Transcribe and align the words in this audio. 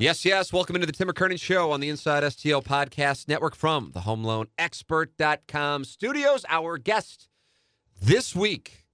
Yes, 0.00 0.24
yes. 0.24 0.52
Welcome 0.52 0.76
into 0.76 0.86
the 0.86 0.92
Tim 0.92 1.08
McKernan 1.08 1.40
Show 1.40 1.72
on 1.72 1.80
the 1.80 1.88
Inside 1.88 2.22
STL 2.22 2.62
Podcast 2.62 3.26
Network 3.26 3.56
from 3.56 3.90
the 3.94 4.00
HomeLoanExpert.com 4.02 5.84
studios. 5.84 6.44
Our 6.48 6.78
guest 6.78 7.26
this 8.00 8.32
week 8.32 8.84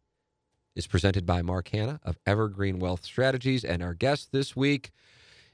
is 0.74 0.86
presented 0.86 1.26
by 1.26 1.42
Mark 1.42 1.68
Hannah 1.68 2.00
of 2.04 2.16
Evergreen 2.24 2.78
Wealth 2.78 3.04
Strategies. 3.04 3.64
And 3.64 3.82
our 3.82 3.92
guest 3.92 4.32
this 4.32 4.56
week, 4.56 4.92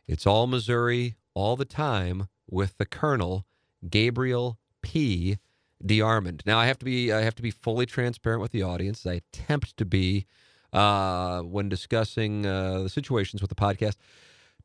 it's 0.07 0.25
all 0.25 0.47
Missouri 0.47 1.17
all 1.35 1.57
the 1.57 1.65
time 1.65 2.29
with 2.49 2.79
the 2.79 2.87
Colonel, 2.87 3.45
Gabriel 3.91 4.57
P. 4.83 5.39
DeArmond. 5.85 6.47
Now 6.47 6.61
I 6.61 6.67
have 6.67 6.79
to 6.79 6.85
be 6.85 7.13
I 7.13 7.23
have 7.23 7.35
to 7.35 7.43
be 7.43 7.51
fully 7.51 7.87
transparent 7.87 8.41
with 8.41 8.53
the 8.53 8.63
audience. 8.63 9.05
I 9.05 9.15
attempt 9.15 9.77
to 9.79 9.85
be 9.85 10.27
uh, 10.73 11.41
when 11.41 11.69
discussing 11.69 12.47
uh, 12.47 12.83
the 12.83 12.89
situations 12.89 13.43
with 13.43 13.49
the 13.49 13.57
podcast. 13.57 13.97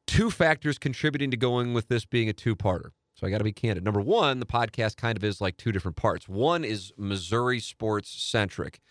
Two 0.08 0.30
factors 0.30 0.78
contributing 0.78 1.32
to 1.32 1.38
going 1.38 1.74
with 1.74 1.88
this 1.88 2.06
being 2.06 2.30
a 2.30 2.34
two-parter. 2.34 2.92
So 3.16 3.26
I 3.26 3.30
got 3.30 3.38
to 3.38 3.44
be 3.46 3.54
candid. 3.54 3.84
Number 3.84 4.02
one, 4.02 4.40
the 4.40 4.46
podcast 4.46 4.98
kind 4.98 5.18
of 5.18 5.24
is 5.24 5.40
like 5.40 5.56
two 5.56 5.72
different 5.72 5.96
parts. 5.96 6.28
One 6.28 6.66
is 6.66 6.92
Missouri 6.98 7.60
sports 7.62 8.10
centric, 8.10 8.82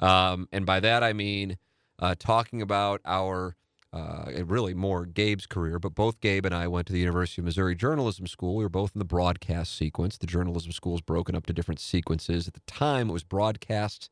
um, 0.00 0.48
and 0.52 0.66
by 0.66 0.80
that 0.80 1.04
I 1.04 1.12
mean 1.12 1.58
uh, 2.00 2.16
talking 2.18 2.60
about 2.60 3.00
our 3.04 3.56
uh, 3.92 4.30
really 4.44 4.74
more 4.74 5.06
Gabe's 5.06 5.46
career, 5.46 5.78
but 5.78 5.94
both 5.94 6.20
Gabe 6.20 6.44
and 6.44 6.54
I 6.54 6.68
went 6.68 6.86
to 6.88 6.92
the 6.92 6.98
University 6.98 7.40
of 7.40 7.46
Missouri 7.46 7.74
Journalism 7.74 8.26
School. 8.26 8.56
We 8.56 8.64
were 8.64 8.68
both 8.68 8.92
in 8.94 8.98
the 8.98 9.04
broadcast 9.04 9.76
sequence. 9.76 10.18
The 10.18 10.26
journalism 10.26 10.72
school 10.72 10.94
is 10.94 11.00
broken 11.00 11.34
up 11.34 11.46
to 11.46 11.52
different 11.52 11.80
sequences. 11.80 12.46
At 12.46 12.54
the 12.54 12.60
time, 12.66 13.08
it 13.08 13.12
was 13.12 13.24
broadcast, 13.24 14.10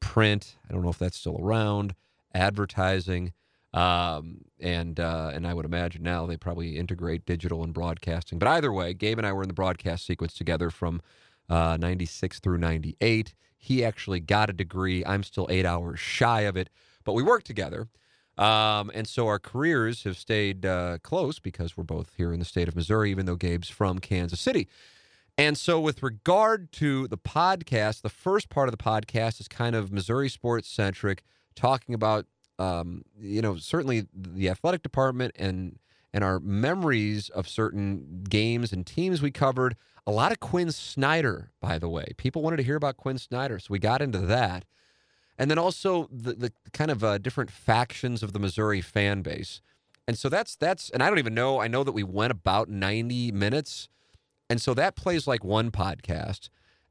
print. 0.00 0.56
I 0.68 0.72
don't 0.72 0.82
know 0.82 0.90
if 0.90 0.98
that's 0.98 1.16
still 1.16 1.38
around, 1.40 1.94
advertising, 2.34 3.32
um, 3.72 4.38
and 4.58 4.98
uh, 4.98 5.30
and 5.34 5.46
I 5.46 5.54
would 5.54 5.64
imagine 5.64 6.02
now 6.02 6.26
they 6.26 6.36
probably 6.36 6.76
integrate 6.76 7.26
digital 7.26 7.62
and 7.62 7.72
broadcasting. 7.72 8.38
But 8.38 8.48
either 8.48 8.72
way, 8.72 8.94
Gabe 8.94 9.18
and 9.18 9.26
I 9.26 9.32
were 9.32 9.42
in 9.42 9.48
the 9.48 9.54
broadcast 9.54 10.06
sequence 10.06 10.34
together 10.34 10.70
from 10.70 11.00
uh, 11.48 11.76
96 11.80 12.40
through 12.40 12.58
98. 12.58 13.34
He 13.56 13.84
actually 13.84 14.20
got 14.20 14.50
a 14.50 14.52
degree. 14.52 15.04
I'm 15.04 15.22
still 15.22 15.46
eight 15.50 15.66
hours 15.66 16.00
shy 16.00 16.42
of 16.42 16.56
it, 16.56 16.70
but 17.04 17.12
we 17.12 17.22
worked 17.22 17.46
together. 17.46 17.88
Um, 18.38 18.90
and 18.94 19.06
so 19.06 19.26
our 19.26 19.38
careers 19.38 20.04
have 20.04 20.16
stayed 20.16 20.64
uh, 20.64 20.98
close 21.02 21.38
because 21.38 21.76
we're 21.76 21.84
both 21.84 22.14
here 22.16 22.32
in 22.32 22.38
the 22.38 22.46
state 22.46 22.68
of 22.68 22.76
Missouri, 22.76 23.10
even 23.10 23.26
though 23.26 23.36
Gabe's 23.36 23.68
from 23.68 23.98
Kansas 23.98 24.40
City. 24.40 24.66
And 25.36 25.56
so, 25.56 25.80
with 25.80 26.02
regard 26.02 26.72
to 26.72 27.08
the 27.08 27.16
podcast, 27.16 28.02
the 28.02 28.08
first 28.08 28.50
part 28.50 28.68
of 28.68 28.72
the 28.72 28.82
podcast 28.82 29.40
is 29.40 29.48
kind 29.48 29.74
of 29.74 29.92
Missouri 29.92 30.28
sports 30.28 30.68
centric, 30.68 31.22
talking 31.54 31.94
about, 31.94 32.26
um, 32.60 33.04
you 33.20 33.42
know, 33.42 33.56
certainly 33.56 34.06
the 34.14 34.48
athletic 34.48 34.82
department 34.82 35.32
and 35.36 35.78
and 36.12 36.24
our 36.24 36.40
memories 36.40 37.28
of 37.28 37.48
certain 37.48 38.24
games 38.28 38.72
and 38.72 38.86
teams 38.86 39.22
we 39.22 39.30
covered. 39.30 39.76
A 40.06 40.10
lot 40.10 40.32
of 40.32 40.40
Quin 40.40 40.72
Snyder, 40.72 41.52
by 41.60 41.78
the 41.78 41.88
way. 41.88 42.12
People 42.16 42.42
wanted 42.42 42.56
to 42.56 42.62
hear 42.64 42.74
about 42.74 42.96
Quin 42.96 43.16
Snyder, 43.16 43.58
so 43.58 43.68
we 43.70 43.78
got 43.78 44.02
into 44.02 44.18
that 44.18 44.64
and 45.40 45.50
then 45.50 45.58
also 45.58 46.06
the, 46.12 46.34
the 46.34 46.52
kind 46.74 46.90
of 46.90 47.02
uh, 47.02 47.16
different 47.16 47.50
factions 47.50 48.22
of 48.22 48.34
the 48.34 48.38
Missouri 48.38 48.82
fan 48.82 49.22
base. 49.22 49.62
And 50.06 50.18
so 50.18 50.28
that's 50.28 50.54
that's 50.54 50.90
and 50.90 51.02
I 51.02 51.08
don't 51.08 51.18
even 51.18 51.32
know. 51.32 51.58
I 51.58 51.66
know 51.66 51.82
that 51.82 51.92
we 51.92 52.02
went 52.02 52.30
about 52.30 52.68
90 52.68 53.32
minutes. 53.32 53.88
And 54.50 54.60
so 54.60 54.74
that 54.74 54.96
plays 54.96 55.26
like 55.26 55.42
one 55.42 55.70
podcast. 55.70 56.50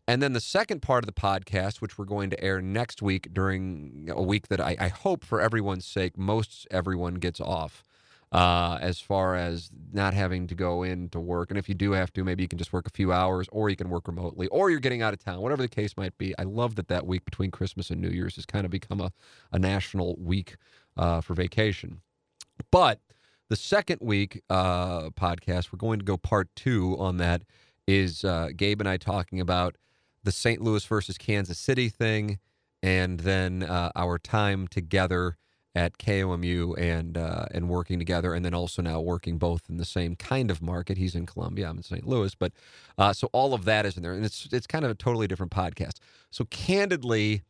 And 0.10 0.24
then 0.24 0.34
the 0.34 0.42
second 0.42 0.82
part 0.82 1.04
of 1.04 1.06
the 1.06 1.14
podcast, 1.14 1.82
which 1.82 2.00
we're 2.00 2.06
going 2.06 2.32
to 2.32 2.44
air 2.44 2.64
next 2.64 3.00
week 3.00 3.32
during 3.32 4.10
a 4.12 4.24
week 4.24 4.48
that 4.48 4.60
I, 4.60 4.76
I 4.80 4.88
hope 4.88 5.24
for 5.24 5.40
everyone's 5.40 5.86
sake, 5.86 6.18
most 6.18 6.68
everyone 6.72 7.14
gets 7.14 7.40
off 7.40 7.84
uh, 8.32 8.80
as 8.82 9.00
far 9.00 9.36
as 9.36 9.70
not 9.94 10.16
having 10.16 10.48
to 10.48 10.56
go 10.56 10.82
in 10.82 11.10
to 11.10 11.20
work. 11.20 11.52
And 11.52 11.60
if 11.60 11.70
you 11.70 11.76
do 11.76 11.92
have 11.92 12.12
to, 12.14 12.24
maybe 12.24 12.42
you 12.42 12.48
can 12.48 12.58
just 12.58 12.74
work 12.74 12.88
a 12.88 12.90
few 12.90 13.12
hours 13.12 13.48
or 13.52 13.70
you 13.70 13.76
can 13.76 13.92
work 13.92 14.08
remotely 14.08 14.48
or 14.48 14.72
you're 14.72 14.80
getting 14.80 15.04
out 15.04 15.14
of 15.14 15.24
town, 15.24 15.42
whatever 15.42 15.62
the 15.62 15.68
case 15.68 15.96
might 15.96 16.18
be. 16.18 16.34
I 16.40 16.42
love 16.42 16.74
that 16.78 16.88
that 16.88 17.06
week 17.06 17.24
between 17.24 17.52
Christmas 17.52 17.92
and 17.92 18.02
New 18.02 18.10
Year's 18.10 18.36
has 18.38 18.48
kind 18.48 18.66
of 18.66 18.72
become 18.72 19.00
a, 19.00 19.12
a 19.52 19.60
national 19.60 20.16
week 20.16 20.56
uh, 20.98 21.22
for 21.22 21.36
vacation. 21.36 22.02
But 22.72 23.00
the 23.48 23.56
second 23.56 24.00
week 24.02 24.42
uh, 24.50 25.12
podcast, 25.12 25.72
we're 25.72 25.78
going 25.78 26.00
to 26.00 26.06
go 26.06 26.18
part 26.18 26.50
two 26.56 26.96
on 26.98 27.18
that, 27.18 27.44
is 27.86 28.24
uh, 28.26 28.50
Gabe 28.58 28.80
and 28.80 28.90
I 28.90 28.98
talking 28.98 29.40
about 29.40 29.76
the 30.24 30.32
St. 30.32 30.62
Louis 30.62 30.86
versus 30.86 31.18
Kansas 31.18 31.58
City 31.58 31.90
thing 31.90 32.40
and 32.82 33.22
then 33.22 33.64
uh, 33.64 33.92
our 33.96 34.18
time 34.18 34.68
together 34.68 35.38
at 35.76 35.98
KOMU 35.98 36.78
and 36.78 37.18
uh, 37.18 37.46
and 37.52 37.70
working 37.70 38.00
together, 38.00 38.34
and 38.34 38.44
then 38.44 38.54
also 38.54 38.82
now 38.82 39.00
working 39.00 39.38
both 39.38 39.64
in 39.70 39.78
the 39.78 39.86
same 39.86 40.16
kind 40.16 40.50
of 40.50 40.62
market. 40.62 40.98
He's 40.98 41.16
in 41.16 41.26
Columbia, 41.26 41.70
I'm 41.70 41.78
in 41.78 41.84
St. 41.84 42.08
Louis, 42.08 42.34
but 42.36 42.52
uh, 42.98 43.14
so 43.14 43.30
all 43.34 43.54
of 43.54 43.66
that 43.66 43.86
is 43.86 43.96
in 43.96 44.04
there, 44.04 44.14
and 44.14 44.26
it's 44.26 44.48
it's 44.52 44.68
kind 44.68 44.84
of 44.84 44.92
a 44.92 44.96
totally 44.96 45.28
different 45.28 45.52
podcast. 45.52 45.98
So 46.32 46.46
candidly, 46.46 47.44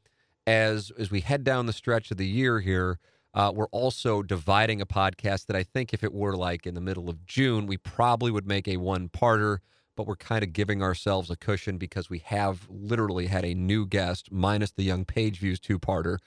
as 0.46 0.92
as 0.98 1.12
we 1.12 1.22
head 1.22 1.44
down 1.44 1.66
the 1.66 1.74
stretch 1.74 2.12
of 2.12 2.18
the 2.18 2.28
year 2.28 2.60
here. 2.60 3.00
Uh, 3.32 3.52
we're 3.54 3.68
also 3.68 4.24
dividing 4.24 4.82
a 4.82 4.88
podcast 4.88 5.46
that 5.46 5.56
I 5.56 5.62
think 5.62 5.94
if 5.94 6.04
it 6.04 6.12
were 6.12 6.36
like 6.36 6.66
in 6.66 6.74
the 6.74 6.82
middle 6.82 7.12
of 7.12 7.28
June, 7.28 7.68
we 7.68 7.78
probably 7.78 8.32
would 8.32 8.48
make 8.48 8.68
a 8.68 8.78
one 8.78 9.08
parter, 9.08 9.60
but 10.00 10.08
we're 10.08 10.16
kind 10.16 10.44
of 10.46 10.54
giving 10.54 10.82
ourselves 10.82 11.30
a 11.30 11.36
cushion 11.36 11.78
because 11.78 12.10
we 12.10 12.20
have 12.20 12.66
literally 12.70 13.26
had 13.26 13.44
a 13.44 13.54
new 13.54 13.86
guest, 13.86 14.32
minus 14.32 14.72
the 14.72 14.84
Young 14.84 15.04
Page 15.04 15.40
Views 15.40 15.60
two 15.60 15.78
parter, 15.78 16.20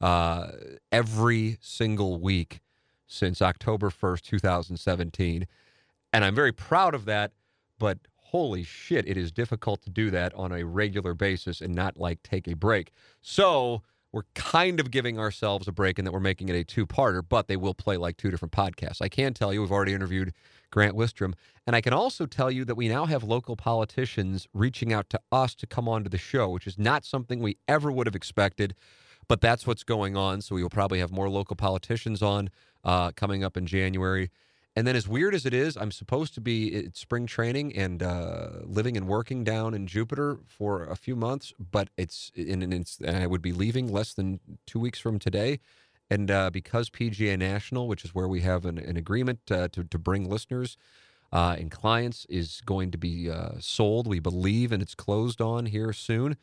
uh, 0.00 0.48
every 0.90 1.56
single 1.60 2.18
week 2.18 2.58
since 3.06 3.40
October 3.40 3.88
1st, 3.88 4.22
2017. 4.22 5.46
And 6.12 6.24
I'm 6.24 6.34
very 6.34 6.50
proud 6.50 6.92
of 6.92 7.04
that, 7.04 7.30
but 7.78 7.98
holy 8.16 8.64
shit, 8.64 9.06
it 9.06 9.16
is 9.16 9.30
difficult 9.30 9.80
to 9.82 9.90
do 9.90 10.10
that 10.10 10.34
on 10.34 10.50
a 10.50 10.64
regular 10.64 11.14
basis 11.14 11.60
and 11.60 11.72
not 11.72 11.96
like 11.96 12.24
take 12.24 12.48
a 12.48 12.56
break. 12.56 12.90
So 13.20 13.82
we're 14.10 14.24
kind 14.34 14.80
of 14.80 14.90
giving 14.90 15.20
ourselves 15.20 15.68
a 15.68 15.72
break 15.72 16.00
in 16.00 16.04
that 16.04 16.10
we're 16.10 16.18
making 16.18 16.48
it 16.48 16.56
a 16.56 16.64
two 16.64 16.84
parter, 16.84 17.22
but 17.26 17.46
they 17.46 17.56
will 17.56 17.74
play 17.74 17.96
like 17.96 18.16
two 18.16 18.32
different 18.32 18.50
podcasts. 18.50 19.00
I 19.00 19.08
can 19.08 19.34
tell 19.34 19.54
you, 19.54 19.60
we've 19.60 19.70
already 19.70 19.94
interviewed 19.94 20.32
Grant 20.70 20.96
Wistrom. 20.96 21.34
And 21.70 21.76
I 21.76 21.80
can 21.80 21.92
also 21.92 22.26
tell 22.26 22.50
you 22.50 22.64
that 22.64 22.74
we 22.74 22.88
now 22.88 23.06
have 23.06 23.22
local 23.22 23.54
politicians 23.54 24.48
reaching 24.52 24.92
out 24.92 25.08
to 25.10 25.20
us 25.30 25.54
to 25.54 25.68
come 25.68 25.88
onto 25.88 26.10
the 26.10 26.18
show, 26.18 26.48
which 26.48 26.66
is 26.66 26.76
not 26.76 27.04
something 27.04 27.38
we 27.38 27.58
ever 27.68 27.92
would 27.92 28.08
have 28.08 28.16
expected 28.16 28.74
but 29.30 29.40
that's 29.40 29.64
what's 29.64 29.84
going 29.84 30.16
on. 30.16 30.40
So 30.40 30.56
we 30.56 30.62
will 30.64 30.70
probably 30.70 30.98
have 30.98 31.12
more 31.12 31.30
local 31.30 31.54
politicians 31.54 32.20
on 32.20 32.50
uh, 32.82 33.12
coming 33.12 33.44
up 33.44 33.56
in 33.56 33.64
January. 33.64 34.28
And 34.74 34.88
then, 34.88 34.96
as 34.96 35.06
weird 35.06 35.36
as 35.36 35.46
it 35.46 35.54
is, 35.54 35.76
I'm 35.76 35.92
supposed 35.92 36.34
to 36.34 36.40
be 36.40 36.74
at 36.74 36.96
spring 36.96 37.26
training 37.28 37.76
and 37.76 38.02
uh, 38.02 38.48
living 38.64 38.96
and 38.96 39.06
working 39.06 39.44
down 39.44 39.72
in 39.72 39.86
Jupiter 39.86 40.40
for 40.48 40.82
a 40.82 40.96
few 40.96 41.14
months, 41.14 41.54
but 41.70 41.90
it's 41.96 42.32
and, 42.36 42.74
it's 42.74 42.98
and 42.98 43.18
I 43.18 43.28
would 43.28 43.40
be 43.40 43.52
leaving 43.52 43.92
less 43.92 44.14
than 44.14 44.40
two 44.66 44.80
weeks 44.80 44.98
from 44.98 45.20
today. 45.20 45.60
And 46.10 46.28
uh, 46.28 46.50
because 46.50 46.90
PGA 46.90 47.38
National, 47.38 47.86
which 47.86 48.04
is 48.04 48.12
where 48.12 48.26
we 48.26 48.40
have 48.40 48.64
an, 48.64 48.78
an 48.78 48.96
agreement 48.96 49.38
uh, 49.48 49.68
to 49.68 49.84
to 49.84 49.98
bring 49.98 50.28
listeners 50.28 50.76
uh, 51.32 51.56
and 51.58 51.70
clients, 51.70 52.26
is 52.28 52.60
going 52.64 52.90
to 52.90 52.98
be 52.98 53.30
uh, 53.30 53.52
sold, 53.60 54.06
we 54.06 54.18
believe, 54.18 54.72
and 54.72 54.82
it's 54.82 54.94
closed 54.94 55.40
on 55.40 55.66
here 55.66 55.92
soon. 55.92 56.36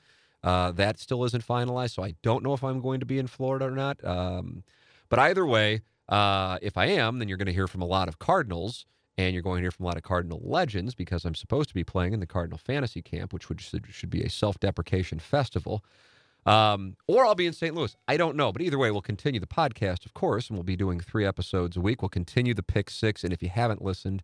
Uh, 0.44 0.72
that 0.72 1.00
still 1.00 1.24
isn't 1.26 1.46
finalized, 1.46 1.96
so 1.96 2.04
I 2.04 2.16
don't 2.22 2.44
know 2.44 2.54
if 2.54 2.64
I'm 2.64 2.82
going 2.82 3.00
to 3.00 3.06
be 3.06 3.20
in 3.20 3.28
Florida 3.28 3.66
or 3.66 3.72
not. 3.72 4.04
Um, 4.06 4.64
but 5.10 5.20
either 5.20 5.46
way, 5.46 5.82
uh, 6.10 6.58
if 6.62 6.78
I 6.78 6.86
am, 6.86 7.20
then 7.20 7.28
you're 7.28 7.38
going 7.38 7.48
to 7.48 7.54
hear 7.54 7.68
from 7.68 7.82
a 7.82 7.86
lot 7.88 8.08
of 8.08 8.20
Cardinals, 8.20 8.86
and 9.18 9.34
you're 9.34 9.44
going 9.44 9.58
to 9.58 9.64
hear 9.64 9.72
from 9.72 9.86
a 9.86 9.88
lot 9.88 9.98
of 9.98 10.04
Cardinal 10.04 10.40
legends 10.44 10.96
because 10.96 11.26
I'm 11.26 11.36
supposed 11.36 11.70
to 11.70 11.76
be 11.76 11.84
playing 11.84 12.14
in 12.14 12.20
the 12.20 12.28
Cardinal 12.28 12.58
Fantasy 12.58 13.02
Camp, 13.02 13.34
which 13.34 13.50
would, 13.50 13.62
should 13.62 14.10
be 14.10 14.22
a 14.22 14.30
self-deprecation 14.30 15.20
festival. 15.20 15.84
Um, 16.46 16.96
or 17.08 17.26
I'll 17.26 17.36
be 17.36 17.46
in 17.46 17.52
St. 17.52 17.76
Louis. 17.76 17.94
I 18.08 18.16
don't 18.16 18.38
know. 18.38 18.54
But 18.54 18.62
either 18.62 18.78
way, 18.78 18.90
we'll 18.90 19.02
continue 19.02 19.42
the 19.42 19.48
podcast, 19.48 20.06
of 20.06 20.14
course, 20.14 20.48
and 20.48 20.58
we'll 20.58 20.64
be 20.64 20.78
doing 20.78 21.02
three 21.02 21.26
episodes 21.26 21.76
a 21.76 21.82
week. 21.82 22.02
We'll 22.02 22.10
continue 22.10 22.54
the 22.54 22.64
pick 22.64 22.90
six. 22.90 23.26
And 23.26 23.34
if 23.34 23.44
you 23.44 23.50
haven't 23.50 23.82
listened, 23.82 24.24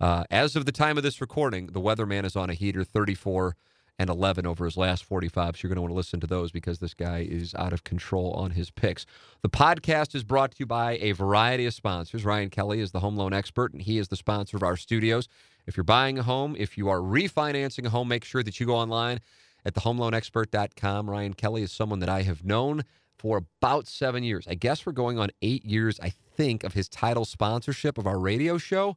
uh, 0.00 0.24
as 0.30 0.56
of 0.56 0.64
the 0.64 0.72
time 0.72 0.96
of 0.96 1.02
this 1.02 1.20
recording, 1.20 1.66
the 1.68 1.80
weatherman 1.80 2.24
is 2.24 2.36
on 2.36 2.50
a 2.50 2.54
heater 2.54 2.84
34 2.84 3.56
and 3.98 4.08
11 4.08 4.46
over 4.46 4.64
his 4.64 4.78
last 4.78 5.04
45. 5.04 5.56
So 5.56 5.60
you're 5.62 5.68
going 5.68 5.76
to 5.76 5.82
want 5.82 5.92
to 5.92 5.96
listen 5.96 6.20
to 6.20 6.26
those 6.26 6.50
because 6.50 6.78
this 6.78 6.94
guy 6.94 7.18
is 7.18 7.54
out 7.56 7.74
of 7.74 7.84
control 7.84 8.32
on 8.32 8.52
his 8.52 8.70
picks. 8.70 9.04
The 9.42 9.50
podcast 9.50 10.14
is 10.14 10.24
brought 10.24 10.52
to 10.52 10.56
you 10.60 10.66
by 10.66 10.96
a 11.02 11.12
variety 11.12 11.66
of 11.66 11.74
sponsors. 11.74 12.24
Ryan 12.24 12.48
Kelley 12.48 12.80
is 12.80 12.92
the 12.92 13.00
home 13.00 13.16
loan 13.16 13.34
expert, 13.34 13.74
and 13.74 13.82
he 13.82 13.98
is 13.98 14.08
the 14.08 14.16
sponsor 14.16 14.56
of 14.56 14.62
our 14.62 14.78
studios. 14.78 15.28
If 15.66 15.76
you're 15.76 15.84
buying 15.84 16.18
a 16.18 16.22
home, 16.22 16.56
if 16.58 16.78
you 16.78 16.88
are 16.88 17.00
refinancing 17.00 17.84
a 17.84 17.90
home, 17.90 18.08
make 18.08 18.24
sure 18.24 18.42
that 18.42 18.58
you 18.58 18.64
go 18.64 18.76
online 18.76 19.20
at 19.66 19.74
thehomeloanexpert.com. 19.74 21.10
Ryan 21.10 21.34
Kelley 21.34 21.62
is 21.62 21.70
someone 21.70 21.98
that 21.98 22.08
I 22.08 22.22
have 22.22 22.42
known 22.42 22.84
for 23.18 23.36
about 23.36 23.86
seven 23.86 24.22
years. 24.24 24.46
I 24.48 24.54
guess 24.54 24.86
we're 24.86 24.92
going 24.92 25.18
on 25.18 25.28
eight 25.42 25.66
years, 25.66 26.00
I 26.00 26.08
think, 26.08 26.64
of 26.64 26.72
his 26.72 26.88
title 26.88 27.26
sponsorship 27.26 27.98
of 27.98 28.06
our 28.06 28.18
radio 28.18 28.56
show. 28.56 28.96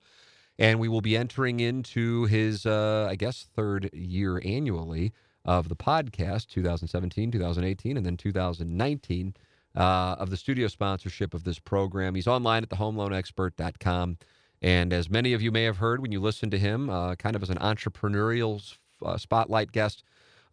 And 0.59 0.79
we 0.79 0.88
will 0.88 1.01
be 1.01 1.17
entering 1.17 1.59
into 1.59 2.25
his, 2.25 2.65
uh, 2.65 3.07
I 3.09 3.15
guess, 3.15 3.47
third 3.55 3.89
year 3.94 4.41
annually 4.45 5.11
of 5.45 5.67
the 5.67 5.75
podcast 5.75 6.47
2017, 6.47 7.31
2018, 7.31 7.97
and 7.97 8.05
then 8.05 8.17
2019 8.17 9.33
uh, 9.75 9.79
of 10.19 10.29
the 10.29 10.38
studio 10.38 10.67
sponsorship 10.67 11.33
of 11.33 11.44
this 11.44 11.59
program. 11.59 12.15
He's 12.15 12.27
online 12.27 12.63
at 12.63 12.69
thehomeloanexpert.com. 12.69 14.17
And 14.61 14.94
as 14.94 15.09
many 15.09 15.33
of 15.33 15.41
you 15.41 15.51
may 15.51 15.63
have 15.63 15.77
heard 15.77 16.01
when 16.01 16.11
you 16.11 16.21
listened 16.21 16.51
to 16.51 16.59
him, 16.59 16.89
uh, 16.89 17.15
kind 17.15 17.35
of 17.35 17.44
as 17.44 17.49
an 17.49 17.57
entrepreneurial 17.57 18.77
uh, 19.03 19.17
spotlight 19.17 19.71
guest 19.71 20.03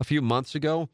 a 0.00 0.05
few 0.05 0.20
months 0.20 0.55
ago, 0.55 0.88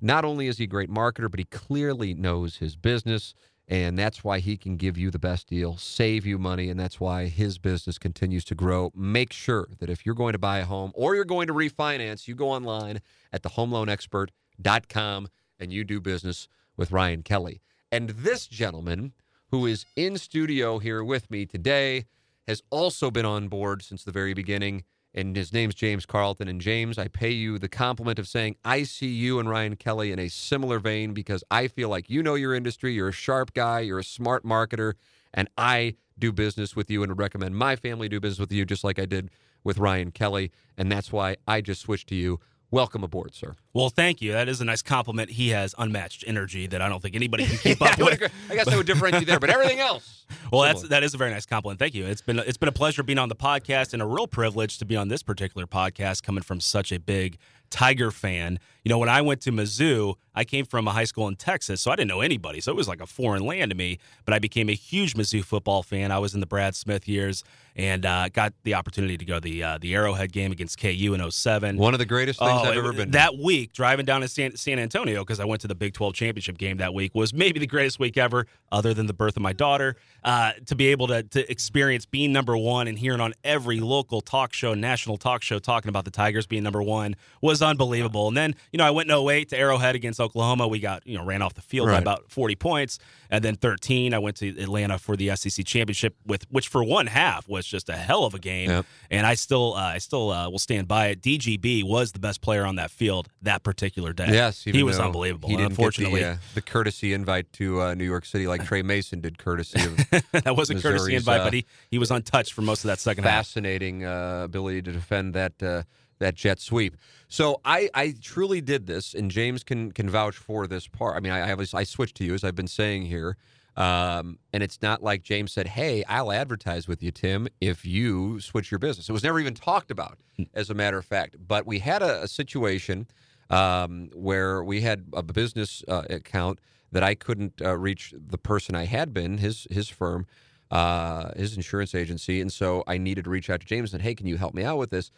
not 0.00 0.24
only 0.24 0.46
is 0.46 0.58
he 0.58 0.64
a 0.64 0.66
great 0.66 0.90
marketer, 0.90 1.30
but 1.30 1.40
he 1.40 1.44
clearly 1.44 2.14
knows 2.14 2.56
his 2.56 2.76
business. 2.76 3.34
And 3.70 3.96
that's 3.96 4.24
why 4.24 4.40
he 4.40 4.56
can 4.56 4.76
give 4.76 4.98
you 4.98 5.12
the 5.12 5.20
best 5.20 5.46
deal, 5.46 5.76
save 5.76 6.26
you 6.26 6.38
money, 6.38 6.70
and 6.70 6.78
that's 6.78 6.98
why 6.98 7.26
his 7.26 7.56
business 7.56 7.98
continues 7.98 8.44
to 8.46 8.56
grow. 8.56 8.90
Make 8.96 9.32
sure 9.32 9.68
that 9.78 9.88
if 9.88 10.04
you're 10.04 10.16
going 10.16 10.32
to 10.32 10.40
buy 10.40 10.58
a 10.58 10.64
home 10.64 10.90
or 10.92 11.14
you're 11.14 11.24
going 11.24 11.46
to 11.46 11.54
refinance, 11.54 12.26
you 12.26 12.34
go 12.34 12.50
online 12.50 13.00
at 13.32 13.44
thehomeloanexpert.com 13.44 15.28
and 15.60 15.72
you 15.72 15.84
do 15.84 16.00
business 16.00 16.48
with 16.76 16.90
Ryan 16.90 17.22
Kelley. 17.22 17.60
And 17.92 18.10
this 18.10 18.48
gentleman, 18.48 19.12
who 19.52 19.66
is 19.66 19.86
in 19.94 20.18
studio 20.18 20.80
here 20.80 21.04
with 21.04 21.30
me 21.30 21.46
today, 21.46 22.06
has 22.48 22.64
also 22.70 23.08
been 23.08 23.24
on 23.24 23.46
board 23.46 23.82
since 23.82 24.02
the 24.02 24.10
very 24.10 24.34
beginning 24.34 24.82
and 25.14 25.36
his 25.36 25.52
name's 25.52 25.74
James 25.74 26.06
Carlton. 26.06 26.48
And 26.48 26.60
James, 26.60 26.98
I 26.98 27.08
pay 27.08 27.30
you 27.30 27.58
the 27.58 27.68
compliment 27.68 28.18
of 28.18 28.28
saying 28.28 28.56
I 28.64 28.84
see 28.84 29.08
you 29.08 29.38
and 29.38 29.48
Ryan 29.48 29.76
Kelley 29.76 30.12
in 30.12 30.18
a 30.18 30.28
similar 30.28 30.78
vein 30.78 31.12
because 31.12 31.42
I 31.50 31.68
feel 31.68 31.88
like 31.88 32.08
you 32.08 32.22
know 32.22 32.34
your 32.34 32.54
industry, 32.54 32.92
you're 32.92 33.08
a 33.08 33.12
sharp 33.12 33.52
guy, 33.52 33.80
you're 33.80 33.98
a 33.98 34.04
smart 34.04 34.44
marketer, 34.44 34.94
and 35.34 35.48
I 35.56 35.96
do 36.18 36.32
business 36.32 36.76
with 36.76 36.90
you 36.90 37.02
and 37.02 37.10
would 37.10 37.18
recommend 37.18 37.56
my 37.56 37.76
family 37.76 38.08
do 38.08 38.20
business 38.20 38.40
with 38.40 38.52
you 38.52 38.64
just 38.64 38.84
like 38.84 38.98
I 38.98 39.06
did 39.06 39.30
with 39.64 39.78
Ryan 39.78 40.10
Kelley. 40.10 40.52
And 40.76 40.90
that's 40.90 41.12
why 41.12 41.36
I 41.48 41.60
just 41.60 41.80
switched 41.80 42.08
to 42.08 42.14
you. 42.14 42.40
Welcome 42.70 43.02
aboard, 43.02 43.34
sir. 43.34 43.56
Well, 43.72 43.88
thank 43.88 44.20
you. 44.20 44.32
That 44.32 44.48
is 44.48 44.60
a 44.60 44.64
nice 44.64 44.82
compliment. 44.82 45.30
He 45.30 45.50
has 45.50 45.74
unmatched 45.78 46.24
energy 46.26 46.66
that 46.68 46.82
I 46.82 46.88
don't 46.88 47.00
think 47.00 47.14
anybody 47.14 47.46
can 47.46 47.56
keep 47.62 47.80
up 47.80 47.98
with. 47.98 48.32
I 48.50 48.54
guess 48.54 48.66
I 48.66 48.76
would 48.76 48.86
differentiate 48.86 49.26
there, 49.26 49.38
but 49.38 49.50
everything 49.50 49.80
else. 49.80 50.16
Well, 50.52 50.62
that's 50.62 50.82
that 50.88 51.02
is 51.02 51.14
a 51.14 51.16
very 51.16 51.30
nice 51.30 51.46
compliment. 51.46 51.78
Thank 51.78 51.94
you. 51.94 52.06
It's 52.06 52.22
been 52.22 52.38
it's 52.38 52.56
been 52.56 52.68
a 52.68 52.72
pleasure 52.72 53.02
being 53.02 53.18
on 53.18 53.28
the 53.28 53.36
podcast 53.36 53.92
and 53.92 54.02
a 54.02 54.06
real 54.06 54.26
privilege 54.26 54.78
to 54.78 54.84
be 54.84 54.96
on 54.96 55.08
this 55.08 55.22
particular 55.22 55.66
podcast 55.66 56.22
coming 56.22 56.42
from 56.42 56.60
such 56.60 56.92
a 56.92 56.98
big 56.98 57.38
Tiger 57.70 58.10
fan. 58.10 58.58
You 58.84 58.88
know, 58.88 58.98
when 58.98 59.08
I 59.08 59.22
went 59.22 59.40
to 59.42 59.52
Mizzou, 59.52 60.14
I 60.34 60.44
came 60.44 60.64
from 60.64 60.88
a 60.88 60.92
high 60.92 61.04
school 61.04 61.28
in 61.28 61.36
Texas, 61.36 61.80
so 61.80 61.90
I 61.90 61.96
didn't 61.96 62.08
know 62.08 62.20
anybody. 62.20 62.60
So 62.60 62.72
it 62.72 62.76
was 62.76 62.88
like 62.88 63.00
a 63.00 63.06
foreign 63.06 63.44
land 63.44 63.70
to 63.70 63.76
me. 63.76 63.98
But 64.24 64.34
I 64.34 64.38
became 64.38 64.68
a 64.68 64.74
huge 64.74 65.14
Mizzou 65.14 65.44
football 65.44 65.82
fan. 65.82 66.10
I 66.10 66.18
was 66.18 66.34
in 66.34 66.40
the 66.40 66.46
Brad 66.46 66.74
Smith 66.74 67.08
years 67.08 67.44
and 67.76 68.04
uh, 68.04 68.28
got 68.30 68.52
the 68.64 68.74
opportunity 68.74 69.16
to 69.16 69.24
go 69.24 69.34
to 69.34 69.40
the 69.40 69.62
uh, 69.62 69.78
the 69.78 69.94
Arrowhead 69.94 70.32
game 70.32 70.52
against 70.52 70.78
KU 70.78 71.14
in 71.14 71.30
07. 71.30 71.76
One 71.76 71.94
of 71.94 71.98
the 71.98 72.06
greatest 72.06 72.38
things 72.38 72.50
oh, 72.52 72.68
I've 72.68 72.76
ever 72.76 72.92
been. 72.92 73.12
That 73.12 73.30
to. 73.30 73.36
Week, 73.60 73.72
driving 73.72 74.06
down 74.06 74.22
to 74.22 74.28
San, 74.28 74.56
San 74.56 74.78
Antonio 74.78 75.22
because 75.22 75.40
I 75.40 75.44
went 75.44 75.60
to 75.62 75.68
the 75.68 75.74
Big 75.74 75.92
12 75.92 76.14
championship 76.14 76.58
game 76.58 76.78
that 76.78 76.94
week 76.94 77.14
was 77.14 77.34
maybe 77.34 77.60
the 77.60 77.66
greatest 77.66 77.98
week 77.98 78.16
ever, 78.16 78.46
other 78.72 78.94
than 78.94 79.06
the 79.06 79.12
birth 79.12 79.36
of 79.36 79.42
my 79.42 79.52
daughter. 79.52 79.96
Uh, 80.24 80.52
to 80.66 80.74
be 80.74 80.88
able 80.88 81.06
to 81.06 81.22
to 81.22 81.50
experience 81.50 82.06
being 82.06 82.32
number 82.32 82.56
one 82.56 82.88
and 82.88 82.98
hearing 82.98 83.20
on 83.20 83.32
every 83.44 83.80
local 83.80 84.20
talk 84.20 84.52
show, 84.52 84.74
national 84.74 85.16
talk 85.16 85.42
show, 85.42 85.58
talking 85.58 85.88
about 85.88 86.04
the 86.04 86.10
Tigers 86.10 86.46
being 86.46 86.62
number 86.62 86.82
one 86.82 87.16
was 87.40 87.62
unbelievable. 87.62 88.28
And 88.28 88.36
then 88.36 88.54
you 88.72 88.78
know 88.78 88.84
I 88.84 88.90
went 88.90 89.10
in 89.10 89.16
08 89.16 89.48
to 89.50 89.58
Arrowhead 89.58 89.94
against 89.94 90.20
Oklahoma. 90.20 90.68
We 90.68 90.78
got 90.78 91.06
you 91.06 91.16
know 91.16 91.24
ran 91.24 91.42
off 91.42 91.54
the 91.54 91.62
field 91.62 91.88
right. 91.88 91.94
by 91.96 92.12
about 92.12 92.30
40 92.30 92.56
points, 92.56 92.98
and 93.30 93.44
then 93.44 93.56
13 93.56 94.12
I 94.14 94.18
went 94.18 94.36
to 94.36 94.48
Atlanta 94.60 94.98
for 94.98 95.16
the 95.16 95.34
SEC 95.36 95.64
championship 95.64 96.14
with 96.26 96.44
which 96.50 96.68
for 96.68 96.84
one 96.84 97.06
half 97.06 97.48
was 97.48 97.66
just 97.66 97.88
a 97.88 97.96
hell 97.96 98.24
of 98.24 98.34
a 98.34 98.38
game. 98.38 98.70
Yep. 98.70 98.86
And 99.10 99.26
I 99.26 99.34
still 99.34 99.74
uh, 99.74 99.94
I 99.94 99.98
still 99.98 100.30
uh, 100.30 100.50
will 100.50 100.58
stand 100.58 100.88
by 100.88 101.08
it. 101.08 101.22
DGB 101.22 101.84
was 101.84 102.12
the 102.12 102.18
best 102.18 102.40
player 102.40 102.66
on 102.66 102.76
that 102.76 102.90
field 102.90 103.28
that 103.42 103.62
particular 103.62 104.12
day. 104.12 104.28
Yes, 104.30 104.62
he 104.62 104.82
was 104.82 104.98
unbelievable. 104.98 105.48
He 105.48 105.56
didn't 105.56 105.72
unfortunately, 105.72 106.22
the, 106.22 106.30
uh, 106.30 106.36
the, 106.54 106.62
courtesy 106.62 107.12
invite 107.12 107.52
to 107.54 107.80
uh, 107.80 107.94
New 107.94 108.04
York 108.04 108.24
City 108.24 108.46
like 108.46 108.64
Tre 108.64 108.82
Mason 108.82 109.20
did 109.20 109.38
courtesy 109.38 109.80
of 109.80 109.96
that 110.32 110.56
was 110.56 110.70
a 110.70 110.80
courtesy 110.80 111.14
invite, 111.14 111.42
but 111.42 111.52
he, 111.52 111.64
he 111.90 111.98
was 111.98 112.10
untouched 112.10 112.52
for 112.52 112.62
most 112.62 112.84
of 112.84 112.88
that 112.88 112.98
second 112.98 113.24
fascinating, 113.24 114.00
half. 114.00 114.10
Fascinating 114.10 114.40
uh, 114.40 114.44
ability 114.44 114.82
to 114.82 114.92
defend 114.92 115.34
that 115.34 115.62
uh, 115.62 115.82
that 116.20 116.36
jet 116.36 116.60
sweep. 116.60 116.96
So 117.28 117.60
I, 117.64 117.90
I 117.92 118.14
truly 118.20 118.60
did 118.60 118.86
this, 118.86 119.14
and 119.14 119.30
James 119.30 119.64
can 119.64 119.90
can 119.92 120.08
vouch 120.08 120.36
for 120.36 120.66
this 120.66 120.86
part. 120.86 121.16
I 121.16 121.20
mean, 121.20 121.32
I 121.32 121.50
I, 121.50 121.54
was, 121.54 121.74
I 121.74 121.82
switched 121.82 122.16
to 122.18 122.24
you 122.24 122.34
as 122.34 122.44
I've 122.44 122.54
been 122.54 122.68
saying 122.68 123.06
here. 123.06 123.36
Um, 123.76 124.38
and 124.52 124.62
it's 124.62 124.82
not 124.82 125.02
like 125.02 125.22
James 125.22 125.52
said, 125.52 125.68
"Hey, 125.68 126.04
I'll 126.04 126.32
advertise 126.32 126.86
with 126.86 127.02
you, 127.02 127.10
Tim, 127.10 127.48
if 127.60 127.84
you 127.84 128.40
switch 128.40 128.70
your 128.70 128.78
business." 128.78 129.08
It 129.08 129.12
was 129.12 129.22
never 129.22 129.40
even 129.40 129.54
talked 129.54 129.90
about, 129.90 130.18
hmm. 130.36 130.44
as 130.54 130.70
a 130.70 130.74
matter 130.74 130.98
of 130.98 131.04
fact. 131.04 131.36
But 131.46 131.66
we 131.66 131.78
had 131.78 132.02
a, 132.02 132.24
a 132.24 132.28
situation 132.28 133.06
um, 133.48 134.10
where 134.12 134.62
we 134.62 134.80
had 134.80 135.06
a 135.12 135.22
business 135.22 135.82
uh, 135.88 136.02
account 136.10 136.58
that 136.92 137.02
I 137.02 137.14
couldn't 137.14 137.62
uh, 137.62 137.76
reach 137.76 138.12
the 138.16 138.38
person 138.38 138.74
I 138.74 138.86
had 138.86 139.14
been 139.14 139.38
his 139.38 139.68
his 139.70 139.88
firm, 139.88 140.26
uh, 140.70 141.30
his 141.36 141.56
insurance 141.56 141.94
agency, 141.94 142.40
and 142.40 142.52
so 142.52 142.82
I 142.86 142.98
needed 142.98 143.24
to 143.24 143.30
reach 143.30 143.48
out 143.48 143.60
to 143.60 143.66
James 143.66 143.94
and, 143.94 144.02
"Hey, 144.02 144.14
can 144.14 144.26
you 144.26 144.36
help 144.36 144.52
me 144.52 144.64
out 144.64 144.78
with 144.78 144.90
this?" 144.90 145.12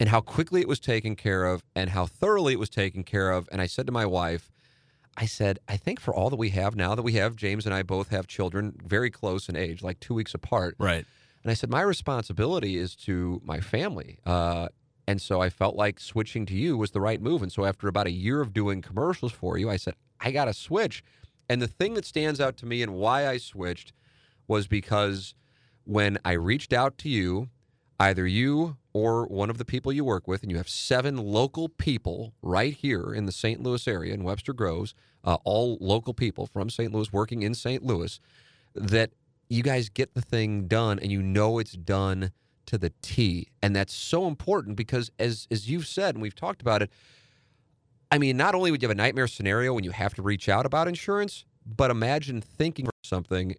And 0.00 0.10
how 0.10 0.20
quickly 0.20 0.60
it 0.60 0.68
was 0.68 0.78
taken 0.78 1.16
care 1.16 1.44
of, 1.44 1.64
and 1.74 1.90
how 1.90 2.06
thoroughly 2.06 2.52
it 2.52 2.58
was 2.58 2.70
taken 2.70 3.02
care 3.02 3.30
of. 3.30 3.48
And 3.50 3.60
I 3.60 3.66
said 3.66 3.86
to 3.86 3.92
my 3.92 4.06
wife 4.06 4.50
I 5.18 5.26
said, 5.26 5.58
I 5.66 5.76
think 5.76 5.98
for 5.98 6.14
all 6.14 6.30
that 6.30 6.36
we 6.36 6.50
have 6.50 6.76
now 6.76 6.94
that 6.94 7.02
we 7.02 7.14
have, 7.14 7.34
James 7.34 7.66
and 7.66 7.74
I 7.74 7.82
both 7.82 8.10
have 8.10 8.28
children 8.28 8.78
very 8.86 9.10
close 9.10 9.48
in 9.48 9.56
age, 9.56 9.82
like 9.82 9.98
two 9.98 10.14
weeks 10.14 10.32
apart. 10.32 10.76
Right. 10.78 11.04
And 11.42 11.50
I 11.50 11.54
said, 11.54 11.70
my 11.70 11.80
responsibility 11.80 12.76
is 12.76 12.94
to 12.96 13.42
my 13.44 13.58
family. 13.58 14.20
Uh, 14.24 14.68
and 15.08 15.20
so 15.20 15.40
I 15.40 15.50
felt 15.50 15.74
like 15.74 15.98
switching 15.98 16.46
to 16.46 16.54
you 16.54 16.76
was 16.78 16.92
the 16.92 17.00
right 17.00 17.20
move. 17.20 17.42
And 17.42 17.50
so 17.50 17.64
after 17.64 17.88
about 17.88 18.06
a 18.06 18.12
year 18.12 18.40
of 18.40 18.52
doing 18.52 18.80
commercials 18.80 19.32
for 19.32 19.58
you, 19.58 19.68
I 19.68 19.76
said, 19.76 19.94
I 20.20 20.30
got 20.30 20.44
to 20.44 20.54
switch. 20.54 21.02
And 21.48 21.60
the 21.60 21.66
thing 21.66 21.94
that 21.94 22.04
stands 22.04 22.40
out 22.40 22.56
to 22.58 22.66
me 22.66 22.80
and 22.80 22.94
why 22.94 23.26
I 23.26 23.38
switched 23.38 23.92
was 24.46 24.68
because 24.68 25.34
when 25.82 26.18
I 26.24 26.32
reached 26.32 26.72
out 26.72 26.96
to 26.98 27.08
you, 27.08 27.48
either 27.98 28.26
you 28.26 28.76
or 28.92 29.26
one 29.26 29.50
of 29.50 29.58
the 29.58 29.64
people 29.64 29.92
you 29.92 30.04
work 30.04 30.28
with, 30.28 30.42
and 30.42 30.50
you 30.50 30.56
have 30.56 30.68
seven 30.68 31.16
local 31.16 31.68
people 31.68 32.32
right 32.42 32.74
here 32.74 33.12
in 33.12 33.26
the 33.26 33.32
St. 33.32 33.62
Louis 33.62 33.86
area 33.86 34.14
in 34.14 34.24
Webster 34.24 34.52
Groves, 34.52 34.94
uh, 35.24 35.38
all 35.44 35.78
local 35.80 36.14
people 36.14 36.46
from 36.46 36.70
St. 36.70 36.92
Louis 36.92 37.12
working 37.12 37.42
in 37.42 37.54
St. 37.54 37.84
Louis, 37.84 38.20
that 38.74 39.10
you 39.48 39.62
guys 39.62 39.88
get 39.88 40.14
the 40.14 40.22
thing 40.22 40.66
done 40.66 40.98
and 40.98 41.10
you 41.10 41.22
know 41.22 41.58
it's 41.58 41.72
done 41.72 42.32
to 42.66 42.78
the 42.78 42.92
T. 43.02 43.48
And 43.62 43.74
that's 43.74 43.94
so 43.94 44.26
important 44.26 44.76
because, 44.76 45.10
as, 45.18 45.48
as 45.50 45.70
you've 45.70 45.86
said, 45.86 46.14
and 46.14 46.22
we've 46.22 46.34
talked 46.34 46.60
about 46.60 46.82
it, 46.82 46.90
I 48.10 48.18
mean, 48.18 48.36
not 48.36 48.54
only 48.54 48.70
would 48.70 48.82
you 48.82 48.88
have 48.88 48.96
a 48.96 49.00
nightmare 49.00 49.26
scenario 49.26 49.74
when 49.74 49.84
you 49.84 49.90
have 49.90 50.14
to 50.14 50.22
reach 50.22 50.48
out 50.48 50.66
about 50.66 50.86
insurance, 50.88 51.44
but 51.66 51.90
imagine 51.90 52.40
thinking 52.40 52.86
for 52.86 52.92
something 53.02 53.54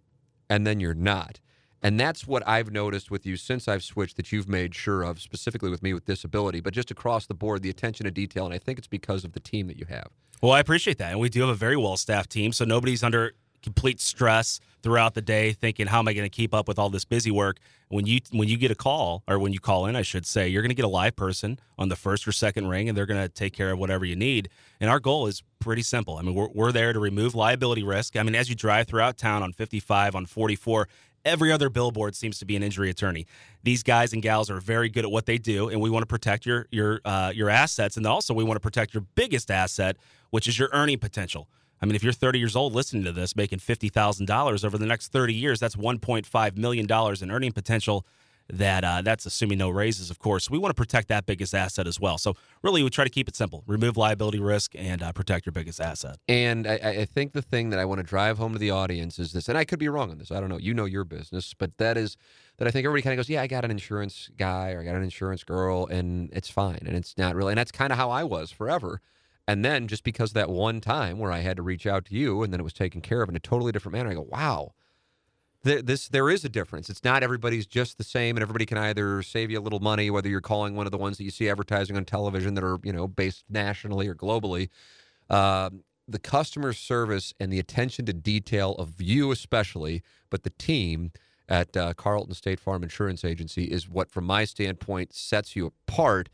and 0.48 0.66
then 0.66 0.80
you're 0.80 0.94
not. 0.94 1.40
And 1.82 1.98
that's 1.98 2.26
what 2.26 2.46
I've 2.46 2.70
noticed 2.70 3.10
with 3.10 3.24
you 3.24 3.36
since 3.36 3.66
I've 3.66 3.82
switched 3.82 4.16
that 4.16 4.32
you've 4.32 4.48
made 4.48 4.74
sure 4.74 5.02
of, 5.02 5.20
specifically 5.20 5.70
with 5.70 5.82
me 5.82 5.94
with 5.94 6.04
disability, 6.04 6.60
but 6.60 6.74
just 6.74 6.90
across 6.90 7.26
the 7.26 7.34
board, 7.34 7.62
the 7.62 7.70
attention 7.70 8.04
to 8.04 8.10
detail. 8.10 8.44
And 8.44 8.54
I 8.54 8.58
think 8.58 8.78
it's 8.78 8.88
because 8.88 9.24
of 9.24 9.32
the 9.32 9.40
team 9.40 9.66
that 9.68 9.78
you 9.78 9.86
have. 9.86 10.08
Well, 10.42 10.52
I 10.52 10.60
appreciate 10.60 10.98
that. 10.98 11.12
And 11.12 11.20
we 11.20 11.28
do 11.28 11.40
have 11.40 11.50
a 11.50 11.54
very 11.54 11.76
well 11.76 11.96
staffed 11.96 12.30
team. 12.30 12.52
So 12.52 12.64
nobody's 12.64 13.02
under 13.02 13.32
complete 13.62 14.00
stress 14.00 14.60
throughout 14.82 15.14
the 15.14 15.20
day 15.20 15.52
thinking 15.52 15.86
how 15.86 15.98
am 15.98 16.08
i 16.08 16.12
going 16.12 16.24
to 16.24 16.34
keep 16.34 16.54
up 16.54 16.66
with 16.66 16.78
all 16.78 16.88
this 16.88 17.04
busy 17.04 17.30
work 17.30 17.58
when 17.88 18.06
you 18.06 18.18
when 18.32 18.48
you 18.48 18.56
get 18.56 18.70
a 18.70 18.74
call 18.74 19.22
or 19.28 19.38
when 19.38 19.52
you 19.52 19.60
call 19.60 19.86
in 19.86 19.96
i 19.96 20.02
should 20.02 20.24
say 20.24 20.48
you're 20.48 20.62
going 20.62 20.70
to 20.70 20.74
get 20.74 20.84
a 20.84 20.88
live 20.88 21.14
person 21.14 21.58
on 21.78 21.88
the 21.88 21.96
first 21.96 22.26
or 22.26 22.32
second 22.32 22.66
ring 22.68 22.88
and 22.88 22.96
they're 22.96 23.06
going 23.06 23.20
to 23.20 23.28
take 23.28 23.52
care 23.52 23.70
of 23.70 23.78
whatever 23.78 24.04
you 24.04 24.16
need 24.16 24.48
and 24.80 24.88
our 24.88 24.98
goal 24.98 25.26
is 25.26 25.42
pretty 25.58 25.82
simple 25.82 26.16
i 26.16 26.22
mean 26.22 26.34
we're, 26.34 26.48
we're 26.54 26.72
there 26.72 26.92
to 26.92 26.98
remove 26.98 27.34
liability 27.34 27.82
risk 27.82 28.16
i 28.16 28.22
mean 28.22 28.34
as 28.34 28.48
you 28.48 28.54
drive 28.54 28.86
throughout 28.86 29.18
town 29.18 29.42
on 29.42 29.52
55 29.52 30.14
on 30.14 30.24
44 30.24 30.88
every 31.24 31.52
other 31.52 31.68
billboard 31.68 32.14
seems 32.14 32.38
to 32.38 32.44
be 32.44 32.56
an 32.56 32.62
injury 32.62 32.90
attorney. 32.90 33.26
These 33.62 33.82
guys 33.82 34.12
and 34.12 34.22
gals 34.22 34.50
are 34.50 34.60
very 34.60 34.88
good 34.88 35.04
at 35.04 35.10
what 35.10 35.26
they 35.26 35.38
do, 35.38 35.68
and 35.68 35.80
we 35.80 35.90
want 35.90 36.02
to 36.02 36.06
protect 36.06 36.46
your 36.46 36.66
your 36.70 37.00
uh, 37.04 37.32
your 37.34 37.50
assets, 37.50 37.96
and 37.96 38.06
also 38.06 38.34
we 38.34 38.44
want 38.44 38.56
to 38.56 38.60
protect 38.60 38.94
your 38.94 39.04
biggest 39.14 39.50
asset, 39.50 39.96
which 40.30 40.48
is 40.48 40.58
your 40.58 40.70
earning 40.72 40.98
potential. 40.98 41.48
I 41.82 41.86
mean, 41.86 41.94
if 41.94 42.02
you're 42.02 42.12
30 42.12 42.38
years 42.38 42.56
old 42.56 42.74
listening 42.74 43.04
to 43.04 43.12
this, 43.12 43.34
making 43.34 43.58
fifty 43.58 43.88
thousand 43.88 44.26
dollars 44.26 44.64
over 44.64 44.78
the 44.78 44.86
next 44.86 45.12
30 45.12 45.34
years, 45.34 45.60
that's 45.60 45.76
1.5 45.76 46.56
million 46.56 46.86
dollars 46.86 47.22
in 47.22 47.30
earning 47.30 47.52
potential. 47.52 48.06
That 48.52 48.84
uh, 48.84 49.02
that's 49.02 49.26
assuming 49.26 49.58
no 49.58 49.70
raises, 49.70 50.10
of 50.10 50.18
course. 50.18 50.50
We 50.50 50.58
want 50.58 50.70
to 50.70 50.80
protect 50.80 51.08
that 51.08 51.26
biggest 51.26 51.54
asset 51.54 51.86
as 51.86 52.00
well. 52.00 52.18
So 52.18 52.34
really, 52.62 52.82
we 52.82 52.90
try 52.90 53.04
to 53.04 53.10
keep 53.10 53.28
it 53.28 53.36
simple: 53.36 53.62
remove 53.66 53.96
liability 53.96 54.40
risk 54.40 54.72
and 54.74 55.02
uh, 55.02 55.12
protect 55.12 55.46
your 55.46 55.52
biggest 55.52 55.80
asset. 55.80 56.18
And 56.28 56.66
I, 56.66 56.74
I 56.74 57.04
think 57.04 57.32
the 57.32 57.42
thing 57.42 57.70
that 57.70 57.78
I 57.78 57.84
want 57.84 57.98
to 57.98 58.02
drive 58.02 58.38
home 58.38 58.52
to 58.52 58.58
the 58.58 58.70
audience 58.70 59.18
is 59.18 59.32
this, 59.32 59.48
and 59.48 59.56
I 59.56 59.64
could 59.64 59.78
be 59.78 59.88
wrong 59.88 60.10
on 60.10 60.18
this. 60.18 60.30
I 60.30 60.40
don't 60.40 60.48
know. 60.48 60.58
You 60.58 60.74
know 60.74 60.84
your 60.84 61.04
business, 61.04 61.54
but 61.54 61.76
that 61.78 61.96
is 61.96 62.16
that 62.58 62.68
I 62.68 62.70
think 62.70 62.84
everybody 62.84 63.02
kind 63.02 63.14
of 63.14 63.18
goes, 63.18 63.28
"Yeah, 63.28 63.42
I 63.42 63.46
got 63.46 63.64
an 63.64 63.70
insurance 63.70 64.30
guy 64.36 64.72
or 64.72 64.80
I 64.80 64.84
got 64.84 64.94
an 64.94 65.02
insurance 65.02 65.44
girl, 65.44 65.86
and 65.86 66.30
it's 66.32 66.50
fine." 66.50 66.80
And 66.86 66.96
it's 66.96 67.16
not 67.16 67.34
really. 67.34 67.52
And 67.52 67.58
that's 67.58 67.72
kind 67.72 67.92
of 67.92 67.98
how 67.98 68.10
I 68.10 68.24
was 68.24 68.50
forever. 68.50 69.00
And 69.48 69.64
then 69.64 69.88
just 69.88 70.04
because 70.04 70.32
that 70.34 70.48
one 70.48 70.80
time 70.80 71.18
where 71.18 71.32
I 71.32 71.38
had 71.38 71.56
to 71.56 71.62
reach 71.62 71.86
out 71.86 72.04
to 72.06 72.14
you, 72.14 72.42
and 72.42 72.52
then 72.52 72.60
it 72.60 72.64
was 72.64 72.72
taken 72.72 73.00
care 73.00 73.22
of 73.22 73.28
in 73.28 73.34
a 73.36 73.40
totally 73.40 73.72
different 73.72 73.94
manner, 73.94 74.10
I 74.10 74.14
go, 74.14 74.22
"Wow." 74.22 74.72
There, 75.62 75.82
this 75.82 76.08
there 76.08 76.30
is 76.30 76.44
a 76.44 76.48
difference. 76.48 76.88
It's 76.88 77.04
not 77.04 77.22
everybody's 77.22 77.66
just 77.66 77.98
the 77.98 78.04
same, 78.04 78.36
and 78.36 78.42
everybody 78.42 78.66
can 78.66 78.78
either 78.78 79.22
save 79.22 79.50
you 79.50 79.58
a 79.58 79.62
little 79.62 79.80
money, 79.80 80.10
whether 80.10 80.28
you're 80.28 80.40
calling 80.40 80.74
one 80.74 80.86
of 80.86 80.92
the 80.92 80.98
ones 80.98 81.18
that 81.18 81.24
you 81.24 81.30
see 81.30 81.48
advertising 81.48 81.96
on 81.96 82.04
television 82.04 82.54
that 82.54 82.64
are 82.64 82.78
you 82.82 82.92
know 82.92 83.06
based 83.06 83.44
nationally 83.48 84.08
or 84.08 84.14
globally. 84.14 84.68
Uh, 85.28 85.70
the 86.08 86.18
customer 86.18 86.72
service 86.72 87.32
and 87.38 87.52
the 87.52 87.58
attention 87.58 88.04
to 88.06 88.12
detail 88.12 88.74
of 88.74 89.00
you, 89.00 89.30
especially, 89.30 90.02
but 90.28 90.42
the 90.42 90.50
team 90.50 91.12
at 91.48 91.76
uh, 91.76 91.94
Carlton 91.94 92.34
State 92.34 92.60
Farm 92.60 92.82
Insurance 92.82 93.24
Agency 93.24 93.64
is 93.64 93.88
what, 93.88 94.10
from 94.10 94.24
my 94.24 94.44
standpoint, 94.44 95.12
sets 95.12 95.54
you 95.54 95.66
apart. 95.66 96.28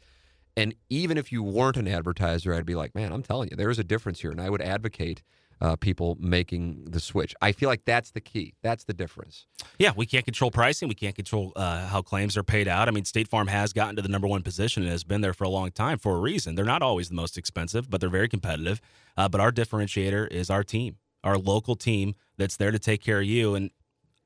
And 0.57 0.75
even 0.89 1.19
if 1.19 1.31
you 1.31 1.43
weren't 1.43 1.77
an 1.77 1.89
advertiser, 1.89 2.55
I'd 2.55 2.65
be 2.65 2.75
like, 2.75 2.95
man, 2.95 3.13
I'm 3.13 3.23
telling 3.23 3.51
you, 3.51 3.57
there 3.57 3.71
is 3.71 3.79
a 3.79 3.85
difference 3.85 4.21
here, 4.21 4.31
and 4.31 4.41
I 4.41 4.51
would 4.51 4.63
advocate 4.63 5.23
uh, 5.61 5.77
people 5.77 6.17
making 6.21 6.85
the 6.87 7.01
switch. 7.01 7.35
I 7.41 7.53
feel 7.53 7.69
like 7.69 7.85
that's 7.85 8.11
the 8.11 8.21
key. 8.21 8.55
That's 8.63 8.85
the 8.85 8.93
difference. 8.93 9.47
Yeah, 9.79 9.93
we 9.97 10.07
can't 10.07 10.25
control 10.25 10.51
pricing. 10.51 10.89
We 10.89 10.95
can't 10.95 11.15
control 11.15 11.53
uh, 11.57 11.87
how 11.87 12.03
claims 12.03 12.37
are 12.37 12.43
paid 12.43 12.69
out. 12.69 12.89
I 12.89 12.91
mean, 12.91 13.05
State 13.05 13.29
Farm 13.29 13.47
has 13.49 13.73
gotten 13.73 13.97
to 13.97 14.03
the 14.03 14.09
number 14.09 14.29
one 14.29 14.43
position 14.43 14.83
and 14.83 14.93
has 14.93 15.05
been 15.05 15.21
there 15.21 15.33
for 15.33 15.45
a 15.45 15.49
long 15.49 15.71
time 15.71 15.99
for 15.99 16.17
a 16.17 16.21
reason. 16.21 16.55
They're 16.55 16.65
not 16.65 16.83
always 16.83 17.09
the 17.09 17.15
most 17.15 17.39
expensive, 17.39 17.89
but 17.91 18.01
they're 18.01 18.11
very 18.11 18.29
competitive. 18.29 18.81
Uh, 19.17 19.29
but 19.29 19.41
our 19.41 19.53
differentiator 19.53 20.29
is 20.31 20.51
our 20.51 20.63
team, 20.63 20.97
our 21.25 21.39
local 21.39 21.75
team 21.75 22.15
that's 22.37 22.57
there 22.57 22.71
to 22.71 22.79
take 22.79 23.03
care 23.03 23.21
of 23.21 23.27
you. 23.27 23.55
And 23.55 23.71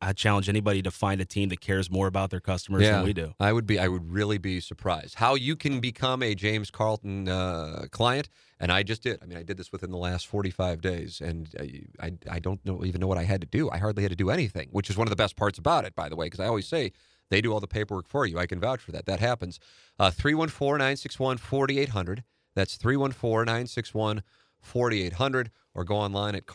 I 0.02 0.12
challenge 0.12 0.48
anybody 0.48 0.82
to 0.82 0.90
find 0.90 1.20
a 1.20 1.24
team 1.24 1.50
that 1.50 1.60
cares 1.60 1.90
more 1.90 2.06
about 2.06 2.30
their 2.30 2.40
customers 2.40 2.82
yeah, 2.82 2.92
than 2.92 3.04
we 3.04 3.12
do. 3.12 3.34
I 3.38 3.52
would 3.52 3.66
be. 3.66 3.78
I 3.78 3.88
would 3.88 4.10
really 4.10 4.38
be 4.38 4.60
surprised 4.60 5.16
how 5.16 5.34
you 5.34 5.56
can 5.56 5.80
become 5.80 6.22
a 6.22 6.34
James 6.34 6.70
Carlton 6.70 7.28
uh, 7.28 7.86
client 7.90 8.28
and 8.60 8.70
I 8.70 8.82
just 8.82 9.02
did. 9.02 9.18
I 9.22 9.26
mean, 9.26 9.38
I 9.38 9.42
did 9.42 9.56
this 9.56 9.72
within 9.72 9.90
the 9.90 9.96
last 9.96 10.26
45 10.26 10.82
days, 10.82 11.22
and 11.22 11.48
I, 11.58 11.82
I, 11.98 12.12
I 12.30 12.38
don't 12.38 12.64
know, 12.64 12.84
even 12.84 13.00
know 13.00 13.06
what 13.06 13.16
I 13.16 13.24
had 13.24 13.40
to 13.40 13.46
do. 13.46 13.70
I 13.70 13.78
hardly 13.78 14.02
had 14.02 14.10
to 14.10 14.16
do 14.16 14.28
anything, 14.28 14.68
which 14.70 14.90
is 14.90 14.98
one 14.98 15.06
of 15.06 15.10
the 15.10 15.16
best 15.16 15.34
parts 15.34 15.58
about 15.58 15.86
it, 15.86 15.94
by 15.94 16.10
the 16.10 16.16
way, 16.16 16.26
because 16.26 16.40
I 16.40 16.46
always 16.46 16.68
say 16.68 16.92
they 17.30 17.40
do 17.40 17.54
all 17.54 17.60
the 17.60 17.66
paperwork 17.66 18.06
for 18.06 18.26
you. 18.26 18.38
I 18.38 18.46
can 18.46 18.60
vouch 18.60 18.80
for 18.82 18.92
that. 18.92 19.06
That 19.06 19.18
happens. 19.18 19.58
Uh, 19.98 20.10
314 20.10 20.78
961 20.78 21.38
4800. 21.38 22.22
That's 22.54 22.76
314 22.76 23.46
961 23.46 24.22
4800. 24.60 25.50
Or 25.72 25.84
go 25.84 25.96
online 25.96 26.34
at 26.34 26.46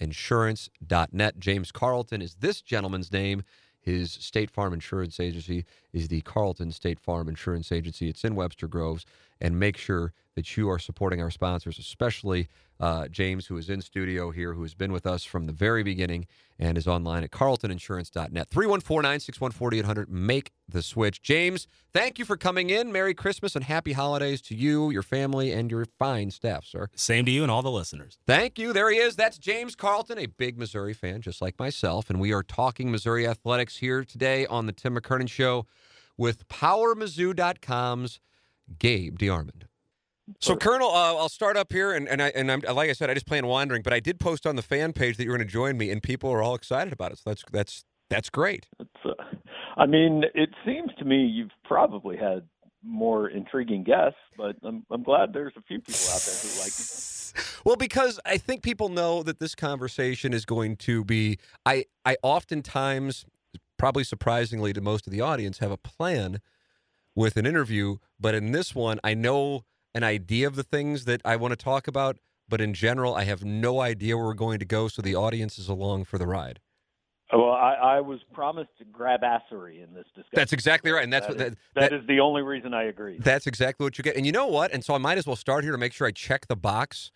carltoninsurance.net. 0.00 1.38
James 1.38 1.72
Carlton 1.72 2.22
is 2.22 2.36
this 2.36 2.60
gentleman's 2.60 3.12
name. 3.12 3.42
His 3.80 4.10
State 4.12 4.50
Farm 4.50 4.72
Insurance 4.72 5.20
Agency 5.20 5.64
is 5.96 6.08
the 6.08 6.20
Carlton 6.20 6.70
State 6.72 7.00
Farm 7.00 7.26
Insurance 7.26 7.72
Agency. 7.72 8.10
It's 8.10 8.22
in 8.22 8.34
Webster 8.34 8.68
Groves. 8.68 9.06
And 9.40 9.58
make 9.58 9.76
sure 9.76 10.12
that 10.34 10.56
you 10.56 10.68
are 10.70 10.78
supporting 10.78 11.20
our 11.20 11.30
sponsors, 11.30 11.78
especially 11.78 12.48
uh, 12.78 13.08
James, 13.08 13.46
who 13.46 13.56
is 13.56 13.70
in 13.70 13.80
studio 13.80 14.30
here, 14.30 14.52
who 14.52 14.62
has 14.62 14.74
been 14.74 14.92
with 14.92 15.06
us 15.06 15.24
from 15.24 15.46
the 15.46 15.52
very 15.52 15.82
beginning 15.82 16.26
and 16.58 16.76
is 16.76 16.86
online 16.86 17.22
at 17.22 17.30
carltoninsurance.net. 17.30 18.48
314 18.48 19.02
961 19.02 19.52
4800. 19.52 20.10
Make 20.10 20.52
the 20.68 20.82
switch. 20.82 21.22
James, 21.22 21.66
thank 21.92 22.18
you 22.18 22.24
for 22.24 22.36
coming 22.36 22.70
in. 22.70 22.92
Merry 22.92 23.14
Christmas 23.14 23.54
and 23.54 23.64
happy 23.64 23.92
holidays 23.92 24.40
to 24.42 24.54
you, 24.54 24.90
your 24.90 25.02
family, 25.02 25.52
and 25.52 25.70
your 25.70 25.86
fine 25.98 26.30
staff, 26.30 26.64
sir. 26.64 26.88
Same 26.94 27.24
to 27.24 27.30
you 27.30 27.42
and 27.42 27.50
all 27.50 27.62
the 27.62 27.70
listeners. 27.70 28.18
Thank 28.26 28.58
you. 28.58 28.72
There 28.72 28.90
he 28.90 28.98
is. 28.98 29.16
That's 29.16 29.38
James 29.38 29.74
Carlton, 29.74 30.18
a 30.18 30.26
big 30.26 30.58
Missouri 30.58 30.94
fan, 30.94 31.22
just 31.22 31.40
like 31.40 31.58
myself. 31.58 32.10
And 32.10 32.20
we 32.20 32.32
are 32.32 32.42
talking 32.42 32.90
Missouri 32.90 33.26
athletics 33.26 33.78
here 33.78 34.04
today 34.04 34.46
on 34.46 34.66
the 34.66 34.72
Tim 34.72 34.96
McKernan 34.96 35.28
Show 35.28 35.66
with 36.16 36.48
PowerMizzou.com's 36.48 38.20
Gabe 38.78 39.18
DeArmond. 39.18 39.62
So, 40.40 40.56
Colonel, 40.56 40.88
uh, 40.88 41.14
I'll 41.14 41.28
start 41.28 41.56
up 41.56 41.72
here, 41.72 41.92
and 41.92 42.08
and 42.08 42.20
I 42.20 42.28
and 42.30 42.50
I'm 42.50 42.60
like 42.60 42.90
I 42.90 42.94
said, 42.94 43.10
I 43.10 43.14
just 43.14 43.26
plan 43.26 43.46
wandering, 43.46 43.82
but 43.82 43.92
I 43.92 44.00
did 44.00 44.18
post 44.18 44.44
on 44.44 44.56
the 44.56 44.62
fan 44.62 44.92
page 44.92 45.16
that 45.18 45.24
you're 45.24 45.36
going 45.36 45.46
to 45.46 45.52
join 45.52 45.78
me, 45.78 45.90
and 45.90 46.02
people 46.02 46.30
are 46.32 46.42
all 46.42 46.56
excited 46.56 46.92
about 46.92 47.12
it. 47.12 47.18
So 47.18 47.30
that's 47.30 47.44
that's 47.52 47.84
that's 48.10 48.28
great. 48.28 48.66
Uh, 48.80 49.10
I 49.76 49.86
mean, 49.86 50.24
it 50.34 50.50
seems 50.64 50.90
to 50.98 51.04
me 51.04 51.26
you've 51.26 51.52
probably 51.64 52.16
had 52.16 52.42
more 52.82 53.28
intriguing 53.28 53.84
guests, 53.84 54.18
but 54.36 54.56
I'm 54.64 54.84
I'm 54.90 55.04
glad 55.04 55.32
there's 55.32 55.54
a 55.56 55.62
few 55.62 55.78
people 55.80 56.06
out 56.12 56.20
there 56.20 56.34
who 56.34 56.60
like. 56.60 56.72
Well, 57.66 57.76
because 57.76 58.18
I 58.24 58.38
think 58.38 58.62
people 58.62 58.88
know 58.88 59.22
that 59.24 59.40
this 59.40 59.54
conversation 59.54 60.32
is 60.32 60.44
going 60.44 60.76
to 60.76 61.04
be. 61.04 61.38
I 61.66 61.84
I 62.04 62.16
oftentimes, 62.22 63.26
probably 63.76 64.04
surprisingly 64.04 64.72
to 64.72 64.80
most 64.80 65.06
of 65.06 65.12
the 65.12 65.20
audience, 65.20 65.58
have 65.58 65.70
a 65.70 65.76
plan 65.76 66.40
with 67.14 67.36
an 67.36 67.46
interview, 67.46 67.96
but 68.20 68.34
in 68.34 68.52
this 68.52 68.74
one, 68.74 69.00
I 69.02 69.14
know 69.14 69.64
an 69.94 70.04
idea 70.04 70.46
of 70.46 70.56
the 70.56 70.62
things 70.62 71.06
that 71.06 71.22
I 71.24 71.36
want 71.36 71.52
to 71.52 71.56
talk 71.56 71.88
about, 71.88 72.18
but 72.48 72.60
in 72.60 72.74
general, 72.74 73.14
I 73.14 73.24
have 73.24 73.44
no 73.44 73.80
idea 73.80 74.16
where 74.16 74.26
we're 74.26 74.34
going 74.34 74.58
to 74.58 74.64
go, 74.64 74.88
so 74.88 75.02
the 75.02 75.14
audience 75.14 75.58
is 75.58 75.68
along 75.68 76.04
for 76.04 76.18
the 76.18 76.26
ride. 76.26 76.60
Well, 77.32 77.50
I, 77.50 77.74
I 77.74 78.00
was 78.00 78.20
promised 78.32 78.70
to 78.78 78.84
grab 78.84 79.22
assery 79.22 79.82
in 79.82 79.94
this 79.94 80.04
discussion. 80.14 80.30
That's 80.32 80.52
exactly 80.52 80.92
right, 80.92 81.02
and 81.02 81.12
that's 81.12 81.26
that 81.26 81.36
what 81.36 81.46
is, 81.46 81.56
that, 81.74 81.90
that 81.90 81.92
is 81.92 82.06
the 82.06 82.20
only 82.20 82.42
reason 82.42 82.72
I 82.72 82.84
agree. 82.84 83.18
That's 83.18 83.48
exactly 83.48 83.82
what 83.82 83.98
you 83.98 84.04
get, 84.04 84.16
and 84.16 84.24
you 84.24 84.30
know 84.30 84.46
what? 84.46 84.72
And 84.72 84.84
so 84.84 84.94
I 84.94 84.98
might 84.98 85.18
as 85.18 85.26
well 85.26 85.34
start 85.34 85.64
here 85.64 85.72
to 85.72 85.78
make 85.78 85.92
sure 85.92 86.06
I 86.06 86.12
check 86.12 86.46
the 86.46 86.56
box. 86.56 87.10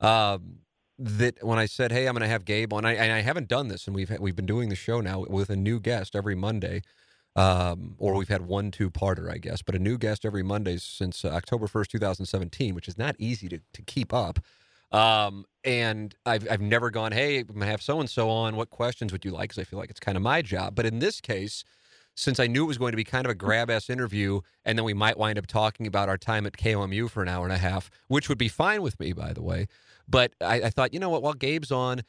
Um, 0.00 0.58
that 0.98 1.42
when 1.42 1.58
I 1.58 1.66
said, 1.66 1.92
"Hey, 1.92 2.06
I'm 2.06 2.14
going 2.14 2.22
to 2.22 2.28
have 2.28 2.44
Gabe 2.44 2.72
on," 2.72 2.84
I, 2.84 2.94
and 2.94 3.12
I 3.12 3.20
haven't 3.20 3.48
done 3.48 3.68
this, 3.68 3.86
and 3.86 3.96
we've 3.96 4.10
we've 4.20 4.36
been 4.36 4.46
doing 4.46 4.68
the 4.68 4.76
show 4.76 5.00
now 5.00 5.24
with 5.28 5.50
a 5.50 5.56
new 5.56 5.80
guest 5.80 6.16
every 6.16 6.34
Monday 6.34 6.82
um, 7.36 7.94
or 7.98 8.14
we've 8.14 8.28
had 8.28 8.42
one 8.42 8.70
two 8.70 8.90
parter, 8.90 9.30
I 9.30 9.38
guess, 9.38 9.62
but 9.62 9.74
a 9.74 9.78
new 9.78 9.98
guest 9.98 10.24
every 10.24 10.42
Monday 10.42 10.76
since 10.76 11.24
uh, 11.24 11.28
October 11.28 11.66
1st, 11.66 11.88
2017, 11.88 12.74
which 12.74 12.88
is 12.88 12.96
not 12.96 13.16
easy 13.18 13.48
to, 13.48 13.60
to 13.72 13.82
keep 13.82 14.12
up. 14.12 14.38
Um, 14.92 15.44
and 15.64 16.14
I've, 16.24 16.46
I've 16.48 16.60
never 16.60 16.90
gone, 16.90 17.10
hey, 17.10 17.40
I'm 17.40 17.46
going 17.46 17.60
to 17.60 17.66
have 17.66 17.82
so 17.82 17.98
and 17.98 18.08
so 18.08 18.30
on. 18.30 18.54
What 18.54 18.70
questions 18.70 19.10
would 19.10 19.24
you 19.24 19.32
like? 19.32 19.50
Because 19.50 19.62
I 19.62 19.64
feel 19.64 19.80
like 19.80 19.90
it's 19.90 19.98
kind 19.98 20.16
of 20.16 20.22
my 20.22 20.42
job. 20.42 20.76
But 20.76 20.86
in 20.86 21.00
this 21.00 21.20
case, 21.20 21.64
since 22.14 22.38
I 22.38 22.46
knew 22.46 22.64
it 22.64 22.68
was 22.68 22.78
going 22.78 22.92
to 22.92 22.96
be 22.96 23.04
kind 23.04 23.26
of 23.26 23.30
a 23.30 23.34
grab 23.34 23.70
ass 23.70 23.90
interview, 23.90 24.40
and 24.64 24.78
then 24.78 24.84
we 24.84 24.94
might 24.94 25.18
wind 25.18 25.38
up 25.38 25.46
talking 25.46 25.86
about 25.86 26.08
our 26.08 26.18
time 26.18 26.46
at 26.46 26.52
KOMU 26.52 27.10
for 27.10 27.22
an 27.22 27.28
hour 27.28 27.44
and 27.44 27.52
a 27.52 27.58
half, 27.58 27.90
which 28.08 28.28
would 28.28 28.38
be 28.38 28.48
fine 28.48 28.82
with 28.82 28.98
me, 29.00 29.12
by 29.12 29.32
the 29.32 29.42
way. 29.42 29.66
But 30.08 30.32
I, 30.40 30.62
I 30.62 30.70
thought, 30.70 30.94
you 30.94 31.00
know 31.00 31.10
what, 31.10 31.22
while 31.22 31.34
Gabe's 31.34 31.72
on, 31.72 32.02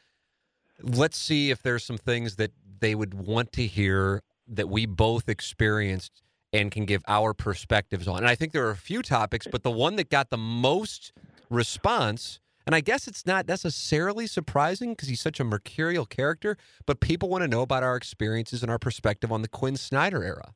let's 0.82 1.18
see 1.18 1.50
if 1.52 1.62
there's 1.62 1.84
some 1.84 1.98
things 1.98 2.36
that 2.36 2.52
they 2.80 2.94
would 2.94 3.14
want 3.14 3.52
to 3.54 3.66
hear 3.66 4.22
that 4.48 4.70
we 4.70 4.86
both 4.86 5.28
experienced 5.28 6.22
and 6.54 6.72
can 6.72 6.86
give 6.86 7.04
our 7.08 7.34
perspectives 7.34 8.08
on. 8.08 8.20
And 8.20 8.28
I 8.28 8.36
think 8.36 8.54
there 8.54 8.66
are 8.68 8.72
a 8.72 8.78
few 8.78 9.02
topics, 9.02 9.48
but 9.52 9.64
the 9.64 9.72
one 9.72 9.96
that 9.96 10.10
got 10.10 10.30
the 10.30 10.38
most 10.38 11.12
response, 11.50 12.40
and 12.66 12.76
I 12.76 12.82
guess 12.82 13.08
it's 13.08 13.26
not 13.26 13.48
necessarily 13.48 14.28
surprising 14.28 14.92
because 14.92 15.08
he's 15.08 15.22
such 15.22 15.40
a 15.40 15.44
mercurial 15.44 16.06
character, 16.06 16.58
but 16.86 17.00
people 17.00 17.30
want 17.30 17.44
to 17.44 17.48
know 17.48 17.62
about 17.62 17.84
our 17.84 17.96
experiences 17.96 18.62
and 18.62 18.72
our 18.72 18.80
perspective 18.80 19.32
on 19.32 19.42
the 19.42 19.48
Quin 19.48 19.78
Snyder 19.78 20.24
era. 20.24 20.54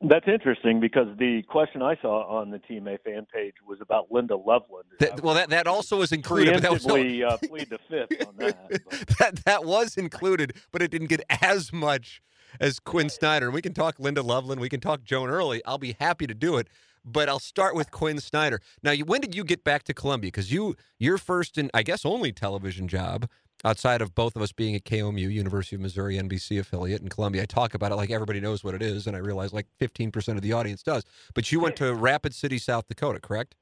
That's 0.00 0.26
interesting 0.26 0.80
because 0.80 1.06
the 1.18 1.42
question 1.48 1.80
I 1.80 1.96
saw 2.02 2.26
on 2.26 2.50
the 2.50 2.58
TMA 2.58 2.98
fan 3.04 3.26
page 3.32 3.54
was 3.66 3.80
about 3.80 4.10
Linda 4.10 4.36
Loveland. 4.36 4.86
That, 4.98 5.22
well, 5.22 5.34
that, 5.34 5.50
that 5.50 5.66
also 5.66 5.98
was 5.98 6.12
included. 6.12 6.54
But 6.54 6.62
that 6.62 6.72
was 6.72 6.86
no, 6.86 6.96
uh, 6.96 7.36
plead 7.38 7.70
the 7.70 7.78
fifth 7.88 8.26
on 8.28 8.36
that. 8.38 8.70
that. 9.18 9.36
That 9.44 9.64
was 9.64 9.96
included, 9.96 10.54
but 10.72 10.82
it 10.82 10.90
didn't 10.90 11.06
get 11.08 11.22
as 11.40 11.72
much 11.72 12.22
as 12.60 12.80
Quin 12.80 13.08
Snyder. 13.08 13.46
And 13.46 13.54
we 13.54 13.62
can 13.62 13.72
talk 13.72 13.98
Linda 13.98 14.22
Loveland. 14.22 14.60
We 14.60 14.68
can 14.68 14.80
talk 14.80 15.04
Joan 15.04 15.30
Early. 15.30 15.64
I'll 15.64 15.78
be 15.78 15.96
happy 15.98 16.26
to 16.26 16.34
do 16.34 16.56
it. 16.56 16.68
But 17.04 17.28
I'll 17.28 17.38
start 17.38 17.74
with 17.74 17.90
Quin 17.90 18.18
Snyder. 18.20 18.60
Now, 18.82 18.94
when 18.94 19.20
did 19.20 19.34
you 19.34 19.44
get 19.44 19.62
back 19.62 19.82
to 19.84 19.94
Columbia? 19.94 20.28
Because 20.28 20.50
you, 20.50 20.74
your 20.98 21.18
first 21.18 21.58
and 21.58 21.70
I 21.74 21.82
guess 21.82 22.06
only 22.06 22.32
television 22.32 22.88
job 22.88 23.28
outside 23.64 24.02
of 24.02 24.14
both 24.14 24.36
of 24.36 24.42
us 24.42 24.52
being 24.52 24.74
at 24.74 24.84
KOMU, 24.84 25.32
University 25.32 25.76
of 25.76 25.82
Missouri 25.82 26.16
NBC 26.16 26.58
affiliate 26.58 27.02
in 27.02 27.08
Columbia. 27.08 27.42
I 27.42 27.46
talk 27.46 27.74
about 27.74 27.92
it 27.92 27.96
like 27.96 28.10
everybody 28.10 28.40
knows 28.40 28.62
what 28.62 28.74
it 28.74 28.82
is, 28.82 29.06
and 29.06 29.16
I 29.16 29.20
realize 29.20 29.52
like 29.52 29.66
15% 29.80 30.36
of 30.36 30.42
the 30.42 30.52
audience 30.52 30.82
does. 30.82 31.04
But 31.34 31.50
you 31.50 31.60
went 31.60 31.76
to 31.76 31.94
Rapid 31.94 32.34
City, 32.34 32.58
South 32.58 32.86
Dakota, 32.88 33.20
correct? 33.20 33.54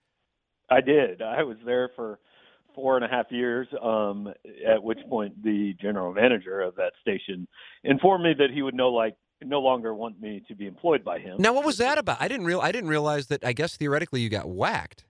I 0.70 0.80
did. 0.80 1.22
I 1.22 1.42
was 1.42 1.56
there 1.64 1.90
for 1.94 2.18
four 2.74 2.96
and 2.96 3.04
a 3.04 3.08
half 3.08 3.26
years. 3.30 3.68
Um, 3.82 4.32
at 4.66 4.82
which 4.82 4.98
point, 5.08 5.42
the 5.42 5.74
general 5.80 6.12
manager 6.12 6.60
of 6.60 6.74
that 6.76 6.92
station 7.00 7.46
informed 7.84 8.24
me 8.24 8.34
that 8.38 8.50
he 8.52 8.62
would 8.62 8.74
no 8.74 8.90
like 8.90 9.14
no 9.46 9.60
longer 9.60 9.94
want 9.94 10.20
me 10.20 10.42
to 10.48 10.54
be 10.54 10.66
employed 10.66 11.04
by 11.04 11.18
him. 11.18 11.36
Now, 11.38 11.52
what 11.52 11.64
was 11.64 11.78
that 11.78 11.98
about? 11.98 12.18
I 12.20 12.28
didn't 12.28 12.46
real 12.46 12.60
I 12.60 12.72
didn't 12.72 12.90
realize 12.90 13.26
that. 13.28 13.44
I 13.44 13.52
guess 13.52 13.76
theoretically, 13.76 14.20
you 14.20 14.28
got 14.28 14.48
whacked. 14.48 15.04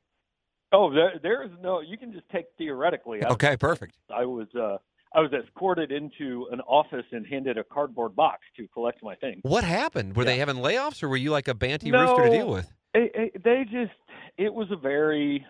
Oh, 0.73 0.93
there, 0.93 1.13
there 1.23 1.43
is 1.43 1.51
no. 1.61 1.81
You 1.81 1.99
can 1.99 2.13
just 2.13 2.29
take 2.31 2.47
theoretically. 2.57 3.25
Okay, 3.25 3.57
perfect. 3.57 3.95
I 4.15 4.25
was 4.25 4.49
uh, 4.55 4.79
I 5.15 5.21
was 5.21 5.31
escorted 5.33 5.93
into 5.93 6.49
an 6.51 6.61
office 6.63 7.05
and 7.13 7.27
handed 7.27 7.59
a 7.59 7.65
cardboard 7.65 8.17
box 8.17 8.41
to 8.57 8.67
collect 8.69 9.03
my 9.03 9.15
things. 9.17 9.41
What 9.43 9.65
happened? 9.65 10.17
Were 10.17 10.25
they 10.25 10.39
having 10.39 10.57
layoffs, 10.57 11.03
or 11.03 11.09
were 11.09 11.17
you 11.17 11.31
like 11.31 11.49
a 11.49 11.55
banty 11.55 11.91
No. 11.91 12.01
rooster 12.01 12.23
to 12.23 12.31
deal 12.31 12.49
with? 12.49 12.73
It, 12.95 13.13
it, 13.15 13.45
they 13.45 13.65
just 13.65 13.93
it 14.39 14.53
was 14.53 14.69
a 14.71 14.77
very 14.77 15.45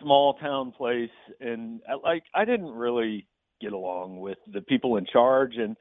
small 0.00 0.34
town 0.34 0.72
place 0.72 1.10
and 1.40 1.80
I, 1.88 1.94
like 1.94 2.22
I 2.34 2.44
didn't 2.44 2.70
really 2.70 3.26
get 3.60 3.72
along 3.72 4.20
with 4.20 4.38
the 4.52 4.60
people 4.60 4.96
in 4.96 5.06
charge 5.12 5.56
and 5.56 5.76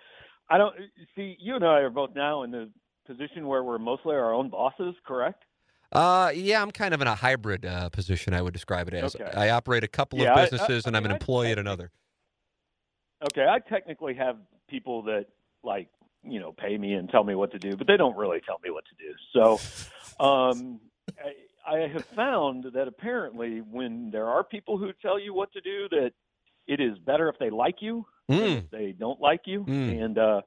I 0.49 0.57
don't 0.57 0.75
see 1.15 1.35
you 1.39 1.55
and 1.55 1.63
I 1.65 1.79
are 1.79 1.89
both 1.89 2.11
now 2.15 2.43
in 2.43 2.51
the 2.51 2.69
position 3.05 3.47
where 3.47 3.63
we're 3.63 3.77
mostly 3.79 4.15
our 4.15 4.33
own 4.33 4.49
bosses, 4.49 4.95
correct? 5.05 5.43
Uh, 5.91 6.31
yeah, 6.35 6.61
I'm 6.61 6.71
kind 6.71 6.93
of 6.93 7.01
in 7.01 7.07
a 7.07 7.15
hybrid 7.15 7.65
uh, 7.65 7.89
position. 7.89 8.33
I 8.33 8.41
would 8.41 8.53
describe 8.53 8.87
it 8.89 8.93
as. 8.93 9.15
Okay. 9.15 9.29
I 9.33 9.49
operate 9.49 9.83
a 9.83 9.87
couple 9.87 10.19
Yeah, 10.19 10.31
of 10.31 10.37
I- 10.37 10.41
I- 10.41 10.43
businesses, 10.45 10.85
I 10.85 10.89
and 10.89 10.97
I'm 10.97 11.03
an 11.05 11.09
mean, 11.11 11.15
employee 11.15 11.51
at 11.51 11.59
another. 11.59 11.91
Okay, 13.31 13.45
I 13.49 13.59
technically 13.59 14.13
have 14.15 14.37
people 14.69 15.01
that 15.03 15.25
like 15.63 15.87
you 16.23 16.39
know 16.39 16.51
pay 16.51 16.77
me 16.77 16.93
and 16.93 17.09
tell 17.09 17.23
me 17.23 17.35
what 17.35 17.51
to 17.51 17.57
do, 17.59 17.75
but 17.75 17.87
they 17.87 17.97
don't 17.97 18.15
really 18.17 18.41
tell 18.45 18.59
me 18.63 18.69
what 18.69 18.83
to 18.85 18.95
do. 19.03 19.13
So, 19.33 19.59
um, 20.23 20.79
I, 21.65 21.77
I 21.77 21.87
have 21.87 22.05
found 22.05 22.65
that 22.73 22.87
apparently 22.87 23.59
when 23.61 24.11
there 24.11 24.27
are 24.27 24.43
people 24.43 24.77
who 24.77 24.91
tell 25.01 25.17
you 25.19 25.33
what 25.33 25.51
to 25.53 25.61
do, 25.61 25.87
that 25.89 26.11
it 26.67 26.79
is 26.79 26.97
better 26.99 27.29
if 27.29 27.39
they 27.39 27.49
like 27.49 27.77
you 27.81 28.05
Mm. 28.29 28.57
if 28.65 28.69
they 28.71 28.91
don't 28.97 29.19
like 29.21 29.41
you, 29.45 29.63
Mm. 29.63 30.03
and 30.05 30.17
uh, 30.17 30.41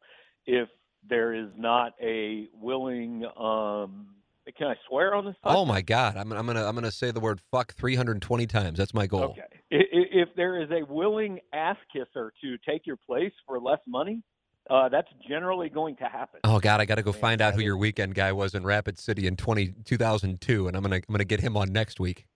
if 0.47 0.69
there 1.09 1.33
is 1.35 1.49
not 1.57 1.93
a 2.03 2.49
willing. 2.55 3.25
Um, 3.37 4.15
can 4.59 4.67
I 4.67 4.75
swear 4.89 5.15
on 5.15 5.25
this? 5.27 5.37
Oh 5.45 5.65
my 5.65 5.81
God, 5.81 6.17
I'm, 6.17 6.33
I'm 6.33 6.45
gonna 6.47 6.65
I'm 6.67 6.75
gonna 6.75 6.91
say 6.91 7.11
the 7.13 7.21
word 7.21 7.41
fuck 7.53 7.73
320 7.75 8.47
times. 8.47 8.79
That's 8.79 8.93
my 8.93 9.07
goal. 9.07 9.23
Okay. 9.25 9.43
I- 9.73 9.77
i- 9.77 10.09
If 10.13 10.29
there 10.37 10.61
is 10.61 10.69
a 10.71 10.85
willing 10.93 11.39
ass 11.53 11.77
kisser 11.93 12.33
to 12.43 12.59
take 12.69 12.87
your 12.87 12.97
place 12.97 13.33
for 13.47 13.61
less 13.61 13.79
money, 13.87 14.23
uh, 14.69 14.89
that's 14.89 15.09
generally 15.29 15.69
going 15.69 15.95
to 15.97 16.05
happen. 16.05 16.41
Oh 16.45 16.59
God, 16.59 16.81
I 16.81 16.85
got 16.85 16.97
to 16.97 17.03
go 17.03 17.13
find 17.13 17.41
out 17.41 17.55
who 17.55 17.61
your 17.63 17.77
weekend 17.77 18.15
guy 18.15 18.33
was 18.33 18.55
in 18.55 18.65
Rapid 18.65 18.99
City 18.99 19.27
in 19.29 19.37
20, 19.37 19.69
2002, 19.85 20.67
and 20.69 20.77
I'm 20.77 20.83
gonna 20.83 20.97
I'm 20.97 21.03
gonna 21.13 21.25
get 21.25 21.41
him 21.41 21.57
on 21.57 21.73
next 21.73 22.01
week. 22.01 22.27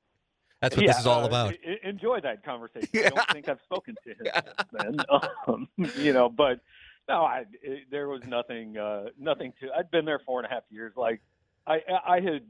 That's 0.64 0.76
what 0.76 0.84
Yeah, 0.84 0.92
this 0.92 1.00
is 1.00 1.06
all 1.06 1.24
uh, 1.24 1.28
about. 1.28 1.54
enjoy 1.82 2.20
that 2.20 2.42
conversation. 2.44 2.88
I 2.94 3.10
don't 3.10 3.30
think 3.32 3.48
I've 3.48 3.60
spoken 3.64 3.94
to 4.04 4.10
him 4.10 4.32
since 4.34 4.68
then. 4.72 4.96
Um, 5.46 5.68
you 5.98 6.12
know, 6.12 6.28
but 6.30 6.60
no, 7.08 7.22
I 7.22 7.44
it, 7.62 7.84
there 7.90 8.08
was 8.08 8.22
nothing, 8.26 8.78
uh, 8.78 9.06
nothing 9.18 9.52
to. 9.60 9.68
I'd 9.76 9.90
been 9.90 10.06
there 10.06 10.20
four 10.24 10.40
and 10.40 10.46
a 10.46 10.54
half 10.54 10.62
years. 10.70 10.94
Like 10.96 11.20
I, 11.66 11.80
I 12.06 12.20
had 12.20 12.42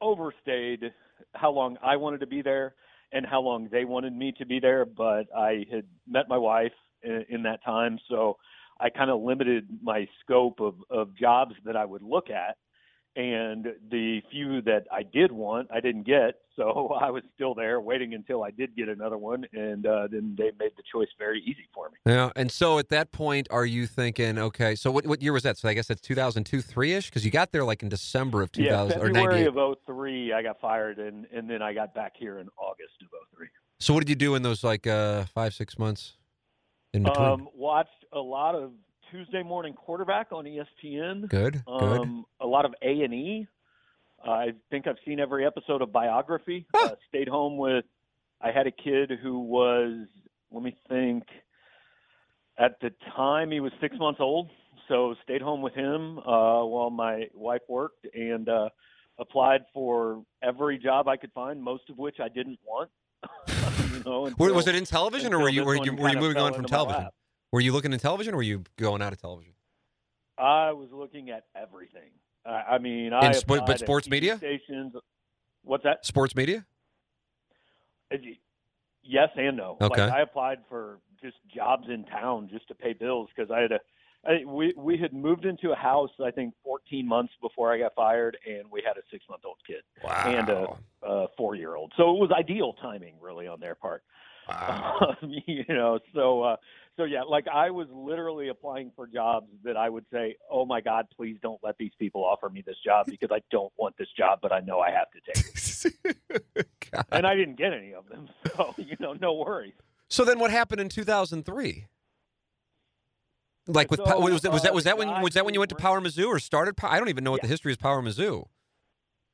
overstayed 0.00 0.92
how 1.34 1.50
long 1.50 1.76
I 1.82 1.96
wanted 1.96 2.20
to 2.20 2.26
be 2.26 2.40
there 2.42 2.74
and 3.12 3.26
how 3.26 3.40
long 3.40 3.68
they 3.70 3.84
wanted 3.84 4.14
me 4.14 4.32
to 4.38 4.46
be 4.46 4.58
there, 4.58 4.84
but 4.84 5.24
I 5.36 5.66
had 5.70 5.84
met 6.08 6.28
my 6.28 6.38
wife 6.38 6.72
in, 7.02 7.24
in 7.28 7.42
that 7.44 7.62
time, 7.64 7.98
so 8.08 8.38
I 8.80 8.90
kind 8.90 9.10
of 9.10 9.20
limited 9.20 9.68
my 9.82 10.08
scope 10.20 10.60
of, 10.60 10.74
of 10.90 11.14
jobs 11.16 11.54
that 11.64 11.76
I 11.76 11.84
would 11.84 12.02
look 12.02 12.30
at. 12.30 12.56
And 13.16 13.66
the 13.90 14.22
few 14.30 14.60
that 14.62 14.86
I 14.90 15.04
did 15.04 15.30
want, 15.30 15.68
I 15.72 15.80
didn't 15.80 16.04
get. 16.04 16.36
So 16.54 16.96
I 17.00 17.10
was 17.10 17.24
still 17.34 17.52
there 17.52 17.80
waiting 17.80 18.14
until 18.14 18.44
I 18.44 18.52
did 18.52 18.76
get 18.76 18.88
another 18.88 19.18
one. 19.18 19.44
And 19.54 19.84
uh, 19.84 20.06
then 20.08 20.36
they 20.38 20.52
made 20.56 20.70
the 20.76 20.84
choice 20.92 21.08
very 21.18 21.40
easy 21.40 21.68
for 21.74 21.90
me. 21.90 21.96
Yeah, 22.06 22.30
and 22.36 22.48
so 22.48 22.78
at 22.78 22.90
that 22.90 23.10
point, 23.10 23.48
are 23.50 23.66
you 23.66 23.88
thinking, 23.88 24.38
okay, 24.38 24.76
so 24.76 24.92
what 24.92 25.04
what 25.04 25.20
year 25.20 25.32
was 25.32 25.42
that? 25.42 25.58
So 25.58 25.68
I 25.68 25.74
guess 25.74 25.88
that's 25.88 26.00
2002, 26.02 26.62
three 26.62 26.92
ish, 26.92 27.10
because 27.10 27.24
you 27.24 27.32
got 27.32 27.50
there 27.50 27.64
like 27.64 27.82
in 27.82 27.88
December 27.88 28.40
of 28.40 28.52
2000 28.52 28.70
yeah, 28.70 29.02
or 29.02 29.06
February 29.12 29.42
98. 29.42 29.46
of 29.48 29.78
03, 29.84 30.32
I 30.32 30.42
got 30.44 30.60
fired. 30.60 31.00
And, 31.00 31.26
and 31.34 31.50
then 31.50 31.60
I 31.60 31.74
got 31.74 31.92
back 31.92 32.12
here 32.16 32.38
in 32.38 32.46
August 32.56 33.02
of 33.02 33.08
03. 33.36 33.48
So 33.80 33.92
what 33.92 34.00
did 34.00 34.08
you 34.08 34.14
do 34.14 34.36
in 34.36 34.42
those 34.42 34.62
like 34.62 34.86
uh, 34.86 35.24
five 35.34 35.54
six 35.54 35.76
months 35.76 36.16
in 36.92 37.02
between? 37.02 37.26
Um, 37.26 37.48
watched 37.52 38.04
a 38.12 38.20
lot 38.20 38.54
of 38.54 38.70
Tuesday 39.14 39.44
morning 39.44 39.74
quarterback 39.74 40.32
on 40.32 40.44
ESPN. 40.44 41.28
good, 41.28 41.62
good. 41.64 42.00
Um, 42.00 42.24
a 42.40 42.46
lot 42.48 42.64
of 42.64 42.74
A 42.82 43.02
and 43.02 43.14
E. 43.14 43.46
I 44.24 44.54
think 44.70 44.88
I've 44.88 44.96
seen 45.06 45.20
every 45.20 45.46
episode 45.46 45.82
of 45.82 45.92
Biography. 45.92 46.66
Huh. 46.74 46.88
Uh, 46.90 46.94
stayed 47.10 47.28
home 47.28 47.56
with. 47.56 47.84
I 48.40 48.50
had 48.50 48.66
a 48.66 48.72
kid 48.72 49.12
who 49.22 49.38
was. 49.38 50.08
Let 50.50 50.64
me 50.64 50.76
think. 50.88 51.22
At 52.58 52.80
the 52.80 52.90
time, 53.14 53.52
he 53.52 53.60
was 53.60 53.70
six 53.80 53.96
months 54.00 54.18
old, 54.20 54.50
so 54.88 55.14
stayed 55.22 55.42
home 55.42 55.62
with 55.62 55.74
him 55.74 56.18
uh, 56.18 56.64
while 56.64 56.90
my 56.90 57.28
wife 57.34 57.62
worked, 57.68 58.08
and 58.14 58.48
uh, 58.48 58.68
applied 59.20 59.60
for 59.72 60.24
every 60.42 60.76
job 60.76 61.06
I 61.06 61.16
could 61.16 61.32
find, 61.32 61.62
most 61.62 61.88
of 61.88 61.98
which 61.98 62.16
I 62.20 62.28
didn't 62.28 62.58
want. 62.64 62.90
you 63.92 64.02
know, 64.04 64.28
Were- 64.38 64.52
was 64.52 64.66
it 64.66 64.74
in 64.74 64.84
television, 64.84 65.32
or 65.32 65.38
were 65.38 65.48
you 65.48 65.64
were 65.64 65.76
you 65.76 65.94
were 65.94 66.08
you 66.08 66.18
moving 66.18 66.42
on 66.42 66.52
from 66.52 66.64
television? 66.64 67.10
Were 67.54 67.60
you 67.60 67.72
looking 67.72 67.94
at 67.94 68.00
television, 68.00 68.34
or 68.34 68.38
were 68.38 68.42
you 68.42 68.64
going 68.76 69.00
out 69.00 69.12
of 69.12 69.20
television? 69.20 69.52
I 70.36 70.72
was 70.72 70.88
looking 70.90 71.30
at 71.30 71.44
everything. 71.54 72.10
I 72.44 72.50
I 72.50 72.78
mean, 72.78 73.12
I 73.12 73.30
sp- 73.30 73.62
but 73.64 73.78
sports 73.78 74.10
media? 74.10 74.38
stations. 74.38 74.92
What's 75.62 75.84
that? 75.84 76.04
Sports 76.04 76.34
media? 76.34 76.66
Uh, 78.12 78.16
Yes 79.04 79.28
and 79.36 79.56
no. 79.56 79.76
Okay. 79.80 80.02
Like 80.02 80.12
I 80.12 80.22
applied 80.22 80.64
for 80.68 80.98
just 81.22 81.36
jobs 81.54 81.84
in 81.88 82.04
town 82.06 82.48
just 82.50 82.66
to 82.68 82.74
pay 82.74 82.92
bills 82.92 83.28
because 83.36 83.52
I 83.52 83.60
had 83.60 83.70
a. 83.70 83.78
I, 84.26 84.44
we 84.44 84.74
we 84.76 84.98
had 84.98 85.12
moved 85.12 85.44
into 85.44 85.70
a 85.70 85.76
house 85.76 86.10
I 86.24 86.32
think 86.32 86.54
14 86.64 87.06
months 87.06 87.34
before 87.40 87.72
I 87.72 87.78
got 87.78 87.94
fired, 87.94 88.36
and 88.48 88.68
we 88.68 88.82
had 88.84 88.96
a 88.96 89.02
six 89.12 89.24
month 89.30 89.42
old 89.44 89.58
kid 89.64 89.82
Wow. 90.02 90.24
and 90.26 90.48
a, 90.48 91.06
a 91.06 91.26
four 91.36 91.54
year 91.54 91.76
old. 91.76 91.92
So 91.96 92.10
it 92.16 92.18
was 92.18 92.32
ideal 92.36 92.72
timing, 92.82 93.14
really, 93.20 93.46
on 93.46 93.60
their 93.60 93.76
part. 93.76 94.02
wow. 94.48 95.14
you 95.22 95.64
know, 95.68 95.98
so 96.14 96.42
uh, 96.42 96.56
so 96.96 97.04
yeah, 97.04 97.22
like 97.22 97.46
I 97.48 97.70
was 97.70 97.88
literally 97.90 98.48
applying 98.48 98.92
for 98.94 99.06
jobs 99.06 99.48
that 99.64 99.76
I 99.76 99.88
would 99.88 100.04
say, 100.12 100.36
"Oh 100.50 100.64
my 100.64 100.80
God, 100.80 101.06
please 101.16 101.36
don't 101.42 101.58
let 101.62 101.76
these 101.78 101.92
people 101.98 102.24
offer 102.24 102.48
me 102.48 102.62
this 102.66 102.76
job 102.84 103.06
because 103.06 103.30
I 103.32 103.40
don't 103.50 103.72
want 103.76 103.96
this 103.98 104.08
job, 104.16 104.38
but 104.42 104.52
I 104.52 104.60
know 104.60 104.80
I 104.80 104.90
have 104.90 105.08
to 105.12 105.20
take 105.32 106.14
it." 106.54 106.66
And 107.10 107.26
I 107.26 107.34
didn't 107.34 107.56
get 107.56 107.72
any 107.72 107.92
of 107.92 108.08
them, 108.08 108.28
so 108.56 108.72
you 108.78 108.96
know, 109.00 109.14
no 109.14 109.34
worries. 109.34 109.72
So 110.08 110.24
then, 110.24 110.38
what 110.38 110.52
happened 110.52 110.80
in 110.80 110.88
2003? 110.88 111.86
Like 113.66 113.90
with 113.90 113.98
So, 113.98 114.18
was 114.20 114.42
that 114.42 114.52
was 114.52 114.62
that 114.62 114.70
uh, 114.70 114.74
was 114.74 114.84
that 114.84 114.98
when 114.98 115.20
was 115.22 115.34
that 115.34 115.44
when 115.44 115.54
you 115.54 115.60
went 115.60 115.70
to 115.70 115.74
Power 115.76 116.00
Mizzou 116.00 116.28
or 116.28 116.38
started? 116.38 116.76
I 116.82 116.98
don't 116.98 117.08
even 117.08 117.24
know 117.24 117.30
what 117.32 117.38
Yeah. 117.42 117.46
the 117.46 117.52
history 117.52 117.72
is 117.72 117.78
Power 117.78 118.00
Mizzou. 118.02 118.46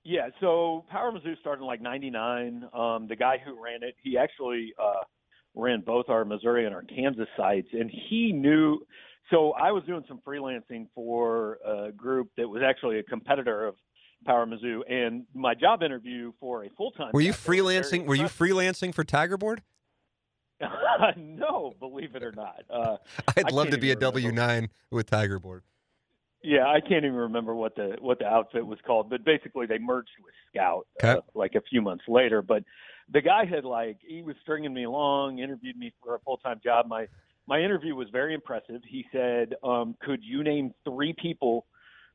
Yeah, 0.04 0.28
so 0.40 0.84
Power 0.88 1.12
Mizzou 1.12 1.38
started 1.40 1.60
in 1.60 1.66
like 1.66 1.82
'99. 1.82 2.68
Um, 2.72 3.06
the 3.08 3.16
guy 3.16 3.36
who 3.44 3.62
ran 3.62 3.82
it, 3.82 3.94
he 4.02 4.16
actually 4.16 4.72
uh, 4.82 5.02
ran 5.60 5.80
both 5.80 6.08
our 6.08 6.24
Missouri 6.24 6.66
and 6.66 6.74
our 6.74 6.82
Kansas 6.82 7.28
sites, 7.36 7.68
and 7.72 7.90
he 7.90 8.32
knew. 8.32 8.80
So 9.30 9.52
I 9.52 9.70
was 9.70 9.84
doing 9.84 10.04
some 10.08 10.20
freelancing 10.26 10.88
for 10.94 11.58
a 11.64 11.92
group 11.92 12.30
that 12.36 12.48
was 12.48 12.62
actually 12.64 12.98
a 12.98 13.02
competitor 13.02 13.66
of 13.66 13.76
Power 14.26 14.46
Mizzou, 14.46 14.80
and 14.90 15.24
my 15.34 15.54
job 15.54 15.82
interview 15.82 16.32
for 16.40 16.64
a 16.64 16.70
full 16.76 16.90
time. 16.92 17.10
Were 17.12 17.20
you 17.20 17.32
freelancing? 17.32 18.06
Were 18.06 18.14
you 18.14 18.24
freelancing 18.24 18.94
for 18.94 19.04
Tiger 19.04 19.36
Board? 19.36 19.62
no, 21.16 21.74
believe 21.80 22.14
it 22.14 22.22
or 22.22 22.32
not. 22.32 22.62
Uh, 22.68 22.96
I'd 23.36 23.52
love 23.52 23.70
to 23.70 23.78
be 23.78 23.92
a. 23.92 23.96
W 23.96 24.32
nine 24.32 24.68
with 24.90 25.06
Tiger 25.06 25.38
Board. 25.38 25.62
Yeah, 26.42 26.66
I 26.66 26.80
can't 26.80 27.04
even 27.04 27.14
remember 27.14 27.54
what 27.54 27.76
the 27.76 27.96
what 28.00 28.18
the 28.18 28.26
outfit 28.26 28.66
was 28.66 28.78
called, 28.86 29.10
but 29.10 29.24
basically 29.24 29.66
they 29.66 29.78
merged 29.78 30.10
with 30.24 30.34
Scout 30.50 30.86
Okay. 31.02 31.18
uh, 31.18 31.20
like 31.34 31.54
a 31.54 31.60
few 31.62 31.82
months 31.82 32.04
later. 32.08 32.40
But 32.42 32.64
the 33.12 33.20
guy 33.20 33.44
had 33.44 33.64
like 33.64 33.98
he 34.06 34.22
was 34.22 34.36
stringing 34.42 34.72
me 34.72 34.84
along, 34.84 35.38
interviewed 35.38 35.76
me 35.76 35.92
for 36.02 36.14
a 36.14 36.18
full 36.20 36.36
time 36.38 36.60
job. 36.62 36.86
My 36.86 37.06
my 37.46 37.60
interview 37.60 37.94
was 37.94 38.08
very 38.10 38.34
impressive. 38.34 38.82
He 38.86 39.04
said, 39.12 39.54
um, 39.64 39.96
"Could 40.00 40.20
you 40.22 40.42
name 40.42 40.72
three 40.84 41.14
people 41.20 41.66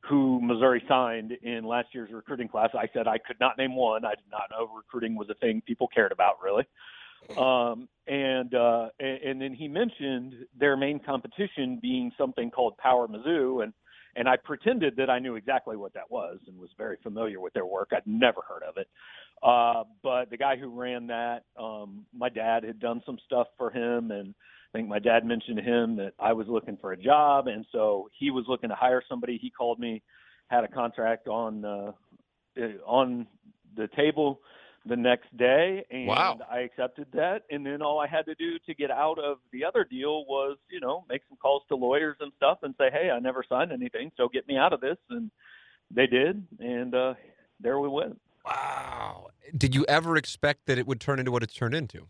who 0.08 0.40
Missouri 0.40 0.82
signed 0.88 1.32
in 1.42 1.64
last 1.64 1.88
year's 1.92 2.10
recruiting 2.12 2.48
class?" 2.48 2.70
I 2.74 2.88
said 2.92 3.06
I 3.06 3.18
could 3.18 3.38
not 3.40 3.58
name 3.58 3.74
one. 3.76 4.04
I 4.04 4.14
did 4.14 4.30
not 4.30 4.50
know 4.50 4.70
recruiting 4.74 5.16
was 5.16 5.28
a 5.30 5.34
thing 5.34 5.62
people 5.66 5.88
cared 5.88 6.12
about 6.12 6.42
really. 6.42 6.64
Um, 7.36 7.88
and, 8.06 8.54
uh, 8.54 8.88
and 9.00 9.18
and 9.22 9.40
then 9.40 9.52
he 9.52 9.66
mentioned 9.66 10.34
their 10.58 10.76
main 10.76 11.00
competition 11.00 11.78
being 11.82 12.12
something 12.16 12.50
called 12.50 12.76
Power 12.78 13.08
Mizzou, 13.08 13.64
and 13.64 13.72
and 14.16 14.28
I 14.28 14.36
pretended 14.36 14.96
that 14.96 15.10
I 15.10 15.18
knew 15.18 15.36
exactly 15.36 15.76
what 15.76 15.92
that 15.94 16.10
was 16.10 16.38
and 16.46 16.58
was 16.58 16.70
very 16.76 16.96
familiar 17.02 17.40
with 17.40 17.52
their 17.52 17.66
work. 17.66 17.90
I'd 17.92 18.06
never 18.06 18.40
heard 18.48 18.62
of 18.62 18.76
it. 18.76 18.88
Uh, 19.42 19.84
but 20.02 20.30
the 20.30 20.36
guy 20.36 20.56
who 20.56 20.68
ran 20.68 21.06
that, 21.08 21.44
um, 21.60 22.06
my 22.16 22.28
dad 22.28 22.64
had 22.64 22.80
done 22.80 23.02
some 23.04 23.18
stuff 23.26 23.48
for 23.58 23.70
him, 23.70 24.10
and 24.10 24.34
I 24.72 24.78
think 24.78 24.88
my 24.88 24.98
dad 24.98 25.24
mentioned 25.24 25.58
to 25.58 25.62
him 25.62 25.96
that 25.96 26.12
I 26.18 26.32
was 26.32 26.46
looking 26.48 26.78
for 26.80 26.92
a 26.92 26.96
job, 26.96 27.46
and 27.46 27.66
so 27.70 28.08
he 28.18 28.30
was 28.30 28.44
looking 28.48 28.70
to 28.70 28.74
hire 28.74 29.02
somebody. 29.08 29.38
He 29.40 29.50
called 29.50 29.78
me, 29.78 30.02
had 30.48 30.64
a 30.64 30.68
contract 30.68 31.28
on 31.28 31.64
uh, 31.64 31.92
on 32.86 33.26
the 33.76 33.88
table 33.94 34.40
the 34.86 34.96
next 34.96 35.36
day, 35.36 35.84
and 35.90 36.06
Wow. 36.06 36.38
I 36.50 36.60
accepted 36.60 37.08
that. 37.12 37.42
And 37.50 37.66
then 37.66 37.82
all 37.82 37.98
I 38.00 38.06
had 38.06 38.24
to 38.26 38.34
do 38.36 38.58
to 38.66 38.74
get 38.74 38.90
out 38.90 39.18
of 39.18 39.38
the 39.52 39.64
other 39.64 39.84
deal 39.84 40.24
was, 40.26 40.56
you 40.70 40.80
know, 40.80 41.04
make 41.08 41.22
some 41.28 41.36
calls 41.38 41.62
to 41.68 41.76
lawyers 41.76 42.16
and 42.20 42.32
stuff, 42.36 42.58
and 42.62 42.74
say, 42.78 42.90
"Hey, 42.90 43.10
I 43.10 43.18
never 43.18 43.42
signed 43.48 43.72
anything, 43.72 44.12
so 44.16 44.28
get 44.28 44.46
me 44.46 44.56
out 44.56 44.72
of 44.72 44.80
this." 44.80 44.96
And 45.10 45.30
they 45.90 46.06
did, 46.06 46.46
and 46.60 46.94
uh, 46.94 47.14
there 47.60 47.80
we 47.80 47.88
went. 47.88 48.20
Wow. 48.44 49.28
Did 49.56 49.74
you 49.74 49.84
ever 49.88 50.16
expect 50.16 50.66
that 50.66 50.78
it 50.78 50.86
would 50.86 51.00
turn 51.00 51.18
into 51.18 51.32
what 51.32 51.42
it's 51.42 51.54
turned 51.54 51.74
into? 51.74 52.06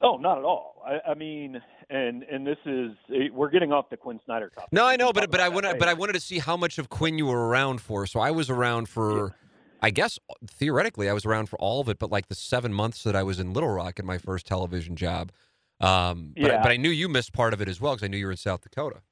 Oh, 0.00 0.16
not 0.16 0.38
at 0.38 0.44
all. 0.44 0.82
I, 0.84 1.12
I 1.12 1.14
mean, 1.14 1.62
and 1.88 2.24
and 2.24 2.46
this 2.46 2.58
is 2.66 2.90
we're 3.32 3.50
getting 3.50 3.72
off 3.72 3.88
the 3.88 3.96
Quin 3.96 4.20
Snyder 4.24 4.50
topic. 4.50 4.72
No, 4.72 4.84
I 4.84 4.96
know, 4.96 5.12
but 5.12 5.30
but 5.30 5.40
I 5.40 5.48
wanted 5.48 5.78
but 5.78 5.88
I 5.88 5.94
wanted 5.94 6.14
to 6.14 6.20
see 6.20 6.38
how 6.38 6.56
much 6.56 6.78
of 6.78 6.88
Quin 6.88 7.16
you 7.18 7.26
were 7.26 7.48
around 7.48 7.80
for. 7.80 8.04
So 8.06 8.20
I 8.20 8.30
was 8.32 8.50
around 8.50 8.88
for, 8.88 9.34
I 9.84 9.90
guess 9.90 10.18
theoretically 10.46 11.10
I 11.10 11.12
was 11.12 11.26
around 11.26 11.50
for 11.50 11.58
all 11.58 11.78
of 11.82 11.90
it, 11.90 11.98
but 11.98 12.10
like 12.10 12.28
the 12.28 12.34
seven 12.34 12.72
months 12.72 13.02
that 13.02 13.14
I 13.14 13.22
was 13.22 13.38
in 13.38 13.52
Little 13.52 13.68
Rock 13.68 13.98
in 13.98 14.06
my 14.06 14.16
first 14.16 14.46
television 14.46 14.96
job. 14.96 15.30
Um, 15.78 16.32
but, 16.34 16.50
I, 16.50 16.54
Yeah. 16.54 16.62
but 16.62 16.72
I 16.72 16.78
knew 16.78 16.88
you 16.88 17.06
missed 17.06 17.34
part 17.34 17.52
of 17.52 17.60
it 17.60 17.68
as 17.68 17.82
well 17.82 17.92
because 17.92 18.06
I 18.06 18.08
knew 18.08 18.16
you 18.16 18.24
were 18.24 18.30
in 18.30 18.38
South 18.38 18.62
Dakota. 18.62 19.02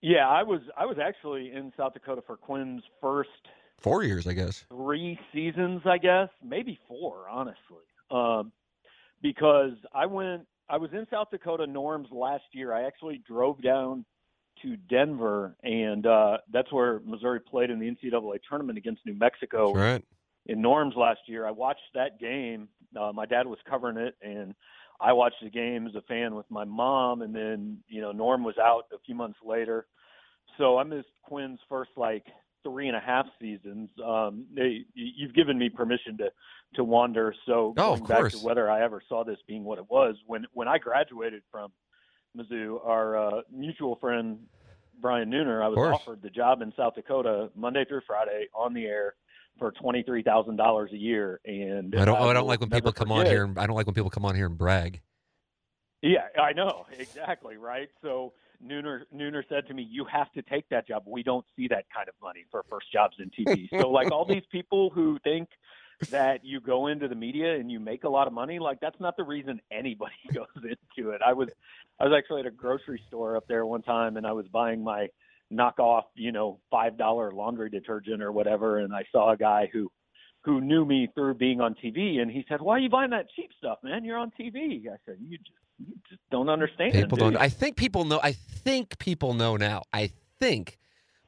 Yeah, 0.00 0.28
I 0.28 0.44
was 0.44 0.60
I 0.76 0.86
was 0.86 0.98
actually 1.04 1.50
in 1.52 1.72
South 1.76 1.94
Dakota 1.94 2.22
for 2.24 2.36
Quin's 2.36 2.84
first 3.00 3.30
Four 3.78 4.04
years, 4.04 4.28
I 4.28 4.34
guess. 4.34 4.64
three 4.68 5.18
seasons, 5.32 5.82
I 5.84 5.98
guess, 5.98 6.28
maybe 6.44 6.78
four, 6.86 7.28
honestly. 7.28 7.84
Um, 8.12 8.52
because 9.20 9.72
I 9.92 10.06
went, 10.06 10.46
I 10.68 10.76
was 10.76 10.90
in 10.92 11.08
South 11.10 11.28
Dakota 11.32 11.66
Norms 11.66 12.06
last 12.12 12.44
year. 12.52 12.72
I 12.72 12.86
actually 12.86 13.20
drove 13.26 13.60
down 13.62 14.04
to 14.62 14.76
Denver, 14.76 15.56
and 15.62 16.06
uh, 16.06 16.38
that's 16.52 16.72
where 16.72 17.00
Missouri 17.04 17.40
played 17.40 17.70
in 17.70 17.78
the 17.78 17.86
NCAA 17.86 18.38
tournament 18.48 18.78
against 18.78 19.04
New 19.06 19.14
Mexico 19.14 19.72
That's 19.72 19.78
right. 19.78 20.04
in 20.46 20.60
Norms 20.60 20.94
last 20.96 21.20
year. 21.26 21.46
I 21.46 21.50
watched 21.50 21.80
that 21.94 22.20
game. 22.20 22.68
Uh, 22.98 23.12
my 23.12 23.26
dad 23.26 23.46
was 23.46 23.58
covering 23.68 23.96
it, 23.96 24.16
and 24.22 24.54
I 25.00 25.12
watched 25.12 25.42
the 25.42 25.50
game 25.50 25.86
as 25.86 25.94
a 25.94 26.02
fan 26.02 26.34
with 26.34 26.46
my 26.50 26.64
mom. 26.64 27.22
And 27.22 27.34
then, 27.34 27.78
you 27.88 28.00
know, 28.00 28.12
Norm 28.12 28.44
was 28.44 28.56
out 28.58 28.84
a 28.92 28.98
few 29.04 29.14
months 29.14 29.38
later, 29.44 29.86
so 30.56 30.78
I 30.78 30.84
missed 30.84 31.08
Quin's 31.22 31.60
first 31.68 31.90
like 31.96 32.24
three 32.64 32.88
and 32.88 32.96
a 32.96 33.00
half 33.00 33.26
seasons. 33.40 33.90
Um, 34.04 34.46
they, 34.54 34.84
you've 34.94 35.34
given 35.34 35.58
me 35.58 35.68
permission 35.68 36.18
to 36.18 36.30
to 36.74 36.84
wander. 36.84 37.34
So 37.46 37.74
Oh, 37.76 37.96
going 37.96 38.02
of 38.02 38.08
back 38.08 38.30
to 38.32 38.38
whether 38.38 38.70
I 38.70 38.82
ever 38.82 39.02
saw 39.08 39.24
this 39.24 39.38
being 39.46 39.64
what 39.64 39.78
it 39.78 39.86
was 39.88 40.16
when 40.26 40.46
when 40.52 40.68
I 40.68 40.78
graduated 40.78 41.42
from 41.50 41.72
Mizzou, 42.38 42.86
our 42.86 43.16
uh, 43.16 43.42
mutual 43.52 43.96
friend 43.96 44.38
Brian 45.00 45.30
Nooner, 45.30 45.62
I 45.62 45.68
was 45.68 45.76
course. 45.76 45.94
offered 45.94 46.22
the 46.22 46.30
job 46.30 46.62
in 46.62 46.72
South 46.76 46.94
Dakota 46.94 47.50
Monday 47.54 47.84
through 47.84 48.02
Friday 48.06 48.46
on 48.54 48.74
the 48.74 48.84
air 48.84 49.14
for 49.58 49.72
twenty 49.72 50.02
three 50.02 50.22
thousand 50.22 50.56
dollars 50.56 50.90
a 50.92 50.96
year. 50.96 51.40
And 51.44 51.94
I 51.96 52.04
don't. 52.04 52.20
I 52.20 52.32
don't 52.32 52.46
like 52.46 52.60
when 52.60 52.70
people 52.70 52.92
come 52.92 53.12
on 53.12 53.26
here. 53.26 53.44
And, 53.44 53.58
I 53.58 53.66
don't 53.66 53.76
like 53.76 53.86
when 53.86 53.94
people 53.94 54.10
come 54.10 54.24
on 54.24 54.34
here 54.34 54.46
and 54.46 54.58
brag. 54.58 55.00
Yeah, 56.02 56.26
I 56.40 56.52
know 56.52 56.86
exactly 56.96 57.56
right. 57.56 57.88
So 58.02 58.32
Nooner 58.64 59.00
Nooner 59.14 59.42
said 59.48 59.66
to 59.68 59.74
me, 59.74 59.86
"You 59.88 60.04
have 60.04 60.32
to 60.32 60.42
take 60.42 60.68
that 60.68 60.86
job. 60.86 61.04
We 61.06 61.22
don't 61.22 61.44
see 61.56 61.68
that 61.68 61.84
kind 61.94 62.08
of 62.08 62.14
money 62.22 62.44
for 62.50 62.64
first 62.70 62.92
jobs 62.92 63.16
in 63.18 63.30
TV." 63.30 63.68
so 63.80 63.90
like 63.90 64.10
all 64.12 64.24
these 64.24 64.46
people 64.50 64.90
who 64.90 65.18
think 65.24 65.48
that 66.10 66.44
you 66.44 66.60
go 66.60 66.86
into 66.86 67.08
the 67.08 67.14
media 67.14 67.56
and 67.56 67.70
you 67.70 67.80
make 67.80 68.04
a 68.04 68.08
lot 68.08 68.26
of 68.26 68.32
money, 68.32 68.58
like 68.58 68.80
that's 68.80 68.98
not 69.00 69.16
the 69.16 69.24
reason 69.24 69.60
anybody 69.70 70.12
goes 70.34 70.46
into 70.56 71.10
it. 71.10 71.20
I 71.24 71.32
was 71.32 71.48
I 72.00 72.04
was 72.04 72.14
actually 72.16 72.40
at 72.40 72.46
a 72.46 72.50
grocery 72.50 73.02
store 73.08 73.36
up 73.36 73.46
there 73.48 73.66
one 73.66 73.82
time 73.82 74.16
and 74.16 74.26
I 74.26 74.32
was 74.32 74.46
buying 74.48 74.82
my 74.82 75.08
knockoff, 75.52 76.04
you 76.14 76.32
know, 76.32 76.58
five 76.70 76.96
dollar 76.96 77.32
laundry 77.32 77.70
detergent 77.70 78.22
or 78.22 78.32
whatever, 78.32 78.78
and 78.78 78.94
I 78.94 79.04
saw 79.12 79.32
a 79.32 79.36
guy 79.36 79.68
who 79.72 79.90
who 80.42 80.60
knew 80.60 80.84
me 80.84 81.08
through 81.14 81.34
being 81.34 81.60
on 81.60 81.74
TV, 81.74 82.20
and 82.20 82.30
he 82.30 82.44
said, 82.48 82.60
"Why 82.60 82.76
are 82.76 82.78
you 82.78 82.88
buying 82.88 83.10
that 83.10 83.26
cheap 83.34 83.50
stuff, 83.58 83.78
man? 83.82 84.04
You're 84.04 84.18
on 84.18 84.32
TV." 84.38 84.88
I 84.88 84.96
said, 85.04 85.16
"You 85.20 85.38
just 85.38 85.50
you 85.78 85.94
just 86.08 86.22
don't 86.30 86.48
understand." 86.48 86.92
People 86.92 87.16
do 87.16 87.24
don't. 87.24 87.32
you?" 87.32 87.38
I 87.38 87.48
think 87.48 87.76
people 87.76 88.04
know. 88.04 88.20
I 88.22 88.32
think 88.32 88.98
people 88.98 89.34
know 89.34 89.56
now. 89.56 89.82
I 89.92 90.10
think, 90.38 90.78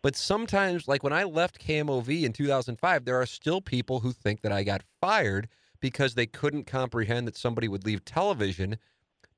but 0.02 0.16
sometimes, 0.16 0.88
like 0.88 1.02
when 1.02 1.12
I 1.12 1.24
left 1.24 1.64
KMOV 1.64 2.22
in 2.22 2.32
2005, 2.32 3.04
there 3.04 3.20
are 3.20 3.26
still 3.26 3.60
people 3.60 4.00
who 4.00 4.12
think 4.12 4.42
that 4.42 4.52
I 4.52 4.62
got 4.62 4.82
fired 5.00 5.48
because 5.80 6.14
they 6.14 6.26
couldn't 6.26 6.66
comprehend 6.66 7.26
that 7.26 7.36
somebody 7.36 7.68
would 7.68 7.84
leave 7.84 8.04
television 8.04 8.76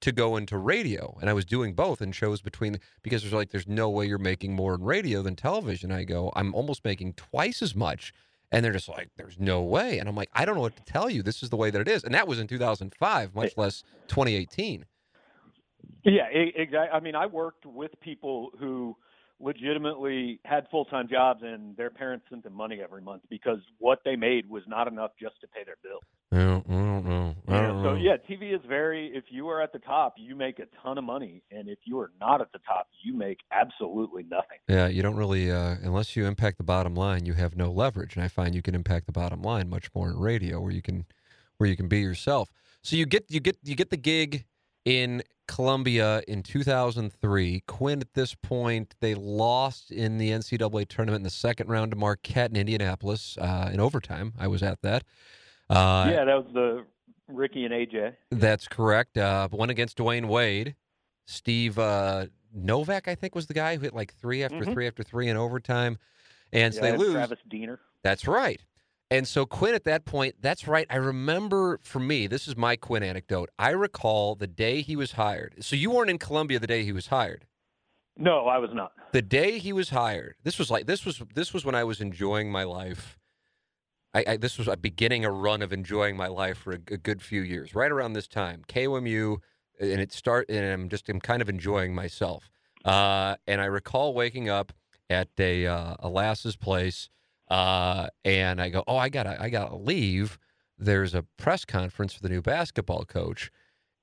to 0.00 0.12
go 0.12 0.36
into 0.36 0.58
radio, 0.58 1.16
and 1.20 1.30
I 1.30 1.32
was 1.32 1.44
doing 1.44 1.74
both 1.74 2.00
and 2.00 2.14
shows 2.14 2.42
between 2.42 2.76
because 3.02 3.22
there's 3.22 3.32
like 3.32 3.50
there's 3.50 3.68
no 3.68 3.88
way 3.88 4.06
you're 4.06 4.18
making 4.18 4.52
more 4.52 4.74
in 4.74 4.82
radio 4.82 5.22
than 5.22 5.36
television. 5.36 5.92
I 5.92 6.02
go, 6.04 6.32
I'm 6.34 6.54
almost 6.54 6.84
making 6.84 7.14
twice 7.14 7.62
as 7.62 7.74
much. 7.74 8.12
And 8.50 8.62
they're 8.62 8.72
just 8.72 8.88
like, 8.88 9.08
there's 9.16 9.40
no 9.40 9.62
way. 9.62 9.98
And 9.98 10.06
I'm 10.08 10.14
like, 10.14 10.28
I 10.34 10.44
don't 10.44 10.56
know 10.56 10.60
what 10.60 10.76
to 10.76 10.84
tell 10.84 11.08
you. 11.08 11.22
This 11.22 11.42
is 11.42 11.48
the 11.48 11.56
way 11.56 11.70
that 11.70 11.80
it 11.80 11.88
is. 11.88 12.04
And 12.04 12.12
that 12.12 12.28
was 12.28 12.38
in 12.38 12.46
2005, 12.46 13.28
eh 13.28 13.30
much 13.34 13.56
less 13.56 13.82
2018. 14.08 14.84
Yeah, 16.04 16.26
exactly. 16.26 16.90
I 16.92 17.00
mean, 17.00 17.14
I 17.14 17.26
worked 17.26 17.64
with 17.64 17.98
people 18.00 18.50
who 18.58 18.94
legitimately 19.42 20.40
had 20.44 20.66
full-time 20.70 21.08
jobs 21.08 21.40
and 21.42 21.76
their 21.76 21.90
parents 21.90 22.24
sent 22.30 22.44
them 22.44 22.54
money 22.54 22.80
every 22.82 23.02
month 23.02 23.22
because 23.28 23.58
what 23.78 23.98
they 24.04 24.16
made 24.16 24.48
was 24.48 24.62
not 24.66 24.88
enough 24.88 25.10
just 25.20 25.40
to 25.40 25.48
pay 25.48 25.64
their 25.64 25.76
bills. 25.82 26.02
Don't, 26.30 26.64
I 26.66 26.72
don't 26.72 27.04
know. 27.04 27.34
I 27.48 27.56
You 27.56 27.62
know, 27.62 27.72
don't 27.72 27.82
so 27.82 27.94
yeah, 27.94 28.16
TV 28.16 28.54
is 28.54 28.60
very. 28.66 29.10
If 29.14 29.24
you 29.28 29.48
are 29.48 29.60
at 29.60 29.72
the 29.72 29.78
top, 29.80 30.14
you 30.16 30.34
make 30.34 30.58
a 30.58 30.66
ton 30.82 30.96
of 30.96 31.04
money, 31.04 31.42
and 31.50 31.68
if 31.68 31.78
you 31.84 31.98
are 31.98 32.10
not 32.20 32.40
at 32.40 32.50
the 32.52 32.58
top, 32.66 32.88
you 33.02 33.14
make 33.14 33.38
absolutely 33.50 34.22
nothing. 34.22 34.58
Yeah, 34.68 34.86
you 34.86 35.02
don't 35.02 35.16
really, 35.16 35.50
uh, 35.50 35.76
unless 35.82 36.16
you 36.16 36.24
impact 36.26 36.56
the 36.56 36.64
bottom 36.64 36.94
line, 36.94 37.26
you 37.26 37.34
have 37.34 37.54
no 37.56 37.70
leverage. 37.70 38.16
And 38.16 38.24
I 38.24 38.28
find 38.28 38.54
you 38.54 38.62
can 38.62 38.74
impact 38.74 39.06
the 39.06 39.12
bottom 39.12 39.42
line 39.42 39.68
much 39.68 39.88
more 39.94 40.08
in 40.08 40.18
radio, 40.18 40.60
where 40.60 40.72
you 40.72 40.82
can, 40.82 41.04
where 41.58 41.68
you 41.68 41.76
can 41.76 41.88
be 41.88 42.00
yourself. 42.00 42.50
So 42.82 42.96
you 42.96 43.04
get, 43.04 43.26
you 43.28 43.40
get, 43.40 43.58
you 43.62 43.74
get 43.74 43.90
the 43.90 43.96
gig 43.96 44.46
in 44.84 45.22
Columbia 45.48 46.22
in 46.28 46.42
2003. 46.42 47.62
Quin, 47.66 48.00
at 48.00 48.14
this 48.14 48.34
point, 48.34 48.94
they 49.00 49.14
lost 49.14 49.90
in 49.90 50.18
the 50.18 50.30
NCAA 50.30 50.88
tournament 50.88 51.20
in 51.20 51.24
the 51.24 51.30
second 51.30 51.68
round 51.68 51.90
to 51.92 51.96
Marquette 51.96 52.50
in 52.50 52.56
Indianapolis 52.56 53.36
uh, 53.38 53.70
in 53.72 53.80
overtime. 53.80 54.32
I 54.38 54.48
was 54.48 54.62
at 54.62 54.80
that. 54.82 55.04
Uh, 55.68 56.08
yeah, 56.10 56.24
that 56.24 56.44
was 56.44 56.52
the 56.52 56.84
Rickey 57.28 57.64
and 57.64 57.72
AJ. 57.74 58.14
That's 58.30 58.68
correct. 58.68 59.16
Uh, 59.16 59.48
one 59.48 59.70
against 59.70 59.98
Dwyane 59.98 60.26
Wade. 60.26 60.74
Steve 61.26 61.78
uh, 61.78 62.26
Novak, 62.52 63.08
I 63.08 63.14
think, 63.14 63.34
was 63.34 63.46
the 63.46 63.54
guy 63.54 63.76
who 63.76 63.82
hit 63.82 63.94
like 63.94 64.12
three 64.14 64.42
after 64.42 64.58
Mhm. 64.64 64.72
three 64.72 64.86
after 64.86 65.02
three 65.02 65.28
in 65.28 65.36
overtime. 65.36 65.98
And 66.52 66.74
so 66.74 66.84
Yeah, 66.84 66.92
they 66.92 66.98
lose. 66.98 67.12
Travis 67.12 67.38
Diener. 67.48 67.80
That's 68.02 68.26
right. 68.26 68.60
And 69.12 69.28
so 69.28 69.44
Quin 69.44 69.74
at 69.74 69.84
that 69.84 70.06
point, 70.06 70.36
that's 70.40 70.66
right. 70.66 70.86
I 70.88 70.96
remember 70.96 71.78
for 71.82 72.00
me, 72.00 72.26
this 72.26 72.48
is 72.48 72.56
my 72.56 72.76
Quin 72.76 73.02
anecdote. 73.02 73.50
I 73.58 73.70
recall 73.70 74.34
the 74.34 74.46
day 74.46 74.80
he 74.80 74.96
was 74.96 75.12
hired. 75.12 75.62
So 75.62 75.76
you 75.76 75.90
weren't 75.90 76.08
in 76.08 76.16
Columbia 76.16 76.58
the 76.58 76.66
day 76.66 76.82
he 76.82 76.92
was 76.92 77.08
hired. 77.08 77.44
No, 78.16 78.46
I 78.46 78.56
was 78.56 78.70
not. 78.72 78.92
The 79.12 79.20
day 79.20 79.58
he 79.58 79.70
was 79.74 79.90
hired, 79.90 80.36
this 80.44 80.58
was 80.58 80.70
like 80.70 80.86
this 80.86 81.04
was 81.04 81.22
this 81.34 81.52
was 81.52 81.62
when 81.62 81.74
I 81.74 81.84
was 81.84 82.00
enjoying 82.00 82.50
my 82.50 82.64
life. 82.64 83.18
I, 84.14 84.24
I 84.28 84.36
this 84.38 84.56
was 84.56 84.66
a 84.66 84.78
beginning 84.78 85.26
a 85.26 85.30
run 85.30 85.60
of 85.60 85.74
enjoying 85.74 86.16
my 86.16 86.28
life 86.28 86.56
for 86.56 86.72
a 86.72 86.78
good 86.78 87.20
few 87.20 87.42
years. 87.42 87.74
Right 87.74 87.92
around 87.92 88.14
this 88.14 88.28
time, 88.28 88.62
KOMU, 88.66 89.38
and 89.78 90.00
it 90.00 90.12
start 90.12 90.48
and 90.48 90.64
I'm 90.64 90.88
just 90.88 91.10
I'm 91.10 91.20
kind 91.20 91.42
of 91.42 91.50
enjoying 91.50 91.94
myself. 91.94 92.50
Uh, 92.82 93.36
and 93.46 93.60
I 93.60 93.66
recall 93.66 94.14
waking 94.14 94.48
up 94.48 94.72
at 95.10 95.28
a 95.38 95.66
uh, 95.66 95.96
a 95.98 96.08
Lass's 96.08 96.56
place, 96.56 97.10
uh, 97.52 98.08
and 98.24 98.62
I 98.62 98.70
go, 98.70 98.82
oh, 98.86 98.96
I 98.96 99.10
gotta 99.10 99.40
I 99.40 99.50
gotta 99.50 99.76
leave. 99.76 100.38
There's 100.78 101.14
a 101.14 101.22
press 101.36 101.66
conference 101.66 102.14
for 102.14 102.22
the 102.22 102.30
new 102.30 102.40
basketball 102.40 103.04
coach, 103.04 103.50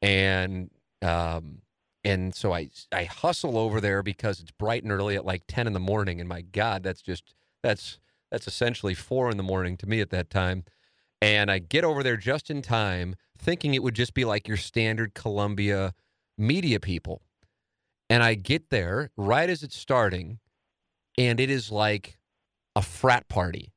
and 0.04 0.70
um, 1.02 1.64
and 2.04 2.36
so 2.36 2.54
I 2.54 2.70
I 2.92 3.06
hustle 3.06 3.58
over 3.58 3.82
there 3.82 4.04
because 4.04 4.40
it's 4.40 4.52
bright 4.52 4.84
and 4.84 4.92
early 4.92 5.16
at 5.16 5.26
like 5.26 5.46
ten 5.48 5.66
in 5.66 5.74
the 5.74 5.80
morning, 5.80 6.20
and 6.20 6.30
my 6.30 6.42
God, 6.42 6.84
that's 6.84 7.02
just 7.02 7.34
that's 7.64 8.00
that's 8.30 8.46
essentially 8.46 8.94
four 8.94 9.32
in 9.32 9.38
the 9.38 9.44
morning 9.44 9.78
to 9.78 9.88
me 9.88 10.00
at 10.00 10.12
that 10.12 10.30
time. 10.30 10.64
And 11.20 11.50
I 11.50 11.58
get 11.58 11.84
over 11.84 12.04
there 12.04 12.18
just 12.18 12.52
in 12.52 12.62
time, 12.62 13.16
thinking 13.36 13.74
it 13.74 13.82
would 13.82 13.96
just 13.96 14.14
be 14.14 14.26
like 14.26 14.48
your 14.48 14.58
standard 14.58 15.16
Columbia 15.16 15.96
media 16.38 16.80
people. 16.80 17.24
And 18.12 18.22
I 18.22 18.36
get 18.36 18.70
there 18.70 19.10
right 19.18 19.50
as 19.50 19.64
it's 19.64 19.76
starting, 19.76 20.38
and 21.18 21.40
it 21.40 21.50
is 21.50 21.72
like 21.72 22.19
a 22.76 22.82
frat 22.82 23.28
party. 23.28 23.72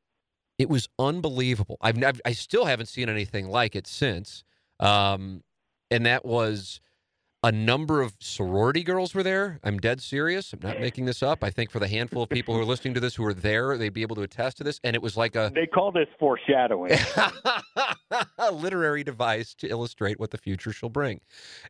It 0.59 0.69
was 0.69 0.89
unbelievable. 0.99 1.77
I've, 1.81 1.97
nev- 1.97 2.21
I 2.25 2.33
still 2.33 2.67
haven't 2.67 2.87
seen 2.87 3.09
anything 3.09 3.49
like 3.49 3.75
it 3.75 3.87
since. 3.87 4.45
Um, 4.81 5.43
and 5.91 6.07
that 6.07 6.25
was 6.25 6.81
a 7.45 7.51
number 7.51 8.01
of 8.03 8.15
sorority 8.21 8.85
girls 8.85 9.15
were 9.15 9.25
there. 9.25 9.59
I'm 9.65 9.79
dead 9.79 10.01
serious. 10.01 10.53
I'm 10.53 10.61
not 10.63 10.79
making 10.79 11.07
this 11.07 11.23
up. 11.25 11.43
I 11.43 11.51
think 11.51 11.71
for 11.73 11.81
the 11.81 11.89
handful 11.89 12.23
of 12.23 12.29
people 12.29 12.55
who 12.55 12.61
are 12.61 12.65
listening 12.65 12.95
to 12.95 13.01
this 13.01 13.17
who 13.17 13.25
are 13.25 13.35
there, 13.35 13.77
they'd 13.77 13.93
be 13.93 14.03
able 14.03 14.15
to 14.17 14.23
attest 14.23 14.59
to 14.59 14.65
this. 14.65 14.79
And 14.85 14.95
it 14.95 15.03
was 15.03 15.17
like 15.17 15.35
a 15.35 15.51
They 15.53 15.67
call 15.67 15.91
this 15.91 16.07
foreshadowing. 16.21 16.93
a 18.39 18.53
literary 18.53 19.03
device 19.03 19.55
to 19.57 19.69
illustrate 19.69 20.21
what 20.21 20.31
the 20.31 20.39
future 20.39 20.73
shall 20.73 20.89
bring. 20.91 21.21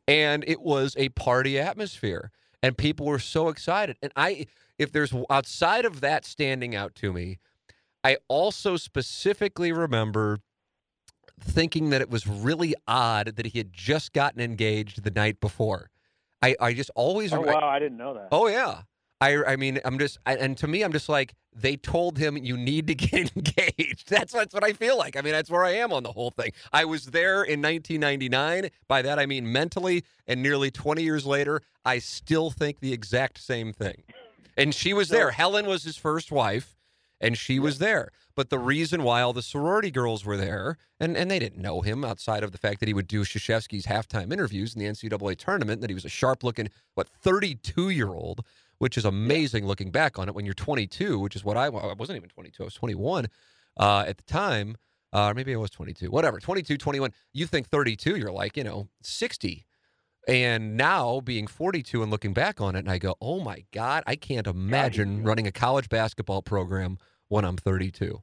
And 0.06 0.44
it 0.46 0.60
was 0.60 0.94
a 0.98 1.08
party 1.10 1.58
atmosphere. 1.58 2.30
And 2.62 2.76
people 2.76 3.06
were 3.06 3.18
so 3.18 3.48
excited. 3.48 3.96
And 4.02 4.12
I, 4.14 4.46
if 4.78 4.92
there's 4.92 5.12
outside 5.28 5.84
of 5.84 6.00
that 6.00 6.24
standing 6.24 6.74
out 6.74 6.94
to 6.96 7.12
me, 7.12 7.38
I 8.04 8.18
also 8.28 8.76
specifically 8.76 9.72
remember 9.72 10.38
thinking 11.40 11.90
that 11.90 12.00
it 12.00 12.10
was 12.10 12.26
really 12.26 12.74
odd 12.86 13.34
that 13.36 13.46
he 13.46 13.58
had 13.58 13.72
just 13.72 14.12
gotten 14.12 14.40
engaged 14.40 15.02
the 15.02 15.10
night 15.10 15.40
before. 15.40 15.90
I, 16.40 16.56
I 16.60 16.72
just 16.72 16.90
always 16.94 17.32
oh 17.32 17.40
wow, 17.40 17.68
I 17.68 17.78
didn't 17.78 17.98
know 17.98 18.14
that. 18.14 18.28
Oh 18.32 18.48
yeah. 18.48 18.82
I, 19.22 19.52
I 19.52 19.56
mean, 19.56 19.78
I'm 19.84 20.00
just, 20.00 20.18
I, 20.26 20.34
and 20.34 20.56
to 20.56 20.66
me, 20.66 20.82
I'm 20.82 20.92
just 20.92 21.08
like, 21.08 21.34
they 21.54 21.76
told 21.76 22.18
him 22.18 22.36
you 22.36 22.56
need 22.56 22.88
to 22.88 22.94
get 22.96 23.30
engaged. 23.36 24.10
That's 24.10 24.32
that's 24.32 24.52
what 24.52 24.64
I 24.64 24.72
feel 24.72 24.98
like. 24.98 25.16
I 25.16 25.20
mean, 25.20 25.32
that's 25.32 25.48
where 25.48 25.64
I 25.64 25.74
am 25.74 25.92
on 25.92 26.02
the 26.02 26.10
whole 26.10 26.30
thing. 26.30 26.50
I 26.72 26.84
was 26.84 27.06
there 27.06 27.44
in 27.44 27.62
1999. 27.62 28.70
By 28.88 29.02
that 29.02 29.20
I 29.20 29.26
mean 29.26 29.50
mentally, 29.52 30.02
and 30.26 30.42
nearly 30.42 30.72
20 30.72 31.04
years 31.04 31.24
later, 31.24 31.62
I 31.84 32.00
still 32.00 32.50
think 32.50 32.80
the 32.80 32.92
exact 32.92 33.38
same 33.38 33.72
thing. 33.72 34.02
And 34.56 34.74
she 34.74 34.92
was 34.92 35.08
there. 35.08 35.30
Helen 35.30 35.66
was 35.66 35.84
his 35.84 35.96
first 35.96 36.32
wife, 36.32 36.76
and 37.20 37.38
she 37.38 37.60
was 37.60 37.78
there. 37.78 38.10
But 38.34 38.50
the 38.50 38.58
reason 38.58 39.02
why 39.02 39.22
all 39.22 39.32
the 39.32 39.42
sorority 39.42 39.90
girls 39.90 40.24
were 40.24 40.36
there, 40.36 40.78
and, 40.98 41.16
and 41.16 41.30
they 41.30 41.38
didn't 41.38 41.60
know 41.60 41.82
him 41.82 42.04
outside 42.04 42.42
of 42.42 42.52
the 42.52 42.58
fact 42.58 42.80
that 42.80 42.88
he 42.88 42.94
would 42.94 43.06
do 43.06 43.22
Krzyzewski's 43.22 43.86
halftime 43.86 44.32
interviews 44.32 44.74
in 44.74 44.80
the 44.80 44.86
NCAA 44.86 45.36
tournament, 45.36 45.80
that 45.80 45.90
he 45.90 45.94
was 45.94 46.04
a 46.04 46.10
sharp 46.10 46.42
looking, 46.42 46.70
what, 46.94 47.08
32 47.08 47.90
year 47.90 48.08
old, 48.08 48.44
which 48.82 48.98
is 48.98 49.04
amazing 49.04 49.64
looking 49.64 49.92
back 49.92 50.18
on 50.18 50.28
it 50.28 50.34
when 50.34 50.44
you're 50.44 50.54
22, 50.54 51.20
which 51.20 51.36
is 51.36 51.44
what 51.44 51.56
I, 51.56 51.66
I 51.66 51.92
wasn't 51.92 52.16
even 52.16 52.28
22, 52.28 52.64
I 52.64 52.66
was 52.66 52.74
21 52.74 53.28
uh, 53.76 54.04
at 54.08 54.16
the 54.16 54.24
time. 54.24 54.76
Uh, 55.12 55.28
or 55.28 55.34
maybe 55.34 55.54
I 55.54 55.56
was 55.56 55.70
22, 55.70 56.10
whatever, 56.10 56.40
22, 56.40 56.78
21. 56.78 57.12
You 57.32 57.46
think 57.46 57.68
32, 57.68 58.16
you're 58.16 58.32
like, 58.32 58.56
you 58.56 58.64
know, 58.64 58.88
60. 59.02 59.64
And 60.26 60.76
now 60.76 61.20
being 61.20 61.46
42 61.46 62.02
and 62.02 62.10
looking 62.10 62.32
back 62.32 62.60
on 62.60 62.74
it, 62.74 62.80
and 62.80 62.90
I 62.90 62.98
go, 62.98 63.14
oh 63.20 63.38
my 63.38 63.64
God, 63.72 64.02
I 64.04 64.16
can't 64.16 64.48
imagine 64.48 65.22
running 65.22 65.46
a 65.46 65.52
college 65.52 65.88
basketball 65.88 66.42
program 66.42 66.98
when 67.28 67.44
I'm 67.44 67.56
32. 67.56 68.20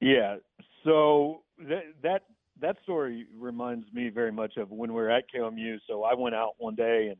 Yeah. 0.00 0.38
So 0.82 1.42
that 1.68 1.84
that 2.02 2.22
that 2.60 2.76
story 2.82 3.26
reminds 3.38 3.92
me 3.92 4.08
very 4.08 4.32
much 4.32 4.56
of 4.56 4.70
when 4.70 4.92
we 4.92 5.00
were 5.00 5.10
at 5.10 5.24
KMU. 5.32 5.78
So 5.86 6.02
I 6.02 6.14
went 6.14 6.34
out 6.34 6.54
one 6.58 6.74
day 6.74 7.06
and 7.10 7.18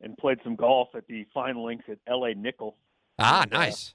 and 0.00 0.16
played 0.16 0.38
some 0.44 0.56
golf 0.56 0.88
at 0.94 1.06
the 1.06 1.26
fine 1.32 1.56
links 1.62 1.84
at 1.88 1.98
LA 2.10 2.28
Nickell. 2.36 2.76
Ah, 3.18 3.42
And, 3.42 3.54
uh, 3.54 3.58
nice. 3.58 3.94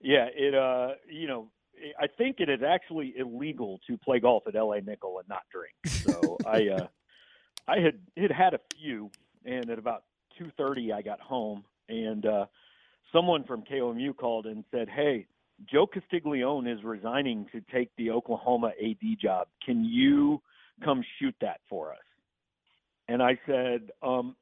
yeah, 0.00 0.26
it 0.34 0.54
uh 0.54 0.92
you 1.10 1.26
know 1.26 1.50
I 1.98 2.06
think 2.06 2.40
it 2.40 2.48
is 2.48 2.60
actually 2.62 3.14
illegal 3.16 3.80
to 3.86 3.96
play 3.96 4.18
golf 4.20 4.44
at 4.46 4.54
LA 4.54 4.80
Nickell 4.80 5.18
and 5.18 5.28
not 5.28 5.42
drink. 5.52 5.74
So 6.04 6.38
I 6.46 6.68
uh 6.68 6.86
I 7.66 7.78
had 7.80 7.98
had 8.16 8.30
had 8.32 8.54
a 8.54 8.60
few 8.76 9.10
and 9.44 9.68
at 9.70 9.78
about 9.78 10.04
2:30 10.40 10.92
I 10.92 11.02
got 11.02 11.20
home 11.20 11.64
and 11.88 12.24
uh 12.26 12.46
someone 13.12 13.44
from 13.44 13.62
KOMU 13.62 14.16
called 14.16 14.46
and 14.46 14.64
said, 14.70 14.88
"Hey, 14.88 15.26
Joe 15.66 15.86
Castiglione 15.86 16.70
is 16.70 16.84
resigning 16.84 17.46
to 17.52 17.60
take 17.72 17.90
the 17.96 18.10
Oklahoma 18.10 18.72
AD 18.82 19.18
job. 19.20 19.48
Can 19.64 19.84
you 19.84 20.42
come 20.84 21.02
shoot 21.18 21.34
that 21.40 21.60
for 21.68 21.92
us?" 21.92 21.98
And 23.08 23.22
I 23.22 23.38
said, 23.46 23.90
um, 24.02 24.36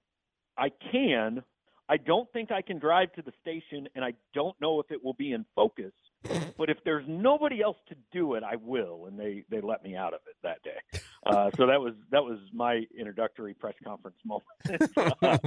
"I 0.58 0.70
can. 0.92 1.42
I 1.88 1.98
don't 1.98 2.30
think 2.32 2.50
I 2.50 2.62
can 2.62 2.78
drive 2.80 3.12
to 3.12 3.22
the 3.22 3.32
station, 3.40 3.88
and 3.94 4.04
I 4.04 4.12
don't 4.34 4.60
know 4.60 4.80
if 4.80 4.90
it 4.90 5.02
will 5.04 5.14
be 5.14 5.32
in 5.32 5.44
focus. 5.54 5.92
But 6.58 6.70
if 6.70 6.78
there's 6.84 7.04
nobody 7.06 7.62
else 7.62 7.76
to 7.90 7.94
do 8.12 8.34
it, 8.34 8.42
I 8.42 8.56
will." 8.56 9.06
And 9.06 9.18
they 9.18 9.44
they 9.50 9.60
let 9.60 9.84
me 9.84 9.94
out 9.94 10.14
of 10.14 10.20
it 10.26 10.36
that 10.42 10.62
day. 10.62 10.98
Uh, 11.24 11.50
so 11.56 11.66
that 11.66 11.80
was 11.80 11.94
that 12.10 12.24
was 12.24 12.38
my 12.52 12.82
introductory 12.98 13.52
press 13.54 13.74
conference 13.84 14.16
moment. 14.24 14.82
Uh, 15.22 15.38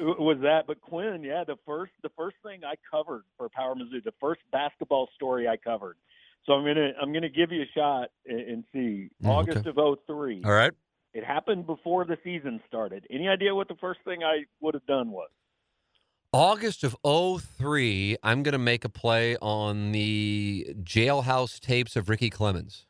was 0.00 0.38
that 0.42 0.64
but 0.66 0.80
quin 0.80 1.22
yeah 1.24 1.42
the 1.44 1.56
first 1.66 1.92
the 2.02 2.08
first 2.16 2.36
thing 2.44 2.60
i 2.64 2.74
covered 2.88 3.24
for 3.36 3.48
power 3.48 3.74
mizzou 3.74 4.02
the 4.04 4.12
first 4.20 4.40
basketball 4.52 5.08
story 5.16 5.48
i 5.48 5.56
covered 5.56 5.96
so 6.44 6.52
i'm 6.52 6.64
gonna 6.64 6.92
i'm 7.02 7.12
gonna 7.12 7.28
give 7.28 7.50
you 7.50 7.62
a 7.62 7.70
shot 7.74 8.10
and, 8.26 8.40
and 8.40 8.64
see 8.72 9.08
Mm, 9.22 9.28
august 9.28 9.66
okay. 9.66 9.70
of 9.70 9.98
03 10.06 10.42
All 10.44 10.52
right. 10.52 10.72
It 11.14 11.24
happened 11.24 11.66
before 11.66 12.04
the 12.04 12.16
season 12.22 12.60
started. 12.68 13.06
Any 13.10 13.28
idea 13.28 13.54
what 13.54 13.68
the 13.68 13.76
first 13.80 14.00
thing 14.04 14.22
i 14.22 14.44
would 14.60 14.74
have 14.74 14.86
done 14.86 15.10
was? 15.10 15.30
August 16.32 16.84
of 16.84 16.94
03, 17.02 18.18
I'm 18.22 18.42
going 18.42 18.52
to 18.52 18.58
make 18.58 18.84
a 18.84 18.90
play 18.90 19.36
on 19.38 19.92
the 19.92 20.74
jailhouse 20.82 21.58
tapes 21.58 21.96
of 21.96 22.08
Ricky 22.10 22.28
Clemons. 22.28 22.84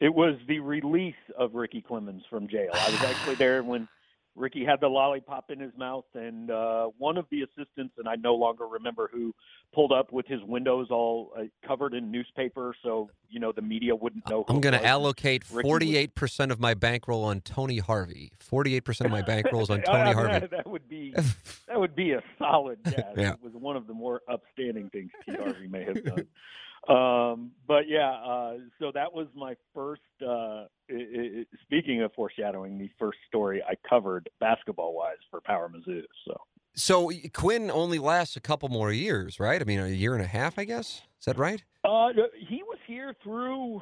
it 0.00 0.12
was 0.12 0.34
the 0.48 0.58
release 0.58 1.14
of 1.38 1.54
ricky 1.54 1.80
clemons 1.88 2.22
from 2.28 2.48
jail. 2.48 2.70
I 2.74 2.90
was 2.90 3.02
actually 3.04 3.36
there 3.36 3.62
when 3.62 3.88
ricky 4.36 4.64
had 4.64 4.80
the 4.80 4.88
lollipop 4.88 5.50
in 5.50 5.60
his 5.60 5.72
mouth 5.76 6.04
and 6.14 6.50
uh 6.50 6.86
one 6.98 7.16
of 7.16 7.26
the 7.30 7.42
assistants 7.42 7.94
and 7.98 8.08
i 8.08 8.14
no 8.16 8.34
longer 8.34 8.66
remember 8.66 9.08
who 9.12 9.34
pulled 9.72 9.92
up 9.92 10.12
with 10.12 10.26
his 10.26 10.40
windows 10.42 10.88
all 10.90 11.32
uh, 11.38 11.42
covered 11.66 11.94
in 11.94 12.10
newspaper 12.10 12.74
so 12.82 13.08
you 13.30 13.40
know 13.40 13.52
the 13.52 13.62
media 13.62 13.94
wouldn't 13.94 14.28
know 14.28 14.44
who 14.46 14.54
I'm 14.54 14.60
going 14.60 14.74
to 14.74 14.84
allocate 14.84 15.44
48% 15.44 16.50
of 16.50 16.60
my 16.60 16.74
bankroll 16.74 17.24
on 17.24 17.40
Tony 17.40 17.78
Harvey. 17.78 18.32
48% 18.50 19.04
of 19.06 19.10
my 19.10 19.22
bankroll 19.22 19.62
is 19.62 19.70
on 19.70 19.82
Tony 19.86 19.98
I 19.98 20.04
mean, 20.04 20.14
Harvey. 20.14 20.38
That, 20.40 20.50
that 20.50 20.66
would 20.66 20.88
be 20.88 21.12
that 21.68 21.80
would 21.80 21.96
be 21.96 22.12
a 22.12 22.22
solid 22.38 22.78
guess. 22.84 23.04
Yeah. 23.16 23.32
It 23.32 23.42
was 23.42 23.52
one 23.54 23.76
of 23.76 23.86
the 23.86 23.94
more 23.94 24.22
upstanding 24.28 24.90
things 24.90 25.10
T. 25.26 25.34
Harvey 25.34 25.68
may 25.68 25.84
have 25.84 26.04
done. 26.04 26.26
Um, 26.88 27.52
but 27.66 27.88
yeah, 27.88 28.10
uh, 28.10 28.54
so 28.78 28.90
that 28.94 29.12
was 29.12 29.26
my 29.34 29.54
first. 29.74 30.02
Uh, 30.22 30.66
i 30.90 30.92
i 30.92 31.44
speaking 31.62 32.02
of 32.02 32.12
foreshadowing, 32.12 32.78
the 32.78 32.90
first 32.98 33.18
story 33.26 33.62
I 33.62 33.74
covered 33.88 34.28
basketball 34.40 34.94
wise 34.94 35.16
for 35.30 35.40
Power 35.40 35.70
Mizzou. 35.70 36.02
So 36.26 36.36
So 36.74 37.10
Quin 37.32 37.70
only 37.70 37.98
lasts 37.98 38.36
a 38.36 38.40
couple 38.40 38.68
more 38.68 38.92
years, 38.92 39.40
right? 39.40 39.60
I 39.60 39.64
mean, 39.64 39.80
a 39.80 39.88
year 39.88 40.14
and 40.14 40.22
a 40.22 40.26
half, 40.26 40.58
I 40.58 40.64
guess. 40.64 41.02
Is 41.18 41.24
that 41.26 41.38
right? 41.38 41.62
uh, 41.84 42.08
he 42.48 42.62
was 42.62 42.78
here 42.86 43.14
through. 43.22 43.80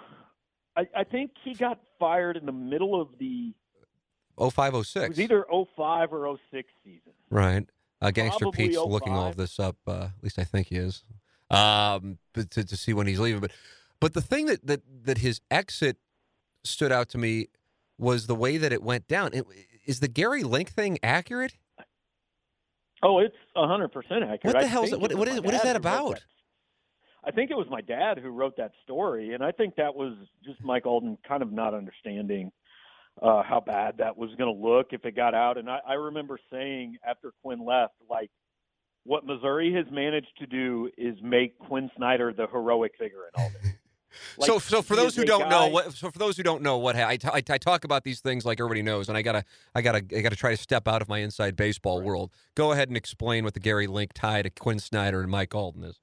I, 0.76 0.86
I 0.96 1.04
think 1.04 1.32
he 1.44 1.54
got 1.54 1.80
fired 1.98 2.36
in 2.36 2.46
the 2.46 2.52
middle 2.52 3.00
of 3.00 3.08
the. 3.18 3.52
Oh 4.38 4.50
five 4.50 4.74
oh 4.74 4.80
It 4.80 5.08
was 5.08 5.20
either 5.20 5.44
05 5.76 6.12
or 6.12 6.38
06 6.52 6.68
season. 6.84 7.12
Right. 7.30 7.66
Uh, 8.00 8.10
Gangster 8.10 8.46
Probably 8.46 8.68
Pete's 8.68 8.78
looking 8.78 9.12
all 9.12 9.28
of 9.28 9.36
this 9.36 9.60
up. 9.60 9.76
Uh, 9.86 10.08
at 10.16 10.22
least 10.22 10.38
I 10.38 10.44
think 10.44 10.68
he 10.68 10.76
is. 10.76 11.04
Um, 11.52 12.18
but 12.32 12.50
to, 12.52 12.64
to 12.64 12.76
see 12.76 12.92
when 12.94 13.06
he's 13.06 13.20
leaving. 13.20 13.40
But 13.40 13.52
but 14.00 14.14
the 14.14 14.22
thing 14.22 14.46
that, 14.46 14.66
that 14.66 14.80
that 15.04 15.18
his 15.18 15.40
exit 15.50 15.98
stood 16.64 16.90
out 16.92 17.08
to 17.10 17.18
me 17.18 17.48
was 17.98 18.26
the 18.26 18.34
way 18.34 18.56
that 18.56 18.72
it 18.72 18.82
went 18.82 19.06
down. 19.06 19.30
It, 19.34 19.46
is 19.84 20.00
the 20.00 20.08
Gary 20.08 20.42
Link 20.42 20.70
thing 20.70 20.98
accurate? 21.02 21.54
Oh, 23.02 23.18
it's 23.18 23.34
hundred 23.54 23.88
percent 23.88 24.22
accurate. 24.24 24.54
What 24.54 24.60
the 24.60 24.66
hell 24.66 24.84
is 24.84 24.92
it- 24.92 25.00
what- 25.00 25.14
what 25.14 25.28
is- 25.28 25.40
what 25.40 25.54
is 25.54 25.62
that 25.62 25.76
about? 25.76 26.22
I 27.24 27.30
think 27.30 27.52
it 27.52 27.56
was 27.56 27.68
my 27.70 27.80
dad 27.80 28.18
who 28.18 28.30
wrote 28.30 28.56
that 28.56 28.72
story, 28.82 29.32
and 29.34 29.44
I 29.44 29.52
think 29.52 29.76
that 29.76 29.94
was 29.94 30.14
just 30.44 30.60
Mike 30.64 30.86
Alden 30.86 31.18
kind 31.26 31.42
of 31.42 31.52
not 31.52 31.72
understanding 31.74 32.50
uh, 33.20 33.42
how 33.42 33.60
bad 33.60 33.98
that 33.98 34.16
was 34.16 34.30
going 34.36 34.52
to 34.52 34.60
look 34.60 34.88
if 34.92 35.04
it 35.04 35.14
got 35.14 35.34
out. 35.34 35.58
And 35.58 35.68
I, 35.70 35.80
I 35.86 35.92
remember 35.94 36.38
saying 36.50 36.96
after 37.06 37.30
Quin 37.42 37.64
left, 37.64 37.92
like, 38.08 38.30
what 39.04 39.26
Missouri 39.26 39.72
has 39.74 39.86
managed 39.90 40.36
to 40.38 40.46
do 40.46 40.90
is 40.96 41.16
make 41.22 41.58
Quin 41.58 41.90
Snyder 41.96 42.32
the 42.32 42.46
heroic 42.46 42.92
figure 42.98 43.28
in 43.34 43.42
all 43.42 43.50
this. 43.62 43.72
Like, 44.36 44.46
so, 44.46 44.58
so 44.58 44.82
for 44.82 44.94
those 44.94 45.16
who 45.16 45.24
don't 45.24 45.48
know 45.48 45.68
what, 45.68 45.94
so 45.94 46.10
for 46.10 46.18
those 46.18 46.36
who 46.36 46.42
don't 46.42 46.60
know 46.62 46.76
what, 46.76 46.96
ha- 46.96 47.08
I, 47.08 47.16
t- 47.16 47.28
I, 47.32 47.40
t- 47.40 47.50
I 47.50 47.56
talk 47.56 47.84
about 47.84 48.04
these 48.04 48.20
things 48.20 48.44
like 48.44 48.60
everybody 48.60 48.82
knows, 48.82 49.08
and 49.08 49.16
I 49.16 49.22
gotta, 49.22 49.42
I 49.74 49.80
gotta, 49.80 50.04
I 50.14 50.20
gotta 50.20 50.36
try 50.36 50.50
to 50.50 50.56
step 50.58 50.86
out 50.86 51.00
of 51.00 51.08
my 51.08 51.20
inside 51.20 51.56
baseball 51.56 52.00
Right. 52.00 52.06
world. 52.06 52.30
Go 52.54 52.72
ahead 52.72 52.88
and 52.88 52.96
explain 52.98 53.42
what 53.42 53.54
the 53.54 53.60
Gary 53.60 53.86
Link 53.86 54.10
tie 54.12 54.42
to 54.42 54.50
Quin 54.50 54.80
Snyder 54.80 55.22
and 55.22 55.30
Mike 55.30 55.54
Alden 55.54 55.82
is. 55.84 55.98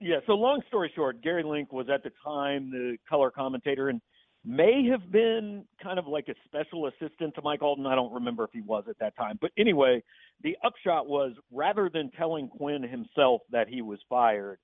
Yeah, 0.00 0.18
so 0.28 0.34
long 0.34 0.62
story 0.68 0.92
short, 0.94 1.22
Gary 1.22 1.42
Link 1.42 1.72
was 1.72 1.88
at 1.92 2.04
the 2.04 2.12
time 2.24 2.70
the 2.70 2.98
color 3.08 3.32
commentator 3.32 3.88
and 3.88 4.00
may 4.44 4.86
have 4.86 5.10
been 5.10 5.64
kind 5.82 5.98
of 5.98 6.06
like 6.06 6.28
a 6.28 6.34
special 6.44 6.86
assistant 6.86 7.34
to 7.34 7.42
Mike 7.42 7.62
Alden. 7.62 7.86
I 7.86 7.94
don't 7.94 8.12
remember 8.12 8.44
if 8.44 8.50
he 8.52 8.60
was 8.60 8.84
at 8.88 8.98
that 8.98 9.16
time. 9.16 9.38
But 9.40 9.52
anyway, 9.56 10.02
the 10.42 10.56
upshot 10.64 11.08
was 11.08 11.32
rather 11.50 11.88
than 11.92 12.10
telling 12.10 12.48
Quin 12.48 12.82
himself 12.82 13.40
that 13.50 13.68
he 13.68 13.80
was 13.80 13.98
fired, 14.08 14.58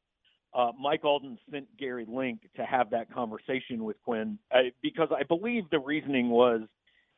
uh, 0.52 0.72
Mike 0.78 1.04
Alden 1.04 1.38
sent 1.50 1.66
Gary 1.78 2.04
Link 2.08 2.40
to 2.56 2.64
have 2.64 2.90
that 2.90 3.12
conversation 3.12 3.84
with 3.84 3.96
Quin 4.04 4.38
uh, 4.52 4.62
because 4.82 5.08
I 5.16 5.22
believe 5.22 5.64
the 5.70 5.78
reasoning 5.78 6.28
was 6.28 6.62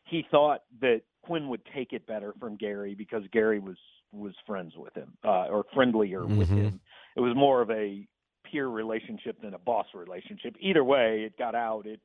he 0.04 0.24
thought 0.30 0.62
that 0.80 1.02
Quin 1.22 1.48
would 1.48 1.62
take 1.74 1.92
it 1.92 2.06
better 2.06 2.34
from 2.38 2.56
Gary 2.56 2.94
because 2.94 3.22
Gary 3.32 3.58
was 3.58 3.76
was 4.12 4.34
friends 4.46 4.74
with 4.76 4.92
him 4.94 5.10
uh, 5.24 5.46
or 5.46 5.64
friendlier 5.72 6.26
with 6.26 6.50
Mhm. 6.50 6.56
him. 6.56 6.80
It 7.16 7.20
was 7.20 7.34
more 7.34 7.62
of 7.62 7.70
a 7.70 8.06
peer 8.44 8.68
relationship 8.68 9.40
than 9.40 9.54
a 9.54 9.58
boss 9.58 9.86
relationship. 9.94 10.54
Either 10.60 10.84
way, 10.84 11.22
it 11.22 11.38
got 11.38 11.54
out. 11.54 11.86
It 11.86 12.00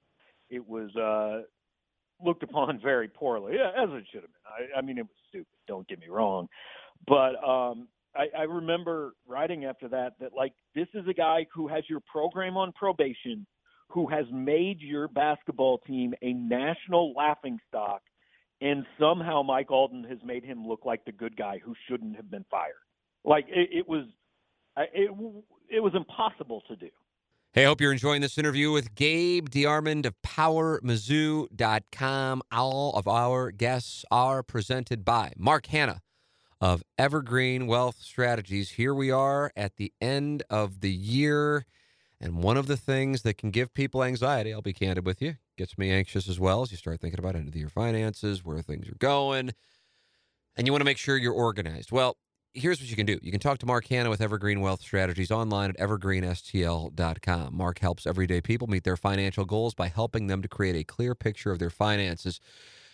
it 0.49 0.67
was 0.67 0.95
uh, 0.95 1.43
looked 2.23 2.43
upon 2.43 2.79
very 2.83 3.07
poorly, 3.07 3.53
as 3.53 3.89
it 3.91 4.05
should 4.11 4.21
have 4.21 4.31
been. 4.31 4.69
I, 4.75 4.79
I 4.79 4.81
mean, 4.81 4.97
it 4.97 5.03
was 5.03 5.15
stupid. 5.29 5.47
Don't 5.67 5.87
get 5.87 5.99
me 5.99 6.07
wrong, 6.09 6.47
but 7.07 7.35
um, 7.47 7.87
I, 8.15 8.27
I 8.37 8.43
remember 8.43 9.13
writing 9.27 9.65
after 9.65 9.87
that 9.89 10.13
that 10.19 10.33
like 10.35 10.53
this 10.75 10.87
is 10.93 11.07
a 11.07 11.13
guy 11.13 11.45
who 11.53 11.67
has 11.67 11.83
your 11.89 11.99
program 12.11 12.57
on 12.57 12.71
probation, 12.73 13.45
who 13.89 14.07
has 14.07 14.25
made 14.31 14.81
your 14.81 15.07
basketball 15.07 15.79
team 15.79 16.13
a 16.21 16.33
national 16.33 17.13
laughing 17.13 17.59
stock, 17.67 18.01
and 18.61 18.85
somehow 18.99 19.43
Mike 19.43 19.71
Alden 19.71 20.03
has 20.05 20.17
made 20.25 20.43
him 20.43 20.67
look 20.67 20.85
like 20.85 21.05
the 21.05 21.11
good 21.11 21.37
guy 21.37 21.59
who 21.63 21.73
shouldn't 21.87 22.15
have 22.15 22.31
been 22.31 22.45
fired. 22.49 22.73
Like 23.23 23.45
it, 23.49 23.69
it 23.71 23.87
was, 23.87 24.05
it 24.77 25.11
it 25.69 25.79
was 25.81 25.93
impossible 25.95 26.63
to 26.67 26.75
do. 26.75 26.89
Hey, 27.53 27.63
hope 27.63 27.79
you're 27.81 27.93
enjoying 27.93 28.21
this 28.21 28.37
interview 28.37 28.71
with 28.71 28.93
Gabe 28.93 29.49
DeArmond 29.49 30.05
of 30.05 30.13
PowerMizzou.com. 30.21 32.43
All 32.51 32.93
of 32.93 33.07
our 33.07 33.49
guests 33.51 34.05
are 34.11 34.43
presented 34.43 35.03
by 35.03 35.33
Mark 35.37 35.65
Hannah 35.67 36.01
of 36.61 36.83
Evergreen 36.99 37.65
Wealth 37.65 37.97
Strategies. 38.01 38.71
Here 38.71 38.93
we 38.93 39.09
are 39.09 39.51
at 39.55 39.77
the 39.77 39.91
end 39.99 40.43
of 40.51 40.81
the 40.81 40.91
year. 40.91 41.65
And 42.19 42.43
one 42.43 42.57
of 42.57 42.67
the 42.67 42.77
things 42.77 43.23
that 43.23 43.37
can 43.37 43.49
give 43.49 43.73
people 43.73 44.03
anxiety, 44.03 44.53
I'll 44.53 44.61
be 44.61 44.73
candid 44.73 45.05
with 45.05 45.19
you, 45.21 45.37
gets 45.57 45.79
me 45.79 45.89
anxious 45.89 46.27
as 46.27 46.39
well 46.39 46.61
as 46.61 46.71
you 46.71 46.77
start 46.77 46.99
thinking 46.99 47.19
about 47.19 47.35
end 47.35 47.47
of 47.47 47.53
the 47.53 47.59
year 47.59 47.69
finances, 47.69 48.45
where 48.45 48.61
things 48.61 48.89
are 48.89 48.97
going, 48.99 49.51
and 50.55 50.67
you 50.67 50.73
want 50.73 50.81
to 50.81 50.85
make 50.85 50.97
sure 50.97 51.17
you're 51.17 51.33
organized. 51.33 51.91
Well, 51.91 52.17
here's 52.57 52.79
what 52.79 52.89
you 52.89 52.95
can 52.95 53.05
do. 53.05 53.19
You 53.21 53.31
can 53.31 53.39
talk 53.39 53.59
to 53.59 53.65
Mark 53.65 53.87
Hannah 53.87 54.09
with 54.09 54.21
Evergreen 54.21 54.61
Wealth 54.61 54.81
Strategies 54.81 55.31
online 55.31 55.69
at 55.69 55.77
evergreenstl.com. 55.77 57.55
Mark 57.55 57.79
helps 57.79 58.07
everyday 58.07 58.41
people 58.41 58.67
meet 58.67 58.83
their 58.83 58.97
financial 58.97 59.45
goals 59.45 59.73
by 59.73 59.87
helping 59.87 60.27
them 60.27 60.41
to 60.41 60.47
create 60.47 60.75
a 60.75 60.83
clear 60.83 61.15
picture 61.15 61.51
of 61.51 61.59
their 61.59 61.69
finances. 61.69 62.39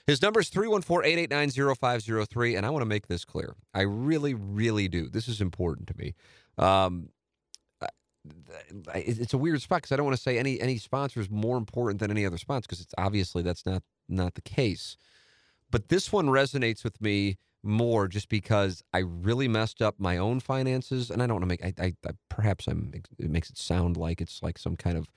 His 0.06 0.22
number 0.22 0.42
is 0.42 0.50
314 0.50 1.10
889 1.10 1.76
0503. 1.76 2.56
And 2.56 2.66
I 2.66 2.70
want 2.70 2.82
to 2.82 2.88
make 2.88 3.08
this 3.08 3.24
clear. 3.24 3.56
I 3.74 3.82
really, 3.82 4.34
really 4.34 4.88
do. 4.88 5.08
This 5.08 5.28
is 5.28 5.40
important 5.40 5.88
to 5.88 5.98
me. 5.98 6.14
Um, 6.58 7.10
it's 8.96 9.34
a 9.34 9.38
weird 9.38 9.62
spot 9.62 9.80
because 9.80 9.92
I 9.92 9.98
don't 9.98 10.06
want 10.06 10.16
to 10.16 10.22
say 10.22 10.38
any 10.38 10.60
any 10.62 10.78
sponsor 10.78 11.20
is 11.20 11.30
more 11.30 11.58
important 11.58 12.00
than 12.00 12.10
any 12.10 12.26
other 12.26 12.38
sponsor 12.38 12.68
because 12.68 12.80
it's 12.80 12.94
obviously 12.98 13.44
that's 13.44 13.66
not 13.66 13.84
not 14.08 14.36
the 14.36 14.42
case. 14.42 14.96
But 15.72 15.90
this 15.90 16.12
one 16.12 16.28
resonates 16.28 16.84
with 16.84 17.02
me 17.02 17.38
more 17.64 18.08
just 18.08 18.30
because 18.30 18.84
I 18.94 19.00
really 19.00 19.48
messed 19.48 19.82
up 19.82 19.96
my 20.00 20.18
own 20.18 20.40
finances, 20.40 21.10
and 21.10 21.22
I 21.24 21.28
don't 21.28 21.36
want 21.36 21.44
to 21.44 21.48
make. 21.48 21.64
I, 21.64 21.74
I, 21.82 21.94
I 22.06 22.12
perhaps 22.30 22.68
I'm. 22.68 22.92
It 22.94 23.30
makes 23.30 23.50
it 23.50 23.58
sound 23.58 23.98
like 23.98 24.22
it's 24.22 24.44
like 24.44 24.58
some 24.58 24.76
kind 24.76 24.98
of 24.98 25.10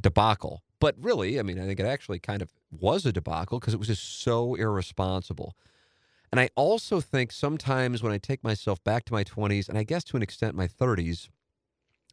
debacle, 0.00 0.62
but 0.80 0.94
really, 1.00 1.38
I 1.38 1.42
mean, 1.42 1.58
I 1.58 1.66
think 1.66 1.80
it 1.80 1.86
actually 1.86 2.18
kind 2.18 2.42
of 2.42 2.50
was 2.70 3.06
a 3.06 3.12
debacle 3.12 3.58
because 3.58 3.74
it 3.74 3.78
was 3.78 3.88
just 3.88 4.22
so 4.22 4.54
irresponsible. 4.54 5.56
And 6.30 6.40
I 6.40 6.50
also 6.56 7.00
think 7.00 7.32
sometimes 7.32 8.02
when 8.02 8.12
I 8.12 8.18
take 8.18 8.44
myself 8.44 8.82
back 8.84 9.04
to 9.06 9.12
my 9.14 9.24
20s, 9.24 9.68
and 9.68 9.78
I 9.78 9.82
guess 9.82 10.04
to 10.04 10.16
an 10.16 10.22
extent 10.22 10.54
my 10.54 10.68
30s, 10.68 11.28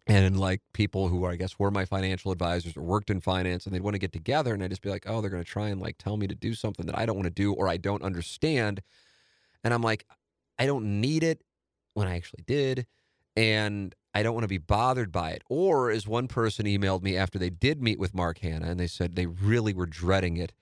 and 0.08 0.40
like 0.40 0.62
people 0.74 1.10
who 1.10 1.26
I 1.26 1.36
guess 1.36 1.58
were 1.58 1.72
my 1.72 1.86
financial 1.86 2.32
advisors 2.32 2.78
or 2.78 2.84
worked 2.84 3.10
in 3.10 3.22
finance 3.22 3.66
and 3.66 3.74
they'd 3.74 3.82
want 3.82 3.96
to 3.96 4.00
get 4.00 4.14
together 4.14 4.54
and 4.54 4.64
I'd 4.64 4.70
just 4.70 4.84
be 4.84 4.90
like, 4.90 5.06
oh, 5.08 5.20
they're 5.20 5.32
going 5.32 5.44
to 5.44 5.50
try 5.50 5.70
and 5.70 5.82
like 5.82 5.98
tell 5.98 6.16
me 6.16 6.28
to 6.28 6.36
do 6.36 6.54
something 6.54 6.86
that 6.86 6.98
I 6.98 7.06
don't 7.06 7.16
want 7.16 7.26
to 7.26 7.32
do 7.32 7.54
or 7.54 7.68
I 7.68 7.78
don't 7.78 8.04
understand. 8.04 8.82
And 9.66 9.74
I'm 9.74 9.82
like, 9.82 10.06
I 10.58 10.66
don't 10.66 11.02
need 11.02 11.24
it 11.24 11.42
when 11.94 12.08
I 12.08 12.16
actually 12.16 12.44
did. 12.48 12.86
And 13.36 13.94
I 14.14 14.24
don't 14.24 14.34
want 14.34 14.46
to 14.46 14.48
be 14.48 14.58
bothered 14.58 15.12
by 15.12 15.32
it. 15.32 15.44
Or 15.50 15.92
as 15.92 16.08
one 16.08 16.30
person 16.30 16.66
emailed 16.66 17.04
me 17.04 17.18
after 17.18 17.38
they 17.38 17.50
did 17.50 17.82
meet 17.82 18.00
with 18.00 18.14
Mark 18.14 18.38
Hannah 18.38 18.68
and 18.68 18.80
they 18.80 18.88
said 18.88 19.16
they 19.16 19.26
really 19.26 19.74
were 19.74 19.86
dreading 19.86 20.38
it 20.38 20.54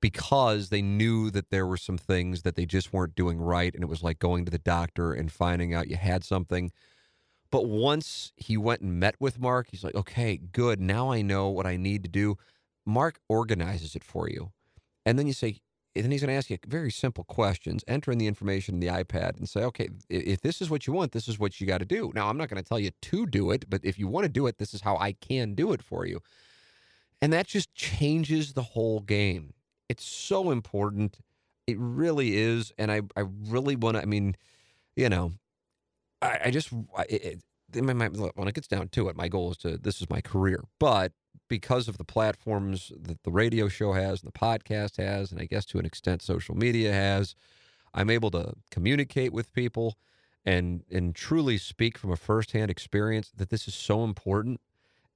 because 0.00 0.68
they 0.68 0.82
knew 0.82 1.30
that 1.32 1.50
there 1.50 1.66
were 1.66 1.76
some 1.76 1.98
things 1.98 2.42
that 2.42 2.54
they 2.54 2.66
just 2.66 2.92
weren't 2.92 3.16
doing 3.16 3.40
right. 3.40 3.74
And 3.74 3.82
it 3.82 3.88
was 3.88 4.04
like 4.04 4.20
going 4.20 4.44
to 4.44 4.52
the 4.52 4.58
doctor 4.58 5.12
and 5.12 5.32
finding 5.32 5.74
out 5.74 5.88
you 5.88 5.96
had 5.96 6.22
something 6.22 6.70
but 7.52 7.66
once 7.66 8.32
he 8.34 8.56
went 8.56 8.80
and 8.80 8.98
met 8.98 9.14
with 9.20 9.38
Mark, 9.38 9.68
he's 9.70 9.84
like, 9.84 9.94
okay, 9.94 10.38
good. 10.38 10.80
Now 10.80 11.12
I 11.12 11.20
know 11.20 11.50
what 11.50 11.66
I 11.66 11.76
need 11.76 12.02
to 12.02 12.08
do. 12.08 12.38
Mark 12.86 13.20
organizes 13.28 13.94
it 13.94 14.02
for 14.02 14.28
you. 14.28 14.52
And 15.04 15.18
then 15.18 15.26
you 15.26 15.34
say, 15.34 15.60
and 15.94 16.04
then 16.04 16.10
he's 16.10 16.22
going 16.22 16.28
to 16.28 16.34
ask 16.34 16.48
you 16.48 16.58
very 16.66 16.90
simple 16.90 17.24
questions. 17.24 17.84
Enter 17.86 18.12
in 18.12 18.18
the 18.18 18.26
information 18.26 18.74
in 18.74 18.80
the 18.80 18.86
iPad 18.86 19.36
and 19.36 19.48
say, 19.48 19.62
okay, 19.64 19.88
if 20.08 20.40
this 20.40 20.62
is 20.62 20.70
what 20.70 20.86
you 20.86 20.92
want, 20.92 21.12
this 21.12 21.28
is 21.28 21.38
what 21.38 21.60
you 21.60 21.66
got 21.66 21.78
to 21.78 21.84
do. 21.84 22.10
Now, 22.14 22.28
I'm 22.28 22.38
not 22.38 22.48
going 22.48 22.62
to 22.62 22.68
tell 22.68 22.78
you 22.78 22.90
to 23.02 23.26
do 23.26 23.50
it, 23.50 23.68
but 23.68 23.84
if 23.84 23.98
you 23.98 24.08
want 24.08 24.24
to 24.24 24.30
do 24.30 24.46
it, 24.46 24.58
this 24.58 24.72
is 24.72 24.80
how 24.80 24.96
I 24.96 25.12
can 25.12 25.54
do 25.54 25.72
it 25.72 25.82
for 25.82 26.06
you. 26.06 26.20
And 27.20 27.32
that 27.32 27.46
just 27.46 27.74
changes 27.74 28.54
the 28.54 28.62
whole 28.62 29.00
game. 29.00 29.52
It's 29.88 30.04
so 30.04 30.50
important. 30.50 31.18
It 31.66 31.76
really 31.78 32.36
is. 32.36 32.72
And 32.78 32.90
I, 32.90 33.02
I 33.14 33.24
really 33.48 33.76
want 33.76 33.96
to, 33.96 34.02
I 34.02 34.06
mean, 34.06 34.34
you 34.96 35.10
know, 35.10 35.32
I, 36.22 36.40
I 36.46 36.50
just 36.50 36.72
it, 37.08 37.42
it, 37.74 37.84
when 37.84 38.48
it 38.48 38.54
gets 38.54 38.68
down 38.68 38.88
to 38.88 39.08
it, 39.08 39.16
my 39.16 39.28
goal 39.28 39.50
is 39.50 39.56
to 39.58 39.76
this 39.76 40.00
is 40.00 40.10
my 40.10 40.20
career, 40.20 40.64
but 40.78 41.12
because 41.48 41.88
of 41.88 41.98
the 41.98 42.04
platforms 42.04 42.92
that 42.98 43.22
the 43.22 43.30
radio 43.30 43.68
show 43.68 43.92
has 43.92 44.22
and 44.22 44.32
the 44.32 44.38
podcast 44.38 44.96
has, 44.96 45.32
and 45.32 45.40
I 45.40 45.44
guess 45.44 45.64
to 45.66 45.78
an 45.78 45.86
extent 45.86 46.22
social 46.22 46.54
media 46.54 46.92
has, 46.92 47.34
I'm 47.94 48.10
able 48.10 48.30
to 48.32 48.54
communicate 48.70 49.32
with 49.32 49.52
people 49.52 49.96
and 50.44 50.82
and 50.90 51.14
truly 51.14 51.58
speak 51.58 51.98
from 51.98 52.10
a 52.10 52.16
firsthand 52.16 52.70
experience 52.70 53.30
that 53.36 53.50
this 53.50 53.68
is 53.68 53.74
so 53.74 54.04
important. 54.04 54.60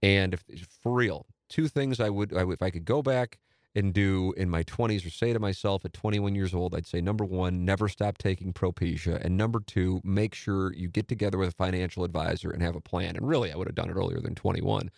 And 0.03 0.35
if 0.35 0.45
for 0.83 0.93
real, 0.93 1.27
two 1.49 1.69
things 1.69 2.01
I 2.01 2.11
would, 2.11 2.35
I 2.35 2.43
if 2.51 2.63
I 2.63 2.71
could 2.71 2.85
go 2.85 3.03
back 3.03 3.39
and 3.75 3.93
do 3.93 4.33
in 4.39 4.49
my 4.49 4.63
20s 4.63 5.07
or 5.07 5.11
say 5.11 5.35
to 5.35 5.39
myself 5.39 5.85
at 5.85 5.93
21 5.93 6.35
years 6.35 6.55
old, 6.55 6.75
I'd 6.75 6.87
say 6.87 7.03
number 7.03 7.27
one, 7.27 7.65
never 7.65 7.89
stop 7.89 8.17
taking 8.17 8.55
Propecia. 8.55 9.23
And 9.23 9.37
number 9.37 9.61
two, 9.61 10.01
make 10.03 10.35
sure 10.35 10.73
you 10.73 10.89
get 10.89 11.09
together 11.09 11.37
with 11.37 11.51
a 11.51 11.53
financial 11.53 12.03
advisor 12.03 12.51
and 12.51 12.63
have 12.63 12.75
a 12.75 12.81
plan. 12.81 13.17
And 13.17 13.29
really, 13.29 13.53
I 13.53 13.57
would 13.57 13.69
have 13.69 13.75
done 13.75 13.91
it 13.91 13.95
earlier 13.95 14.19
than 14.19 14.35
21. 14.35 14.91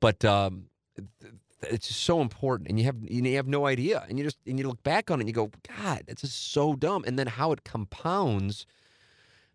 But 0.00 0.24
um, 0.24 0.66
it's 1.62 1.88
just 1.88 2.02
so 2.02 2.20
important. 2.20 2.68
And 2.68 2.78
you 2.78 2.86
have 2.86 2.96
you 3.02 3.36
have 3.36 3.46
no 3.46 3.66
idea. 3.66 4.04
And 4.08 4.18
you 4.18 4.24
just 4.24 4.38
and 4.46 4.58
you 4.58 4.66
look 4.66 4.82
back 4.82 5.10
on 5.10 5.20
it 5.20 5.22
and 5.22 5.28
you 5.28 5.34
go, 5.34 5.50
God, 5.78 6.04
that's 6.06 6.22
just 6.22 6.52
so 6.52 6.74
dumb. 6.74 7.04
And 7.06 7.18
then 7.18 7.26
how 7.26 7.52
it 7.52 7.64
compounds 7.64 8.66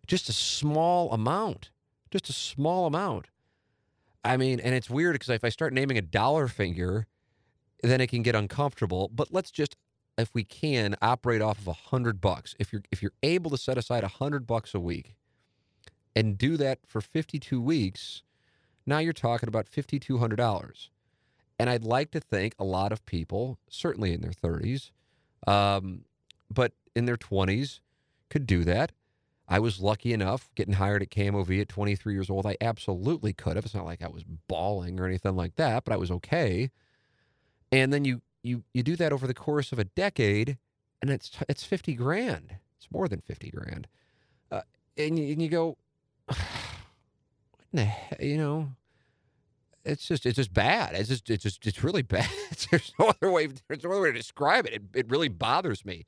just 0.06 0.28
a 0.28 0.32
small 0.32 1.12
amount, 1.12 1.70
just 2.10 2.28
a 2.28 2.32
small 2.32 2.86
amount. 2.86 3.26
I 4.24 4.36
mean, 4.36 4.60
and 4.60 4.74
it's 4.74 4.90
weird 4.90 5.14
because 5.14 5.28
if 5.28 5.44
I 5.44 5.48
start 5.48 5.72
naming 5.72 5.98
a 5.98 6.02
dollar 6.02 6.48
figure, 6.48 7.06
then 7.82 8.00
it 8.00 8.08
can 8.08 8.22
get 8.22 8.34
uncomfortable. 8.34 9.08
But 9.12 9.32
let's 9.32 9.50
just, 9.50 9.76
if 10.18 10.34
we 10.34 10.44
can, 10.44 10.96
operate 11.00 11.42
off 11.42 11.58
of 11.58 11.68
a 11.68 11.72
hundred 11.72 12.20
bucks. 12.20 12.54
If 12.58 12.72
you're 12.72 12.82
if 12.90 13.02
you're 13.02 13.12
able 13.22 13.50
to 13.50 13.58
set 13.58 13.78
aside 13.78 14.04
a 14.04 14.08
hundred 14.08 14.46
bucks 14.46 14.74
a 14.74 14.80
week 14.80 15.14
and 16.14 16.38
do 16.38 16.56
that 16.56 16.78
for 16.86 17.00
52 17.00 17.60
weeks, 17.60 18.22
now 18.86 18.98
you're 18.98 19.12
talking 19.12 19.48
about 19.48 19.70
$5,200. 19.70 20.88
And 21.58 21.70
I'd 21.70 21.84
like 21.84 22.10
to 22.10 22.20
think 22.20 22.54
a 22.58 22.64
lot 22.64 22.92
of 22.92 23.04
people, 23.06 23.58
certainly 23.68 24.12
in 24.12 24.20
their 24.20 24.32
30s, 24.32 24.90
um, 25.46 26.04
but 26.50 26.72
in 26.94 27.06
their 27.06 27.16
20s, 27.16 27.80
could 28.28 28.46
do 28.46 28.64
that. 28.64 28.92
I 29.48 29.60
was 29.60 29.80
lucky 29.80 30.12
enough 30.12 30.50
getting 30.54 30.74
hired 30.74 31.02
at 31.02 31.10
KMOV 31.10 31.60
at 31.60 31.68
23 31.68 32.12
years 32.12 32.28
old. 32.28 32.46
I 32.46 32.56
absolutely 32.60 33.32
could 33.32 33.56
have. 33.56 33.64
It's 33.64 33.74
not 33.74 33.84
like 33.84 34.02
I 34.02 34.08
was 34.08 34.24
bawling 34.48 34.98
or 34.98 35.06
anything 35.06 35.36
like 35.36 35.54
that, 35.54 35.84
but 35.84 35.94
I 35.94 35.96
was 35.96 36.10
okay 36.10 36.70
and 37.72 37.92
then 37.92 38.04
you 38.04 38.22
you 38.42 38.62
you 38.72 38.82
do 38.82 38.96
that 38.96 39.12
over 39.12 39.26
the 39.26 39.34
course 39.34 39.72
of 39.72 39.78
a 39.78 39.84
decade, 39.84 40.58
and 41.02 41.10
it's 41.10 41.30
it's 41.48 41.64
fifty 41.64 41.94
grand. 41.94 42.56
It's 42.78 42.90
more 42.90 43.08
than 43.08 43.20
fifty 43.20 43.50
grand, 43.50 43.86
uh, 44.50 44.62
and 44.96 45.18
you, 45.18 45.32
and 45.32 45.42
you 45.42 45.48
go, 45.48 45.76
the 47.72 47.88
you 48.20 48.36
know? 48.36 48.70
It's 49.84 50.06
just 50.06 50.26
it's 50.26 50.36
just 50.36 50.52
bad. 50.52 50.94
It's 50.94 51.08
just 51.08 51.30
it's 51.30 51.44
just 51.44 51.66
it's 51.66 51.84
really 51.84 52.02
bad. 52.16 52.28
there's 52.70 52.92
no 52.98 53.06
other 53.06 53.30
way. 53.30 53.48
There's 53.68 53.84
no 53.84 53.92
other 53.92 54.02
way 54.02 54.12
to 54.12 54.18
describe 54.18 54.66
it. 54.66 54.72
It, 54.74 54.82
it 54.94 55.10
really 55.10 55.28
bothers 55.28 55.84
me, 55.84 56.06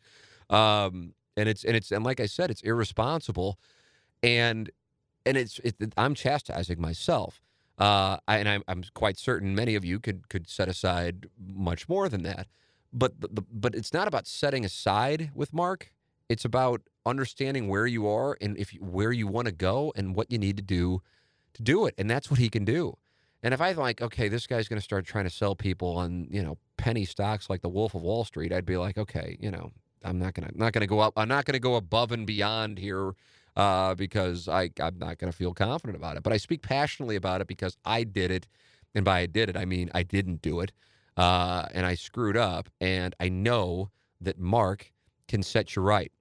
um, 0.51 1.15
and 1.37 1.49
it's 1.49 1.65
and 1.65 1.77
it's 1.77 1.93
and 1.93 2.05
like 2.05 2.21
I 2.21 2.27
said, 2.27 2.51
it's 2.51 2.63
irresponsible, 2.63 3.59
and 4.23 4.71
and 5.25 5.37
it's 5.37 5.61
it, 5.61 5.77
I'm 5.97 6.15
chastising 6.15 6.81
myself. 6.81 7.41
Uh, 7.79 8.17
and 8.27 8.49
I'm, 8.49 8.65
I'm 8.67 8.83
quite 8.95 9.19
certain 9.19 9.55
many 9.55 9.77
of 9.77 9.85
you 9.85 10.01
could 10.01 10.29
could 10.29 10.49
set 10.49 10.69
aside 10.69 11.27
much 11.39 11.89
more 11.89 12.09
than 12.09 12.25
that. 12.25 12.49
But 12.93 13.21
the, 13.21 13.45
but 13.53 13.75
it's 13.75 13.93
not 13.93 14.09
about 14.09 14.27
setting 14.27 14.65
aside 14.65 15.31
with 15.35 15.53
Mark. 15.53 15.93
It's 16.29 16.45
about 16.45 16.83
understanding 17.07 17.69
where 17.69 17.87
you 17.87 18.07
are 18.09 18.37
and 18.41 18.57
if 18.59 18.71
where 18.81 19.13
you 19.13 19.29
want 19.29 19.47
to 19.47 19.53
go 19.53 19.93
and 19.95 20.17
what 20.17 20.33
you 20.33 20.39
need 20.39 20.57
to 20.57 20.63
do 20.63 21.03
do 21.59 21.87
it. 21.87 21.95
And 21.99 22.11
that's 22.11 22.31
what 22.31 22.39
he 22.39 22.49
can 22.49 22.65
do. 22.65 22.97
And 23.43 23.55
if 23.55 23.61
I 23.61 23.73
like, 23.73 24.03
okay, 24.03 24.29
this 24.29 24.47
guy's 24.47 24.69
going 24.69 24.81
to 24.81 24.85
start 24.85 25.07
trying 25.07 25.25
to 25.25 25.31
sell 25.31 25.55
people 25.55 25.97
on 25.97 26.27
you 26.31 26.43
know 26.43 26.59
penny 26.77 27.05
stocks 27.05 27.49
like 27.49 27.63
the 27.63 27.69
Wolf 27.69 27.95
of 27.95 28.03
Wall 28.03 28.25
Street, 28.25 28.53
I'd 28.53 28.67
be 28.67 28.77
like, 28.77 28.99
okay, 28.99 29.37
you 29.41 29.51
know, 29.51 29.73
I'm 30.05 30.19
not 30.19 30.35
gonna 30.35 30.51
not 30.55 30.73
gonna 30.73 30.87
go 30.87 31.01
up. 31.01 31.15
I'm 31.17 31.29
not 31.29 31.45
gonna 31.45 31.59
go 31.59 31.77
above 31.77 32.13
and 32.13 32.27
beyond 32.27 32.79
here 32.79 33.13
uh, 33.57 33.95
because 33.95 34.49
I, 34.49 34.71
I'm 34.81 34.99
not 34.99 35.19
to 35.19 35.33
feel 35.33 35.53
confident 35.53 35.97
about 35.97 36.17
it. 36.17 36.23
But 36.23 36.33
I 36.33 36.37
speak 36.37 36.63
passionately 36.63 37.17
about 37.17 37.41
it 37.41 37.47
because 37.47 37.77
I 37.85 38.05
did 38.05 38.31
it. 38.31 38.47
And 38.95 39.05
by 39.05 39.21
I 39.21 39.27
did 39.27 39.51
it, 39.51 39.57
I 39.57 39.65
mean 39.65 39.91
I 39.95 40.03
didn't 40.03 40.43
do 40.43 40.61
it. 40.61 40.73
Uh, 41.17 41.67
and 41.75 41.85
I 41.85 41.95
screwed 41.95 42.37
up. 42.37 42.69
And 42.81 43.15
I 43.21 43.29
know 43.29 43.91
that 44.21 44.39
Mark 44.39 44.93
can 45.27 45.43
set 45.43 45.77
you 45.77 45.83
right. 45.83 46.13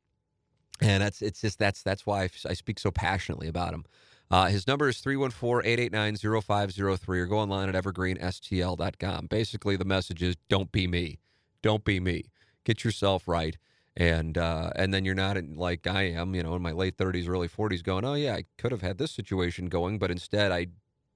And 0.82 1.02
that's 1.02 1.22
it's 1.22 1.42
just 1.42 1.60
that's 1.60 1.84
that's 1.84 2.06
why 2.06 2.30
I 2.48 2.54
speak 2.54 2.80
so 2.80 2.92
passionately 2.92 3.48
about 3.48 3.74
him. 3.74 3.86
Uh, 4.30 4.48
his 4.48 4.68
number 4.68 4.90
is 4.90 5.02
314-889-0503 5.02 7.10
or 7.10 7.26
go 7.26 7.38
online 7.38 7.74
at 7.74 7.82
evergreenstl.com. 7.82 9.28
Basically, 9.28 9.78
the 9.78 9.86
message 9.86 10.22
is 10.22 10.36
don't 10.50 10.70
be 10.72 10.88
me. 10.88 11.20
Don't 11.62 11.86
be 11.86 12.00
me. 12.00 12.26
Get 12.66 12.84
yourself 12.84 13.28
right 13.28 13.58
and 13.98 14.38
uh, 14.38 14.70
and 14.76 14.94
then 14.94 15.04
you're 15.04 15.16
not 15.16 15.38
in, 15.38 15.58
like 15.58 15.88
I 15.88 16.04
am, 16.04 16.36
you 16.36 16.44
know, 16.44 16.56
in 16.56 16.62
my 16.62 16.72
late 16.72 16.98
30s, 16.98 17.28
early 17.28 17.50
40s, 17.50 17.84
going, 17.84 18.06
oh 18.06 18.14
yeah, 18.14 18.36
I 18.36 18.46
could 18.58 18.72
have 18.72 18.84
had 18.84 19.00
this 19.00 19.12
situation 19.12 19.66
going, 19.66 19.98
but 19.98 20.12
instead 20.12 20.52
I 20.52 20.68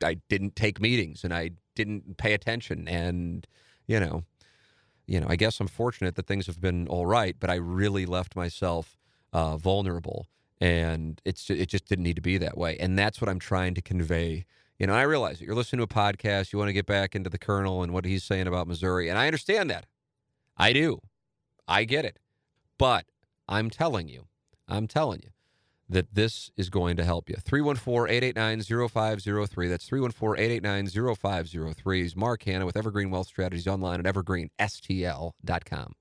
I 0.03 0.15
didn't 0.29 0.55
take 0.55 0.81
meetings 0.81 1.23
and 1.23 1.31
I 1.31 1.51
didn't 1.75 2.17
pay 2.17 2.33
attention, 2.33 2.87
and 2.87 3.45
you 3.85 3.99
know, 3.99 4.23
you 5.05 5.19
know, 5.19 5.27
I 5.29 5.35
guess 5.35 5.59
I'm 5.59 5.67
fortunate 5.67 6.15
that 6.15 6.25
things 6.25 6.47
have 6.47 6.59
been 6.59 6.87
all 6.87 7.05
right, 7.05 7.35
but 7.39 7.51
I 7.51 7.55
really 7.55 8.07
left 8.07 8.35
myself 8.35 8.97
uh, 9.31 9.57
vulnerable, 9.57 10.25
and 10.61 11.19
it's 11.25 11.49
it 11.49 11.67
just 11.67 11.87
didn't 11.87 12.03
need 12.03 12.15
to 12.15 12.21
be 12.21 12.37
that 12.37 12.57
way. 12.57 12.77
And 12.77 12.97
that's 12.97 13.19
what 13.19 13.29
I'm 13.29 13.39
trying 13.39 13.73
to 13.73 13.81
convey. 13.81 14.45
You 14.77 14.87
know, 14.87 14.93
I 14.93 15.01
realize 15.01 15.39
that 15.39 15.45
you're 15.45 15.55
listening 15.55 15.79
to 15.79 15.83
a 15.83 15.87
podcast, 15.87 16.53
you 16.53 16.59
want 16.59 16.69
to 16.69 16.73
get 16.73 16.85
back 16.85 17.15
into 17.15 17.29
the 17.29 17.37
Colonel 17.37 17.83
and 17.83 17.93
what 17.93 18.05
he's 18.05 18.23
saying 18.23 18.47
about 18.47 18.67
Missouri, 18.67 19.09
and 19.09 19.17
I 19.17 19.27
understand 19.27 19.69
that. 19.69 19.85
I 20.57 20.71
do. 20.73 21.01
I 21.67 21.83
get 21.83 22.05
it. 22.05 22.17
But 22.77 23.05
I'm 23.47 23.69
telling 23.69 24.07
you, 24.07 24.27
I'm 24.67 24.87
telling 24.87 25.21
you 25.23 25.29
that 25.89 26.15
this 26.15 26.49
is 26.55 26.69
going 26.69 26.95
to 26.97 27.03
help 27.03 27.29
you. 27.29 27.35
314-889-0503. 27.35 29.69
That's 29.69 29.89
314-889-0503. 29.89 31.97
He's 31.97 32.15
Mark 32.15 32.43
Hannah 32.43 32.65
with 32.65 32.77
Evergreen 32.77 33.11
Wealth 33.11 33.27
Strategies 33.27 33.67
online 33.67 33.99
at 33.99 34.05
evergreenstl.com. 34.13 35.93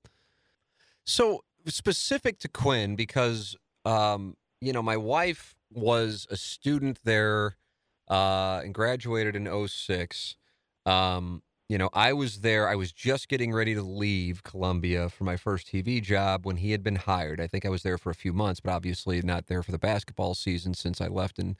So 1.03 1.43
specific 1.67 2.39
to 2.39 2.47
Quin, 2.47 2.95
because 2.95 3.57
um, 3.85 4.35
you 4.61 4.71
know, 4.71 4.81
my 4.81 4.97
wife 4.97 5.55
was 5.73 6.27
a 6.29 6.37
student 6.37 6.99
there 7.03 7.57
uh, 8.09 8.61
and 8.63 8.73
graduated 8.73 9.35
in 9.35 9.67
06. 9.67 10.35
Um, 10.85 11.41
you 11.67 11.77
know, 11.77 11.89
I 11.93 12.13
was 12.13 12.41
there. 12.41 12.67
I 12.67 12.75
was 12.75 12.91
just 12.91 13.29
getting 13.29 13.53
ready 13.53 13.73
to 13.73 13.81
leave 13.81 14.43
Columbia 14.43 15.09
for 15.09 15.23
my 15.23 15.37
first 15.37 15.67
TV 15.67 16.01
job 16.01 16.45
when 16.45 16.57
he 16.57 16.71
had 16.71 16.83
been 16.83 16.97
hired. 16.97 17.39
I 17.39 17.47
think 17.47 17.65
I 17.65 17.69
was 17.69 17.83
there 17.83 17.97
for 17.97 18.09
a 18.09 18.15
few 18.15 18.33
months, 18.33 18.59
but 18.59 18.71
obviously 18.71 19.21
not 19.21 19.47
there 19.47 19.63
for 19.63 19.71
the 19.71 19.79
basketball 19.79 20.33
season 20.35 20.73
since 20.73 21.01
I 21.01 21.07
left 21.07 21.39
in 21.39 21.55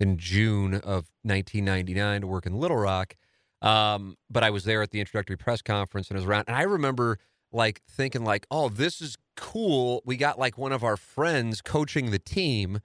in 0.00 0.18
June 0.18 0.74
of 0.74 1.08
1999 1.22 2.22
to 2.22 2.26
work 2.26 2.46
in 2.46 2.54
Little 2.54 2.76
Rock. 2.76 3.14
Um, 3.62 4.16
but 4.28 4.42
I 4.42 4.50
was 4.50 4.64
there 4.64 4.82
at 4.82 4.90
the 4.90 5.00
introductory 5.00 5.36
press 5.36 5.62
conference 5.62 6.08
and 6.08 6.16
I 6.16 6.20
was 6.20 6.26
around. 6.26 6.44
And 6.48 6.56
I 6.56 6.62
remember 6.62 7.18
like 7.54 7.82
thinking 7.88 8.24
like, 8.24 8.46
oh, 8.50 8.68
this 8.68 9.00
is 9.00 9.16
cool. 9.36 10.02
We 10.04 10.16
got 10.16 10.38
like 10.38 10.58
one 10.58 10.72
of 10.72 10.82
our 10.84 10.96
friends 10.96 11.62
coaching 11.62 12.10
the 12.10 12.18
team. 12.18 12.80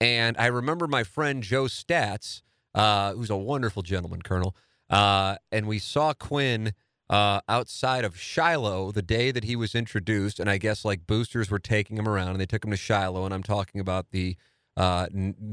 And 0.00 0.36
I 0.38 0.46
remember 0.46 0.86
my 0.86 1.04
friend 1.04 1.42
Joe 1.42 1.64
Stats, 1.64 2.42
uh, 2.74 3.12
who's 3.12 3.30
a 3.30 3.36
wonderful 3.36 3.82
gentleman, 3.82 4.22
Colonel. 4.22 4.56
Uh, 4.88 5.36
and 5.52 5.66
we 5.66 5.78
saw 5.78 6.12
Quin 6.14 6.72
uh, 7.08 7.40
outside 7.48 8.04
of 8.04 8.18
Shiloh 8.18 8.92
the 8.92 9.02
day 9.02 9.30
that 9.30 9.44
he 9.44 9.56
was 9.56 9.74
introduced. 9.74 10.40
And 10.40 10.48
I 10.48 10.58
guess 10.58 10.84
like 10.84 11.06
boosters 11.06 11.50
were 11.50 11.58
taking 11.58 11.96
him 11.96 12.08
around 12.08 12.30
and 12.30 12.40
they 12.40 12.46
took 12.46 12.64
him 12.64 12.70
to 12.70 12.76
Shiloh. 12.76 13.24
And 13.24 13.34
I'm 13.34 13.42
talking 13.42 13.80
about 13.80 14.10
the 14.10 14.36
uh, 14.76 15.06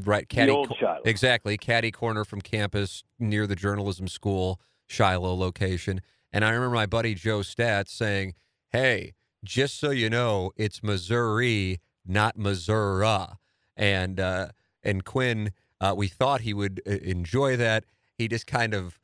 right 0.06 0.30
caddy, 0.30 0.52
Shiloh. 0.80 1.02
exactly 1.04 1.58
caddy 1.58 1.92
corner 1.92 2.24
from 2.24 2.42
campus 2.42 3.04
near 3.20 3.48
the 3.48 3.56
journalism 3.56 4.08
school 4.08 4.62
Shiloh 4.88 5.36
location. 5.36 6.02
And 6.32 6.46
I 6.46 6.50
remember 6.50 6.76
my 6.76 6.86
buddy 6.86 7.14
Joe 7.16 7.40
Stats 7.40 7.90
saying, 7.90 8.36
"Hey, 8.72 9.14
just 9.44 9.80
so 9.80 9.92
you 9.92 10.10
know, 10.10 10.52
it's 10.56 10.84
Missouri, 10.84 11.80
not 12.06 12.38
Missouri." 12.38 13.28
And 13.76 14.20
uh, 14.20 14.50
and 14.84 15.04
Quin, 15.04 15.52
uh, 15.80 15.94
we 15.96 16.08
thought 16.08 16.42
he 16.42 16.54
would 16.54 16.82
uh, 16.88 16.92
enjoy 16.92 17.58
that. 17.58 17.86
He 18.18 18.28
just 18.28 18.48
kind 18.48 18.74
of 18.74 19.00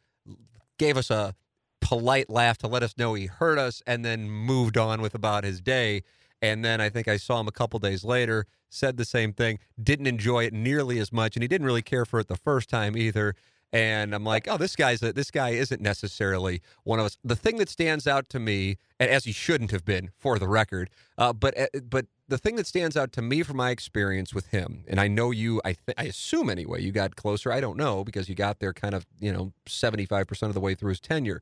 gave 0.78 0.98
us 0.98 1.10
a 1.10 1.36
polite 1.82 2.30
laugh 2.30 2.58
to 2.60 2.68
let 2.68 2.82
us 2.82 2.98
know 2.98 3.14
he 3.14 3.26
heard 3.26 3.60
us 3.60 3.84
and 3.86 4.04
then 4.04 4.30
moved 4.30 4.78
on 4.78 5.02
with 5.02 5.14
about 5.14 5.44
his 5.44 5.62
day. 5.62 6.02
And 6.42 6.64
then 6.64 6.82
I 6.82 6.90
think 6.90 7.08
I 7.08 7.18
saw 7.18 7.40
him 7.40 7.48
a 7.48 7.52
couple 7.52 7.80
days 7.80 8.04
later, 8.04 8.48
said 8.70 8.98
the 8.98 9.06
same 9.06 9.32
thing, 9.32 9.60
didn't 9.82 10.08
enjoy 10.08 10.46
it 10.46 10.54
nearly 10.54 11.00
as 11.00 11.12
much, 11.14 11.36
and 11.36 11.44
he 11.44 11.48
didn't 11.48 11.68
really 11.68 11.82
care 11.82 12.06
for 12.06 12.20
it 12.20 12.28
the 12.28 12.36
first 12.36 12.70
time 12.70 12.98
either. 12.98 13.36
And 13.74 14.14
I'm 14.14 14.24
like, 14.24 14.48
oh, 14.48 14.58
this 14.58 14.76
guy's 14.76 15.02
a, 15.02 15.12
this 15.12 15.32
guy 15.32 15.50
isn't 15.50 15.82
necessarily 15.82 16.62
one 16.84 17.00
of 17.00 17.08
us. 17.08 17.18
The 17.24 17.36
thing 17.36 17.58
that 17.58 17.70
stands 17.70 18.06
out 18.06 18.30
to 18.30 18.40
me, 18.40 18.78
and 19.00 19.10
as 19.10 19.26
he 19.26 19.32
shouldn't 19.32 19.72
have 19.72 19.84
been, 19.84 20.12
for 20.20 20.38
the 20.38 20.48
record, 20.48 20.92
uh, 21.18 21.34
but 21.34 21.58
uh, 21.60 21.66
but 21.90 22.06
the 22.28 22.38
thing 22.38 22.56
that 22.58 22.68
stands 22.68 22.96
out 22.96 23.12
to 23.14 23.24
me 23.24 23.42
from 23.42 23.58
my 23.58 23.72
experience 23.72 24.32
with 24.32 24.48
him, 24.50 24.84
and 24.88 25.00
I 25.00 25.08
know 25.08 25.32
you, 25.32 25.60
I 25.66 25.74
th- 25.74 25.96
I 25.98 26.04
assume 26.04 26.52
anyway, 26.52 26.84
you 26.84 26.92
got 26.92 27.16
closer. 27.16 27.52
I 27.52 27.62
don't 27.62 27.76
know 27.76 28.04
because 28.04 28.30
you 28.30 28.36
got 28.36 28.60
there 28.60 28.74
kind 28.74 28.94
of 28.94 29.08
you 29.20 29.34
know 29.34 29.54
75 29.68 30.28
percent 30.28 30.52
of 30.52 30.54
the 30.54 30.62
way 30.62 30.76
through 30.76 30.90
his 30.90 31.00
tenure. 31.00 31.42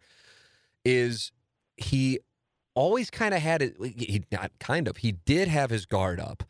Is 0.85 1.33
he 1.75 2.19
always 2.75 3.09
kind 3.09 3.33
of 3.33 3.41
had 3.41 3.61
it? 3.61 3.75
He 3.83 4.23
not 4.31 4.51
kind 4.57 4.87
of. 4.87 4.97
He 4.97 5.11
did 5.11 5.49
have 5.49 5.69
his 5.69 5.85
guard 5.85 6.21
up. 6.21 6.43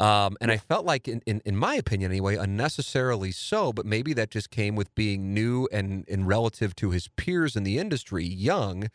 Um, 0.00 0.36
and 0.40 0.50
I 0.50 0.56
felt 0.56 0.86
like, 0.86 1.06
in, 1.08 1.20
in, 1.26 1.42
in 1.44 1.56
my 1.56 1.74
opinion 1.74 2.10
anyway, 2.10 2.36
unnecessarily 2.36 3.32
so, 3.32 3.70
but 3.72 3.84
maybe 3.84 4.14
that 4.14 4.30
just 4.30 4.50
came 4.50 4.74
with 4.74 4.94
being 4.94 5.34
new 5.34 5.68
and, 5.70 6.06
and 6.08 6.26
relative 6.26 6.74
to 6.76 6.90
his 6.90 7.08
peers 7.08 7.54
in 7.54 7.64
the 7.64 7.78
industry, 7.78 8.24
young. 8.24 8.88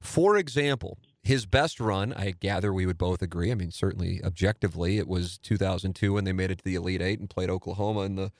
For 0.00 0.36
example, 0.36 0.98
his 1.22 1.46
best 1.46 1.78
run, 1.78 2.12
I 2.14 2.32
gather 2.32 2.72
we 2.72 2.84
would 2.84 2.98
both 2.98 3.22
agree. 3.22 3.52
I 3.52 3.54
mean, 3.54 3.70
certainly 3.70 4.20
objectively, 4.24 4.98
it 4.98 5.06
was 5.06 5.38
2002 5.38 6.14
when 6.14 6.24
they 6.24 6.32
made 6.32 6.50
it 6.50 6.58
to 6.58 6.64
the 6.64 6.74
Elite 6.74 7.02
Eight 7.02 7.20
and 7.20 7.30
played 7.30 7.48
Oklahoma 7.50 8.00
in 8.00 8.16
the 8.16 8.32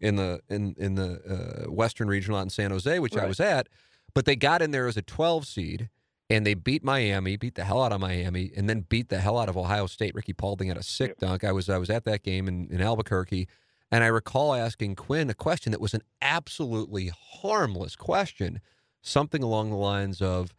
in 0.00 0.16
the 0.16 0.40
in 0.48 0.74
in 0.78 0.96
the 0.96 1.20
uh, 1.66 1.70
Western 1.70 2.08
Regional 2.08 2.38
out 2.38 2.42
in 2.42 2.50
San 2.50 2.72
Jose, 2.72 2.98
which 2.98 3.14
Right. 3.14 3.24
I 3.24 3.28
was 3.28 3.38
at. 3.38 3.68
But 4.14 4.24
they 4.24 4.34
got 4.34 4.62
in 4.62 4.72
there 4.72 4.88
as 4.88 4.96
a 4.96 5.02
12 5.02 5.46
seed, 5.46 5.90
and 6.32 6.46
they 6.46 6.54
beat 6.54 6.82
Miami, 6.82 7.36
beat 7.36 7.56
the 7.56 7.64
hell 7.64 7.82
out 7.82 7.92
of 7.92 8.00
Miami, 8.00 8.50
and 8.56 8.68
then 8.68 8.86
beat 8.88 9.10
the 9.10 9.20
hell 9.20 9.38
out 9.38 9.50
of 9.50 9.56
Ohio 9.56 9.86
State. 9.86 10.14
Rickey 10.14 10.32
Paulding 10.32 10.68
had 10.68 10.78
a 10.78 10.82
sick 10.82 11.18
dunk. 11.18 11.44
I 11.44 11.52
was 11.52 11.68
I 11.68 11.76
was 11.76 11.90
at 11.90 12.04
that 12.04 12.22
game 12.22 12.48
in, 12.48 12.68
in 12.70 12.80
Albuquerque, 12.80 13.46
and 13.90 14.02
I 14.02 14.06
recall 14.06 14.54
asking 14.54 14.96
Quin 14.96 15.28
a 15.28 15.34
question 15.34 15.72
that 15.72 15.80
was 15.80 15.92
an 15.92 16.02
absolutely 16.22 17.12
harmless 17.14 17.96
question, 17.96 18.60
something 19.02 19.42
along 19.42 19.70
the 19.70 19.76
lines 19.76 20.22
of, 20.22 20.54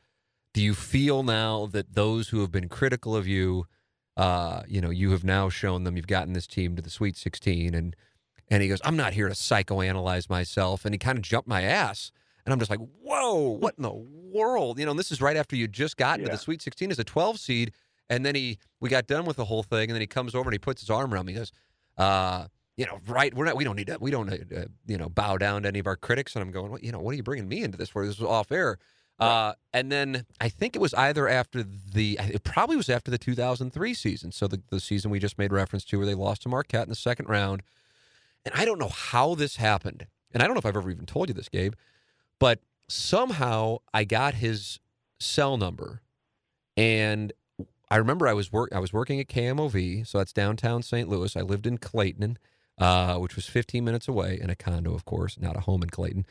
"Do 0.54 0.62
you 0.62 0.76
feel 0.76 1.24
now 1.24 1.66
that 1.66 1.96
those 1.96 2.30
who 2.30 2.42
have 2.42 2.52
been 2.52 2.70
critical 2.70 3.16
of 3.16 3.28
you, 3.28 3.66
uh, 4.16 4.62
you 4.68 4.80
know, 4.80 4.92
you 4.92 5.10
have 5.10 5.24
now 5.24 5.50
shown 5.50 5.86
them 5.86 5.98
you've 5.98 6.06
gotten 6.06 6.34
this 6.34 6.48
team 6.48 6.76
to 6.76 6.84
the 6.84 6.92
Sweet 6.92 7.18
16?" 7.18 7.74
And 7.74 7.96
and 8.48 8.62
he 8.62 8.70
goes, 8.70 8.82
"I'm 8.86 8.98
not 8.98 9.14
here 9.14 9.28
to 9.28 9.34
psychoanalyze 9.34 10.30
myself," 10.30 10.86
and 10.86 10.94
he 10.94 11.00
kind 11.00 11.18
of 11.18 11.24
jumped 11.24 11.50
my 11.50 11.64
ass. 11.64 12.12
And 12.46 12.52
I'm 12.54 12.60
just 12.60 12.70
like, 12.70 12.80
whoa, 13.02 13.58
what 13.60 13.76
in 13.78 13.84
the 13.84 13.94
world? 13.94 14.80
You 14.80 14.86
know, 14.86 14.92
and 14.92 15.00
this 15.00 15.12
is 15.12 15.22
right 15.22 15.38
after 15.38 15.56
you 15.56 15.68
just 15.68 15.96
got 15.98 16.20
into 16.20 16.30
Yeah. 16.30 16.36
the 16.36 16.42
Sweet 16.42 16.62
16 16.62 16.92
as 16.92 17.00
a 17.00 17.04
12 17.04 17.40
seed. 17.40 17.74
And 18.10 18.26
then 18.26 18.36
he, 18.36 18.58
we 18.82 18.90
got 18.90 19.08
done 19.08 19.26
with 19.26 19.38
the 19.38 19.46
whole 19.46 19.64
thing. 19.64 19.84
And 19.90 19.92
then 19.92 20.02
he 20.02 20.08
comes 20.08 20.36
over 20.36 20.50
and 20.50 20.54
he 20.54 20.60
puts 20.60 20.82
his 20.82 20.90
arm 20.90 21.14
around 21.14 21.26
me. 21.26 21.34
He 21.34 21.40
goes, 21.40 21.52
uh, 21.98 22.48
you 22.76 22.86
know, 22.86 23.00
right, 23.08 23.34
we're 23.34 23.46
not, 23.46 23.56
we 23.56 23.64
don't 23.64 23.76
need 23.76 23.88
to, 23.88 23.98
we 24.02 24.12
don't, 24.12 24.30
uh, 24.32 24.66
you 24.88 24.98
know, 24.98 25.08
bow 25.08 25.38
down 25.38 25.62
to 25.64 25.68
any 25.70 25.80
of 25.80 25.88
our 25.88 25.96
critics. 25.96 26.36
And 26.36 26.44
I'm 26.44 26.52
going, 26.52 26.72
what, 26.72 26.84
you 26.84 26.92
know, 26.92 27.00
what 27.00 27.12
are 27.12 27.18
you 27.18 27.24
bringing 27.24 27.48
me 27.48 27.64
into 27.64 27.78
this 27.78 27.90
for? 27.90 28.06
This 28.06 28.20
was 28.20 28.28
off 28.28 28.52
air. 28.52 28.78
Uh, 29.20 29.54
and 29.72 29.90
then 29.90 30.26
I 30.42 30.50
think 30.50 30.76
it 30.76 30.80
was 30.82 30.94
either 30.96 31.30
after 31.30 31.64
the, 31.64 32.20
it 32.22 32.44
probably 32.44 32.76
was 32.76 32.90
after 32.90 33.10
the 33.10 33.18
2003 33.18 33.94
season. 33.94 34.32
So 34.34 34.48
the, 34.48 34.62
the 34.70 34.82
season 34.82 35.12
we 35.12 35.20
just 35.20 35.38
made 35.38 35.54
reference 35.54 35.86
to 35.86 35.98
where 35.98 36.06
they 36.06 36.16
lost 36.16 36.42
to 36.42 36.50
Marquette 36.50 36.84
in 36.84 36.90
the 36.90 36.96
second 36.96 37.30
round. 37.30 37.62
And 38.44 38.54
I 38.54 38.66
don't 38.66 38.80
know 38.80 38.90
how 38.90 39.36
this 39.36 39.56
happened. 39.58 40.08
And 40.34 40.44
I 40.44 40.48
don't 40.48 40.56
know 40.56 40.60
if 40.60 40.66
I've 40.66 40.76
ever 40.76 40.90
even 40.92 41.06
told 41.06 41.30
you 41.30 41.34
this, 41.36 41.48
Gabe, 41.48 41.74
but 42.44 42.60
somehow 42.90 43.78
I 43.94 44.04
got 44.04 44.34
his 44.34 44.82
cell 45.18 45.56
number. 45.56 46.02
And 46.76 47.32
I 47.90 47.96
remember 47.96 48.28
I 48.28 48.34
was 48.34 48.52
work 48.52 48.70
I 48.76 48.80
was 48.80 48.92
working 48.92 49.22
at 49.22 49.28
KMOV, 49.28 50.06
so 50.06 50.18
that's 50.18 50.34
downtown 50.34 50.84
St. 50.84 51.08
Louis. 51.08 51.38
I 51.38 51.42
lived 51.42 51.66
in 51.66 51.78
Clayton, 51.78 52.38
uh, 52.78 53.16
which 53.16 53.38
was 53.38 53.46
15 53.46 53.86
minutes 53.86 54.10
away 54.10 54.38
in 54.42 54.50
a 54.50 54.58
condo, 54.58 54.94
of 54.94 55.06
course, 55.06 55.40
not 55.40 55.56
a 55.56 55.62
home 55.62 55.84
in 55.84 55.90
Clayton. 55.90 56.26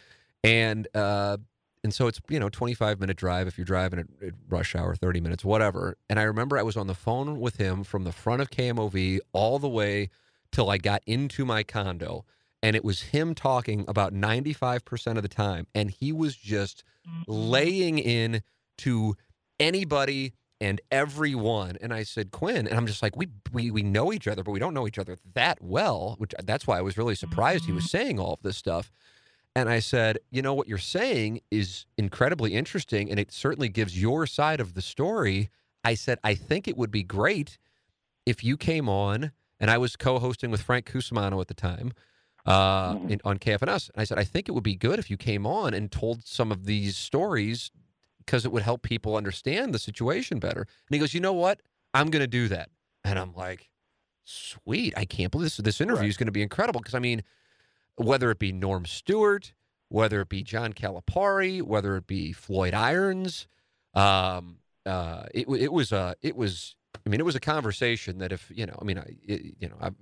And 0.44 0.86
uh, 0.94 1.38
and 1.82 1.94
so 1.94 2.08
it's 2.08 2.20
you 2.28 2.38
know 2.38 2.50
25 2.50 3.00
minute 3.00 3.16
drive 3.16 3.48
if 3.48 3.56
you're 3.56 3.64
driving 3.64 4.00
at, 4.00 4.06
at 4.22 4.34
rush 4.50 4.76
hour, 4.76 4.94
30 4.94 5.22
minutes, 5.22 5.46
whatever. 5.46 5.96
And 6.10 6.20
I 6.20 6.24
remember 6.24 6.58
I 6.58 6.62
was 6.62 6.76
on 6.76 6.88
the 6.88 6.94
phone 6.94 7.40
with 7.40 7.56
him 7.56 7.84
from 7.84 8.04
the 8.04 8.12
front 8.12 8.42
of 8.42 8.50
KMOV 8.50 9.20
all 9.32 9.58
the 9.58 9.66
way 9.66 10.10
till 10.50 10.68
I 10.68 10.76
got 10.76 11.00
into 11.06 11.46
my 11.46 11.62
condo, 11.62 12.26
and 12.62 12.76
it 12.76 12.84
was 12.84 13.02
him 13.02 13.34
talking 13.34 13.84
about 13.88 14.14
95% 14.14 15.16
of 15.16 15.22
the 15.22 15.28
time, 15.28 15.66
and 15.74 15.90
he 15.90 16.12
was 16.12 16.36
just 16.36 16.84
mm-hmm. 17.08 17.22
laying 17.26 17.98
in 17.98 18.42
to 18.78 19.16
anybody 19.58 20.34
and 20.60 20.80
everyone. 20.92 21.76
And 21.80 21.92
I 21.92 22.04
said, 22.04 22.30
Quin, 22.30 22.68
and 22.68 22.76
I'm 22.76 22.86
just 22.86 23.02
like, 23.02 23.16
we 23.16 23.28
we 23.52 23.70
we 23.70 23.82
know 23.82 24.12
each 24.12 24.28
other, 24.28 24.44
but 24.44 24.52
we 24.52 24.60
don't 24.60 24.74
know 24.74 24.86
each 24.86 24.98
other 24.98 25.16
that 25.34 25.58
well. 25.60 26.14
Which 26.18 26.34
that's 26.44 26.66
why 26.66 26.78
I 26.78 26.82
was 26.82 26.96
really 26.96 27.16
surprised 27.16 27.64
he 27.64 27.72
was 27.72 27.84
mm-hmm. 27.84 27.98
saying 27.98 28.20
all 28.20 28.34
of 28.34 28.42
this 28.42 28.56
stuff. 28.56 28.92
And 29.54 29.68
I 29.68 29.80
said, 29.80 30.18
you 30.30 30.40
know 30.40 30.54
what 30.54 30.66
you're 30.66 30.78
saying 30.78 31.40
is 31.50 31.84
incredibly 31.98 32.54
interesting, 32.54 33.10
and 33.10 33.20
it 33.20 33.32
certainly 33.32 33.68
gives 33.68 34.00
your 34.00 34.26
side 34.26 34.60
of 34.60 34.72
the 34.72 34.80
story. 34.80 35.50
I 35.84 35.94
said, 35.94 36.18
I 36.24 36.34
think 36.34 36.66
it 36.68 36.76
would 36.76 36.90
be 36.90 37.02
great 37.02 37.58
if 38.24 38.42
you 38.42 38.56
came 38.56 38.88
on, 38.88 39.32
and 39.60 39.70
I 39.70 39.76
was 39.76 39.96
co-hosting 39.96 40.50
with 40.50 40.62
Frank 40.62 40.86
Cusimano 40.86 41.40
at 41.40 41.48
the 41.48 41.54
time 41.54 41.92
uh, 42.46 42.94
Mhm. 42.94 43.10
in, 43.10 43.20
on 43.24 43.38
KFNS. 43.38 43.90
And 43.90 44.00
I 44.00 44.04
said, 44.04 44.18
I 44.18 44.24
think 44.24 44.48
it 44.48 44.52
would 44.52 44.64
be 44.64 44.74
good 44.74 44.98
if 44.98 45.10
you 45.10 45.16
came 45.16 45.46
on 45.46 45.74
and 45.74 45.90
told 45.92 46.26
some 46.26 46.50
of 46.50 46.64
these 46.66 46.96
stories 46.96 47.70
because 48.18 48.44
it 48.44 48.52
would 48.52 48.62
help 48.62 48.82
people 48.82 49.16
understand 49.16 49.72
the 49.74 49.78
situation 49.78 50.38
better. 50.38 50.60
And 50.62 50.94
he 50.94 50.98
goes, 50.98 51.14
you 51.14 51.20
know 51.20 51.32
what? 51.32 51.60
I'm 51.94 52.10
going 52.10 52.22
to 52.22 52.26
do 52.26 52.48
that. 52.48 52.70
And 53.04 53.18
I'm 53.18 53.34
like, 53.34 53.68
sweet. 54.24 54.94
I 54.96 55.04
can't 55.04 55.30
believe 55.30 55.46
this. 55.46 55.56
This 55.58 55.80
interview 55.80 56.08
is 56.08 56.16
going 56.16 56.26
to 56.26 56.32
be 56.32 56.42
incredible 56.42 56.80
because 56.80 56.94
I 56.94 56.98
mean, 57.00 57.22
whether 57.96 58.30
it 58.30 58.38
be 58.38 58.52
Norm 58.52 58.86
Stewart, 58.86 59.52
whether 59.88 60.20
it 60.20 60.28
be 60.28 60.42
John 60.42 60.72
Calipari, 60.72 61.60
whether 61.62 61.96
it 61.96 62.06
be 62.06 62.32
Floyd 62.32 62.74
Irons, 62.74 63.46
um, 63.94 64.58
uh, 64.86 65.24
it, 65.34 65.48
it 65.48 65.72
was 65.72 65.92
a, 65.92 66.16
it 66.22 66.34
was, 66.36 66.76
I 67.04 67.08
mean, 67.08 67.20
it 67.20 67.26
was 67.26 67.34
a 67.36 67.40
conversation 67.40 68.18
that 68.18 68.32
if, 68.32 68.50
you 68.54 68.66
know, 68.66 68.76
I 68.80 68.84
mean, 68.84 68.98
I, 68.98 69.16
it, 69.26 69.54
you 69.60 69.68
know, 69.68 69.76
I, 69.80 69.88
it, 69.88 69.94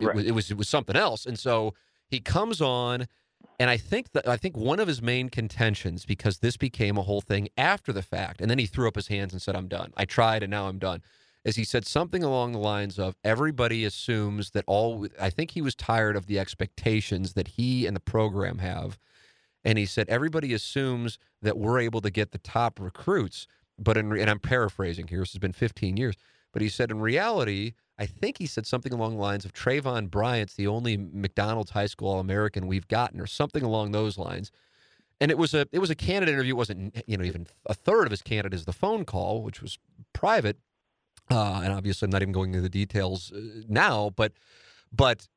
Right. 0.00 0.14
was, 0.14 0.24
it 0.26 0.32
was 0.34 0.50
it 0.52 0.56
was 0.56 0.68
something 0.68 0.94
else. 0.96 1.26
And 1.26 1.36
so 1.38 1.74
he 2.08 2.20
comes 2.20 2.60
on, 2.60 3.06
and 3.60 3.70
I 3.70 3.76
think 3.76 4.12
that 4.12 4.26
I 4.28 4.36
think 4.36 4.56
one 4.56 4.80
of 4.80 4.88
his 4.88 5.02
main 5.02 5.28
contentions 5.28 6.04
because 6.04 6.38
this 6.38 6.56
became 6.56 6.96
a 6.96 7.02
whole 7.02 7.20
thing 7.20 7.48
after 7.56 7.92
the 7.92 8.02
fact, 8.02 8.40
and 8.40 8.50
then 8.50 8.58
he 8.58 8.66
threw 8.66 8.88
up 8.88 8.96
his 8.96 9.08
hands 9.08 9.32
and 9.32 9.42
said, 9.42 9.54
"I'm 9.56 9.68
done. 9.68 9.92
I 9.96 10.04
tried, 10.04 10.42
and 10.42 10.50
now 10.50 10.68
I'm 10.68 10.78
done." 10.78 11.02
As 11.44 11.56
he 11.56 11.64
said 11.64 11.86
something 11.86 12.22
along 12.22 12.52
the 12.52 12.58
lines 12.58 12.98
of 12.98 13.16
everybody 13.24 13.84
assumes 13.84 14.50
that 14.50 14.64
all. 14.66 15.06
I 15.20 15.30
think 15.30 15.52
he 15.52 15.62
was 15.62 15.74
tired 15.74 16.16
of 16.16 16.26
the 16.26 16.38
expectations 16.38 17.34
that 17.34 17.48
he 17.48 17.86
and 17.86 17.94
the 17.94 18.00
program 18.00 18.58
have, 18.58 18.98
and 19.64 19.78
he 19.78 19.86
said 19.86 20.08
everybody 20.08 20.52
assumes 20.52 21.18
that 21.42 21.58
we're 21.58 21.80
able 21.80 22.00
to 22.00 22.10
get 22.10 22.32
the 22.32 22.38
top 22.38 22.80
recruits, 22.80 23.46
but 23.78 23.96
in 23.96 24.12
and 24.12 24.30
I'm 24.30 24.40
paraphrasing 24.40 25.08
here. 25.08 25.20
This 25.20 25.32
has 25.32 25.38
been 25.38 25.52
15 25.52 25.96
years, 25.96 26.16
but 26.52 26.62
he 26.62 26.68
said 26.68 26.90
in 26.90 27.00
reality. 27.00 27.74
I 27.98 28.06
think 28.06 28.38
he 28.38 28.46
said 28.46 28.66
something 28.66 28.92
along 28.92 29.16
the 29.16 29.22
lines 29.22 29.44
of 29.44 29.52
Travon 29.52 30.10
Bryant's 30.10 30.54
the 30.54 30.66
only 30.66 30.96
McDonald's 30.96 31.72
High 31.72 31.86
School 31.86 32.08
All 32.08 32.20
American 32.20 32.66
we've 32.66 32.88
gotten, 32.88 33.20
or 33.20 33.26
something 33.26 33.62
along 33.62 33.92
those 33.92 34.16
lines. 34.16 34.52
And 35.20 35.30
it 35.30 35.38
was 35.38 35.52
a 35.52 35.66
it 35.72 35.80
was 35.80 35.90
a 35.90 35.96
candidate 35.96 36.34
interview. 36.34 36.54
It 36.54 36.58
wasn't 36.58 37.02
you 37.06 37.16
know 37.16 37.24
even 37.24 37.46
a 37.66 37.74
third 37.74 38.04
of 38.06 38.10
his 38.10 38.22
candidate 38.22 38.54
is 38.54 38.64
the 38.66 38.72
phone 38.72 39.04
call, 39.04 39.42
which 39.42 39.60
was 39.60 39.78
private. 40.12 40.58
Uh, 41.30 41.60
and 41.62 41.72
obviously, 41.72 42.06
I'm 42.06 42.10
not 42.10 42.22
even 42.22 42.32
going 42.32 42.50
into 42.50 42.62
the 42.62 42.68
details 42.68 43.32
uh, 43.32 43.40
now, 43.68 44.10
but 44.14 44.32
but 44.92 45.28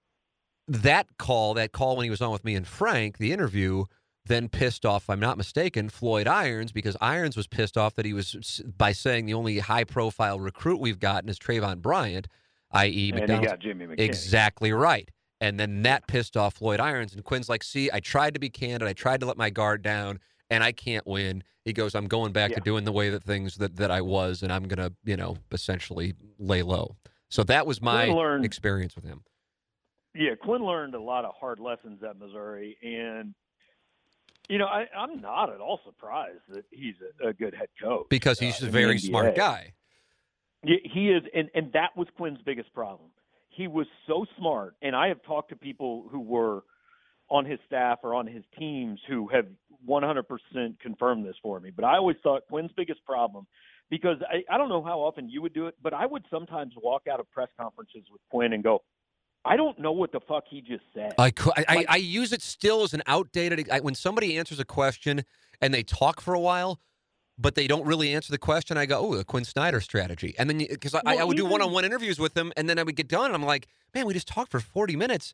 that 0.67 1.07
call, 1.17 1.55
that 1.55 1.71
call 1.71 1.97
when 1.97 2.05
he 2.05 2.09
was 2.09 2.21
on 2.21 2.31
with 2.31 2.45
me 2.45 2.55
and 2.55 2.65
Frank, 2.67 3.17
the 3.17 3.33
interview, 3.33 3.85
then 4.25 4.47
pissed 4.47 4.85
off, 4.85 5.03
if 5.03 5.09
I'm 5.09 5.19
not 5.19 5.37
mistaken, 5.37 5.89
Floyd 5.89 6.27
Irons 6.27 6.71
because 6.71 6.95
Irons 7.01 7.35
was 7.35 7.47
pissed 7.47 7.77
off 7.77 7.95
that 7.95 8.05
he 8.05 8.13
was 8.13 8.61
by 8.77 8.91
saying 8.91 9.25
the 9.25 9.33
only 9.33 9.59
high 9.59 9.83
profile 9.83 10.39
recruit 10.39 10.79
we've 10.79 10.99
gotten 10.99 11.29
is 11.29 11.39
Travon 11.39 11.81
Bryant, 11.81 12.27
i.e. 12.73 13.11
McDonald's. 13.13 13.47
got 13.47 13.59
Jimmy 13.59 13.85
McKinney. 13.87 13.99
Exactly 13.99 14.71
right. 14.71 15.09
And 15.39 15.59
then 15.59 15.81
that 15.83 16.07
pissed 16.07 16.37
off 16.37 16.55
Floyd 16.55 16.79
Irons. 16.79 17.13
And 17.13 17.23
Quin's 17.23 17.49
like, 17.49 17.63
see, 17.63 17.89
I 17.91 17.99
tried 17.99 18.35
to 18.35 18.39
be 18.39 18.49
candid. 18.49 18.87
I 18.87 18.93
tried 18.93 19.21
to 19.21 19.25
let 19.25 19.37
my 19.37 19.49
guard 19.49 19.81
down, 19.81 20.19
and 20.49 20.63
I 20.63 20.71
can't 20.71 21.05
win. 21.07 21.43
He 21.65 21.73
goes, 21.73 21.95
I'm 21.95 22.07
going 22.07 22.31
back 22.31 22.53
to 22.53 22.59
doing 22.59 22.83
the 22.85 22.91
way 22.91 23.09
that 23.09 23.23
things 23.23 23.55
that, 23.57 23.75
that 23.77 23.91
I 23.91 24.01
was, 24.01 24.43
and 24.43 24.51
I'm 24.53 24.63
going 24.63 24.77
to, 24.79 24.93
you 25.03 25.17
know, 25.17 25.37
essentially 25.51 26.13
lay 26.37 26.61
low. 26.63 26.95
So 27.29 27.43
that 27.43 27.65
was 27.65 27.81
my 27.81 28.05
learned- 28.05 28.45
experience 28.45 28.95
with 28.95 29.05
him. 29.05 29.23
Yeah, 30.13 30.35
Quin 30.35 30.63
learned 30.63 30.93
a 30.93 31.01
lot 31.01 31.23
of 31.23 31.33
hard 31.39 31.59
lessons 31.59 32.03
at 32.03 32.19
Missouri, 32.19 32.77
and 32.83 33.33
you 34.49 34.57
know 34.57 34.65
I, 34.65 34.85
I'm 34.95 35.21
not 35.21 35.49
at 35.49 35.61
all 35.61 35.79
surprised 35.85 36.41
that 36.49 36.65
he's 36.69 36.95
a, 37.23 37.29
a 37.29 37.33
good 37.33 37.53
head 37.53 37.69
coach 37.81 38.07
Because 38.09 38.37
he's 38.37 38.61
uh, 38.61 38.67
a 38.67 38.69
very 38.69 38.99
smart 38.99 39.35
guy. 39.35 39.73
Yeah, 40.63 40.77
he 40.83 41.09
is, 41.09 41.23
and 41.33 41.49
and 41.53 41.73
that 41.73 41.95
was 41.95 42.07
Quin's 42.17 42.39
biggest 42.45 42.73
problem. 42.73 43.09
He 43.49 43.67
was 43.67 43.87
so 44.07 44.25
smart, 44.37 44.75
and 44.81 44.95
I 44.95 45.07
have 45.07 45.21
talked 45.23 45.49
to 45.49 45.55
people 45.55 46.07
who 46.11 46.19
were 46.19 46.63
on 47.29 47.45
his 47.45 47.59
staff 47.65 47.99
or 48.03 48.13
on 48.13 48.27
his 48.27 48.43
teams 48.59 48.99
who 49.07 49.27
have 49.29 49.45
100% 49.87 50.79
confirmed 50.79 51.25
this 51.25 51.35
for 51.41 51.59
me. 51.59 51.71
But 51.73 51.85
I 51.85 51.95
always 51.95 52.17
thought 52.21 52.43
Quin's 52.49 52.71
biggest 52.75 53.03
problem, 53.05 53.47
because 53.89 54.17
I, 54.29 54.53
I 54.53 54.57
don't 54.57 54.69
know 54.69 54.83
how 54.83 54.99
often 54.99 55.29
you 55.29 55.41
would 55.41 55.53
do 55.53 55.67
it, 55.67 55.75
but 55.81 55.93
I 55.93 56.05
would 56.05 56.25
sometimes 56.29 56.73
walk 56.81 57.03
out 57.11 57.19
of 57.19 57.31
press 57.31 57.47
conferences 57.59 58.03
with 58.11 58.21
Quin 58.29 58.53
and 58.53 58.63
go, 58.63 58.83
I 59.45 59.55
don't 59.55 59.79
know 59.79 59.91
what 59.91 60.11
the 60.11 60.19
fuck 60.27 60.43
he 60.49 60.61
just 60.61 60.83
said. 60.93 61.13
I, 61.17 61.33
I, 61.57 61.65
I, 61.67 61.85
I 61.89 61.95
use 61.95 62.31
it 62.31 62.41
still 62.41 62.83
as 62.83 62.93
an 62.93 63.01
outdated. 63.07 63.69
I, 63.71 63.79
when 63.79 63.95
somebody 63.95 64.37
answers 64.37 64.59
a 64.59 64.65
question 64.65 65.23
and 65.61 65.73
they 65.73 65.83
talk 65.83 66.21
for 66.21 66.33
a 66.33 66.39
while, 66.39 66.79
but 67.41 67.55
they 67.55 67.67
don't 67.67 67.85
really 67.85 68.13
answer 68.13 68.31
the 68.31 68.37
question, 68.37 68.77
I 68.77 68.85
go, 68.85 68.99
"Oh, 68.99 69.15
the 69.15 69.23
Quin 69.23 69.45
Snyder 69.45 69.81
strategy." 69.81 70.35
And 70.37 70.49
then 70.49 70.59
because 70.59 70.93
I, 70.93 71.01
I 71.05 71.15
Well, 71.15 71.29
would 71.29 71.37
do 71.37 71.45
one-on-one 71.45 71.85
interviews 71.85 72.19
with 72.19 72.33
them, 72.33 72.51
and 72.55 72.69
then 72.69 72.77
I 72.79 72.83
would 72.83 72.95
get 72.95 73.07
done, 73.07 73.25
and 73.25 73.35
I'm 73.35 73.43
like, 73.43 73.67
"Man, 73.93 74.05
we 74.05 74.13
just 74.13 74.27
talked 74.27 74.51
for 74.51 74.59
40 74.59 74.95
minutes, 74.95 75.33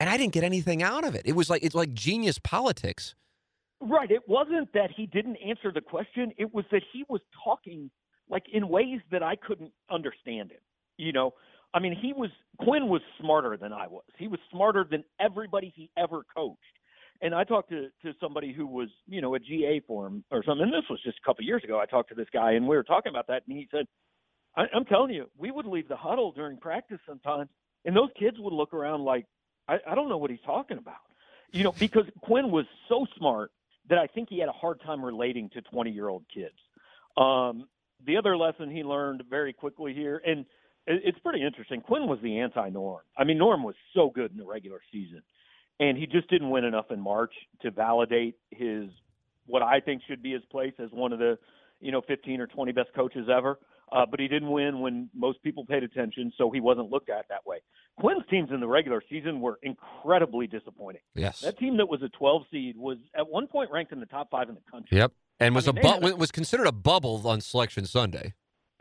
and 0.00 0.10
I 0.10 0.16
didn't 0.16 0.32
get 0.32 0.44
anything 0.44 0.82
out 0.82 1.04
of 1.04 1.14
it." 1.14 1.22
It 1.24 1.32
was 1.32 1.48
like 1.48 1.62
it's 1.62 1.74
like 1.74 1.94
genius 1.94 2.38
politics. 2.38 3.14
Right. 3.80 4.10
It 4.10 4.28
wasn't 4.28 4.72
that 4.72 4.90
he 4.96 5.06
didn't 5.06 5.36
answer 5.36 5.70
the 5.72 5.80
question. 5.80 6.32
It 6.38 6.54
was 6.54 6.64
that 6.70 6.82
he 6.92 7.04
was 7.08 7.20
talking 7.44 7.90
like 8.28 8.44
in 8.52 8.68
ways 8.68 9.00
that 9.10 9.22
I 9.22 9.36
couldn't 9.36 9.72
understand 9.90 10.50
it. 10.50 10.62
You 10.96 11.12
know, 11.12 11.34
I 11.74 11.80
mean, 11.80 11.96
he 12.00 12.12
was 12.12 12.30
Quin 12.58 12.88
was 12.88 13.02
smarter 13.20 13.56
than 13.56 13.72
I 13.72 13.86
was. 13.88 14.04
He 14.18 14.28
was 14.28 14.40
smarter 14.50 14.86
than 14.88 15.04
everybody 15.20 15.72
he 15.74 15.90
ever 15.96 16.24
coached. 16.34 16.58
And 17.22 17.34
I 17.34 17.44
talked 17.44 17.70
to 17.70 17.88
to 18.02 18.12
somebody 18.20 18.52
who 18.52 18.66
was, 18.66 18.88
you 19.06 19.20
know, 19.20 19.34
a 19.34 19.38
GA 19.38 19.80
for 19.86 20.06
him 20.06 20.24
or 20.30 20.42
something. 20.44 20.64
And 20.64 20.72
this 20.72 20.88
was 20.90 21.00
just 21.02 21.18
a 21.22 21.26
couple 21.26 21.44
years 21.44 21.62
ago. 21.64 21.80
I 21.80 21.86
talked 21.86 22.08
to 22.10 22.14
this 22.14 22.28
guy, 22.32 22.52
and 22.52 22.66
we 22.66 22.76
were 22.76 22.82
talking 22.82 23.10
about 23.10 23.26
that, 23.28 23.42
and 23.48 23.56
he 23.56 23.68
said, 23.70 23.86
I, 24.56 24.64
"I'm 24.74 24.84
telling 24.84 25.12
you, 25.12 25.30
we 25.38 25.50
would 25.50 25.66
leave 25.66 25.88
the 25.88 25.96
huddle 25.96 26.32
during 26.32 26.58
practice 26.58 26.98
sometimes, 27.06 27.48
and 27.84 27.96
those 27.96 28.10
kids 28.18 28.36
would 28.40 28.52
look 28.52 28.74
around 28.74 29.04
like, 29.04 29.26
I, 29.68 29.78
I 29.88 29.94
don't 29.94 30.08
know 30.08 30.18
what 30.18 30.30
he's 30.30 30.44
talking 30.44 30.78
about." 30.78 30.96
You 31.52 31.64
know, 31.64 31.74
because 31.78 32.04
Quin 32.22 32.50
was 32.50 32.66
so 32.88 33.06
smart 33.16 33.52
that 33.88 33.98
I 33.98 34.06
think 34.06 34.28
he 34.28 34.38
had 34.38 34.48
a 34.48 34.52
hard 34.52 34.80
time 34.80 35.04
relating 35.04 35.50
to 35.50 35.62
20 35.62 35.90
year 35.90 36.08
old 36.08 36.24
kids. 36.32 36.54
Um, 37.16 37.68
the 38.06 38.16
other 38.16 38.36
lesson 38.36 38.70
he 38.70 38.82
learned 38.82 39.22
very 39.28 39.52
quickly 39.52 39.94
here, 39.94 40.20
and 40.26 40.40
it, 40.86 41.02
it's 41.04 41.18
pretty 41.20 41.44
interesting. 41.44 41.80
Quin 41.80 42.06
was 42.06 42.18
the 42.22 42.38
anti 42.40 42.68
Norm. 42.70 43.02
I 43.16 43.24
mean, 43.24 43.38
Norm 43.38 43.62
was 43.62 43.74
so 43.94 44.10
good 44.10 44.32
in 44.32 44.36
the 44.36 44.46
regular 44.46 44.80
season, 44.92 45.22
and 45.80 45.98
he 45.98 46.06
just 46.06 46.28
didn't 46.28 46.50
win 46.50 46.64
enough 46.64 46.86
in 46.90 47.00
March 47.00 47.32
to 47.62 47.70
validate 47.70 48.36
his 48.50 48.88
what 49.46 49.62
I 49.62 49.80
think 49.80 50.02
should 50.08 50.22
be 50.22 50.32
his 50.32 50.42
place 50.50 50.72
as 50.78 50.90
one 50.90 51.12
of 51.12 51.18
the 51.18 51.38
you 51.80 51.92
know 51.92 52.02
15 52.06 52.40
or 52.40 52.46
20 52.46 52.72
best 52.72 52.90
coaches 52.94 53.28
ever. 53.34 53.58
Uh, 53.92 54.06
but 54.10 54.18
he 54.18 54.26
didn't 54.26 54.50
win 54.50 54.80
when 54.80 55.10
most 55.14 55.42
people 55.42 55.64
paid 55.64 55.82
attention, 55.82 56.32
so 56.38 56.50
he 56.50 56.58
wasn't 56.58 56.90
looked 56.90 57.10
at 57.10 57.26
that 57.28 57.46
way. 57.46 57.58
Quin's 58.00 58.22
teams 58.30 58.48
in 58.50 58.58
the 58.58 58.66
regular 58.66 59.02
season 59.08 59.40
were 59.40 59.58
incredibly 59.62 60.46
disappointing. 60.46 61.02
Yes. 61.14 61.40
That 61.40 61.58
team 61.58 61.76
that 61.76 61.88
was 61.88 62.02
a 62.02 62.08
12 62.08 62.42
seed 62.50 62.76
was 62.76 62.96
at 63.16 63.28
one 63.28 63.46
point 63.46 63.70
ranked 63.70 63.92
in 63.92 64.00
the 64.00 64.06
top 64.06 64.30
five 64.30 64.48
in 64.48 64.54
the 64.54 64.70
country. 64.70 64.98
Yep. 64.98 65.12
And 65.38 65.54
was 65.54 65.68
I 65.68 65.72
mean, 65.72 65.84
a 65.84 66.00
bu- 66.00 66.06
had 66.06 66.18
was 66.18 66.32
considered 66.32 66.66
a 66.66 66.72
bubble 66.72 67.22
on 67.26 67.40
Selection 67.40 67.86
Sunday. 67.86 68.34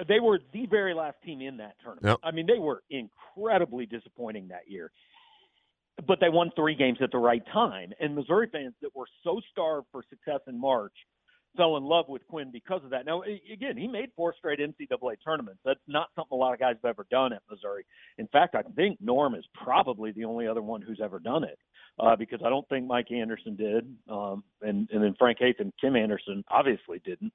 They 0.08 0.20
were 0.20 0.39
the 0.54 0.66
very 0.66 0.94
last 0.94 1.18
team 1.24 1.41
in 1.41 1.58
that 1.58 1.76
tournament. 1.84 2.06
Yep. 2.06 2.20
I 2.24 2.32
mean, 2.32 2.48
they 2.48 2.60
were 2.60 2.84
incredibly 2.89 3.86
disappointing 3.86 4.48
that 4.48 4.68
year. 4.68 4.91
But 6.08 6.20
they 6.20 6.30
won 6.30 6.52
three 6.56 6.76
games 6.76 6.98
at 7.02 7.12
the 7.12 7.20
right 7.20 7.44
time. 7.54 7.94
And 8.00 8.16
Missouri 8.16 8.50
fans 8.52 8.74
that 8.82 8.96
were 8.96 9.06
so 9.24 9.39
starved 9.52 9.88
for 9.91 10.04
success 10.10 10.39
in 10.48 10.60
March 10.60 10.94
fell 11.56 11.78
in 11.78 11.84
love 11.84 12.06
with 12.10 12.26
Quin 12.28 12.52
because 12.52 12.84
of 12.84 12.89
that. 12.91 13.06
Now, 13.06 13.22
again, 13.22 13.78
he 13.78 13.88
made 13.88 14.10
four 14.16 14.34
straight 14.38 14.60
NCAA 14.60 15.16
tournaments. 15.24 15.60
That's 15.64 15.80
not 15.88 16.08
something 16.16 16.36
a 16.36 16.39
lot 16.39 16.54
of 16.54 16.60
guys 16.60 16.76
have 16.84 16.89
ever 16.89 17.06
done 17.12 17.34
at 17.34 17.41
Missouri. 17.50 17.86
In 18.18 18.28
fact, 18.28 18.56
I 18.56 18.64
think 18.76 19.00
Norm 19.02 19.36
is 19.36 19.46
probably 19.54 20.12
the 20.12 20.26
only 20.26 20.48
other 20.48 20.62
one 20.62 20.82
who's 20.82 21.00
ever 21.04 21.20
done 21.20 21.44
it 21.44 21.60
uh, 22.00 22.16
because 22.16 22.39
I 22.44 22.50
don't 22.50 22.68
think 22.70 22.88
Mike 22.88 23.12
Anderson 23.12 23.56
did. 23.56 23.96
Um, 24.10 24.44
and, 24.62 24.89
and 24.91 25.04
then 25.04 25.16
Frank 25.18 25.38
Haith 25.39 25.58
and 25.60 25.72
Kim 25.80 25.96
Anderson 25.96 26.44
obviously 26.50 27.00
didn't. 27.06 27.34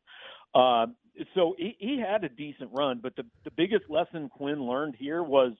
Uh, 0.54 0.86
so 1.34 1.54
he, 1.58 1.76
he 1.78 2.00
had 2.00 2.24
a 2.24 2.28
decent 2.28 2.70
run, 2.72 3.00
but 3.02 3.14
the, 3.16 3.24
the 3.44 3.50
biggest 3.56 3.84
lesson 3.88 4.28
Quin 4.28 4.62
learned 4.62 4.94
here 4.98 5.22
was 5.22 5.52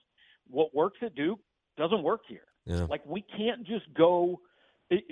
what 0.49 0.73
works 0.75 0.97
at 1.01 1.15
Duke 1.15 1.39
doesn't 1.77 2.03
work 2.03 2.21
here. 2.27 2.41
Yeah. 2.69 2.85
Like 2.89 3.05
we 3.05 3.25
can't 3.35 3.65
just 3.65 3.91
go. 3.95 4.39
It, 4.91 5.03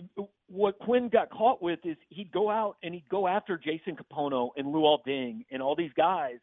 what 0.48 0.80
Quin 0.80 1.10
got 1.10 1.30
caught 1.30 1.62
with 1.62 1.80
is 1.84 1.98
he'd 2.10 2.32
go 2.32 2.50
out 2.50 2.78
and 2.84 2.94
he'd 2.94 3.10
go 3.10 3.28
after 3.28 3.58
Jason 3.58 3.96
Kapono 3.96 4.50
and 4.56 4.68
Luol 4.68 5.00
Deng 5.08 5.46
and 5.52 5.62
all 5.62 5.76
these 5.76 5.92
guys, 5.96 6.38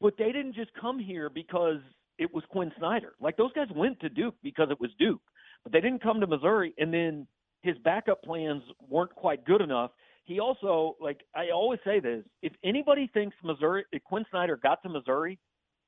but 0.00 0.14
they 0.16 0.32
didn't 0.32 0.54
just 0.54 0.70
come 0.80 0.98
here 0.98 1.28
because 1.28 1.80
it 2.18 2.32
was 2.32 2.44
Quin 2.50 2.72
Snyder. 2.78 3.12
Like 3.20 3.36
those 3.36 3.52
guys 3.52 3.68
went 3.74 4.00
to 4.00 4.08
Duke 4.08 4.34
because 4.42 4.68
it 4.70 4.80
was 4.80 4.90
Duke, 4.98 5.20
but 5.64 5.72
they 5.72 5.80
didn't 5.80 6.02
come 6.02 6.20
to 6.20 6.26
Missouri. 6.26 6.74
And 6.78 6.92
then 6.92 7.26
his 7.62 7.76
backup 7.84 8.22
plans 8.22 8.62
weren't 8.88 9.14
quite 9.14 9.44
good 9.44 9.60
enough. 9.60 9.90
He 10.24 10.40
also, 10.40 10.96
like 11.00 11.20
I 11.34 11.50
always 11.50 11.80
say 11.84 12.00
this, 12.00 12.24
if 12.42 12.52
anybody 12.62 13.10
thinks 13.12 13.36
Missouri, 13.42 13.84
if 13.92 14.02
Quin 14.04 14.24
Snyder 14.30 14.58
got 14.62 14.82
to 14.82 14.88
Missouri 14.88 15.38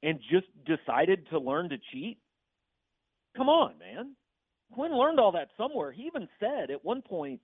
and 0.03 0.19
just 0.31 0.47
decided 0.65 1.27
to 1.31 1.39
learn 1.39 1.69
to 1.69 1.77
cheat, 1.93 2.19
come 3.37 3.49
on, 3.49 3.79
man. 3.79 4.15
Quin 4.73 4.97
learned 4.97 5.19
all 5.19 5.33
that 5.33 5.49
somewhere. 5.57 5.93
He 5.93 6.03
even 6.03 6.29
said 6.39 6.71
at 6.71 6.85
one 6.85 7.03
point 7.03 7.41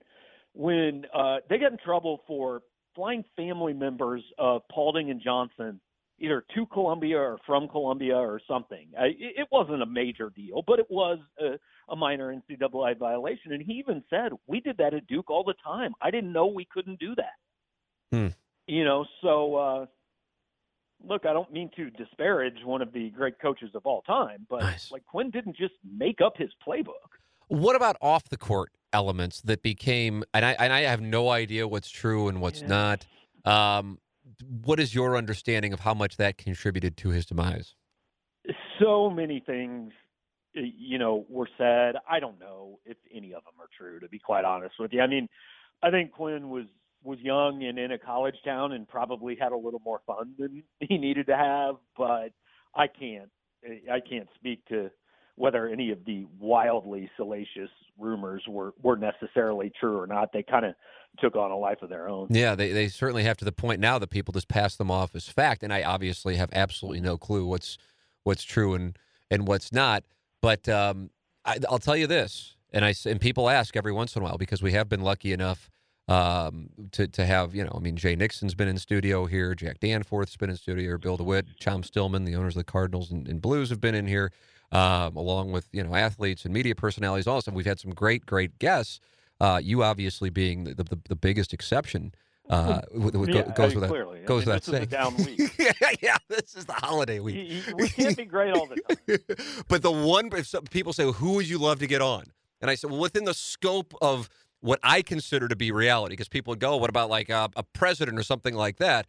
when 0.53 1.05
uh, 1.13 1.37
they 1.49 1.57
got 1.57 1.71
in 1.71 1.77
trouble 1.77 2.21
for 2.25 2.61
flying 2.95 3.23
family 3.35 3.73
members 3.73 4.23
of 4.39 4.61
Paulding 4.71 5.11
and 5.11 5.21
Johnson 5.21 5.79
either 6.19 6.43
to 6.55 6.65
Columbia 6.67 7.17
or 7.17 7.37
from 7.45 7.67
Columbia 7.67 8.15
or 8.15 8.41
something. 8.47 8.87
I, 8.99 9.07
it 9.07 9.35
it 9.37 9.47
wasn't 9.51 9.81
a 9.81 9.85
major 9.85 10.31
deal, 10.35 10.63
but 10.65 10.79
it 10.79 10.87
was 10.89 11.19
a, 11.39 11.59
a 11.91 11.95
minor 11.95 12.33
NCAA 12.33 12.97
violation. 12.97 13.53
And 13.53 13.61
he 13.61 13.73
even 13.73 14.03
said, 14.09 14.31
"We 14.47 14.59
did 14.59 14.77
that 14.77 14.93
at 14.93 15.07
Duke 15.07 15.29
all 15.29 15.43
the 15.43 15.55
time. 15.63 15.93
I 16.01 16.11
didn't 16.11 16.33
know 16.33 16.47
we 16.47 16.65
couldn't 16.65 16.99
do 16.99 17.15
that." 17.15 17.35
Hmm. 18.11 18.27
You 18.67 18.83
know, 18.83 19.05
so 19.21 19.55
uh, 19.55 19.85
look, 21.03 21.25
I 21.25 21.33
don't 21.33 21.51
mean 21.51 21.69
to 21.75 21.89
disparage 21.91 22.63
one 22.63 22.81
of 22.81 22.91
the 22.93 23.09
great 23.11 23.39
coaches 23.39 23.69
of 23.75 23.85
all 23.85 24.01
time, 24.01 24.45
but 24.49 24.61
Nice. 24.61 24.91
like 24.91 25.05
Quin 25.05 25.29
didn't 25.29 25.55
just 25.55 25.73
make 25.83 26.21
up 26.21 26.37
his 26.37 26.49
playbook. 26.65 27.17
What 27.47 27.75
about 27.75 27.97
off 28.01 28.29
the 28.29 28.37
court 28.37 28.71
elements 28.93 29.41
that 29.41 29.61
became 29.61 30.23
and 30.33 30.45
I 30.45 30.53
and 30.53 30.71
I 30.73 30.81
have 30.81 31.01
no 31.01 31.29
idea 31.29 31.67
what's 31.67 31.89
true 31.89 32.27
and 32.29 32.41
what's 32.41 32.61
Yeah. 32.61 32.67
not. 32.67 33.05
Um, 33.45 33.99
what 34.63 34.79
is 34.79 34.93
your 34.93 35.15
understanding 35.15 35.71
of 35.73 35.81
how 35.81 35.93
much 35.93 36.17
that 36.17 36.37
contributed 36.37 36.97
to 36.97 37.09
his 37.09 37.25
demise? 37.25 37.75
so 38.79 39.09
many 39.09 39.39
things 39.41 39.91
you 40.53 40.97
know, 40.97 41.25
were 41.29 41.49
said. 41.57 41.95
I 42.09 42.19
don't 42.19 42.39
know 42.39 42.79
if 42.85 42.97
any 43.13 43.33
of 43.33 43.43
them 43.43 43.53
are 43.59 43.69
true, 43.77 43.99
to 43.99 44.07
be 44.07 44.19
quite 44.19 44.45
honest 44.45 44.75
with 44.79 44.91
you. 44.93 45.01
I 45.01 45.07
mean, 45.07 45.27
I 45.83 45.91
think 45.91 46.11
Quin 46.11 46.49
was 46.49 46.65
was 47.07 47.19
young 47.19 47.63
and 47.63 47.79
in 47.79 47.93
a 47.93 47.97
college 47.97 48.35
town 48.43 48.73
and 48.73 48.87
probably 48.87 49.35
had 49.39 49.53
a 49.53 49.57
little 49.57 49.81
more 49.83 50.01
fun 50.05 50.33
than 50.37 50.61
he 50.81 50.97
needed 50.97 51.27
to 51.27 51.35
have, 51.35 51.75
but 51.97 52.31
I 52.75 52.87
can't 52.87 53.29
I 53.91 53.99
can't 53.99 54.27
speak 54.35 54.63
to 54.67 54.91
whether 55.35 55.67
any 55.67 55.91
of 55.91 56.03
the 56.05 56.25
wildly 56.39 57.09
salacious 57.15 57.69
rumors 57.97 58.43
were 58.47 58.73
were 58.81 58.97
necessarily 58.97 59.71
true 59.79 59.97
or 59.97 60.05
not. 60.05 60.31
They 60.33 60.43
kind 60.43 60.65
of 60.65 60.75
took 61.19 61.35
on 61.35 61.49
a 61.49 61.57
life 61.57 61.81
of 61.81 61.89
their 61.89 62.07
own. 62.07 62.27
Yeah, 62.29 62.55
they 62.55 62.71
they 62.71 62.89
certainly 62.89 63.23
have 63.23 63.37
to 63.37 63.45
the 63.45 63.51
point 63.51 63.79
now 63.79 63.97
that 63.99 64.09
people 64.09 64.33
just 64.33 64.47
pass 64.47 64.75
them 64.75 64.91
off 64.91 65.15
as 65.15 65.27
fact, 65.27 65.63
and 65.63 65.73
I 65.73 65.83
obviously 65.83 66.35
have 66.35 66.49
absolutely 66.53 67.01
no 67.01 67.17
clue 67.17 67.45
what's 67.45 67.77
what's 68.23 68.43
true 68.43 68.73
and 68.75 68.97
and 69.31 69.47
what's 69.47 69.71
not. 69.71 70.03
But 70.41 70.69
um, 70.69 71.09
I, 71.45 71.57
will 71.69 71.79
tell 71.79 71.97
you 71.97 72.05
this, 72.05 72.55
and 72.71 72.85
I 72.85 72.93
and 73.05 73.19
people 73.19 73.49
ask 73.49 73.75
every 73.75 73.93
once 73.93 74.15
in 74.15 74.21
a 74.21 74.25
while 74.25 74.37
because 74.37 74.61
we 74.61 74.73
have 74.73 74.89
been 74.89 75.01
lucky 75.01 75.31
enough 75.31 75.71
um, 76.07 76.69
to 76.91 77.07
to 77.07 77.25
have 77.25 77.53
you 77.53 77.63
know 77.63 77.73
I 77.75 77.79
mean 77.79 77.97
Jay 77.97 78.15
Nixon's 78.15 78.55
been 78.55 78.67
in 78.67 78.77
studio 78.77 79.25
here, 79.25 79.53
Jack 79.55 79.79
Danforth's 79.79 80.37
been 80.37 80.49
in 80.49 80.55
studio, 80.55 80.97
Bill 80.97 81.17
DeWitt, 81.17 81.59
Tom 81.59 81.83
Stillman, 81.83 82.23
the 82.23 82.35
owners 82.35 82.55
of 82.55 82.61
the 82.61 82.71
Cardinals 82.71 83.11
and, 83.11 83.27
and 83.27 83.41
Blues 83.41 83.69
have 83.69 83.81
been 83.81 83.95
in 83.95 84.07
here, 84.07 84.31
um, 84.71 85.15
along 85.17 85.51
with 85.51 85.67
you 85.71 85.83
know 85.83 85.95
athletes 85.95 86.45
and 86.45 86.53
media 86.53 86.75
personalities. 86.75 87.27
Also, 87.27 87.51
we've 87.51 87.65
had 87.65 87.79
some 87.79 87.91
great 87.91 88.25
great 88.25 88.57
guests. 88.59 88.99
Uh, 89.39 89.59
you 89.61 89.83
obviously 89.83 90.31
being 90.31 90.63
the, 90.63 90.73
the, 90.73 90.99
the 91.09 91.15
biggest 91.15 91.53
exception. 91.53 92.13
Uh, 92.49 92.79
with, 92.93 93.13
with, 93.13 93.29
yeah, 93.29 93.41
goes 93.55 93.75
without 93.75 93.89
clearly. 93.89 94.21
goes 94.21 94.45
without 94.45 94.63
saying. 94.63 94.85
down 94.85 95.13
week. 95.17 95.53
yeah, 95.59 95.71
yeah, 96.01 96.17
this 96.29 96.55
is 96.55 96.65
the 96.65 96.71
holiday 96.71 97.19
week. 97.19 97.61
we 97.75 97.89
can't 97.89 98.15
be 98.15 98.23
great 98.23 98.55
all 98.55 98.67
the 98.67 98.77
time. 98.77 99.37
but 99.67 99.81
the 99.81 99.91
one, 99.91 100.29
if 100.31 100.47
some, 100.47 100.63
people 100.63 100.93
say, 100.93 101.03
well, 101.03 101.13
"Who 101.13 101.33
would 101.33 101.49
you 101.49 101.57
love 101.57 101.79
to 101.79 101.87
get 101.87 102.01
on?" 102.01 102.23
and 102.61 102.71
I 102.71 102.75
said, 102.75 102.89
"Well, 102.89 103.01
within 103.01 103.25
the 103.25 103.33
scope 103.33 103.93
of 104.01 104.29
what 104.61 104.79
I 104.83 105.01
consider 105.01 105.47
to 105.47 105.55
be 105.55 105.71
reality, 105.71 106.13
because 106.13 106.29
people 106.29 106.51
would 106.51 106.59
go, 106.59 106.77
what 106.77 106.89
about 106.89 107.09
like 107.09 107.29
a, 107.29 107.49
a 107.55 107.63
president 107.63 108.17
or 108.17 108.23
something 108.23 108.55
like 108.55 108.77
that? 108.77 109.07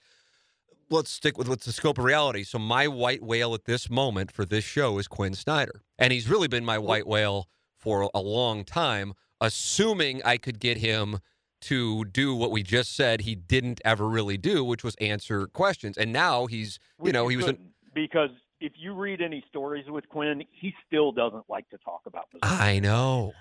Let's 0.90 1.10
stick 1.10 1.36
with 1.36 1.48
what's 1.48 1.66
the 1.66 1.72
scope 1.72 1.98
of 1.98 2.04
reality. 2.04 2.44
So 2.44 2.58
my 2.58 2.88
white 2.88 3.22
whale 3.22 3.54
at 3.54 3.64
this 3.64 3.90
moment 3.90 4.32
for 4.32 4.44
this 4.44 4.64
show 4.64 4.98
is 4.98 5.08
Quin 5.08 5.34
Snyder, 5.34 5.82
and 5.98 6.12
he's 6.12 6.28
really 6.28 6.48
been 6.48 6.64
my 6.64 6.78
white 6.78 7.06
whale 7.06 7.48
for 7.76 8.10
a 8.14 8.20
long 8.20 8.64
time. 8.64 9.14
Assuming 9.40 10.20
I 10.24 10.36
could 10.36 10.58
get 10.58 10.78
him 10.78 11.18
to 11.60 12.04
do 12.06 12.34
what 12.34 12.50
we 12.50 12.62
just 12.62 12.96
said 12.96 13.20
he 13.20 13.34
didn't 13.34 13.80
ever 13.84 14.08
really 14.08 14.36
do, 14.36 14.64
which 14.64 14.82
was 14.82 14.94
answer 14.96 15.46
questions, 15.46 15.96
and 15.96 16.12
now 16.12 16.46
he's, 16.46 16.78
you 16.98 17.04
Which 17.04 17.12
know, 17.12 17.28
he 17.28 17.36
was 17.36 17.46
an, 17.46 17.58
because 17.94 18.30
if 18.60 18.72
you 18.76 18.94
read 18.94 19.20
any 19.20 19.44
stories 19.48 19.84
with 19.88 20.08
Quin, 20.08 20.42
he 20.50 20.74
still 20.86 21.12
doesn't 21.12 21.44
like 21.48 21.68
to 21.70 21.78
talk 21.78 22.02
about 22.06 22.26
Missouri. 22.32 22.60
I 22.60 22.78
know. 22.80 23.32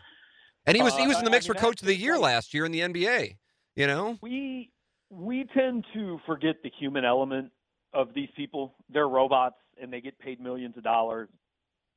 And 0.67 0.75
he 0.75 0.83
was 0.83 0.93
Uh, 0.93 0.97
he 0.97 1.07
was 1.07 1.17
in 1.17 1.25
the 1.25 1.31
mix 1.31 1.49
I 1.49 1.53
mean, 1.53 1.55
for 1.55 1.65
coach 1.65 1.81
of 1.81 1.87
the 1.87 1.95
year 1.95 2.19
last 2.19 2.53
year 2.53 2.65
in 2.65 2.71
the 2.71 2.81
NBA. 2.81 3.37
You 3.75 3.87
know? 3.87 4.17
we 4.21 4.71
we 5.09 5.45
tend 5.55 5.85
to 5.93 6.19
forget 6.25 6.57
the 6.63 6.71
human 6.77 7.05
element 7.05 7.51
of 7.93 8.13
these 8.13 8.29
people. 8.35 8.75
They're 8.89 9.07
robots 9.07 9.55
and 9.81 9.91
they 9.91 10.01
get 10.01 10.19
paid 10.19 10.39
millions 10.39 10.75
of 10.77 10.83
dollars 10.83 11.29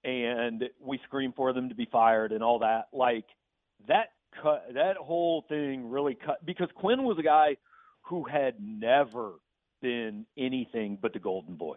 and 0.05 0.65
we 0.81 0.99
scream 1.05 1.33
for 1.37 1.53
them 1.53 1.69
to 1.69 1.75
be 1.75 1.89
fired 1.91 2.33
and 2.33 2.43
all 2.43 2.61
that. 2.61 2.89
Like 2.93 3.25
that 3.89 4.11
cut 4.43 4.67
that 4.75 4.97
whole 4.97 5.45
thing 5.49 5.91
really 5.91 6.15
cut 6.15 6.45
because 6.45 6.69
Quin 6.75 7.03
was 7.03 7.19
a 7.19 7.23
guy 7.23 7.57
who 8.03 8.25
had 8.25 8.55
never 8.61 9.33
been 9.83 10.27
anything 10.37 10.99
but 11.01 11.13
the 11.13 11.19
golden 11.19 11.57
boy. 11.57 11.77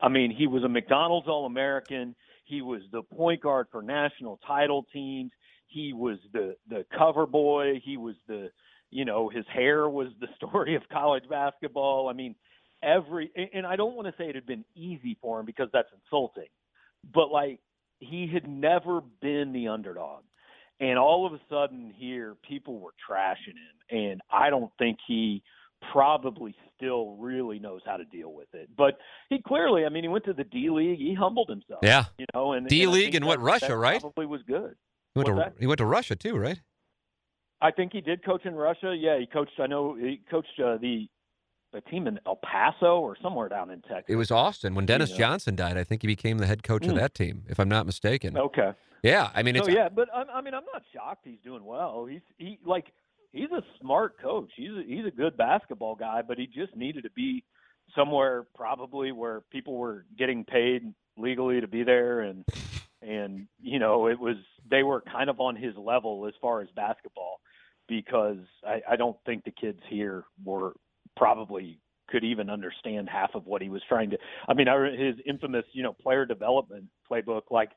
I 0.00 0.08
mean, 0.08 0.34
he 0.36 0.46
was 0.46 0.64
a 0.64 0.68
McDonald's 0.68 1.28
All-American. 1.28 2.14
He 2.44 2.62
was 2.62 2.82
the 2.92 3.02
point 3.02 3.42
guard 3.42 3.68
for 3.70 3.82
national 3.82 4.40
title 4.46 4.86
teams. 4.92 5.30
He 5.74 5.92
was 5.92 6.18
the 6.32 6.56
the 6.68 6.86
cover 6.96 7.26
boy. 7.26 7.80
He 7.84 7.96
was 7.96 8.14
the 8.28 8.50
you 8.90 9.04
know, 9.04 9.28
his 9.28 9.44
hair 9.52 9.88
was 9.88 10.08
the 10.20 10.28
story 10.36 10.76
of 10.76 10.82
college 10.90 11.24
basketball. 11.28 12.08
I 12.08 12.12
mean, 12.12 12.36
every 12.82 13.30
and 13.52 13.66
I 13.66 13.76
don't 13.76 13.96
want 13.96 14.06
to 14.06 14.14
say 14.16 14.28
it 14.28 14.36
had 14.36 14.46
been 14.46 14.64
easy 14.76 15.18
for 15.20 15.40
him 15.40 15.46
because 15.46 15.68
that's 15.72 15.88
insulting. 15.92 16.48
But 17.12 17.30
like 17.30 17.58
he 17.98 18.30
had 18.32 18.48
never 18.48 19.00
been 19.20 19.52
the 19.52 19.68
underdog. 19.68 20.22
And 20.80 20.98
all 20.98 21.26
of 21.26 21.32
a 21.32 21.40
sudden 21.48 21.92
here 21.96 22.36
people 22.48 22.78
were 22.78 22.94
trashing 23.08 23.56
him 23.56 23.98
and 23.98 24.20
I 24.30 24.50
don't 24.50 24.70
think 24.78 24.98
he 25.06 25.42
probably 25.92 26.54
still 26.76 27.16
really 27.16 27.58
knows 27.58 27.82
how 27.84 27.96
to 27.96 28.04
deal 28.04 28.32
with 28.32 28.48
it. 28.54 28.68
But 28.76 28.98
he 29.28 29.42
clearly, 29.46 29.84
I 29.84 29.88
mean, 29.88 30.02
he 30.02 30.08
went 30.08 30.24
to 30.24 30.32
the 30.32 30.44
D 30.44 30.70
League, 30.70 30.98
he 30.98 31.14
humbled 31.14 31.48
himself. 31.48 31.80
Yeah. 31.82 32.04
You 32.18 32.26
know, 32.34 32.52
and 32.52 32.66
D 32.68 32.86
League 32.86 33.04
think 33.04 33.16
and 33.16 33.26
what, 33.26 33.40
Russia, 33.40 33.76
right? 33.76 34.00
Probably 34.00 34.26
was 34.26 34.42
good. 34.46 34.74
He 35.14 35.18
went 35.20 35.28
to 35.28 35.34
that? 35.34 35.54
he 35.60 35.66
went 35.66 35.78
to 35.78 35.86
Russia 35.86 36.16
too, 36.16 36.36
right? 36.36 36.60
I 37.60 37.70
think 37.70 37.92
he 37.92 38.00
did 38.00 38.24
coach 38.24 38.44
in 38.44 38.54
Russia. 38.54 38.94
Yeah, 38.98 39.18
he 39.18 39.26
coached. 39.26 39.52
I 39.58 39.66
know 39.66 39.94
he 39.94 40.20
coached 40.30 40.58
uh, 40.62 40.76
the 40.78 41.08
a 41.72 41.80
team 41.80 42.06
in 42.06 42.20
El 42.24 42.36
Paso 42.36 43.00
or 43.00 43.16
somewhere 43.20 43.48
down 43.48 43.70
in 43.70 43.80
Texas. 43.82 44.04
It 44.06 44.14
was 44.16 44.30
Austin 44.30 44.74
when 44.76 44.86
Dennis 44.86 45.10
Yeah. 45.10 45.16
Johnson 45.18 45.56
died. 45.56 45.76
I 45.76 45.82
think 45.82 46.02
he 46.02 46.06
became 46.06 46.38
the 46.38 46.46
head 46.46 46.62
coach 46.62 46.86
of 46.86 46.92
Mm. 46.92 46.96
that 47.00 47.14
team, 47.14 47.42
if 47.48 47.58
I'm 47.58 47.68
not 47.68 47.84
mistaken. 47.86 48.36
okay. 48.36 48.72
Yeah, 49.02 49.30
I 49.34 49.42
mean, 49.42 49.56
it's 49.56 49.66
Oh 49.68 49.70
yeah, 49.70 49.88
but 49.90 50.08
I, 50.14 50.22
I 50.22 50.40
mean, 50.40 50.54
I'm 50.54 50.64
not 50.72 50.82
shocked 50.94 51.22
he's 51.24 51.38
doing 51.44 51.64
well. 51.64 52.06
He's 52.06 52.22
he 52.38 52.58
like 52.64 52.86
he's 53.32 53.50
a 53.50 53.62
smart 53.80 54.18
coach. 54.20 54.50
He's 54.56 54.70
a, 54.70 54.82
he's 54.86 55.04
a 55.04 55.10
good 55.10 55.36
basketball 55.36 55.94
guy, 55.96 56.22
but 56.22 56.38
he 56.38 56.46
just 56.46 56.74
needed 56.76 57.02
to 57.04 57.10
be 57.10 57.44
somewhere 57.94 58.46
probably 58.54 59.10
where 59.12 59.42
people 59.50 59.76
were 59.76 60.06
getting 60.16 60.44
paid 60.44 60.94
legally 61.18 61.60
to 61.60 61.68
be 61.68 61.82
there 61.82 62.20
and 62.20 62.44
and 63.06 63.46
you 63.60 63.78
know 63.78 64.06
it 64.06 64.18
was 64.18 64.36
they 64.70 64.82
were 64.82 65.02
kind 65.02 65.30
of 65.30 65.40
on 65.40 65.56
his 65.56 65.74
level 65.76 66.26
as 66.26 66.34
far 66.40 66.60
as 66.60 66.68
basketball 66.74 67.40
because 67.88 68.38
I, 68.66 68.80
I 68.92 68.96
don't 68.96 69.16
think 69.26 69.44
the 69.44 69.50
kids 69.50 69.80
here 69.88 70.24
were 70.44 70.72
probably 71.16 71.78
could 72.08 72.24
even 72.24 72.50
understand 72.50 73.08
half 73.08 73.30
of 73.34 73.46
what 73.46 73.62
he 73.62 73.68
was 73.68 73.82
trying 73.88 74.10
to 74.10 74.18
I 74.48 74.54
mean 74.54 74.68
I, 74.68 74.90
his 74.90 75.16
infamous 75.26 75.64
you 75.72 75.82
know 75.82 75.92
player 75.92 76.24
development 76.24 76.86
playbook 77.10 77.42
like 77.50 77.70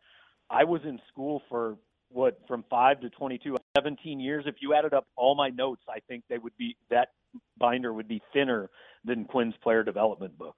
I 0.49 0.63
was 0.63 0.81
in 0.83 0.99
school 1.11 1.41
for 1.49 1.77
what 2.09 2.39
from 2.47 2.63
5 2.69 3.01
to 3.01 3.09
22 3.09 3.57
17 3.75 4.19
years 4.19 4.45
if 4.47 4.55
you 4.61 4.73
added 4.73 4.93
up 4.93 5.07
all 5.15 5.35
my 5.35 5.49
notes 5.49 5.81
I 5.89 5.99
think 6.07 6.23
they 6.29 6.37
would 6.37 6.55
be 6.57 6.77
that 6.89 7.09
binder 7.57 7.93
would 7.93 8.07
be 8.07 8.21
thinner 8.33 8.69
than 9.03 9.25
Quin's 9.25 9.55
player 9.61 9.83
development 9.83 10.37
book 10.37 10.55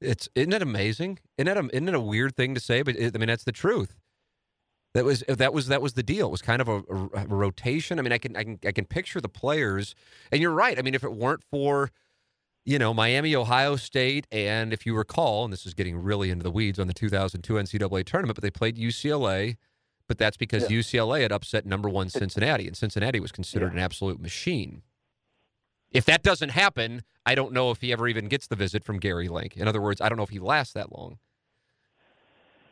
it's 0.00 0.28
isn't 0.34 0.52
it 0.52 0.62
amazing? 0.62 1.18
Isn't 1.38 1.48
it 1.48 1.56
a, 1.56 1.68
isn't 1.72 1.88
it 1.88 1.94
a 1.94 2.00
weird 2.00 2.36
thing 2.36 2.54
to 2.54 2.60
say? 2.60 2.82
But 2.82 2.96
it, 2.96 3.14
I 3.14 3.18
mean, 3.18 3.28
that's 3.28 3.44
the 3.44 3.52
truth. 3.52 3.94
That 4.96 5.04
was 5.04 5.22
uh, 5.28 5.34
that 5.36 5.52
was 5.52 5.68
that 5.68 5.80
was 5.82 5.92
the 5.92 6.02
deal. 6.02 6.28
It 6.28 6.30
was 6.32 6.42
kind 6.42 6.60
of 6.60 6.68
a, 6.68 6.76
a- 6.90 7.24
a 7.24 7.26
rotation. 7.28 7.98
I 7.98 8.02
mean, 8.02 8.12
I 8.12 8.18
can 8.18 8.34
I 8.36 8.44
can 8.44 8.58
I 8.66 8.72
can 8.72 8.84
picture 8.86 9.20
the 9.20 9.28
players, 9.28 9.94
and 10.32 10.40
you're 10.40 10.52
right. 10.52 10.78
I 10.78 10.82
mean, 10.82 10.94
if 10.94 11.04
it 11.04 11.12
weren't 11.12 11.42
for 11.44 11.90
you 12.64 12.78
know 12.78 12.92
Miami, 12.94 13.36
Ohio 13.36 13.76
State, 13.76 14.26
and 14.32 14.72
if 14.72 14.86
you 14.86 14.96
recall, 14.96 15.44
and 15.44 15.52
this 15.52 15.66
is 15.66 15.74
getting 15.74 15.96
really 15.98 16.30
into 16.30 16.42
the 16.42 16.50
weeds 16.50 16.78
on 16.78 16.86
the 16.88 16.94
2002 16.94 17.52
NCAA 17.54 18.04
tournament, 18.04 18.34
but 18.36 18.42
they 18.42 18.50
played 18.50 18.76
UCLA. 18.76 19.56
But 20.08 20.18
that's 20.18 20.36
because 20.36 20.68
UCLA 20.68 21.22
had 21.22 21.32
upset 21.32 21.66
number 21.66 21.88
one 21.88 22.08
Cincinnati, 22.08 22.66
and 22.68 22.76
Cincinnati 22.76 23.18
was 23.20 23.32
considered 23.32 23.72
Yeah. 23.72 23.78
an 23.78 23.84
absolute 23.84 24.20
machine. 24.20 24.82
If 25.90 26.04
that 26.04 26.22
doesn't 26.22 26.50
happen, 26.50 27.02
I 27.24 27.34
don't 27.34 27.52
know 27.52 27.70
if 27.70 27.80
he 27.80 27.92
ever 27.92 28.06
even 28.08 28.28
gets 28.28 28.46
the 28.46 28.56
visit 28.56 28.84
from 28.84 28.98
Gary 28.98 29.28
Link. 29.28 29.56
In 29.56 29.66
other 29.66 29.80
words, 29.80 30.00
I 30.00 30.08
don't 30.08 30.16
know 30.16 30.22
if 30.24 30.30
he 30.30 30.38
lasts 30.38 30.74
that 30.74 30.92
long. 30.92 31.18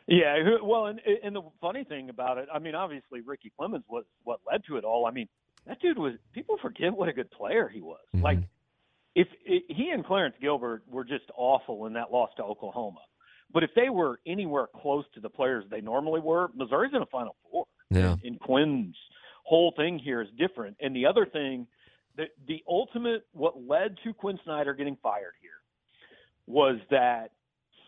Yeah, 0.07 0.57
well, 0.61 0.85
and 0.85 0.99
and 1.23 1.35
the 1.35 1.41
funny 1.61 1.83
thing 1.83 2.09
about 2.09 2.37
it, 2.37 2.47
I 2.53 2.59
mean, 2.59 2.75
obviously 2.75 3.21
Ricky 3.21 3.51
Clemons 3.59 3.83
was 3.89 4.03
what 4.23 4.39
led 4.49 4.63
to 4.65 4.77
it 4.77 4.83
all. 4.83 5.05
I 5.07 5.11
mean, 5.11 5.27
that 5.65 5.79
dude 5.81 5.97
was 5.97 6.13
people 6.31 6.57
forget 6.61 6.93
what 6.93 7.09
a 7.09 7.13
good 7.13 7.31
player 7.31 7.67
he 7.67 7.81
was. 7.81 8.01
Mhm. 8.15 8.21
Like, 8.21 8.39
if 9.15 9.27
he 9.41 9.89
and 9.91 10.05
Clarence 10.05 10.35
Gilbert 10.39 10.83
were 10.87 11.03
just 11.05 11.25
awful 11.35 11.87
in 11.87 11.93
that 11.93 12.11
loss 12.11 12.29
to 12.37 12.43
Oklahoma, 12.43 13.01
but 13.51 13.63
if 13.63 13.71
they 13.75 13.89
were 13.89 14.19
anywhere 14.27 14.67
close 14.67 15.05
to 15.15 15.19
the 15.19 15.29
players 15.29 15.65
they 15.69 15.81
normally 15.81 16.19
were, 16.19 16.51
Missouri's 16.53 16.93
in 16.93 17.01
a 17.01 17.05
Final 17.07 17.35
Four. 17.49 17.65
Yeah. 17.89 18.11
And, 18.13 18.21
and 18.23 18.39
Quin's 18.39 18.95
whole 19.43 19.71
thing 19.75 19.97
here 19.97 20.21
is 20.21 20.27
different. 20.37 20.77
And 20.81 20.95
the 20.95 21.05
other 21.07 21.25
thing, 21.25 21.65
the 22.15 22.25
the 22.47 22.63
ultimate 22.67 23.25
what 23.31 23.59
led 23.67 23.97
to 24.03 24.13
Quin 24.13 24.39
Snyder 24.43 24.75
getting 24.75 24.97
fired 25.01 25.33
here 25.41 25.51
was 26.45 26.77
that 26.91 27.31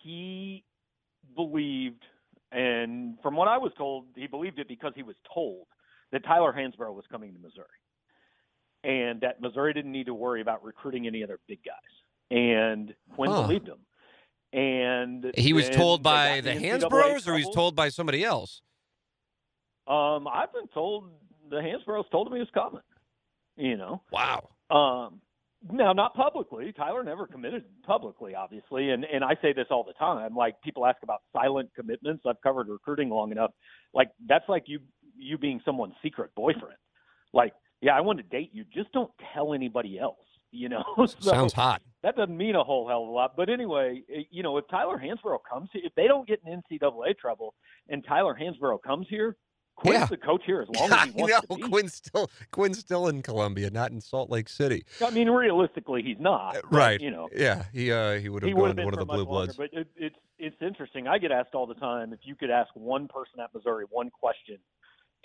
he 0.03 0.63
believed, 1.35 2.03
and 2.51 3.17
from 3.21 3.35
what 3.35 3.47
I 3.47 3.57
was 3.57 3.71
told, 3.77 4.05
he 4.15 4.27
believed 4.27 4.59
it 4.59 4.67
because 4.67 4.93
he 4.95 5.03
was 5.03 5.15
told 5.33 5.67
that 6.11 6.23
Tyler 6.23 6.53
Hansbrough 6.53 6.93
was 6.93 7.05
coming 7.11 7.33
to 7.33 7.39
Missouri, 7.39 7.65
and 8.83 9.21
that 9.21 9.41
Missouri 9.41 9.73
didn't 9.73 9.91
need 9.91 10.05
to 10.05 10.13
worry 10.13 10.41
about 10.41 10.63
recruiting 10.63 11.07
any 11.07 11.23
other 11.23 11.39
big 11.47 11.59
guys. 11.63 11.75
And 12.31 12.93
Quin 13.15 13.31
Huh. 13.31 13.43
believed 13.43 13.67
him. 13.67 13.79
And 14.53 15.33
He 15.35 15.53
was 15.53 15.69
told 15.69 16.03
by 16.03 16.41
the 16.41 16.51
Hansbroughs, 16.51 17.27
or 17.27 17.35
he's 17.35 17.43
trouble. 17.45 17.53
told 17.53 17.75
by 17.75 17.89
somebody 17.89 18.23
else. 18.23 18.61
Um, 19.87 20.27
I've 20.27 20.51
been 20.53 20.67
told 20.73 21.11
the 21.49 21.57
Hansbroughs 21.57 22.09
told 22.11 22.27
him 22.27 22.33
he 22.33 22.39
was 22.39 22.49
coming. 22.53 22.81
You 23.55 23.75
know, 23.75 24.01
Wow. 24.11 24.49
um, 24.69 25.21
Now, 25.71 25.91
not 25.91 26.13
publicly. 26.13 26.71
Tyler 26.71 27.03
never 27.03 27.25
committed 27.25 27.63
publicly, 27.83 28.35
obviously, 28.35 28.91
and 28.91 29.03
and 29.05 29.23
I 29.23 29.35
say 29.41 29.53
this 29.53 29.65
all 29.71 29.83
the 29.83 29.93
time. 29.93 30.35
Like 30.35 30.61
people 30.61 30.85
ask 30.85 30.97
about 31.01 31.21
silent 31.33 31.69
commitments. 31.75 32.23
I've 32.27 32.41
covered 32.41 32.67
recruiting 32.67 33.09
long 33.09 33.31
enough. 33.31 33.51
Like 33.93 34.09
that's 34.27 34.47
like 34.47 34.63
you 34.67 34.79
you 35.17 35.37
being 35.37 35.59
someone's 35.65 35.95
secret 36.03 36.31
boyfriend. 36.35 36.77
Like, 37.33 37.53
yeah, 37.81 37.93
I 37.93 38.01
want 38.01 38.19
to 38.19 38.23
date 38.23 38.51
you. 38.53 38.65
Just 38.73 38.91
don't 38.91 39.11
tell 39.33 39.53
anybody 39.53 39.99
else. 39.99 40.17
You 40.51 40.69
know, 40.69 40.83
so 40.97 41.05
sounds 41.19 41.53
hot. 41.53 41.81
That 42.03 42.15
doesn't 42.15 42.37
mean 42.37 42.55
a 42.55 42.63
whole 42.63 42.87
hell 42.87 43.03
of 43.03 43.09
a 43.09 43.11
lot. 43.11 43.35
But 43.35 43.49
anyway, 43.49 44.03
eh, 44.13 44.21
you 44.29 44.43
know, 44.43 44.57
if 44.57 44.67
Tyler 44.69 44.97
Hansbrough 44.97 45.39
comes, 45.49 45.69
if 45.73 45.93
they 45.95 46.07
don't 46.07 46.27
get 46.27 46.39
in 46.45 46.61
NCAA 46.71 47.17
trouble, 47.17 47.53
and 47.89 48.05
Tyler 48.07 48.37
Hansbrough 48.39 48.81
comes 48.83 49.07
here, 49.09 49.35
Quin's 49.77 49.99
yeah. 49.99 50.05
the 50.07 50.17
coach 50.17 50.41
here 50.43 50.61
as 50.61 50.67
long 50.75 50.91
as 50.91 51.05
he 51.05 51.11
wants 51.11 51.33
know, 51.33 51.55
to 51.55 51.63
be. 51.63 51.69
Quin's 51.69 51.93
still 51.93 52.31
Quin's 52.51 52.79
still 52.79 53.07
in 53.07 53.21
Columbia, 53.21 53.69
not 53.69 53.91
in 53.91 54.01
Salt 54.01 54.29
Lake 54.29 54.49
City. 54.49 54.83
I 55.01 55.11
mean, 55.11 55.29
realistically, 55.29 56.01
he's 56.01 56.19
not. 56.19 56.55
But, 56.55 56.73
right. 56.73 56.99
You 56.99 57.11
know. 57.11 57.29
Yeah. 57.33 57.65
He 57.71 57.91
uh, 57.91 58.19
he 58.19 58.27
would 58.27 58.43
have 58.43 58.51
gone 58.51 58.75
one 58.75 58.93
of 58.93 58.99
the 58.99 59.05
blue 59.05 59.17
longer, 59.17 59.25
bloods. 59.25 59.55
But 59.55 59.69
it, 59.71 59.87
it's 59.95 60.15
it's 60.39 60.61
interesting. 60.61 61.07
I 61.07 61.19
get 61.19 61.31
asked 61.31 61.53
all 61.53 61.67
the 61.67 61.75
time 61.75 62.11
if 62.11 62.19
you 62.23 62.35
could 62.35 62.49
ask 62.49 62.69
one 62.73 63.07
person 63.07 63.39
at 63.39 63.53
Missouri 63.53 63.85
one 63.89 64.09
question, 64.09 64.57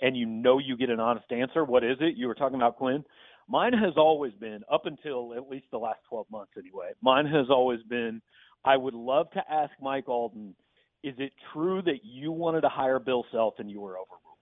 and 0.01 0.15
you 0.15 0.27
know 0.27 0.59
you 0.59 0.77
get 0.77 0.91
an 0.91 0.99
honest 0.99 1.31
answer. 1.31 1.65
What 1.65 1.83
is 1.83 1.97
it? 1.99 2.15
You 2.15 2.27
were 2.27 2.35
talking 2.35 2.55
about 2.55 2.77
Quin. 2.77 3.03
Mine 3.49 3.73
has 3.73 3.93
always 3.97 4.33
been 4.33 4.61
up 4.71 4.85
until 4.85 5.33
at 5.35 5.49
least 5.49 5.65
the 5.71 5.77
last 5.77 5.99
12 6.09 6.27
months 6.31 6.53
anyway. 6.57 6.91
Mine 7.01 7.25
has 7.25 7.47
always 7.49 7.81
been. 7.89 8.21
I 8.63 8.77
would 8.77 8.93
love 8.93 9.29
to 9.31 9.43
ask 9.51 9.71
Mike 9.81 10.07
Alden. 10.07 10.55
Is 11.03 11.15
it 11.17 11.33
true 11.51 11.81
that 11.81 12.05
you 12.05 12.31
wanted 12.31 12.61
to 12.61 12.69
hire 12.69 12.99
Bill 12.99 13.25
Self 13.31 13.55
and 13.57 13.69
you 13.69 13.81
were 13.81 13.97
overruled? 13.97 14.32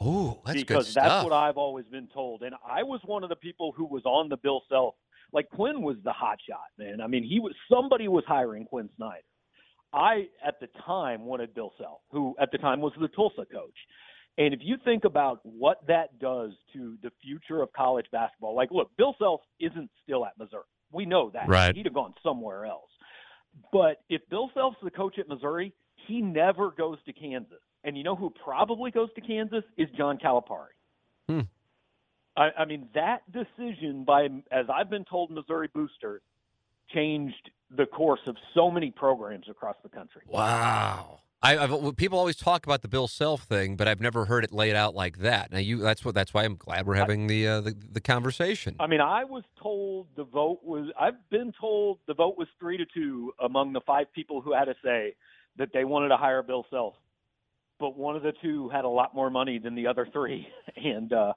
Oh, 0.00 0.40
that's 0.44 0.58
because 0.58 0.92
that's 0.92 1.24
what 1.24 1.32
I've 1.32 1.56
always 1.56 1.86
been 1.86 2.08
told. 2.12 2.42
And 2.42 2.54
I 2.68 2.82
was 2.82 3.00
one 3.04 3.22
of 3.22 3.30
the 3.30 3.36
people 3.36 3.72
who 3.76 3.86
was 3.86 4.04
on 4.04 4.28
the 4.28 4.36
Bill 4.36 4.62
Self. 4.68 4.94
Like 5.32 5.48
Quin 5.50 5.82
was 5.82 5.96
the 6.04 6.12
hot 6.12 6.38
shot, 6.48 6.66
man. 6.78 7.00
I 7.00 7.06
mean, 7.06 7.24
he 7.24 7.40
was 7.40 7.52
somebody 7.70 8.06
was 8.08 8.24
hiring 8.26 8.66
Quin 8.66 8.88
Snyder. 8.96 9.22
I 9.92 10.28
at 10.46 10.60
the 10.60 10.68
time 10.84 11.24
wanted 11.24 11.54
Bill 11.54 11.72
Self, 11.78 12.00
who 12.10 12.34
at 12.40 12.52
the 12.52 12.58
time 12.58 12.80
was 12.80 12.92
the 13.00 13.08
Tulsa 13.08 13.46
coach. 13.50 13.76
And 14.38 14.52
if 14.52 14.60
you 14.62 14.76
think 14.84 15.04
about 15.04 15.40
what 15.44 15.78
that 15.88 16.18
does 16.18 16.52
to 16.74 16.96
the 17.02 17.10
future 17.22 17.62
of 17.62 17.72
college 17.72 18.06
basketball, 18.12 18.54
like 18.54 18.70
look, 18.70 18.90
Bill 18.98 19.16
Self 19.18 19.40
isn't 19.58 19.90
still 20.02 20.26
at 20.26 20.32
Missouri. 20.38 20.62
We 20.92 21.06
know 21.06 21.30
that. 21.30 21.48
Right. 21.48 21.74
He'd 21.74 21.86
have 21.86 21.94
gone 21.94 22.14
somewhere 22.22 22.66
else. 22.66 22.90
But 23.72 24.02
if 24.10 24.20
Bill 24.30 24.50
Self's 24.54 24.76
the 24.82 24.90
coach 24.90 25.18
at 25.18 25.28
Missouri, 25.28 25.72
he 26.06 26.20
never 26.20 26.70
goes 26.70 26.98
to 27.06 27.12
Kansas. 27.12 27.58
And 27.86 27.96
you 27.96 28.02
know 28.02 28.16
who 28.16 28.30
probably 28.30 28.90
goes 28.90 29.08
to 29.14 29.20
Kansas 29.20 29.62
is 29.78 29.88
John 29.96 30.18
Calipari. 30.18 30.74
Hmm. 31.28 31.42
I, 32.36 32.50
I 32.58 32.64
mean, 32.64 32.88
that 32.94 33.22
decision 33.30 34.04
by, 34.04 34.24
as 34.50 34.66
I've 34.68 34.90
been 34.90 35.04
told, 35.04 35.30
Missouri 35.30 35.70
boosters 35.72 36.20
changed 36.92 37.50
the 37.70 37.86
course 37.86 38.20
of 38.26 38.36
so 38.54 38.72
many 38.72 38.90
programs 38.90 39.46
across 39.48 39.76
the 39.84 39.88
country. 39.88 40.22
Wow. 40.26 41.20
I, 41.42 41.58
I've, 41.58 41.96
people 41.96 42.18
always 42.18 42.34
talk 42.34 42.66
about 42.66 42.82
the 42.82 42.88
Bill 42.88 43.06
Self 43.06 43.42
thing, 43.42 43.76
but 43.76 43.86
I've 43.86 44.00
never 44.00 44.24
heard 44.24 44.42
it 44.42 44.52
laid 44.52 44.74
out 44.74 44.96
like 44.96 45.18
that. 45.18 45.52
Now, 45.52 45.58
you 45.58 45.78
that's 45.78 46.04
what 46.04 46.14
that's 46.14 46.34
why 46.34 46.44
I'm 46.44 46.56
glad 46.56 46.86
we're 46.86 46.94
having 46.94 47.28
the, 47.28 47.46
uh, 47.46 47.60
the 47.60 47.76
the 47.92 48.00
conversation. 48.00 48.74
I 48.80 48.86
mean, 48.86 49.02
I 49.02 49.24
was 49.24 49.44
told 49.62 50.08
the 50.16 50.24
vote 50.24 50.60
was. 50.64 50.88
I've 50.98 51.28
been 51.30 51.52
told 51.60 51.98
the 52.08 52.14
vote 52.14 52.36
was 52.38 52.48
three 52.58 52.78
to 52.78 52.86
two 52.86 53.32
among 53.38 53.74
the 53.74 53.82
five 53.82 54.12
people 54.14 54.40
who 54.40 54.54
had 54.54 54.68
a 54.68 54.74
say 54.82 55.14
that 55.58 55.68
they 55.74 55.84
wanted 55.84 56.08
to 56.08 56.16
hire 56.16 56.42
Bill 56.42 56.64
Self 56.70 56.94
but 57.78 57.96
one 57.96 58.16
of 58.16 58.22
the 58.22 58.32
two 58.42 58.68
had 58.68 58.84
a 58.84 58.88
lot 58.88 59.14
more 59.14 59.30
money 59.30 59.58
than 59.58 59.74
the 59.74 59.86
other 59.86 60.08
three, 60.12 60.46
and 60.76 61.12
uh, 61.12 61.32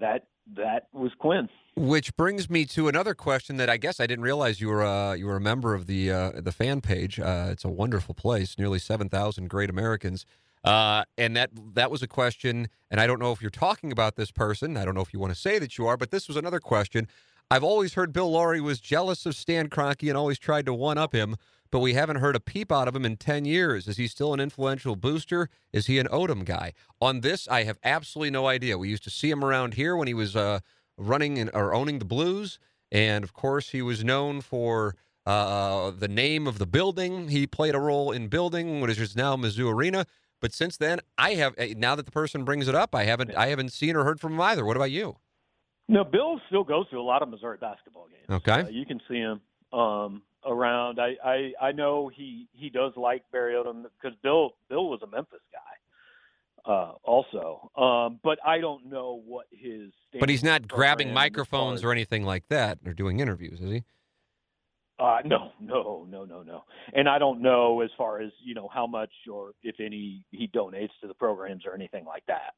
that 0.00 0.26
that 0.56 0.88
was 0.92 1.12
Quin. 1.18 1.48
Which 1.76 2.16
brings 2.16 2.50
me 2.50 2.64
to 2.66 2.88
another 2.88 3.14
question 3.14 3.56
that 3.58 3.70
I 3.70 3.76
guess 3.76 4.00
I 4.00 4.06
didn't 4.06 4.24
realize 4.24 4.60
you 4.60 4.68
were 4.68 4.84
uh, 4.84 5.14
you 5.14 5.26
were 5.26 5.36
a 5.36 5.40
member 5.40 5.74
of 5.74 5.86
the 5.86 6.10
uh, 6.10 6.32
the 6.36 6.52
fan 6.52 6.80
page. 6.80 7.20
Uh, 7.20 7.48
it's 7.50 7.64
a 7.64 7.68
wonderful 7.68 8.14
place, 8.14 8.58
nearly 8.58 8.78
seven 8.78 9.08
thousand 9.08 9.48
great 9.48 9.70
Americans, 9.70 10.26
uh, 10.64 11.04
and 11.16 11.36
that 11.36 11.50
that 11.74 11.90
was 11.90 12.02
a 12.02 12.08
question. 12.08 12.68
And 12.90 13.00
I 13.00 13.06
don't 13.06 13.20
know 13.20 13.32
if 13.32 13.40
you're 13.40 13.50
talking 13.50 13.92
about 13.92 14.16
this 14.16 14.30
person. 14.30 14.76
I 14.76 14.84
don't 14.84 14.94
know 14.94 15.02
if 15.02 15.12
you 15.12 15.20
want 15.20 15.34
to 15.34 15.38
say 15.38 15.58
that 15.58 15.78
you 15.78 15.86
are, 15.86 15.96
but 15.96 16.10
this 16.10 16.26
was 16.26 16.36
another 16.36 16.60
question. 16.60 17.06
I've 17.50 17.64
always 17.64 17.94
heard 17.94 18.12
Bill 18.12 18.30
Laurie 18.30 18.60
was 18.60 18.78
jealous 18.78 19.24
of 19.24 19.34
Stan 19.34 19.70
Kroenke 19.70 20.08
and 20.08 20.18
always 20.18 20.38
tried 20.38 20.66
to 20.66 20.74
one 20.74 20.98
up 20.98 21.14
him 21.14 21.36
but 21.70 21.80
we 21.80 21.94
haven't 21.94 22.16
heard 22.16 22.36
a 22.36 22.40
peep 22.40 22.72
out 22.72 22.88
of 22.88 22.96
him 22.96 23.04
in 23.04 23.16
10 23.16 23.44
years. 23.44 23.88
Is 23.88 23.96
he 23.96 24.06
still 24.06 24.32
an 24.34 24.40
influential 24.40 24.96
booster? 24.96 25.48
Is 25.72 25.86
he 25.86 25.98
an 25.98 26.06
Odom 26.08 26.44
guy? 26.44 26.72
On 27.00 27.20
this, 27.20 27.46
I 27.48 27.64
have 27.64 27.78
absolutely 27.84 28.30
no 28.30 28.46
idea. 28.46 28.78
We 28.78 28.88
used 28.88 29.04
to 29.04 29.10
see 29.10 29.30
him 29.30 29.44
around 29.44 29.74
here 29.74 29.96
when 29.96 30.08
he 30.08 30.14
was 30.14 30.34
uh, 30.34 30.60
running 30.96 31.36
in, 31.36 31.50
or 31.52 31.74
owning 31.74 31.98
the 31.98 32.04
Blues. 32.04 32.58
And 32.90 33.24
of 33.24 33.32
course, 33.32 33.70
he 33.70 33.82
was 33.82 34.02
known 34.02 34.40
for 34.40 34.96
uh, 35.26 35.90
the 35.90 36.08
name 36.08 36.46
of 36.46 36.58
the 36.58 36.66
building. 36.66 37.28
He 37.28 37.46
played 37.46 37.74
a 37.74 37.80
role 37.80 38.12
in 38.12 38.28
building 38.28 38.80
what 38.80 38.90
is 38.90 39.14
now 39.14 39.36
Mizzou 39.36 39.70
Arena. 39.70 40.06
But 40.40 40.54
since 40.54 40.76
then, 40.76 41.00
I 41.16 41.34
have 41.34 41.54
eh, 41.58 41.74
now 41.76 41.94
that 41.96 42.06
the 42.06 42.12
person 42.12 42.44
brings 42.44 42.68
it 42.68 42.74
up, 42.74 42.94
I 42.94 43.04
haven't 43.04 43.34
I 43.34 43.48
haven't 43.48 43.72
seen 43.72 43.96
or 43.96 44.04
heard 44.04 44.20
from 44.20 44.34
him 44.34 44.40
either. 44.40 44.64
What 44.64 44.76
about 44.76 44.90
you? 44.90 45.16
No, 45.88 46.04
Bill 46.04 46.40
still 46.46 46.64
goes 46.64 46.88
to 46.90 46.96
a 46.96 47.02
lot 47.02 47.22
of 47.22 47.28
Missouri 47.28 47.56
basketball 47.60 48.06
games. 48.08 48.42
Okay, 48.42 48.60
uh, 48.62 48.68
you 48.68 48.86
can 48.86 49.00
see 49.08 49.16
him. 49.16 49.40
Um, 49.72 50.22
around. 50.48 50.98
I, 50.98 51.16
I 51.24 51.52
I 51.68 51.72
know 51.72 52.08
he 52.08 52.48
he 52.52 52.70
does 52.70 52.92
like 52.96 53.22
Barry 53.30 53.54
Odom 53.54 53.84
because 54.00 54.16
Bill 54.22 54.52
Bill 54.68 54.88
was 54.88 55.00
a 55.02 55.06
Memphis 55.06 55.40
guy, 55.52 56.72
uh, 56.72 56.92
also. 57.04 57.70
Um, 57.76 58.18
but 58.24 58.38
I 58.44 58.58
don't 58.58 58.86
know 58.86 59.22
what 59.24 59.46
his. 59.50 59.90
But 60.18 60.28
he's 60.28 60.42
not 60.42 60.66
grabbing 60.66 61.12
microphones 61.12 61.84
or 61.84 61.92
anything 61.92 62.24
like 62.24 62.48
that 62.48 62.78
or 62.86 62.94
doing 62.94 63.20
interviews, 63.20 63.60
is 63.60 63.70
he? 63.70 63.84
Uh, 64.98 65.18
no, 65.24 65.52
no, 65.60 66.06
no, 66.10 66.24
no, 66.24 66.42
no. 66.42 66.64
And 66.92 67.08
I 67.08 67.20
don't 67.20 67.40
know 67.40 67.82
as 67.82 67.90
far 67.96 68.20
as 68.20 68.32
you 68.44 68.54
know 68.54 68.68
how 68.72 68.86
much 68.86 69.12
or 69.30 69.52
if 69.62 69.76
any 69.78 70.24
he 70.32 70.48
donates 70.48 70.90
to 71.02 71.06
the 71.06 71.14
programs 71.14 71.64
or 71.66 71.74
anything 71.74 72.04
like 72.04 72.24
that. 72.26 72.54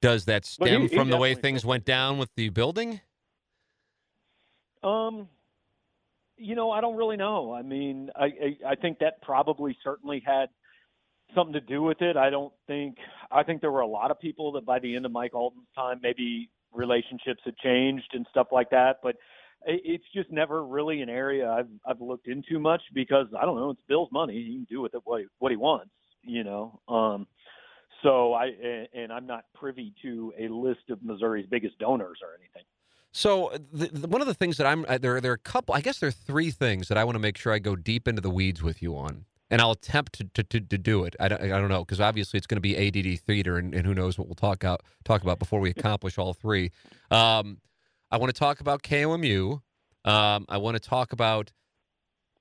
Does 0.00 0.24
that 0.24 0.44
stem 0.44 0.82
he, 0.82 0.88
from 0.88 1.08
he 1.08 1.12
the 1.12 1.16
way 1.16 1.34
things 1.34 1.64
went 1.64 1.84
down 1.84 2.18
with 2.18 2.34
the 2.34 2.48
building? 2.48 3.00
Um, 4.82 5.28
you 6.38 6.54
know, 6.54 6.70
I 6.70 6.80
don't 6.80 6.96
really 6.96 7.16
know. 7.16 7.52
I 7.52 7.62
mean, 7.62 8.10
I, 8.16 8.24
I 8.24 8.70
I 8.70 8.74
think 8.76 8.98
that 9.00 9.20
probably 9.22 9.76
certainly 9.82 10.22
had 10.24 10.48
something 11.34 11.52
to 11.54 11.60
do 11.60 11.82
with 11.82 12.00
it. 12.00 12.16
I 12.16 12.30
don't 12.30 12.52
think 12.66 12.96
I 13.30 13.42
think 13.42 13.60
there 13.60 13.72
were 13.72 13.80
a 13.80 13.86
lot 13.86 14.10
of 14.10 14.20
people 14.20 14.52
that 14.52 14.64
by 14.64 14.78
the 14.78 14.94
end 14.96 15.06
of 15.06 15.12
Mike 15.12 15.34
Alden's 15.34 15.68
time, 15.74 16.00
maybe 16.02 16.50
relationships 16.72 17.40
had 17.44 17.56
changed 17.58 18.08
and 18.12 18.26
stuff 18.30 18.48
like 18.52 18.70
that. 18.70 18.96
But 19.02 19.16
it, 19.66 19.80
it's 19.84 20.04
just 20.14 20.30
never 20.30 20.64
really 20.64 21.02
an 21.02 21.08
area 21.08 21.50
I've 21.50 21.68
I've 21.86 22.00
looked 22.00 22.28
into 22.28 22.58
much 22.58 22.82
because 22.94 23.26
I 23.38 23.44
don't 23.44 23.56
know. 23.56 23.70
It's 23.70 23.80
Bill's 23.88 24.10
money; 24.12 24.34
he 24.34 24.54
can 24.54 24.66
do 24.70 24.80
with 24.80 24.94
it 24.94 25.02
what 25.04 25.20
he, 25.20 25.26
what 25.38 25.50
he 25.50 25.56
wants, 25.56 25.90
you 26.22 26.44
know. 26.44 26.80
Um, 26.88 27.26
so 28.02 28.32
I 28.34 28.50
and 28.94 29.12
I'm 29.12 29.26
not 29.26 29.44
privy 29.54 29.92
to 30.02 30.32
a 30.38 30.48
list 30.48 30.90
of 30.90 31.02
Missouri's 31.02 31.46
biggest 31.50 31.78
donors 31.78 32.18
or 32.22 32.30
anything. 32.38 32.64
So 33.12 33.52
the, 33.72 33.86
the, 33.88 34.08
one 34.08 34.20
of 34.20 34.26
the 34.26 34.34
things 34.34 34.56
that 34.58 34.66
I'm 34.66 34.84
uh, 34.88 34.98
there 34.98 35.20
there 35.20 35.32
are 35.32 35.34
a 35.34 35.38
couple 35.38 35.74
I 35.74 35.80
guess 35.80 35.98
there 35.98 36.08
are 36.08 36.12
three 36.12 36.50
things 36.50 36.88
that 36.88 36.98
I 36.98 37.04
want 37.04 37.14
to 37.16 37.20
make 37.20 37.36
sure 37.36 37.52
I 37.52 37.58
go 37.58 37.74
deep 37.76 38.06
into 38.06 38.20
the 38.20 38.30
weeds 38.30 38.62
with 38.62 38.82
you 38.82 38.96
on. 38.96 39.24
And 39.50 39.62
I'll 39.62 39.70
attempt 39.70 40.12
to, 40.18 40.24
to, 40.34 40.42
to, 40.42 40.60
to 40.60 40.76
do 40.76 41.04
it. 41.04 41.16
I 41.18 41.28
don't, 41.28 41.40
I 41.40 41.58
don't 41.58 41.70
know 41.70 41.82
because 41.82 42.02
obviously 42.02 42.36
it's 42.36 42.46
going 42.46 42.56
to 42.56 42.60
be 42.60 42.76
ADD 42.76 43.18
theater, 43.20 43.56
and, 43.56 43.74
and, 43.74 43.86
who 43.86 43.94
knows 43.94 44.18
what 44.18 44.28
we'll 44.28 44.34
talk 44.34 44.62
out 44.62 44.82
talk 45.04 45.22
about 45.22 45.38
before 45.38 45.58
we 45.58 45.70
accomplish 45.70 46.18
all 46.18 46.34
three. 46.34 46.70
Um, 47.10 47.56
I 48.10 48.18
want 48.18 48.34
to 48.34 48.38
talk 48.38 48.60
about 48.60 48.82
KOMU. 48.82 49.62
Um, 50.04 50.44
I 50.50 50.58
want 50.58 50.76
to 50.76 50.86
talk 50.86 51.14
about 51.14 51.50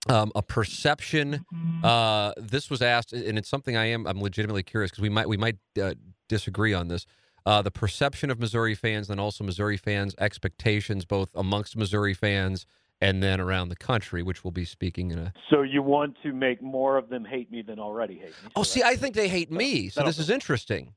um, 0.10 0.32
a 0.36 0.42
perception. 0.42 1.46
Uh, 1.84 2.34
this 2.38 2.70
was 2.70 2.82
asked, 2.82 3.14
and 3.14 3.38
it's 3.38 3.50
something 3.50 3.76
I 3.76 3.86
am 3.86 4.06
I'm 4.06 4.22
legitimately 4.22 4.64
curious 4.64 4.92
because 4.92 5.02
we 5.02 5.10
might 5.10 5.30
we 5.30 5.38
might 5.38 5.58
uh, 5.82 5.94
disagree 6.28 6.74
on 6.74 6.88
this 6.88 7.06
uh, 7.48 7.62
the 7.62 7.72
perception 7.72 8.30
of 8.30 8.42
Missouri 8.42 8.76
fans, 8.76 9.10
and 9.10 9.22
also 9.22 9.42
Missouri 9.42 9.78
fans' 9.78 10.14
expectations, 10.20 11.06
both 11.06 11.30
amongst 11.34 11.78
Missouri 11.78 12.14
fans 12.14 12.66
and 13.00 13.24
then 13.24 13.40
around 13.40 13.70
the 13.70 13.76
country, 13.78 14.22
which 14.22 14.44
we'll 14.44 14.52
be 14.52 14.66
speaking 14.66 15.12
in 15.12 15.20
a. 15.20 15.34
So 15.50 15.62
you 15.62 15.82
want 15.82 16.18
to 16.24 16.34
make 16.34 16.62
more 16.62 16.98
of 16.98 17.08
them 17.08 17.24
hate 17.24 17.50
me 17.50 17.62
than 17.62 17.80
already 17.80 18.16
hate 18.16 18.34
me? 18.44 18.52
Oh, 18.58 18.64
see, 18.64 18.84
I 18.84 18.98
think 18.98 19.16
they 19.16 19.30
hate 19.30 19.50
me. 19.50 19.88
So 19.88 20.04
this 20.04 20.20
is 20.20 20.30
interesting. 20.30 20.94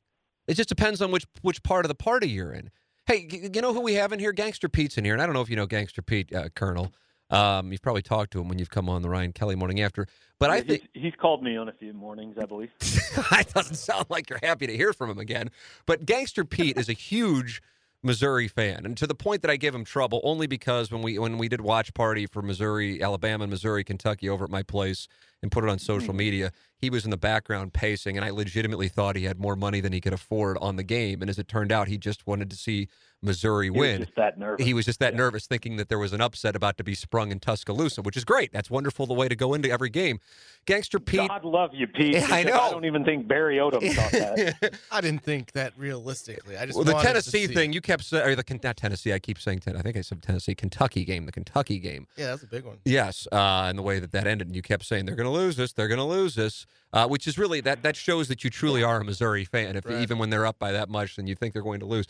It 0.48 0.54
just 0.54 0.68
depends 0.68 1.00
on 1.00 1.12
which 1.12 1.24
which 1.42 1.62
part 1.62 1.84
of 1.84 1.88
the 1.88 1.94
party 1.94 2.28
you're 2.28 2.52
in. 2.52 2.70
Hey, 3.06 3.28
you 3.30 3.60
know 3.60 3.72
who 3.72 3.80
we 3.80 3.94
have 3.94 4.12
in 4.12 4.18
here? 4.18 4.32
Gangster 4.32 4.68
Pete's 4.68 4.98
in 4.98 5.04
here, 5.04 5.14
and 5.14 5.22
I 5.22 5.26
don't 5.26 5.34
know 5.36 5.42
if 5.42 5.50
you 5.50 5.56
know 5.56 5.66
Gangster 5.66 6.02
Pete, 6.02 6.34
uh, 6.34 6.48
Colonel. 6.56 6.92
Um, 7.30 7.70
you've 7.70 7.82
probably 7.82 8.02
talked 8.02 8.32
to 8.32 8.40
him 8.40 8.48
when 8.48 8.58
you've 8.58 8.70
come 8.70 8.88
on 8.88 9.02
the 9.02 9.08
Ryan 9.08 9.32
Kelley 9.32 9.54
morning 9.54 9.80
after. 9.80 10.06
But 10.38 10.50
yeah, 10.50 10.56
I 10.56 10.60
think 10.62 10.88
he's, 10.92 11.02
he's, 11.04 11.14
called 11.14 11.42
me 11.42 11.56
on 11.56 11.68
a 11.68 11.72
few 11.72 11.92
mornings, 11.92 12.36
I 12.40 12.46
believe. 12.46 12.70
it 12.80 13.54
doesn't 13.54 13.76
sound 13.76 14.06
like 14.08 14.28
you're 14.28 14.40
happy 14.42 14.66
to 14.66 14.76
hear 14.76 14.92
from 14.92 15.10
him 15.10 15.18
again. 15.18 15.50
But 15.86 16.06
Gangster 16.06 16.44
Pete 16.44 16.76
is 16.76 16.88
a 16.88 16.94
huge 16.94 17.62
Missouri 18.02 18.48
fan, 18.48 18.86
and 18.86 18.96
to 18.96 19.06
the 19.06 19.14
point 19.14 19.42
that 19.42 19.50
I 19.50 19.56
give 19.56 19.74
him 19.74 19.84
trouble 19.84 20.20
only 20.24 20.46
because 20.46 20.90
when 20.90 21.02
we 21.02 21.18
when 21.18 21.36
we 21.36 21.48
did 21.48 21.60
watch 21.60 21.92
party 21.92 22.26
for 22.26 22.40
Missouri, 22.40 23.02
Alabama, 23.02 23.46
Missouri, 23.46 23.84
Kentucky 23.84 24.28
over 24.28 24.44
at 24.44 24.50
my 24.50 24.62
place, 24.62 25.06
and 25.42 25.50
put 25.50 25.64
it 25.64 25.70
on 25.70 25.78
social 25.78 26.14
media. 26.14 26.52
He 26.76 26.88
was 26.90 27.04
in 27.04 27.10
the 27.10 27.16
background 27.18 27.72
pacing, 27.74 28.16
and 28.16 28.24
I 28.24 28.30
legitimately 28.30 28.88
thought 28.88 29.14
he 29.16 29.24
had 29.24 29.38
more 29.38 29.54
money 29.56 29.80
than 29.80 29.92
he 29.92 30.00
could 30.00 30.14
afford 30.14 30.56
on 30.62 30.76
the 30.76 30.82
game. 30.82 31.20
And 31.20 31.28
as 31.30 31.38
it 31.38 31.46
turned 31.46 31.70
out, 31.72 31.88
he 31.88 31.98
just 31.98 32.26
wanted 32.26 32.48
to 32.50 32.56
see 32.56 32.88
Missouri 33.22 33.66
He 33.66 33.70
was 33.70 33.78
win. 33.80 34.00
just 34.04 34.14
that 34.16 34.38
nervous. 34.38 34.64
He 34.64 34.72
was 34.72 34.86
just 34.86 34.98
that 35.00 35.12
Yeah. 35.12 35.18
nervous, 35.18 35.46
thinking 35.46 35.76
that 35.76 35.90
there 35.90 35.98
was 35.98 36.14
an 36.14 36.22
upset 36.22 36.56
about 36.56 36.78
to 36.78 36.84
be 36.84 36.94
sprung 36.94 37.30
in 37.32 37.38
Tuscaloosa, 37.38 38.00
which 38.00 38.16
is 38.16 38.24
great. 38.24 38.50
That's 38.50 38.70
wonderful 38.70 39.06
the 39.06 39.12
way 39.12 39.28
to 39.28 39.36
go 39.36 39.52
into 39.52 39.70
every 39.70 39.90
game. 39.90 40.20
Gangster 40.64 40.98
Pete. 40.98 41.28
God 41.28 41.44
love 41.44 41.70
you, 41.74 41.86
Pete. 41.86 42.14
Yeah, 42.14 42.26
I 42.30 42.44
know. 42.44 42.58
I 42.58 42.70
don't 42.70 42.86
even 42.86 43.04
think 43.04 43.28
Barry 43.28 43.56
Odom 43.58 43.92
thought 43.94 44.12
that. 44.12 44.78
I 44.90 45.00
didn't 45.02 45.22
think 45.22 45.52
that 45.52 45.74
realistically. 45.76 46.56
I 46.56 46.64
just 46.64 46.76
well, 46.76 46.84
the 46.84 46.92
wanted 46.94 47.08
to 47.08 47.12
Tennessee 47.12 47.46
see. 47.46 47.54
thing 47.54 47.74
you 47.74 47.82
kept 47.82 48.04
saying, 48.04 48.26
or 48.26 48.34
the 48.34 48.58
not 48.62 48.76
Tennessee. 48.78 49.12
I 49.12 49.18
keep 49.18 49.38
saying 49.38 49.58
Ten- 49.60 49.76
I 49.76 49.82
think 49.82 49.98
I 49.98 50.00
said 50.00 50.22
Tennessee, 50.22 50.54
Kentucky 50.54 51.04
game, 51.04 51.26
the 51.26 51.32
Kentucky 51.32 51.78
game. 51.78 52.06
Yeah, 52.16 52.28
that's 52.28 52.42
a 52.42 52.46
big 52.46 52.64
one. 52.64 52.78
Yes, 52.86 53.28
uh, 53.32 53.66
and 53.68 53.76
the 53.78 53.82
way 53.82 53.98
that 53.98 54.12
that 54.12 54.26
ended, 54.26 54.46
and 54.46 54.56
you 54.56 54.62
kept 54.62 54.86
saying 54.86 55.04
they're 55.04 55.14
going 55.16 55.26
to 55.26 55.29
lose 55.32 55.56
this, 55.56 55.72
they're 55.72 55.88
going 55.88 55.98
to 55.98 56.04
lose 56.04 56.34
this, 56.34 56.66
uh, 56.92 57.06
which 57.08 57.26
is 57.26 57.38
really 57.38 57.60
that 57.62 57.82
that 57.82 57.96
shows 57.96 58.28
that 58.28 58.44
you 58.44 58.50
truly 58.50 58.82
are 58.82 59.00
a 59.00 59.04
Missouri 59.04 59.44
fan. 59.44 59.76
If 59.76 59.86
Right. 59.86 60.00
even 60.02 60.18
when 60.18 60.30
they're 60.30 60.46
up 60.46 60.58
by 60.58 60.72
that 60.72 60.88
much, 60.88 61.16
then 61.16 61.26
you 61.26 61.34
think 61.34 61.52
they're 61.52 61.62
going 61.62 61.80
to 61.80 61.86
lose. 61.86 62.06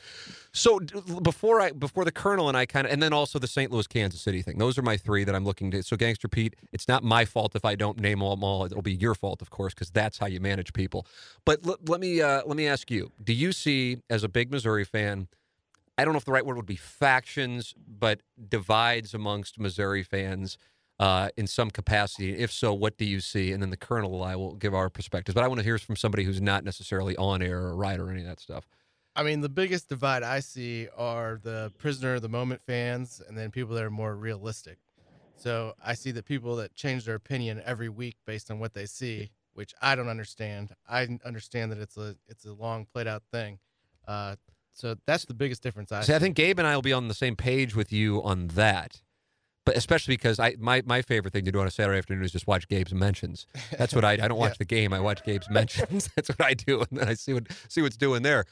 So 0.53 0.79
d- 0.79 1.01
before 1.23 1.61
I 1.61 1.71
before 1.73 2.05
the 2.05 2.13
Colonel 2.13 2.49
and 2.49 2.57
I 2.57 2.67
kind 2.67 2.87
of, 2.87 2.93
and 2.93 3.03
then 3.03 3.13
also 3.13 3.39
the 3.39 3.47
St. 3.47 3.71
Louis 3.71 3.87
Kansas 3.87 4.21
City 4.21 4.43
thing. 4.43 4.59
Those 4.59 4.77
are 4.79 4.83
my 4.83 4.97
three 4.97 5.25
that 5.25 5.35
I'm 5.35 5.45
looking 5.45 5.71
to. 5.73 5.83
So 5.83 5.97
Gangster 5.97 6.29
Pete, 6.29 6.57
it's 6.73 6.89
not 6.89 7.03
my 7.05 7.25
fault 7.25 7.55
if 7.55 7.65
I 7.65 7.75
don't 7.77 7.99
name 8.01 8.19
them 8.21 8.43
all. 8.45 8.65
It'll 8.65 8.83
be 8.83 8.95
your 8.95 9.15
fault, 9.15 9.43
of 9.43 9.51
course, 9.51 9.75
because 9.75 9.91
that's 9.91 10.19
how 10.19 10.27
you 10.27 10.41
manage 10.41 10.73
people. 10.73 11.07
But 11.45 11.67
l- 11.67 11.77
let 11.87 12.01
me 12.01 12.21
uh, 12.21 12.43
let 12.47 12.57
me 12.57 12.67
ask 12.67 12.91
you: 12.91 13.13
Do 13.23 13.33
you 13.33 13.53
see 13.53 13.99
as 14.09 14.25
a 14.25 14.29
big 14.29 14.51
Missouri 14.51 14.85
fan? 14.85 15.29
I 15.99 16.05
don't 16.05 16.15
know 16.15 16.19
if 16.19 16.25
the 16.25 16.33
right 16.33 16.47
word 16.47 16.57
would 16.57 16.65
be 16.65 16.77
factions, 16.77 17.75
but 17.87 18.23
divides 18.49 19.13
amongst 19.13 19.59
Missouri 19.59 20.03
fans 20.03 20.57
uh, 21.01 21.31
in 21.39 21.47
some 21.47 21.71
capacity. 21.71 22.37
If 22.37 22.53
so, 22.53 22.75
what 22.75 22.99
do 22.99 23.07
you 23.07 23.21
see? 23.21 23.53
And 23.53 23.63
then 23.63 23.71
the 23.71 23.77
Colonel 23.77 24.23
and 24.23 24.31
I 24.31 24.37
will 24.37 24.55
give 24.55 24.75
our 24.75 24.91
perspectives. 24.91 25.35
But 25.35 25.43
I 25.43 25.49
want 25.49 25.59
to 25.59 25.65
hear 25.65 25.79
from 25.79 25.97
somebody 25.97 26.25
who's 26.25 26.43
not 26.43 26.63
necessarily 26.63 27.17
on 27.17 27.41
air 27.41 27.59
or 27.59 27.75
right 27.75 27.99
or 27.99 28.11
any 28.11 28.21
of 28.21 28.27
that 28.27 28.39
stuff. 28.39 28.69
I 29.17 29.23
mean, 29.23 29.41
the 29.41 29.49
biggest 29.49 29.89
divide 29.89 30.23
I 30.23 30.41
see 30.41 30.89
are 30.95 31.41
the 31.43 31.73
prisoner 31.79 32.17
of 32.17 32.23
the 32.23 32.29
moment 32.29 32.61
fans, 32.67 33.23
and 33.27 33.37
then 33.37 33.51
people 33.51 33.75
that 33.75 33.83
are 33.83 33.91
more 33.91 34.15
realistic. 34.15 34.77
So 35.37 35.73
I 35.83 35.95
see 35.95 36.11
the 36.11 36.23
people 36.23 36.57
that 36.57 36.75
change 36.75 37.07
their 37.07 37.15
opinion 37.15 37.63
every 37.65 37.89
week 37.89 38.17
based 38.27 38.51
on 38.51 38.59
what 38.59 38.75
they 38.75 38.85
see, 38.85 39.31
which 39.55 39.73
I 39.81 39.95
don't 39.95 40.09
understand. 40.09 40.75
I 40.87 41.19
understand 41.25 41.73
that 41.73 41.79
it's 41.79 41.97
a 41.97 42.15
it's 42.29 42.45
a 42.45 42.53
long 42.53 42.87
played 42.93 43.07
out 43.07 43.23
thing. 43.33 43.59
Uh, 44.07 44.37
so 44.71 44.97
that's 45.07 45.25
the 45.25 45.35
biggest 45.35 45.63
difference 45.63 45.91
I 45.93 46.03
See, 46.03 46.15
I 46.15 46.19
think 46.19 46.37
Gabe 46.37 46.59
and 46.59 46.69
I 46.69 46.75
will 46.75 46.83
be 46.83 46.93
on 46.93 47.09
the 47.09 47.15
same 47.15 47.37
page 47.37 47.75
with 47.75 47.91
you 47.91 48.23
on 48.23 48.49
that. 48.49 49.01
But 49.67 49.77
especially 49.77 50.15
because 50.15 50.39
I 50.41 50.57
my, 50.59 50.83
my 50.87 51.03
favorite 51.03 51.33
thing 51.33 51.45
to 51.45 51.53
do 51.53 51.61
on 51.61 51.67
a 51.67 51.71
Saturday 51.71 51.99
afternoon 51.99 52.25
is 52.25 52.33
just 52.33 52.47
watch 52.47 52.67
Gabe's 52.69 52.95
mentions. 52.95 53.47
That's 53.77 53.95
what 53.95 54.05
I 54.05 54.13
I 54.13 54.17
don't 54.29 54.39
watch 54.39 54.53
Yeah. 54.53 54.57
the 54.61 54.65
game. 54.65 54.93
I 54.93 55.01
watch 55.01 55.23
Gabe's 55.25 55.51
mentions. 55.51 56.09
That's 56.17 56.29
what 56.31 56.41
I 56.43 56.55
do, 56.55 56.81
and 56.91 56.99
then 56.99 57.09
I 57.09 57.15
see 57.15 57.35
what 57.35 57.47
see 57.69 57.83
what's 57.83 57.97
doing 57.99 58.23
there. 58.23 58.45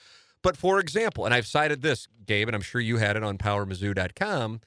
But 0.43 0.57
for 0.57 0.79
example, 0.81 1.25
and 1.25 1.35
I've 1.35 1.47
cited 1.47 1.83
this, 1.83 2.07
Gabe, 2.27 2.47
and 2.49 2.55
I'm 2.55 2.63
sure 2.63 2.81
you 2.81 2.99
had 2.99 3.17
it 3.17 3.25
on 3.25 3.39
PowerMizzou.com. 3.39 4.61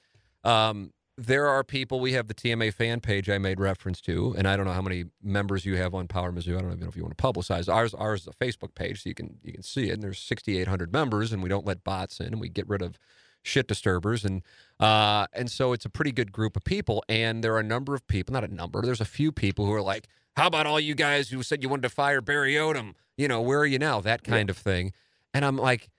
Um, 0.43 0.91
there 1.17 1.47
are 1.47 1.63
people. 1.63 1.99
We 1.99 2.13
have 2.13 2.27
the 2.27 2.33
TMA 2.33 2.73
fan 2.73 2.99
page 3.01 3.29
I 3.29 3.37
made 3.37 3.59
reference 3.59 4.01
to, 4.01 4.33
and 4.37 4.47
I 4.47 4.57
don't 4.57 4.65
know 4.65 4.73
how 4.73 4.81
many 4.81 5.05
members 5.21 5.65
you 5.65 5.75
have 5.77 5.93
on 5.93 6.07
Power 6.07 6.31
Mizzou. 6.31 6.57
I 6.57 6.61
don't 6.61 6.71
even 6.71 6.79
know 6.79 6.87
if 6.87 6.95
you 6.95 7.03
want 7.03 7.15
to 7.17 7.23
publicize 7.23 7.71
ours. 7.71 7.93
Ours 7.93 8.21
is 8.21 8.27
a 8.27 8.43
Facebook 8.43 8.73
page, 8.73 9.03
so 9.03 9.09
you 9.09 9.13
can 9.15 9.37
you 9.43 9.53
can 9.53 9.61
see 9.61 9.89
it. 9.89 9.93
And 9.93 10.01
there's 10.03 10.17
6,800 10.19 10.91
members, 10.91 11.31
and 11.31 11.43
we 11.43 11.49
don't 11.49 11.65
let 11.65 11.83
bots 11.83 12.19
in, 12.19 12.27
and 12.27 12.41
we 12.41 12.49
get 12.49 12.67
rid 12.67 12.81
of 12.81 12.97
shit 13.43 13.67
disturbers, 13.67 14.25
and 14.25 14.41
uh, 14.81 15.27
and 15.33 15.49
so 15.49 15.71
it's 15.71 15.85
a 15.85 15.89
pretty 15.89 16.11
good 16.11 16.31
group 16.31 16.57
of 16.57 16.63
people. 16.63 17.03
And 17.07 17.43
there 17.43 17.53
are 17.53 17.59
a 17.59 17.63
number 17.63 17.95
of 17.95 18.05
people, 18.07 18.33
not 18.33 18.43
a 18.43 18.53
number. 18.53 18.81
There's 18.81 19.01
a 19.01 19.05
few 19.05 19.31
people 19.31 19.65
who 19.65 19.73
are 19.73 19.81
like, 19.81 20.07
"How 20.35 20.47
about 20.47 20.65
all 20.65 20.79
you 20.79 20.95
guys 20.95 21.29
who 21.29 21.43
said 21.43 21.63
you 21.63 21.69
wanted 21.69 21.83
to 21.83 21.89
fire 21.89 22.19
Barry 22.21 22.55
Odom? 22.55 22.95
You 23.17 23.27
know, 23.27 23.41
where 23.41 23.59
are 23.59 23.65
you 23.65 23.79
now?" 23.79 24.01
That 24.01 24.23
kind 24.23 24.49
of 24.49 24.57
thing. 24.57 24.91
And 25.33 25.45
I'm 25.45 25.55
like, 25.55 25.89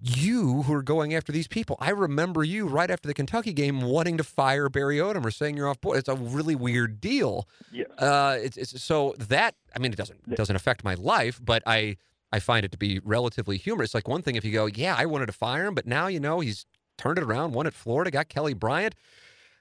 you 0.00 0.62
who 0.62 0.72
are 0.72 0.82
going 0.82 1.14
after 1.14 1.30
these 1.30 1.46
people. 1.46 1.76
I 1.78 1.90
remember 1.90 2.42
you 2.42 2.66
right 2.66 2.90
after 2.90 3.06
the 3.06 3.14
Kentucky 3.14 3.52
game 3.52 3.82
wanting 3.82 4.16
to 4.16 4.24
fire 4.24 4.68
Barry 4.68 4.96
Odom 4.96 5.24
or 5.24 5.30
saying 5.30 5.56
you're 5.56 5.68
off 5.68 5.80
board. 5.80 5.98
It's 5.98 6.08
a 6.08 6.14
really 6.14 6.54
weird 6.54 7.00
deal. 7.00 7.46
Yeah. 7.70 7.84
Uh, 7.98 8.38
it's, 8.40 8.56
it's 8.56 8.82
so 8.82 9.14
that 9.18 9.54
I 9.74 9.78
mean, 9.78 9.92
it 9.92 9.96
doesn't 9.96 10.20
it 10.30 10.36
doesn't 10.36 10.56
affect 10.56 10.84
my 10.84 10.94
life, 10.94 11.40
but 11.42 11.62
I 11.66 11.96
I 12.32 12.38
find 12.38 12.64
it 12.64 12.72
to 12.72 12.78
be 12.78 13.00
relatively 13.04 13.58
humorous. 13.58 13.94
Like 13.94 14.08
one 14.08 14.22
thing 14.22 14.36
if 14.36 14.44
you 14.44 14.52
go, 14.52 14.66
yeah, 14.66 14.94
I 14.96 15.04
wanted 15.06 15.26
to 15.26 15.32
fire 15.32 15.66
him, 15.66 15.74
but 15.74 15.86
now 15.86 16.06
you 16.06 16.20
know 16.20 16.40
he's 16.40 16.64
turned 17.00 17.18
it 17.18 17.24
around, 17.24 17.52
won 17.52 17.66
at 17.66 17.74
Florida, 17.74 18.10
got 18.10 18.28
Kelly 18.28 18.54
Bryant. 18.54 18.94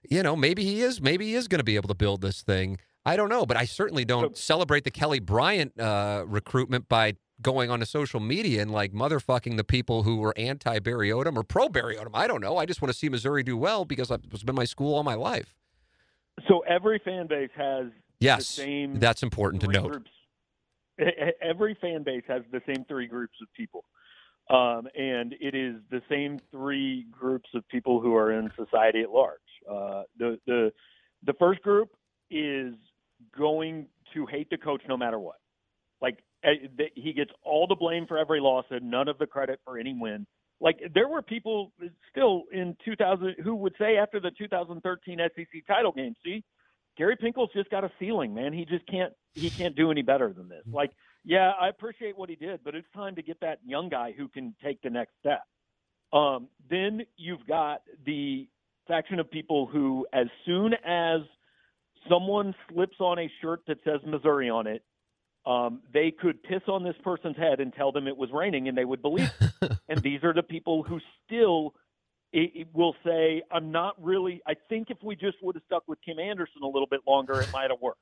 You 0.09 0.23
know, 0.23 0.35
maybe 0.35 0.63
he 0.63 0.81
is, 0.81 1.01
maybe 1.01 1.27
he 1.27 1.35
is 1.35 1.47
going 1.47 1.59
to 1.59 1.65
be 1.65 1.75
able 1.75 1.87
to 1.87 1.95
build 1.95 2.21
this 2.21 2.41
thing. 2.41 2.77
I 3.05 3.15
don't 3.15 3.29
know, 3.29 3.45
but 3.45 3.57
I 3.57 3.65
certainly 3.65 4.05
don't 4.05 4.37
celebrate 4.37 4.83
the 4.83 4.91
Kelly 4.91 5.19
Bryant 5.19 5.79
uh, 5.79 6.25
recruitment 6.27 6.87
by 6.89 7.15
going 7.41 7.71
onto 7.71 7.85
social 7.85 8.19
media 8.19 8.61
and 8.61 8.71
like 8.71 8.91
motherfucking 8.91 9.55
the 9.55 9.63
people 9.63 10.03
who 10.03 10.17
were 10.17 10.33
anti 10.37 10.79
Barry 10.79 11.09
Odom 11.09 11.37
or 11.37 11.43
pro 11.43 11.69
Barry 11.69 11.95
Odom. 11.95 12.11
I 12.13 12.27
don't 12.27 12.41
know. 12.41 12.57
I 12.57 12.65
just 12.65 12.81
want 12.81 12.91
to 12.91 12.97
see 12.97 13.09
Missouri 13.09 13.43
do 13.43 13.57
well 13.57 13.85
because 13.85 14.11
it's 14.11 14.43
been 14.43 14.55
my 14.55 14.65
school 14.65 14.93
all 14.93 15.03
my 15.03 15.15
life. 15.15 15.55
So 16.47 16.59
every 16.59 16.99
fan 17.03 17.27
base 17.27 17.49
has 17.55 17.87
Yes, 18.19 18.55
the 18.55 18.61
same 18.63 18.99
that's 18.99 19.23
important 19.23 19.61
to 19.63 19.67
note. 19.69 19.91
Groups. 19.91 20.11
Every 21.41 21.77
fan 21.79 22.03
base 22.03 22.23
has 22.27 22.43
the 22.51 22.61
same 22.67 22.83
three 22.89 23.07
groups 23.07 23.35
of 23.41 23.47
people, 23.53 23.85
um, 24.49 24.87
and 24.95 25.35
it 25.39 25.53
is 25.53 25.75
the 25.91 26.01
same 26.09 26.39
three 26.51 27.05
groups 27.11 27.49
of 27.53 27.67
people 27.67 28.01
who 28.01 28.15
are 28.15 28.31
in 28.31 28.51
society 28.57 29.01
at 29.01 29.11
large. 29.11 29.39
Uh, 29.69 30.03
the 30.17 30.39
the 30.47 30.71
the 31.25 31.33
first 31.33 31.61
group 31.61 31.89
is 32.31 32.73
going 33.37 33.87
to 34.13 34.25
hate 34.25 34.49
the 34.49 34.57
coach 34.57 34.81
no 34.87 34.97
matter 34.97 35.19
what. 35.19 35.37
Like 36.01 36.19
eh, 36.43 36.67
he 36.95 37.13
gets 37.13 37.31
all 37.43 37.67
the 37.67 37.75
blame 37.75 38.07
for 38.07 38.17
every 38.17 38.39
loss 38.39 38.65
and 38.69 38.89
none 38.89 39.07
of 39.07 39.17
the 39.17 39.27
credit 39.27 39.59
for 39.65 39.77
any 39.77 39.93
win. 39.93 40.25
Like 40.61 40.79
there 40.93 41.07
were 41.07 41.21
people 41.21 41.71
still 42.11 42.43
in 42.51 42.75
2000 42.83 43.35
who 43.43 43.55
would 43.55 43.75
say 43.79 43.97
after 43.97 44.19
the 44.19 44.31
2013 44.37 45.19
SEC 45.35 45.67
title 45.67 45.91
game, 45.91 46.15
see, 46.23 46.43
Gary 46.97 47.15
Pinkel's 47.15 47.51
just 47.53 47.69
got 47.69 47.83
a 47.83 47.91
ceiling, 47.99 48.33
man. 48.33 48.51
He 48.51 48.65
just 48.65 48.85
can't 48.87 49.13
he 49.33 49.49
can't 49.49 49.75
do 49.75 49.91
any 49.91 50.01
better 50.01 50.33
than 50.33 50.49
this. 50.49 50.63
Like, 50.71 50.91
yeah, 51.23 51.51
I 51.59 51.69
appreciate 51.69 52.17
what 52.17 52.29
he 52.29 52.35
did, 52.35 52.61
but 52.63 52.75
it's 52.75 52.87
time 52.93 53.15
to 53.15 53.21
get 53.21 53.39
that 53.41 53.59
young 53.65 53.89
guy 53.89 54.13
who 54.17 54.27
can 54.27 54.55
take 54.63 54.81
the 54.81 54.89
next 54.89 55.13
step. 55.19 55.41
Um, 56.11 56.47
then 56.69 57.01
you've 57.17 57.45
got 57.47 57.81
the 58.05 58.47
faction 58.87 59.19
of 59.19 59.29
people 59.29 59.67
who, 59.67 60.07
as 60.13 60.27
soon 60.45 60.73
as 60.85 61.21
someone 62.09 62.55
slips 62.71 62.95
on 62.99 63.19
a 63.19 63.29
shirt 63.41 63.61
that 63.67 63.77
says 63.83 63.99
Missouri 64.05 64.49
on 64.49 64.65
it, 64.65 64.83
um, 65.45 65.81
they 65.93 66.11
could 66.11 66.41
piss 66.43 66.61
on 66.67 66.83
this 66.83 66.95
person's 67.03 67.37
head 67.37 67.59
and 67.59 67.73
tell 67.73 67.91
them 67.91 68.07
it 68.07 68.17
was 68.17 68.29
raining, 68.33 68.67
and 68.67 68.77
they 68.77 68.85
would 68.85 69.01
believe. 69.01 69.31
and 69.89 70.01
these 70.01 70.23
are 70.23 70.33
the 70.33 70.43
people 70.43 70.83
who 70.83 70.99
still 71.25 71.73
it, 72.31 72.51
it 72.53 72.67
will 72.73 72.95
say, 73.03 73.41
"I'm 73.51 73.71
not 73.71 73.95
really." 74.03 74.41
I 74.47 74.53
think 74.69 74.89
if 74.89 74.97
we 75.03 75.15
just 75.15 75.37
would 75.41 75.55
have 75.55 75.63
stuck 75.65 75.83
with 75.87 75.99
Kim 76.05 76.19
Anderson 76.19 76.61
a 76.63 76.67
little 76.67 76.87
bit 76.87 77.01
longer, 77.07 77.39
it 77.41 77.49
might 77.51 77.71
have 77.71 77.79
worked. 77.81 78.01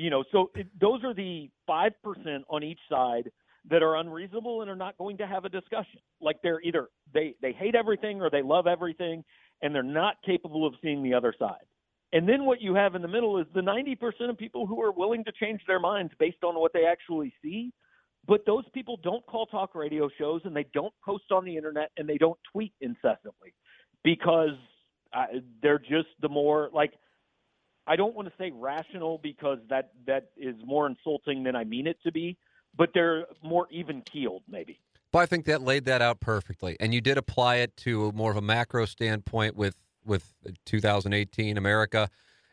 You 0.00 0.10
know, 0.10 0.24
so 0.32 0.50
it, 0.54 0.66
those 0.80 1.04
are 1.04 1.14
the 1.14 1.50
five 1.66 1.92
percent 2.02 2.44
on 2.48 2.62
each 2.62 2.80
side 2.88 3.30
that 3.68 3.82
are 3.82 3.96
unreasonable 3.96 4.62
and 4.62 4.70
are 4.70 4.76
not 4.76 4.96
going 4.96 5.18
to 5.18 5.26
have 5.26 5.44
a 5.44 5.48
discussion. 5.48 6.00
Like 6.20 6.36
they're 6.42 6.60
either 6.62 6.88
they 7.12 7.34
they 7.42 7.52
hate 7.52 7.74
everything 7.74 8.22
or 8.22 8.30
they 8.30 8.42
love 8.42 8.66
everything, 8.66 9.22
and 9.62 9.74
they're 9.74 9.82
not 9.82 10.16
capable 10.24 10.66
of 10.66 10.74
seeing 10.82 11.02
the 11.02 11.14
other 11.14 11.34
side. 11.38 11.66
And 12.12 12.28
then 12.28 12.44
what 12.44 12.60
you 12.60 12.74
have 12.74 12.94
in 12.94 13.02
the 13.02 13.08
middle 13.08 13.38
is 13.38 13.46
the 13.54 13.60
90% 13.60 14.30
of 14.30 14.36
people 14.36 14.66
who 14.66 14.82
are 14.82 14.90
willing 14.90 15.22
to 15.24 15.32
change 15.38 15.60
their 15.68 15.78
minds 15.78 16.12
based 16.18 16.42
on 16.42 16.56
what 16.56 16.72
they 16.72 16.84
actually 16.84 17.32
see. 17.40 17.72
But 18.26 18.44
those 18.46 18.64
people 18.74 18.98
don't 19.00 19.24
call 19.26 19.46
talk 19.46 19.76
radio 19.76 20.08
shows 20.18 20.40
and 20.44 20.56
they 20.56 20.66
don't 20.74 20.92
post 21.04 21.24
on 21.30 21.44
the 21.44 21.56
internet 21.56 21.90
and 21.96 22.08
they 22.08 22.18
don't 22.18 22.38
tweet 22.52 22.72
incessantly 22.80 23.54
because 24.02 24.58
uh, 25.12 25.26
they're 25.62 25.78
just 25.78 26.08
the 26.20 26.28
more 26.28 26.68
like 26.72 26.92
I 27.90 27.96
don't 27.96 28.14
want 28.14 28.28
to 28.28 28.34
say 28.38 28.52
rational 28.54 29.18
because 29.18 29.58
that 29.68 29.90
that 30.06 30.30
is 30.36 30.54
more 30.64 30.86
insulting 30.86 31.42
than 31.42 31.56
I 31.56 31.64
mean 31.64 31.88
it 31.88 31.96
to 32.04 32.12
be, 32.12 32.36
but 32.76 32.90
they're 32.94 33.26
more 33.42 33.66
even 33.72 34.02
keeled 34.02 34.44
maybe. 34.48 34.78
But 35.10 35.18
I 35.18 35.26
think 35.26 35.44
that 35.46 35.60
laid 35.60 35.86
that 35.86 36.00
out 36.00 36.20
perfectly, 36.20 36.76
and 36.78 36.94
you 36.94 37.00
did 37.00 37.18
apply 37.18 37.56
it 37.56 37.76
to 37.78 38.12
more 38.12 38.30
of 38.30 38.36
a 38.36 38.42
macro 38.42 38.84
standpoint 38.84 39.56
with 39.56 39.74
with 40.04 40.32
uh, 40.46 40.52
2018 40.66 41.56
America. 41.56 42.08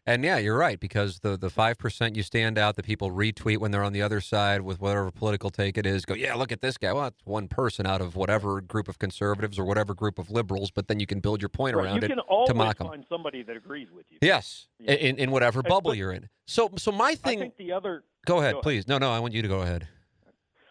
And 0.08 0.24
yeah, 0.24 0.38
you're 0.38 0.58
right 0.58 0.80
because 0.80 1.20
the 1.20 1.36
the 1.38 1.49
five 1.49 1.78
percent 1.78 2.16
you 2.16 2.24
stand 2.24 2.58
out, 2.58 2.78
the 2.78 2.82
people 2.82 3.12
retweet 3.12 3.58
when 3.58 3.72
they're 3.72 3.84
on 3.84 3.91
the 3.91 4.01
other 4.01 4.22
side 4.22 4.62
with 4.62 4.80
whatever 4.80 5.12
political 5.12 5.49
take 5.49 5.78
it 5.78 5.86
is. 5.86 6.05
Go, 6.05 6.14
yeah, 6.14 6.34
look 6.34 6.53
at 6.53 6.62
this 6.62 6.78
guy. 6.78 6.93
Well, 6.93 7.08
it's 7.08 7.26
one 7.26 7.49
person 7.49 7.86
out 7.86 7.99
of 7.99 8.16
whatever 8.16 8.62
group 8.62 8.88
of 8.88 8.99
conservatives 8.99 9.60
or 9.60 9.66
whatever 9.66 9.93
group 9.93 10.18
of 10.18 10.32
liberals, 10.32 10.72
but 10.72 10.88
then 10.88 11.01
you 11.01 11.05
can 11.05 11.20
build 11.20 11.41
your 11.41 11.49
point 11.49 11.76
Right, 11.76 11.84
around 11.88 12.03
you 12.03 12.08
it 12.08 12.45
to 12.47 12.53
mock 12.53 12.78
them. 12.78 12.88
find 12.88 13.05
somebody 13.10 13.43
that 13.43 13.58
agrees 13.58 13.89
with 13.93 14.05
you. 14.10 14.18
Yes, 14.22 14.68
Yeah. 14.80 14.93
in 14.93 15.18
in 15.20 15.30
whatever 15.30 15.62
bubble 15.62 15.91
but- 15.91 15.97
you're 15.97 16.14
in. 16.14 16.30
So 16.45 16.72
so 16.78 16.93
my 16.93 17.10
I 17.10 17.16
thing. 17.16 17.39
think 17.39 17.58
the 17.58 17.74
other 17.74 18.05
Go 18.26 18.38
ahead, 18.39 18.53
go 18.53 18.58
ahead. 18.60 18.64
please. 18.64 18.88
No, 18.88 18.97
no, 18.97 19.12
I 19.12 19.20
want 19.20 19.34
you 19.34 19.41
to 19.41 19.47
go 19.49 19.60
ahead. 19.62 19.89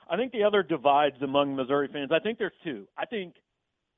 I 0.08 0.16
think 0.16 0.32
the 0.32 0.44
other 0.44 0.62
divides 0.62 1.16
among 1.20 1.56
Missouri 1.56 1.88
fans, 1.92 2.10
I 2.10 2.20
think 2.20 2.38
there's 2.38 2.52
two. 2.64 2.86
I 2.96 3.04
think 3.04 3.34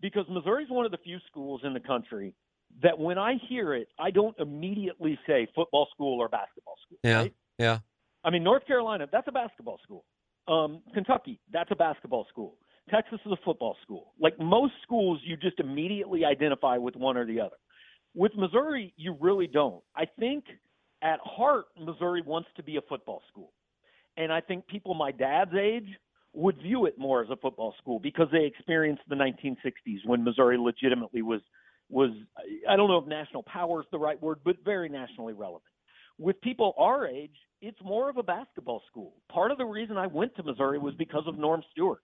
because 0.01 0.25
Missouri's 0.29 0.69
one 0.71 0.85
of 0.85 0.91
the 0.91 0.99
few 0.99 1.19
schools 1.31 1.61
in 1.63 1.75
the 1.75 1.81
country 1.81 2.35
that 2.83 2.99
when 2.99 3.19
I 3.19 3.35
hear 3.49 3.75
it, 3.75 3.89
I 3.99 4.11
don't 4.11 4.39
immediately 4.39 5.19
say 5.27 5.49
football 5.55 5.89
school 5.93 6.21
or 6.21 6.29
basketball 6.29 6.77
school. 6.87 6.99
Yeah, 7.03 7.19
Right? 7.19 7.35
yeah. 7.59 7.79
I 8.25 8.31
mean, 8.31 8.43
North 8.45 8.67
Carolina, 8.67 9.07
that's 9.11 9.29
a 9.29 9.33
basketball 9.33 9.79
school. 9.83 10.05
Um, 10.47 10.83
Kentucky, 10.95 11.41
that's 11.53 11.71
a 11.71 11.77
basketball 11.77 12.27
school. 12.31 12.57
Texas 12.91 13.21
is 13.27 13.33
a 13.33 13.37
football 13.45 13.77
school. 13.83 14.13
Like 14.19 14.39
most 14.39 14.73
schools, 14.83 15.21
you 15.25 15.37
just 15.37 15.61
immediately 15.61 16.25
identify 16.25 16.79
with 16.79 16.97
one 16.97 17.17
or 17.17 17.27
the 17.27 17.41
other. 17.41 17.57
With 18.15 18.33
Missouri, 18.37 18.95
you 18.97 19.17
really 19.21 19.47
don't. 19.47 19.83
I 19.95 20.07
think 20.19 20.45
at 21.03 21.21
heart, 21.23 21.67
Missouri 21.79 22.23
wants 22.23 22.49
to 22.57 22.63
be 22.63 22.77
a 22.77 22.81
football 22.83 23.23
school. 23.31 23.53
And 24.17 24.33
I 24.33 24.41
think 24.41 24.67
people 24.67 24.95
my 24.95 25.13
dad's 25.13 25.55
age 25.55 25.89
would 26.33 26.57
view 26.59 26.87
it 26.87 26.99
more 26.99 27.23
as 27.23 27.31
a 27.31 27.37
football 27.37 27.75
school 27.79 27.99
because 27.99 28.29
they 28.33 28.45
experienced 28.45 29.03
the 29.09 29.15
1960s 29.15 29.99
when 30.05 30.25
Missouri 30.25 30.59
legitimately 30.59 31.23
was 31.23 31.41
was 31.91 32.11
I 32.69 32.77
don't 32.77 32.89
know 32.89 32.99
if 32.99 33.07
national 33.07 33.43
power 33.45 33.81
is 33.81 33.87
the 33.91 33.99
right 33.99 34.21
word, 34.21 34.39
but 34.45 34.57
very 34.65 34.89
nationally 34.89 35.33
relevant. 35.33 35.63
With 36.19 36.41
people 36.41 36.75
our 36.79 37.07
age, 37.07 37.35
it's 37.63 37.79
more 37.83 38.11
of 38.11 38.17
a 38.17 38.23
basketball 38.23 38.83
school. 38.91 39.15
Part 39.31 39.51
of 39.51 39.59
the 39.59 39.65
reason 39.65 39.97
I 39.97 40.07
went 40.07 40.35
to 40.37 40.43
Missouri 40.43 40.79
was 40.79 40.95
because 40.95 41.25
of 41.27 41.39
Norm 41.39 41.63
Stewart 41.73 42.03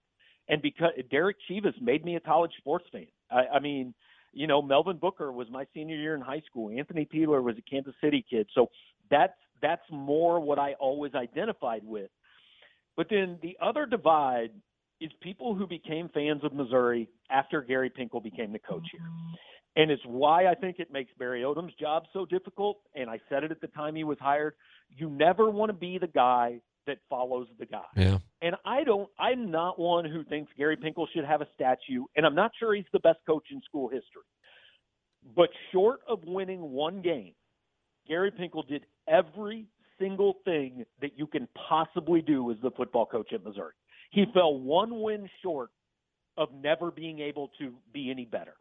and 0.48 0.62
because 0.62 0.90
Derrick 1.10 1.36
Chievous 1.48 1.74
made 1.80 2.04
me 2.04 2.16
a 2.16 2.20
college 2.20 2.52
sports 2.58 2.86
fan. 2.92 3.06
I, 3.30 3.56
I 3.56 3.60
mean, 3.60 3.94
you 4.32 4.46
know, 4.46 4.60
Melvin 4.60 4.98
Booker 4.98 5.32
was 5.32 5.48
my 5.50 5.64
senior 5.74 5.96
year 5.96 6.14
in 6.14 6.20
high 6.20 6.42
school. 6.46 6.76
Anthony 6.76 7.04
Peeler 7.04 7.42
was 7.42 7.56
a 7.58 7.70
Kansas 7.70 7.94
City 8.02 8.24
kid. 8.28 8.48
So 8.54 8.70
that's 9.10 9.34
that's 9.62 9.82
more 9.90 10.40
what 10.40 10.58
I 10.58 10.74
always 10.74 11.14
identified 11.14 11.82
with. 11.84 12.10
But 12.96 13.08
then 13.10 13.38
the 13.42 13.56
other 13.60 13.86
divide 13.86 14.50
is 15.00 15.10
people 15.20 15.54
who 15.54 15.66
became 15.66 16.08
fans 16.10 16.42
of 16.44 16.52
Missouri 16.52 17.08
after 17.30 17.62
Gary 17.62 17.90
Pinkel 17.90 18.22
became 18.22 18.52
the 18.52 18.58
coach 18.58 18.86
here. 18.92 19.08
And 19.76 19.90
it's 19.90 20.02
why 20.06 20.46
I 20.46 20.54
think 20.54 20.78
it 20.78 20.92
makes 20.92 21.10
Barry 21.18 21.42
Odom's 21.42 21.74
job 21.74 22.04
so 22.12 22.24
difficult. 22.24 22.78
And 22.94 23.10
I 23.10 23.20
said 23.28 23.42
it 23.42 23.50
at 23.50 23.60
the 23.60 23.66
time 23.68 23.96
he 23.96 24.04
was 24.04 24.18
hired. 24.20 24.54
You 24.90 25.10
never 25.10 25.50
want 25.50 25.70
to 25.70 25.74
be 25.74 25.98
the 25.98 26.06
guy 26.06 26.60
that 26.86 26.98
follows 27.08 27.48
the 27.58 27.66
guy. 27.66 27.82
Yeah. 27.96 28.18
And 28.42 28.56
I 28.64 28.84
don't 28.84 29.08
I'm 29.18 29.50
not 29.50 29.78
one 29.78 30.04
who 30.04 30.24
thinks 30.24 30.52
Gary 30.56 30.76
Pinkel 30.76 31.06
should 31.14 31.24
have 31.24 31.40
a 31.40 31.48
statue, 31.54 32.04
and 32.16 32.26
I'm 32.26 32.34
not 32.34 32.52
sure 32.58 32.74
he's 32.74 32.84
the 32.92 33.00
best 33.00 33.18
coach 33.26 33.46
in 33.50 33.60
school 33.62 33.88
history. 33.88 34.22
But 35.34 35.48
short 35.72 36.00
of 36.06 36.20
winning 36.24 36.60
one 36.60 37.00
game, 37.00 37.32
Gary 38.06 38.30
Pinkel 38.30 38.66
did 38.68 38.84
every 39.08 39.66
single 39.98 40.34
thing 40.44 40.84
that 41.00 41.16
you 41.16 41.26
can 41.26 41.48
possibly 41.68 42.20
do 42.20 42.50
as 42.50 42.58
the 42.62 42.70
football 42.72 43.06
coach 43.06 43.32
at 43.32 43.44
Missouri. 43.44 43.72
He 44.10 44.26
fell 44.34 44.58
one 44.58 45.00
win 45.00 45.28
short 45.42 45.70
of 46.36 46.48
never 46.52 46.90
being 46.90 47.20
able 47.20 47.50
to 47.58 47.72
be 47.92 48.10
any 48.10 48.24
better. 48.24 48.54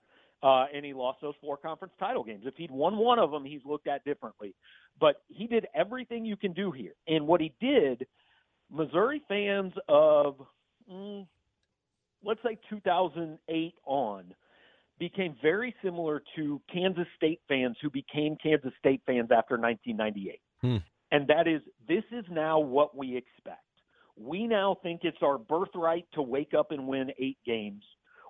Uh, 0.44 0.66
and 0.76 0.84
he 0.84 0.94
lost 0.94 1.20
those 1.22 1.36
four 1.40 1.56
conference 1.56 1.94
title 1.98 2.24
games. 2.24 2.44
If 2.46 2.56
he'd 2.58 2.70
won 2.70 2.98
one 2.98 3.18
of 3.18 3.32
them, 3.32 3.46
he's 3.46 3.62
looked 3.66 3.88
at 3.88 4.04
differently. 4.04 4.54
But 5.00 5.22
he 5.30 5.48
did 5.48 5.68
everything 5.74 6.26
you 6.26 6.36
can 6.36 6.52
do 6.52 6.70
here. 6.70 6.92
And 7.08 7.26
what 7.26 7.40
he 7.40 7.54
did, 7.62 8.06
Missouri 8.70 9.22
fans 9.30 9.72
of, 9.88 10.36
mm, 10.92 11.26
let's 12.26 12.42
say 12.44 12.58
2008 12.70 13.74
on, 13.86 14.34
became 15.00 15.36
very 15.42 15.74
similar 15.82 16.22
to 16.36 16.62
Kansas 16.72 17.08
State 17.16 17.40
fans 17.48 17.78
who 17.82 17.90
became 17.90 18.36
Kansas 18.42 18.74
State 18.80 19.02
fans 19.06 19.30
after 19.32 19.58
1998. 19.58 20.42
Hmm. 20.62 20.78
And 21.12 21.28
that 21.28 21.48
is, 21.48 21.62
this 21.88 22.04
is 22.12 22.26
now 22.30 22.60
what 22.60 22.98
we 22.98 23.16
expect. 23.16 23.60
We 24.18 24.46
now 24.46 24.78
think 24.84 25.02
it's 25.04 25.18
our 25.22 25.38
birthright 25.38 26.06
to 26.14 26.22
wake 26.22 26.54
up 26.54 26.72
and 26.72 26.88
win 26.88 27.12
eight 27.18 27.38
games. 27.46 27.84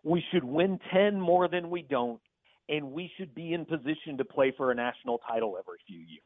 We 0.04 0.24
should 0.32 0.44
win 0.44 0.80
10 0.92 1.20
more 1.20 1.48
than 1.48 1.70
we 1.70 1.82
don't, 1.82 2.20
and 2.70 2.92
we 2.92 3.12
should 3.18 3.34
be 3.34 3.54
in 3.54 3.66
position 3.66 4.18
to 4.18 4.26
play 4.26 4.54
for 4.56 4.72
a 4.72 4.76
national 4.76 5.20
title 5.28 5.58
every 5.58 5.80
few 5.88 6.00
years. 6.00 6.22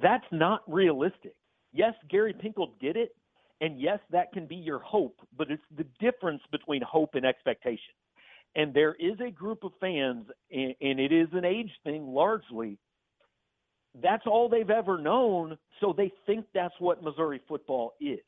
That's 0.00 0.24
not 0.32 0.62
realistic. 0.66 1.34
Yes, 1.72 1.94
Gary 2.08 2.32
Pinkel 2.32 2.70
did 2.80 2.96
it, 2.96 3.14
and 3.60 3.80
yes, 3.80 3.98
that 4.10 4.32
can 4.32 4.46
be 4.46 4.56
your 4.56 4.78
hope, 4.78 5.16
but 5.36 5.50
it's 5.50 5.62
the 5.76 5.86
difference 6.00 6.42
between 6.50 6.82
hope 6.82 7.14
and 7.14 7.24
expectation. 7.24 7.94
And 8.56 8.72
there 8.72 8.94
is 8.94 9.18
a 9.20 9.30
group 9.30 9.64
of 9.64 9.72
fans, 9.80 10.26
and, 10.50 10.74
and 10.80 11.00
it 11.00 11.12
is 11.12 11.28
an 11.32 11.44
age 11.44 11.70
thing 11.82 12.06
largely. 12.06 12.78
That's 14.00 14.26
all 14.26 14.48
they've 14.48 14.70
ever 14.70 14.98
known, 14.98 15.58
so 15.80 15.92
they 15.96 16.12
think 16.26 16.46
that's 16.54 16.74
what 16.78 17.02
Missouri 17.02 17.40
football 17.48 17.94
is. 18.00 18.20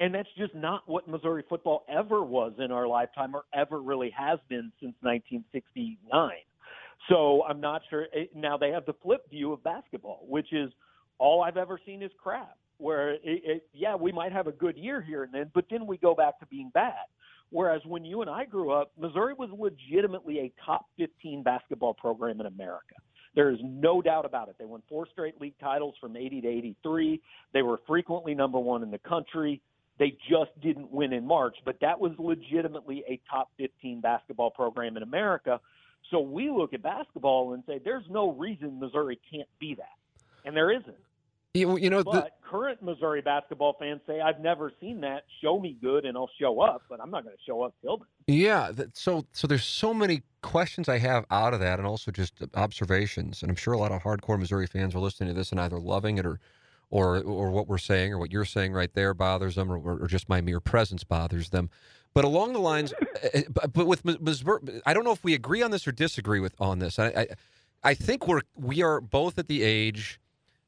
And 0.00 0.14
that's 0.14 0.28
just 0.36 0.54
not 0.54 0.82
what 0.86 1.06
Missouri 1.06 1.44
football 1.46 1.84
ever 1.88 2.24
was 2.24 2.54
in 2.58 2.72
our 2.72 2.88
lifetime 2.88 3.34
or 3.34 3.44
ever 3.54 3.80
really 3.80 4.10
has 4.16 4.38
been 4.48 4.72
since 4.80 4.94
1969. 5.02 6.30
So 7.08 7.44
I'm 7.44 7.60
not 7.60 7.82
sure. 7.90 8.06
Eh, 8.14 8.24
now 8.34 8.56
they 8.56 8.70
have 8.70 8.86
the 8.86 8.94
flip 9.02 9.28
view 9.28 9.52
of 9.52 9.62
basketball, 9.62 10.24
which 10.26 10.52
is 10.52 10.72
all 11.18 11.42
I've 11.42 11.58
ever 11.58 11.78
seen 11.84 12.02
is 12.02 12.10
crap. 12.22 12.56
Where, 12.78 13.12
it, 13.12 13.20
it, 13.24 13.68
yeah, 13.74 13.94
we 13.94 14.10
might 14.10 14.32
have 14.32 14.46
a 14.46 14.52
good 14.52 14.78
year 14.78 15.02
here 15.02 15.24
and 15.24 15.34
then, 15.34 15.50
but 15.54 15.66
then 15.70 15.86
we 15.86 15.98
go 15.98 16.14
back 16.14 16.40
to 16.40 16.46
being 16.46 16.70
bad. 16.72 16.94
Whereas 17.50 17.82
when 17.84 18.04
you 18.06 18.22
and 18.22 18.30
I 18.30 18.46
grew 18.46 18.70
up, 18.70 18.92
Missouri 18.98 19.34
was 19.34 19.50
legitimately 19.52 20.38
a 20.38 20.52
top 20.64 20.86
15 20.96 21.42
basketball 21.42 21.92
program 21.92 22.40
in 22.40 22.46
America. 22.46 22.94
There 23.34 23.50
is 23.50 23.58
no 23.62 24.00
doubt 24.00 24.24
about 24.24 24.48
it. 24.48 24.56
They 24.58 24.64
won 24.64 24.82
four 24.88 25.06
straight 25.12 25.40
league 25.40 25.58
titles 25.60 25.94
from 26.00 26.16
80 26.16 26.40
to 26.40 26.48
83. 26.48 27.20
They 27.52 27.62
were 27.62 27.80
frequently 27.86 28.34
number 28.34 28.58
one 28.58 28.82
in 28.82 28.90
the 28.90 28.98
country. 28.98 29.60
They 30.00 30.16
just 30.30 30.58
didn't 30.62 30.90
win 30.90 31.12
in 31.12 31.26
March, 31.26 31.56
but 31.66 31.76
that 31.82 32.00
was 32.00 32.12
legitimately 32.18 33.04
a 33.06 33.20
top 33.30 33.50
15 33.58 34.00
basketball 34.00 34.50
program 34.50 34.96
in 34.96 35.02
America. 35.02 35.60
So 36.10 36.20
we 36.20 36.50
look 36.50 36.72
at 36.72 36.82
basketball 36.82 37.52
and 37.52 37.62
say 37.66 37.80
there's 37.84 38.06
no 38.08 38.32
reason 38.32 38.80
Missouri 38.80 39.20
can't 39.30 39.48
be 39.60 39.74
that. 39.74 39.84
And 40.46 40.56
there 40.56 40.70
isn't. 40.70 40.96
You, 41.52 41.76
you 41.76 41.90
know, 41.90 42.02
But 42.02 42.12
the, 42.12 42.30
current 42.48 42.82
Missouri 42.82 43.20
basketball 43.20 43.76
fans 43.78 44.00
say, 44.06 44.22
I've 44.22 44.40
never 44.40 44.72
seen 44.80 45.02
that. 45.02 45.24
Show 45.42 45.60
me 45.60 45.76
good 45.82 46.06
and 46.06 46.16
I'll 46.16 46.30
show 46.40 46.60
up, 46.60 46.82
but 46.88 46.98
I'm 46.98 47.10
not 47.10 47.24
going 47.24 47.36
to 47.36 47.42
show 47.44 47.60
up 47.62 47.74
till 47.82 47.98
then. 47.98 48.06
Yeah, 48.26 48.70
that, 48.72 48.96
so 48.96 49.26
so 49.32 49.46
there's 49.46 49.64
so 49.64 49.92
many 49.92 50.22
questions 50.40 50.88
I 50.88 50.96
have 50.96 51.26
out 51.30 51.52
of 51.52 51.60
that, 51.60 51.78
and 51.78 51.86
also 51.86 52.10
just 52.10 52.34
observations. 52.54 53.42
And 53.42 53.50
I'm 53.50 53.56
sure 53.56 53.74
a 53.74 53.78
lot 53.78 53.92
of 53.92 54.02
hardcore 54.02 54.38
Missouri 54.38 54.66
fans 54.66 54.94
are 54.94 55.00
listening 55.00 55.28
to 55.28 55.34
this 55.34 55.50
and 55.50 55.60
either 55.60 55.78
loving 55.78 56.16
it 56.16 56.24
or, 56.24 56.40
or 56.90 57.22
or 57.22 57.50
what 57.50 57.68
we're 57.68 57.78
saying 57.78 58.12
or 58.12 58.18
what 58.18 58.32
you're 58.32 58.44
saying 58.44 58.72
right 58.72 58.92
there 58.94 59.14
bothers 59.14 59.54
them, 59.54 59.70
or, 59.70 59.78
or 59.78 60.06
just 60.06 60.28
my 60.28 60.40
mere 60.40 60.60
presence 60.60 61.04
bothers 61.04 61.50
them. 61.50 61.70
But 62.12 62.24
along 62.24 62.52
the 62.52 62.58
lines, 62.60 62.92
eh, 63.32 63.42
but 63.48 63.72
but 63.72 63.86
with 63.86 64.04
Missouri, 64.04 64.82
I 64.84 64.94
don't 64.94 65.04
know 65.04 65.12
if 65.12 65.24
we 65.24 65.34
agree 65.34 65.62
on 65.62 65.70
this 65.70 65.86
or 65.86 65.92
disagree 65.92 66.40
with 66.40 66.54
on 66.60 66.78
this. 66.78 66.98
I 66.98 67.06
I, 67.08 67.26
I 67.82 67.94
think 67.94 68.26
we're 68.26 68.42
we 68.56 68.82
are 68.82 69.00
both 69.00 69.38
at 69.38 69.48
the 69.48 69.62
age 69.62 70.20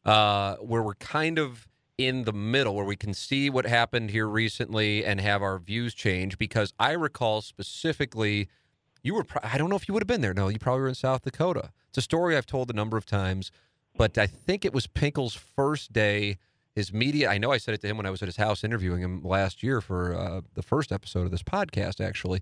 uh, 0.04 0.56
where 0.56 0.82
we're 0.82 0.94
kind 0.94 1.38
of 1.38 1.68
in 1.98 2.24
the 2.24 2.32
middle 2.32 2.74
where 2.74 2.84
we 2.84 2.96
can 2.96 3.14
see 3.14 3.50
what 3.50 3.66
happened 3.66 4.10
here 4.10 4.26
recently 4.26 5.04
and 5.04 5.20
have 5.20 5.42
our 5.42 5.58
views 5.58 5.94
change 5.94 6.38
because 6.38 6.72
I 6.78 6.92
recall 6.92 7.42
specifically 7.42 8.48
you 9.02 9.14
were 9.14 9.26
I 9.42 9.58
don't 9.58 9.68
know 9.68 9.76
if 9.76 9.86
you 9.86 9.94
would 9.94 10.02
have 10.02 10.08
been 10.08 10.22
there 10.22 10.32
no 10.34 10.48
you 10.48 10.58
probably 10.58 10.80
were 10.80 10.88
in 10.88 10.94
South 10.94 11.22
Dakota 11.22 11.70
it's 11.88 11.98
a 11.98 12.02
story 12.02 12.36
I've 12.36 12.46
told 12.46 12.70
a 12.70 12.72
number 12.72 12.96
of 12.96 13.04
times 13.04 13.52
but 13.96 14.18
I 14.18 14.26
think 14.26 14.64
it 14.64 14.72
was 14.72 14.86
Pinkel's 14.86 15.34
first 15.34 15.92
day 15.92 16.38
his 16.74 16.92
media 16.92 17.28
I 17.28 17.38
know 17.38 17.52
I 17.52 17.58
said 17.58 17.74
it 17.74 17.80
to 17.82 17.86
him 17.86 17.96
when 17.96 18.06
I 18.06 18.10
was 18.10 18.22
at 18.22 18.28
his 18.28 18.36
house 18.36 18.64
interviewing 18.64 19.02
him 19.02 19.22
last 19.22 19.62
year 19.62 19.80
for 19.80 20.14
uh, 20.14 20.40
the 20.54 20.62
first 20.62 20.90
episode 20.90 21.24
of 21.24 21.30
this 21.30 21.42
podcast 21.42 22.04
actually 22.04 22.40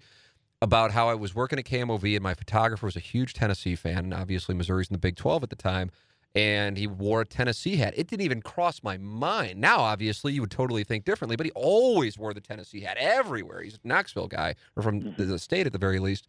about 0.62 0.92
how 0.92 1.08
I 1.08 1.14
was 1.14 1.34
working 1.34 1.58
at 1.58 1.64
KMOV 1.64 2.14
and 2.14 2.22
my 2.22 2.34
photographer 2.34 2.86
was 2.86 2.96
a 2.96 3.00
huge 3.00 3.34
Tennessee 3.34 3.74
fan 3.74 3.98
and 3.98 4.14
obviously 4.14 4.54
Missouri's 4.54 4.88
in 4.88 4.94
the 4.94 4.98
Big 4.98 5.16
12 5.16 5.42
at 5.42 5.50
the 5.50 5.56
time 5.56 5.90
and 6.34 6.76
he 6.76 6.86
wore 6.86 7.22
a 7.22 7.26
Tennessee 7.26 7.76
hat. 7.76 7.94
It 7.96 8.06
didn't 8.06 8.24
even 8.24 8.40
cross 8.40 8.82
my 8.82 8.96
mind. 8.98 9.60
Now, 9.60 9.80
obviously, 9.80 10.32
you 10.32 10.42
would 10.42 10.50
totally 10.50 10.84
think 10.84 11.04
differently, 11.04 11.36
but 11.36 11.46
he 11.46 11.52
always 11.52 12.18
wore 12.18 12.32
the 12.32 12.40
Tennessee 12.40 12.80
hat 12.80 12.96
everywhere. 13.00 13.62
He's 13.62 13.74
a 13.74 13.88
Knoxville 13.88 14.28
guy, 14.28 14.54
or 14.76 14.82
from 14.82 15.14
the 15.16 15.38
state 15.38 15.66
at 15.66 15.72
the 15.72 15.78
very 15.78 15.98
least. 15.98 16.28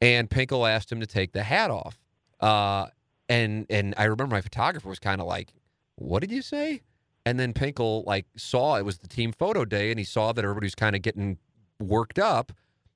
And 0.00 0.30
Pinkel 0.30 0.70
asked 0.70 0.92
him 0.92 1.00
to 1.00 1.06
take 1.06 1.32
the 1.32 1.42
hat 1.42 1.70
off. 1.70 1.98
Uh, 2.38 2.86
and 3.28 3.66
and 3.70 3.94
I 3.96 4.04
remember 4.04 4.34
my 4.34 4.40
photographer 4.40 4.88
was 4.88 4.98
kind 4.98 5.20
of 5.20 5.26
like, 5.26 5.52
"What 5.96 6.20
did 6.20 6.30
you 6.30 6.42
say?" 6.42 6.82
And 7.24 7.40
then 7.40 7.52
Pinkel 7.52 8.06
like 8.06 8.26
saw 8.36 8.76
it 8.76 8.84
was 8.84 8.98
the 8.98 9.08
team 9.08 9.32
photo 9.32 9.64
day, 9.64 9.90
and 9.90 9.98
he 9.98 10.04
saw 10.04 10.32
that 10.32 10.44
everybody 10.44 10.66
was 10.66 10.74
kind 10.74 10.96
of 10.96 11.02
getting 11.02 11.38
worked 11.80 12.18
up. 12.18 12.52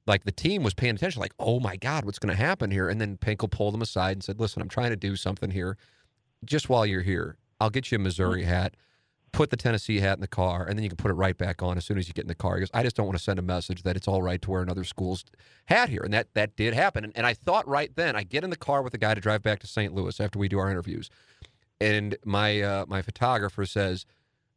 Like 0.06 0.24
the 0.24 0.32
team 0.32 0.62
was 0.62 0.74
paying 0.74 0.94
attention, 0.94 1.20
like, 1.20 1.34
"Oh 1.38 1.60
my 1.60 1.76
God, 1.76 2.04
what's 2.04 2.18
going 2.18 2.34
to 2.34 2.42
happen 2.42 2.70
here?" 2.70 2.88
And 2.88 3.00
then 3.00 3.16
Pinkel 3.16 3.50
pulled 3.50 3.74
him 3.74 3.82
aside 3.82 4.12
and 4.12 4.24
said, 4.24 4.40
"Listen, 4.40 4.62
I'm 4.62 4.68
trying 4.68 4.90
to 4.90 4.96
do 4.96 5.16
something 5.16 5.50
here." 5.50 5.76
just 6.44 6.68
while 6.68 6.86
you're 6.86 7.02
here, 7.02 7.36
I'll 7.60 7.70
get 7.70 7.90
you 7.90 7.96
a 7.96 7.98
Missouri 7.98 8.42
mm-hmm. 8.42 8.50
hat, 8.50 8.74
put 9.32 9.50
the 9.50 9.56
Tennessee 9.56 10.00
hat 10.00 10.16
in 10.16 10.20
the 10.20 10.28
car, 10.28 10.66
and 10.66 10.78
then 10.78 10.82
you 10.82 10.88
can 10.88 10.96
put 10.96 11.10
it 11.10 11.14
right 11.14 11.36
back 11.36 11.62
on 11.62 11.76
as 11.76 11.84
soon 11.84 11.98
as 11.98 12.08
you 12.08 12.14
get 12.14 12.24
in 12.24 12.28
the 12.28 12.34
car. 12.34 12.56
He 12.56 12.60
goes, 12.60 12.70
I 12.74 12.82
just 12.82 12.96
don't 12.96 13.06
want 13.06 13.18
to 13.18 13.22
send 13.22 13.38
a 13.38 13.42
message 13.42 13.82
that 13.82 13.96
it's 13.96 14.08
all 14.08 14.22
right 14.22 14.40
to 14.42 14.50
wear 14.50 14.62
another 14.62 14.84
school's 14.84 15.24
hat 15.66 15.88
here. 15.88 16.02
And 16.02 16.12
that 16.12 16.32
that 16.34 16.56
did 16.56 16.74
happen. 16.74 17.04
And, 17.04 17.12
and 17.16 17.26
I 17.26 17.34
thought 17.34 17.66
right 17.68 17.94
then, 17.94 18.16
I 18.16 18.22
get 18.22 18.44
in 18.44 18.50
the 18.50 18.56
car 18.56 18.82
with 18.82 18.92
the 18.92 18.98
guy 18.98 19.14
to 19.14 19.20
drive 19.20 19.42
back 19.42 19.60
to 19.60 19.66
St. 19.66 19.94
Louis 19.94 20.18
after 20.20 20.38
we 20.38 20.48
do 20.48 20.58
our 20.58 20.70
interviews. 20.70 21.10
And 21.80 22.16
my 22.24 22.60
uh, 22.60 22.84
my 22.88 23.02
photographer 23.02 23.66
says, 23.66 24.06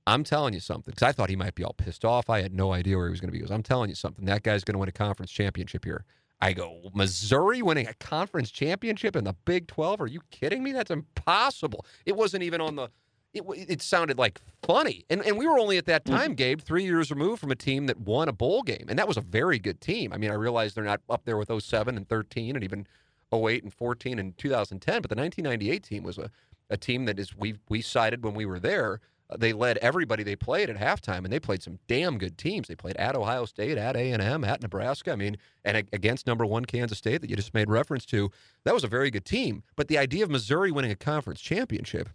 I'm 0.05 0.24
telling 0.24 0.53
you 0.53 0.59
something, 0.59 0.91
because 0.91 1.07
I 1.07 1.11
thought 1.11 1.30
he 1.30 1.36
might 1.36 1.55
be 1.55 1.63
all 1.63 1.74
pissed 1.74 2.03
off. 2.03 2.30
I 2.30 2.41
had 2.41 2.53
no 2.53 2.74
idea 2.74 2.97
where 2.97 3.07
he 3.07 3.11
was 3.11 3.21
going 3.21 3.30
to 3.30 3.32
be. 3.32 3.38
He 3.38 3.43
goes, 3.43 3.51
I'm 3.51 3.63
telling 3.63 3.89
you 3.89 3.95
something. 3.95 4.26
That 4.26 4.43
guy's 4.43 4.63
going 4.63 4.74
to 4.74 4.80
win 4.80 4.89
a 4.89 4.93
conference 4.93 5.32
championship 5.32 5.86
here. 5.86 6.05
I 6.41 6.51
go, 6.51 6.89
Missouri 6.93 7.61
winning 7.61 7.88
a 7.88 7.93
conference 7.93 8.51
championship 8.51 9.15
in 9.15 9.24
the 9.24 9.34
Big 9.45 9.65
12? 9.67 10.01
Are 10.01 10.07
you 10.07 10.19
kidding 10.30 10.61
me? 10.61 10.74
That's 10.74 10.91
impossible. 10.91 11.86
It 12.05 12.17
wasn't 12.17 12.43
even 12.43 12.59
on 12.59 12.76
the 12.76 12.89
it, 13.34 13.44
it 13.48 13.82
sounded 13.82 14.18
like 14.18 14.40
funny. 14.62 15.06
And 15.10 15.22
and 15.26 15.38
we 15.38 15.48
were 15.48 15.58
only 15.60 15.78
at 15.78 15.86
that 15.86 16.04
Mm-hmm. 16.06 16.16
time, 16.18 16.34
Gabe, 16.36 16.62
three 16.62 16.84
years 16.84 17.10
removed 17.12 17.40
from 17.42 17.52
a 17.52 17.56
team 17.56 17.88
that 17.88 18.00
won 18.00 18.28
a 18.30 18.34
bowl 18.34 18.62
game, 18.64 18.86
and 18.90 18.98
that 19.00 19.08
was 19.08 19.18
a 19.18 19.22
very 19.22 19.60
good 19.60 19.80
team. 19.82 20.12
I 20.14 20.18
mean, 20.18 20.32
I 20.32 20.36
realize 20.36 20.74
they're 20.74 20.84
not 20.84 21.02
up 21.10 21.26
there 21.26 21.38
with 21.38 21.50
07 21.64 21.96
and 21.98 22.08
13 22.08 22.56
and 22.56 22.64
even 22.64 22.88
08 23.34 23.64
and 23.64 23.74
14 23.74 24.20
and 24.20 24.38
2010, 24.38 25.02
but 25.02 25.10
the 25.10 25.16
1998 25.16 25.84
team 25.84 26.04
was 26.04 26.18
a, 26.18 26.30
a 26.70 26.78
team 26.78 27.06
that 27.06 27.20
is 27.20 27.36
we 27.36 27.56
we 27.70 27.82
cited 27.82 28.24
when 28.24 28.34
we 28.36 28.46
were 28.46 28.60
there. 28.60 29.00
Uh, 29.30 29.38
They 29.38 29.54
led 29.54 29.78
everybody 29.78 30.22
they 30.24 30.36
played 30.36 30.70
at 30.70 30.76
halftime, 30.78 31.24
and 31.24 31.32
they 31.32 31.40
played 31.40 31.64
some 31.64 31.80
damn 31.88 32.18
good 32.18 32.38
teams. 32.38 32.68
They 32.68 32.76
played 32.76 32.98
at 32.98 33.16
Ohio 33.16 33.46
State, 33.46 33.78
at 33.78 33.96
A 33.96 34.12
and 34.12 34.22
M, 34.22 34.44
at 34.44 34.62
Nebraska. 34.62 35.14
I 35.14 35.16
mean, 35.16 35.38
and 35.64 35.78
a- 35.78 35.96
against 35.96 36.28
number 36.28 36.46
one 36.46 36.66
Kansas 36.66 36.98
State 36.98 37.22
that 37.22 37.30
you 37.30 37.36
just 37.38 37.54
made 37.54 37.70
reference 37.70 38.06
to. 38.08 38.30
That 38.66 38.74
was 38.74 38.84
a 38.84 38.88
very 38.90 39.10
good 39.10 39.26
team. 39.26 39.64
But 39.78 39.88
the 39.88 39.98
idea 39.98 40.24
of 40.26 40.30
Missouri 40.30 40.72
winning 40.72 40.92
a 40.92 40.96
conference 40.96 41.40
championship 41.42 42.10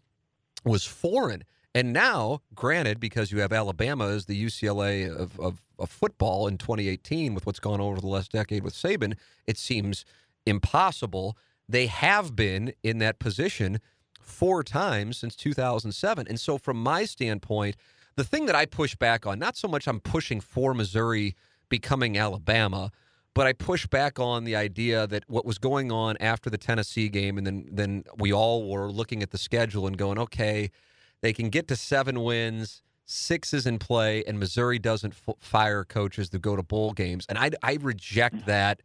was 0.64 0.84
foreign. 0.84 1.44
And 1.74 1.92
now, 1.92 2.40
granted, 2.54 2.98
because 2.98 3.30
you 3.30 3.40
have 3.40 3.52
Alabama 3.52 4.08
as 4.08 4.26
the 4.26 4.42
UCLA 4.42 5.08
of, 5.08 5.38
of, 5.38 5.62
of 5.78 5.90
football 5.90 6.46
in 6.46 6.58
2018 6.58 7.34
with 7.34 7.46
what's 7.46 7.60
gone 7.60 7.80
on 7.80 7.88
over 7.92 8.00
the 8.00 8.06
last 8.06 8.32
decade 8.32 8.64
with 8.64 8.74
Saban, 8.74 9.14
it 9.46 9.58
seems 9.58 10.04
impossible. 10.46 11.36
They 11.68 11.86
have 11.86 12.34
been 12.34 12.72
in 12.82 12.98
that 12.98 13.18
position 13.18 13.80
four 14.20 14.62
times 14.62 15.18
since 15.18 15.36
2007. 15.36 16.26
And 16.28 16.40
so, 16.40 16.58
from 16.58 16.82
my 16.82 17.04
standpoint, 17.04 17.76
the 18.16 18.24
thing 18.24 18.46
that 18.46 18.56
I 18.56 18.66
push 18.66 18.96
back 18.96 19.26
on, 19.26 19.38
not 19.38 19.56
so 19.56 19.68
much 19.68 19.86
I'm 19.86 20.00
pushing 20.00 20.40
for 20.40 20.74
Missouri 20.74 21.36
becoming 21.68 22.18
Alabama, 22.18 22.90
but 23.38 23.46
I 23.46 23.52
push 23.52 23.86
back 23.86 24.18
on 24.18 24.42
the 24.42 24.56
idea 24.56 25.06
that 25.06 25.22
what 25.28 25.46
was 25.46 25.58
going 25.58 25.92
on 25.92 26.16
after 26.18 26.50
the 26.50 26.58
Tennessee 26.58 27.08
game, 27.08 27.38
and 27.38 27.46
then 27.46 27.68
then 27.70 28.02
we 28.16 28.32
all 28.32 28.68
were 28.68 28.90
looking 28.90 29.22
at 29.22 29.30
the 29.30 29.38
schedule 29.38 29.86
and 29.86 29.96
going, 29.96 30.18
okay, 30.18 30.72
they 31.20 31.32
can 31.32 31.48
get 31.48 31.68
to 31.68 31.76
seven 31.76 32.24
wins, 32.24 32.82
six 33.04 33.54
is 33.54 33.64
in 33.64 33.78
play, 33.78 34.24
and 34.26 34.40
Missouri 34.40 34.80
doesn't 34.80 35.14
f- 35.28 35.36
fire 35.38 35.84
coaches 35.84 36.28
to 36.30 36.40
go 36.40 36.56
to 36.56 36.64
bowl 36.64 36.92
games, 36.92 37.26
and 37.28 37.38
I 37.38 37.52
I 37.62 37.78
reject 37.80 38.44
that 38.46 38.82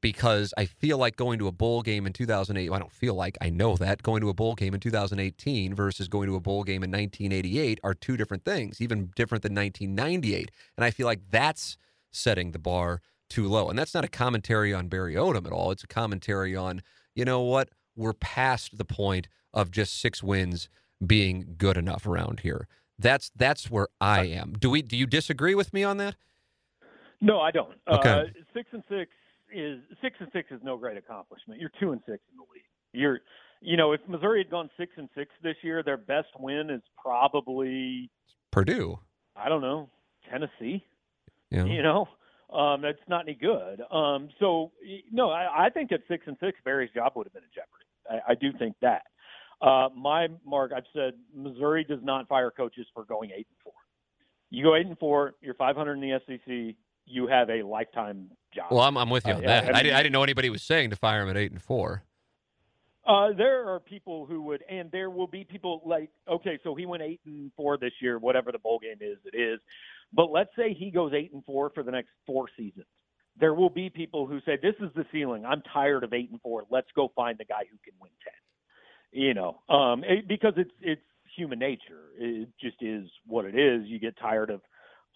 because 0.00 0.54
I 0.56 0.64
feel 0.64 0.96
like 0.96 1.16
going 1.16 1.38
to 1.38 1.46
a 1.46 1.52
bowl 1.52 1.82
game 1.82 2.06
in 2.06 2.14
2008. 2.14 2.72
I 2.72 2.78
don't 2.78 2.90
feel 2.90 3.12
like 3.12 3.36
I 3.42 3.50
know 3.50 3.76
that 3.76 4.02
going 4.02 4.22
to 4.22 4.30
a 4.30 4.34
bowl 4.34 4.54
game 4.54 4.72
in 4.72 4.80
2018 4.80 5.74
versus 5.74 6.08
going 6.08 6.26
to 6.26 6.36
a 6.36 6.40
bowl 6.40 6.64
game 6.64 6.82
in 6.82 6.90
1988 6.90 7.80
are 7.84 7.92
two 7.92 8.16
different 8.16 8.46
things, 8.46 8.80
even 8.80 9.10
different 9.14 9.42
than 9.42 9.54
1998. 9.54 10.50
And 10.78 10.86
I 10.86 10.90
feel 10.90 11.04
like 11.04 11.20
that's 11.30 11.76
setting 12.10 12.52
the 12.52 12.58
bar 12.58 13.02
too 13.30 13.48
low. 13.48 13.70
And 13.70 13.78
that's 13.78 13.94
not 13.94 14.04
a 14.04 14.08
commentary 14.08 14.74
on 14.74 14.88
Barry 14.88 15.14
Odom 15.14 15.46
at 15.46 15.52
all. 15.52 15.70
It's 15.70 15.84
a 15.84 15.88
commentary 15.88 16.54
on, 16.54 16.82
you 17.14 17.24
know 17.24 17.40
what, 17.40 17.70
we're 17.96 18.12
past 18.12 18.76
the 18.76 18.84
point 18.84 19.28
of 19.54 19.70
just 19.70 19.98
six 19.98 20.22
wins 20.22 20.68
being 21.04 21.54
good 21.56 21.76
enough 21.76 22.06
around 22.06 22.40
here. 22.40 22.68
That's 22.98 23.30
that's 23.34 23.70
where 23.70 23.88
I 24.00 24.26
am. 24.26 24.54
Do 24.58 24.68
we 24.68 24.82
do 24.82 24.96
you 24.96 25.06
disagree 25.06 25.54
with 25.54 25.72
me 25.72 25.82
on 25.82 25.96
that? 25.96 26.16
No, 27.22 27.40
I 27.40 27.50
don't. 27.50 27.72
Okay. 27.90 28.10
Uh, 28.10 28.24
six 28.52 28.68
and 28.72 28.82
six 28.90 29.10
is 29.54 29.80
six 30.02 30.16
and 30.20 30.28
six 30.32 30.50
is 30.50 30.60
no 30.62 30.76
great 30.76 30.98
accomplishment. 30.98 31.60
You're 31.60 31.72
two 31.80 31.92
and 31.92 32.00
six 32.06 32.22
in 32.30 32.36
the 32.36 32.44
league. 32.52 32.62
You're, 32.92 33.20
you 33.62 33.76
know, 33.76 33.92
if 33.92 34.00
Missouri 34.06 34.40
had 34.40 34.50
gone 34.50 34.68
six 34.76 34.92
and 34.96 35.08
six 35.14 35.30
this 35.42 35.56
year, 35.62 35.82
their 35.82 35.96
best 35.96 36.28
win 36.38 36.68
is 36.70 36.82
probably 37.00 38.10
Purdue. 38.50 38.98
I 39.34 39.48
don't 39.48 39.62
know 39.62 39.88
Tennessee. 40.30 40.84
Know? 41.50 41.64
You 41.64 41.82
know, 41.82 42.08
um, 42.52 42.82
that's 42.82 42.98
not 43.08 43.22
any 43.26 43.34
good. 43.34 43.80
Um, 43.90 44.28
so 44.38 44.72
no, 45.12 45.30
I, 45.30 45.66
I 45.66 45.70
think 45.70 45.92
at 45.92 46.00
six 46.08 46.24
and 46.26 46.36
six, 46.40 46.58
Barry's 46.64 46.90
job 46.94 47.12
would 47.16 47.26
have 47.26 47.32
been 47.32 47.42
in 47.42 47.48
jeopardy. 47.54 47.86
I, 48.28 48.32
I 48.32 48.34
do 48.34 48.52
think 48.58 48.76
that. 48.82 49.02
Uh, 49.62 49.88
my 49.94 50.28
mark, 50.46 50.72
I've 50.74 50.84
said 50.94 51.14
Missouri 51.36 51.84
does 51.84 52.00
not 52.02 52.26
fire 52.28 52.50
coaches 52.50 52.86
for 52.94 53.04
going 53.04 53.30
eight 53.30 53.46
and 53.48 53.58
four. 53.62 53.74
You 54.48 54.64
go 54.64 54.74
eight 54.74 54.86
and 54.86 54.98
four, 54.98 55.34
you're 55.40 55.54
500 55.54 55.92
in 55.94 56.00
the 56.00 56.20
SEC. 56.26 56.76
You 57.06 57.26
have 57.26 57.50
a 57.50 57.62
lifetime 57.62 58.30
job. 58.54 58.66
Well, 58.70 58.80
I'm, 58.80 58.96
I'm 58.96 59.10
with 59.10 59.26
you 59.26 59.32
Uh, 59.32 59.36
on 59.36 59.42
yeah, 59.42 59.60
that. 59.60 59.74
I 59.74 59.78
I, 59.78 59.82
didn't, 59.82 59.96
I 59.96 60.02
didn't 60.02 60.12
know 60.12 60.22
anybody 60.22 60.48
was 60.50 60.62
saying 60.62 60.90
to 60.90 60.96
fire 60.96 61.22
him 61.22 61.28
at 61.28 61.36
eight 61.36 61.52
and 61.52 61.60
four. 61.60 62.04
Uh, 63.06 63.32
there 63.36 63.68
are 63.68 63.80
people 63.80 64.26
who 64.26 64.42
would, 64.42 64.62
and 64.70 64.90
there 64.92 65.10
will 65.10 65.26
be 65.26 65.42
people 65.44 65.82
like, 65.84 66.10
okay, 66.28 66.58
so 66.62 66.74
he 66.74 66.86
went 66.86 67.02
eight 67.02 67.20
and 67.26 67.50
four 67.56 67.76
this 67.78 67.92
year, 68.00 68.18
whatever 68.18 68.52
the 68.52 68.58
bowl 68.58 68.78
game 68.78 68.98
is, 69.00 69.18
it 69.24 69.36
is. 69.36 69.58
But 70.12 70.30
let's 70.30 70.50
say 70.56 70.74
he 70.74 70.90
goes 70.90 71.12
eight 71.14 71.32
and 71.32 71.44
four 71.44 71.70
for 71.70 71.82
the 71.82 71.92
next 71.92 72.10
four 72.26 72.46
seasons. 72.56 72.86
There 73.38 73.54
will 73.54 73.70
be 73.70 73.88
people 73.90 74.26
who 74.26 74.40
say, 74.40 74.58
this 74.60 74.74
is 74.80 74.90
the 74.94 75.04
ceiling. 75.12 75.46
I'm 75.46 75.62
tired 75.72 76.04
of 76.04 76.12
eight 76.12 76.30
and 76.30 76.40
four. 76.40 76.64
Let's 76.70 76.88
go 76.94 77.12
find 77.14 77.38
the 77.38 77.44
guy 77.44 77.62
who 77.70 77.78
can 77.84 77.94
win 78.00 78.10
ten. 78.22 79.22
You 79.22 79.34
know, 79.34 79.60
um, 79.68 80.04
it, 80.04 80.28
because 80.28 80.54
it's 80.56 80.70
it's 80.80 81.02
human 81.36 81.58
nature. 81.58 82.10
It 82.18 82.48
just 82.60 82.76
is 82.80 83.08
what 83.26 83.44
it 83.44 83.56
is. 83.56 83.86
You 83.86 83.98
get 83.98 84.16
tired 84.18 84.50
of 84.50 84.60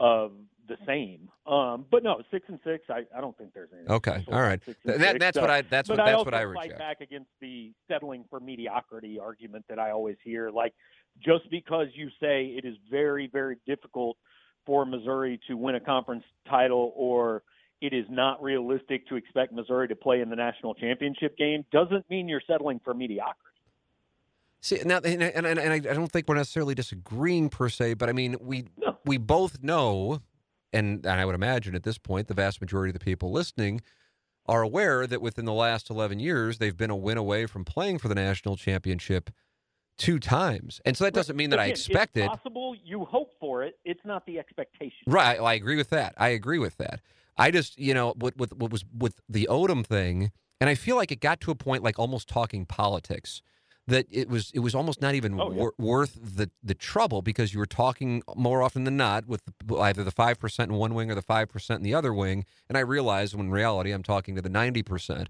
of 0.00 0.32
the 0.66 0.76
same. 0.86 1.28
Um, 1.46 1.84
but 1.90 2.02
no, 2.02 2.22
six 2.30 2.46
and 2.48 2.58
six. 2.64 2.84
I, 2.88 3.02
I 3.16 3.20
don't 3.20 3.36
think 3.36 3.52
there's 3.52 3.70
anything. 3.72 3.92
Okay, 3.92 4.24
all 4.32 4.42
right. 4.42 4.60
six 4.64 4.78
and 4.84 4.94
Th- 4.94 5.00
that, 5.00 5.12
six. 5.12 5.20
that's 5.20 5.36
Uh, 5.36 5.40
what 5.42 5.50
I 5.50 5.62
that's 5.62 5.88
what 5.88 6.00
I 6.00 6.06
that's 6.06 6.18
also 6.18 6.30
what 6.30 6.34
I 6.34 6.54
fight 6.54 6.78
back 6.78 7.00
against 7.00 7.30
the 7.40 7.72
settling 7.88 8.24
for 8.30 8.40
mediocrity 8.40 9.18
argument 9.20 9.64
that 9.68 9.78
I 9.78 9.90
always 9.90 10.16
hear. 10.24 10.50
Like, 10.50 10.72
just 11.24 11.48
because 11.50 11.88
you 11.94 12.08
say 12.20 12.46
it 12.46 12.64
is 12.64 12.76
very, 12.90 13.28
very 13.32 13.58
difficult 13.66 14.16
for 14.66 14.84
Missouri 14.86 15.40
to 15.48 15.56
win 15.56 15.74
a 15.74 15.80
conference 15.80 16.24
title, 16.48 16.92
or 16.96 17.42
it 17.80 17.92
is 17.92 18.06
not 18.08 18.42
realistic 18.42 19.06
to 19.08 19.16
expect 19.16 19.52
Missouri 19.52 19.88
to 19.88 19.96
play 19.96 20.20
in 20.20 20.30
the 20.30 20.36
national 20.36 20.74
championship 20.74 21.36
game, 21.36 21.64
doesn't 21.70 22.08
mean 22.08 22.28
you're 22.28 22.42
settling 22.46 22.80
for 22.82 22.94
mediocrity. 22.94 23.40
See 24.60 24.80
now, 24.84 25.00
and, 25.04 25.22
and, 25.22 25.46
and 25.46 25.58
I 25.58 25.78
don't 25.78 26.10
think 26.10 26.26
we're 26.26 26.36
necessarily 26.36 26.74
disagreeing 26.74 27.50
per 27.50 27.68
se, 27.68 27.94
but 27.94 28.08
I 28.08 28.12
mean 28.12 28.36
we 28.40 28.64
No. 28.78 28.96
we 29.04 29.18
both 29.18 29.62
know, 29.62 30.22
and, 30.72 31.04
and 31.04 31.20
I 31.20 31.26
would 31.26 31.34
imagine 31.34 31.74
at 31.74 31.82
this 31.82 31.98
point 31.98 32.28
the 32.28 32.34
vast 32.34 32.62
majority 32.62 32.88
of 32.88 32.98
the 32.98 33.04
people 33.04 33.30
listening 33.30 33.82
are 34.46 34.62
aware 34.62 35.06
that 35.06 35.20
within 35.20 35.44
the 35.44 35.52
last 35.52 35.90
eleven 35.90 36.18
years 36.18 36.56
they've 36.56 36.76
been 36.76 36.88
a 36.88 36.96
win 36.96 37.18
away 37.18 37.44
from 37.44 37.66
playing 37.66 37.98
for 37.98 38.08
the 38.08 38.14
national 38.14 38.56
championship 38.56 39.28
two 39.96 40.18
times, 40.18 40.80
and 40.84 40.96
so 40.96 41.04
that 41.04 41.14
doesn't 41.14 41.36
mean 41.36 41.50
that 41.50 41.58
I 41.60 41.64
Again, 41.64 41.72
expect 41.72 42.16
it's 42.16 42.26
it. 42.26 42.28
possible. 42.28 42.74
You 42.84 43.04
hope 43.04 43.30
for 43.40 43.62
it. 43.62 43.78
It's 43.84 44.04
not 44.04 44.26
the 44.26 44.38
expectation. 44.38 45.04
Right. 45.06 45.38
I 45.40 45.54
agree 45.54 45.76
with 45.76 45.90
that. 45.90 46.14
I 46.18 46.28
agree 46.28 46.58
with 46.58 46.76
that. 46.78 47.00
I 47.36 47.50
just, 47.50 47.78
you 47.78 47.94
know, 47.94 48.14
what, 48.16 48.36
what, 48.36 48.52
what 48.56 48.70
was 48.70 48.84
with 48.96 49.20
the 49.28 49.48
Odom 49.50 49.84
thing, 49.86 50.30
and 50.60 50.70
I 50.70 50.74
feel 50.74 50.96
like 50.96 51.10
it 51.12 51.20
got 51.20 51.40
to 51.42 51.50
a 51.50 51.54
point 51.54 51.82
like 51.82 51.98
almost 51.98 52.28
talking 52.28 52.64
politics 52.66 53.42
that 53.86 54.06
it 54.10 54.30
was 54.30 54.50
it 54.54 54.60
was 54.60 54.74
almost 54.74 55.02
not 55.02 55.14
even 55.14 55.38
Oh, 55.38 55.50
yeah. 55.52 55.58
wor- 55.58 55.74
worth 55.78 56.18
the 56.22 56.50
the 56.62 56.74
trouble 56.74 57.20
because 57.22 57.52
you 57.52 57.58
were 57.58 57.66
talking 57.66 58.22
more 58.34 58.62
often 58.62 58.84
than 58.84 58.96
not 58.96 59.26
with 59.26 59.42
either 59.78 60.02
the 60.02 60.10
five 60.10 60.38
percent 60.38 60.70
in 60.70 60.76
one 60.78 60.94
wing 60.94 61.10
or 61.10 61.14
the 61.14 61.22
five 61.22 61.48
percent 61.50 61.78
in 61.80 61.84
the 61.84 61.94
other 61.94 62.14
wing, 62.14 62.46
and 62.68 62.78
I 62.78 62.80
realized 62.80 63.34
when 63.34 63.46
in 63.46 63.52
reality 63.52 63.90
I'm 63.92 64.02
talking 64.02 64.34
to 64.36 64.42
the 64.42 64.48
ninety 64.48 64.82
percent. 64.82 65.28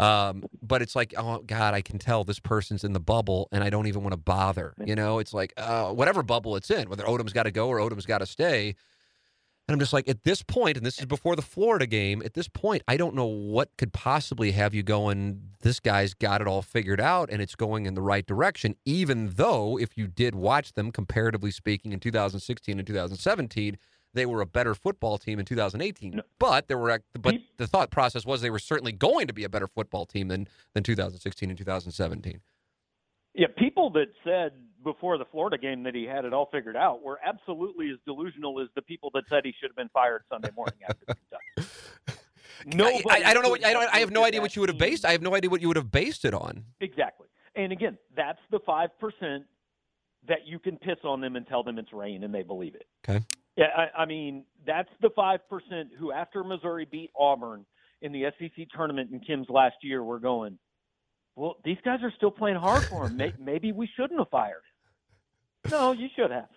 Um, 0.00 0.44
but 0.62 0.80
it's 0.80 0.96
like, 0.96 1.12
oh 1.18 1.40
God, 1.40 1.74
I 1.74 1.82
can 1.82 1.98
tell 1.98 2.24
this 2.24 2.40
person's 2.40 2.84
in 2.84 2.94
the 2.94 3.00
bubble, 3.00 3.48
and 3.52 3.62
I 3.62 3.68
don't 3.68 3.86
even 3.86 4.02
want 4.02 4.14
to 4.14 4.16
bother. 4.16 4.72
You 4.82 4.94
know, 4.94 5.18
it's 5.18 5.34
like 5.34 5.52
uh, 5.58 5.90
whatever 5.90 6.22
bubble 6.22 6.56
it's 6.56 6.70
in, 6.70 6.88
whether 6.88 7.04
Odom's 7.04 7.34
got 7.34 7.42
to 7.42 7.50
go 7.50 7.68
or 7.68 7.78
Odom's 7.78 8.06
got 8.06 8.18
to 8.18 8.26
stay. 8.26 8.74
And 9.68 9.74
I'm 9.74 9.78
just 9.78 9.92
like, 9.92 10.08
at 10.08 10.24
this 10.24 10.42
point, 10.42 10.78
and 10.78 10.84
this 10.84 10.98
is 10.98 11.04
before 11.04 11.36
the 11.36 11.42
Florida 11.42 11.86
game, 11.86 12.22
at 12.24 12.34
this 12.34 12.48
point, 12.48 12.82
I 12.88 12.96
don't 12.96 13.14
know 13.14 13.26
what 13.26 13.68
could 13.76 13.92
possibly 13.92 14.50
have 14.52 14.74
you 14.74 14.82
going, 14.82 15.42
this 15.60 15.78
guy's 15.78 16.14
got 16.14 16.40
it 16.40 16.48
all 16.48 16.62
figured 16.62 17.00
out 17.00 17.28
and 17.30 17.40
it's 17.40 17.54
going 17.54 17.86
in 17.86 17.94
the 17.94 18.02
right 18.02 18.26
direction, 18.26 18.74
even 18.84 19.34
though 19.36 19.78
if 19.78 19.96
you 19.96 20.08
did 20.08 20.34
watch 20.34 20.72
them, 20.72 20.90
comparatively 20.90 21.52
speaking, 21.52 21.92
in 21.92 22.00
2016 22.00 22.78
and 22.78 22.86
2017, 22.86 23.76
they 24.14 24.26
were 24.26 24.40
a 24.40 24.46
better 24.46 24.74
football 24.74 25.18
team 25.18 25.38
in 25.38 25.44
2018. 25.44 26.16
No. 26.16 26.22
But 26.38 26.68
there 26.68 26.78
were 26.78 27.00
but 27.20 27.36
the 27.56 27.66
thought 27.66 27.90
process 27.90 28.24
was 28.24 28.40
they 28.40 28.50
were 28.50 28.58
certainly 28.58 28.92
going 28.92 29.26
to 29.26 29.32
be 29.32 29.44
a 29.44 29.48
better 29.48 29.66
football 29.66 30.06
team 30.06 30.28
than 30.28 30.48
than 30.74 30.82
2016 30.82 31.48
and 31.48 31.58
2017. 31.58 32.40
Yeah, 33.34 33.46
people 33.56 33.90
that 33.90 34.08
said 34.24 34.52
before 34.82 35.18
the 35.18 35.24
Florida 35.26 35.56
game 35.56 35.82
that 35.84 35.94
he 35.94 36.04
had 36.04 36.24
it 36.24 36.32
all 36.32 36.48
figured 36.50 36.76
out 36.76 37.02
were 37.02 37.20
absolutely 37.24 37.90
as 37.90 37.98
delusional 38.04 38.60
as 38.60 38.68
the 38.74 38.82
people 38.82 39.10
that 39.14 39.24
said 39.28 39.42
he 39.44 39.54
should 39.60 39.70
have 39.70 39.76
been 39.76 39.90
fired 39.90 40.22
Sunday 40.28 40.50
morning 40.56 40.78
after 40.88 41.06
Kentucky. 41.06 43.02
I, 43.08 43.14
I, 43.24 43.30
I 43.30 43.34
don't 43.34 43.42
know. 43.42 43.50
What, 43.50 43.64
I 43.64 43.72
don't. 43.72 43.94
I 43.94 43.98
have 43.98 44.10
no 44.10 44.24
idea 44.24 44.40
what 44.40 44.56
you 44.56 44.60
would 44.60 44.68
have 44.68 44.78
based. 44.78 45.04
I 45.04 45.12
have 45.12 45.22
no 45.22 45.34
idea 45.34 45.50
what 45.50 45.60
you 45.60 45.68
would 45.68 45.76
have 45.76 45.92
based 45.92 46.24
it 46.24 46.34
on. 46.34 46.64
Exactly. 46.80 47.28
And 47.54 47.72
again, 47.72 47.98
that's 48.16 48.40
the 48.50 48.60
five 48.66 48.90
percent 48.98 49.44
that 50.28 50.46
you 50.46 50.58
can 50.58 50.76
piss 50.76 50.98
on 51.04 51.20
them 51.20 51.36
and 51.36 51.46
tell 51.46 51.62
them 51.62 51.78
it's 51.78 51.92
rain 51.92 52.24
and 52.24 52.34
they 52.34 52.42
believe 52.42 52.74
it. 52.74 52.86
Okay. 53.08 53.24
Yeah, 53.56 53.66
I, 53.76 54.02
I 54.02 54.06
mean 54.06 54.44
that's 54.66 54.88
the 55.00 55.10
five 55.14 55.40
percent 55.48 55.90
who, 55.98 56.12
after 56.12 56.44
Missouri 56.44 56.86
beat 56.90 57.10
Auburn 57.18 57.66
in 58.02 58.12
the 58.12 58.24
SEC 58.38 58.66
tournament 58.74 59.10
in 59.12 59.20
Kim's 59.20 59.48
last 59.48 59.76
year, 59.82 60.02
were 60.02 60.20
going. 60.20 60.58
Well, 61.36 61.56
these 61.64 61.78
guys 61.84 62.00
are 62.02 62.12
still 62.16 62.30
playing 62.30 62.56
hard 62.56 62.84
for 62.84 63.06
him. 63.06 63.20
Maybe 63.38 63.72
we 63.72 63.88
shouldn't 63.96 64.18
have 64.18 64.28
fired 64.30 64.62
him. 65.64 65.70
No, 65.70 65.92
you 65.92 66.08
should 66.16 66.30
have. 66.30 66.48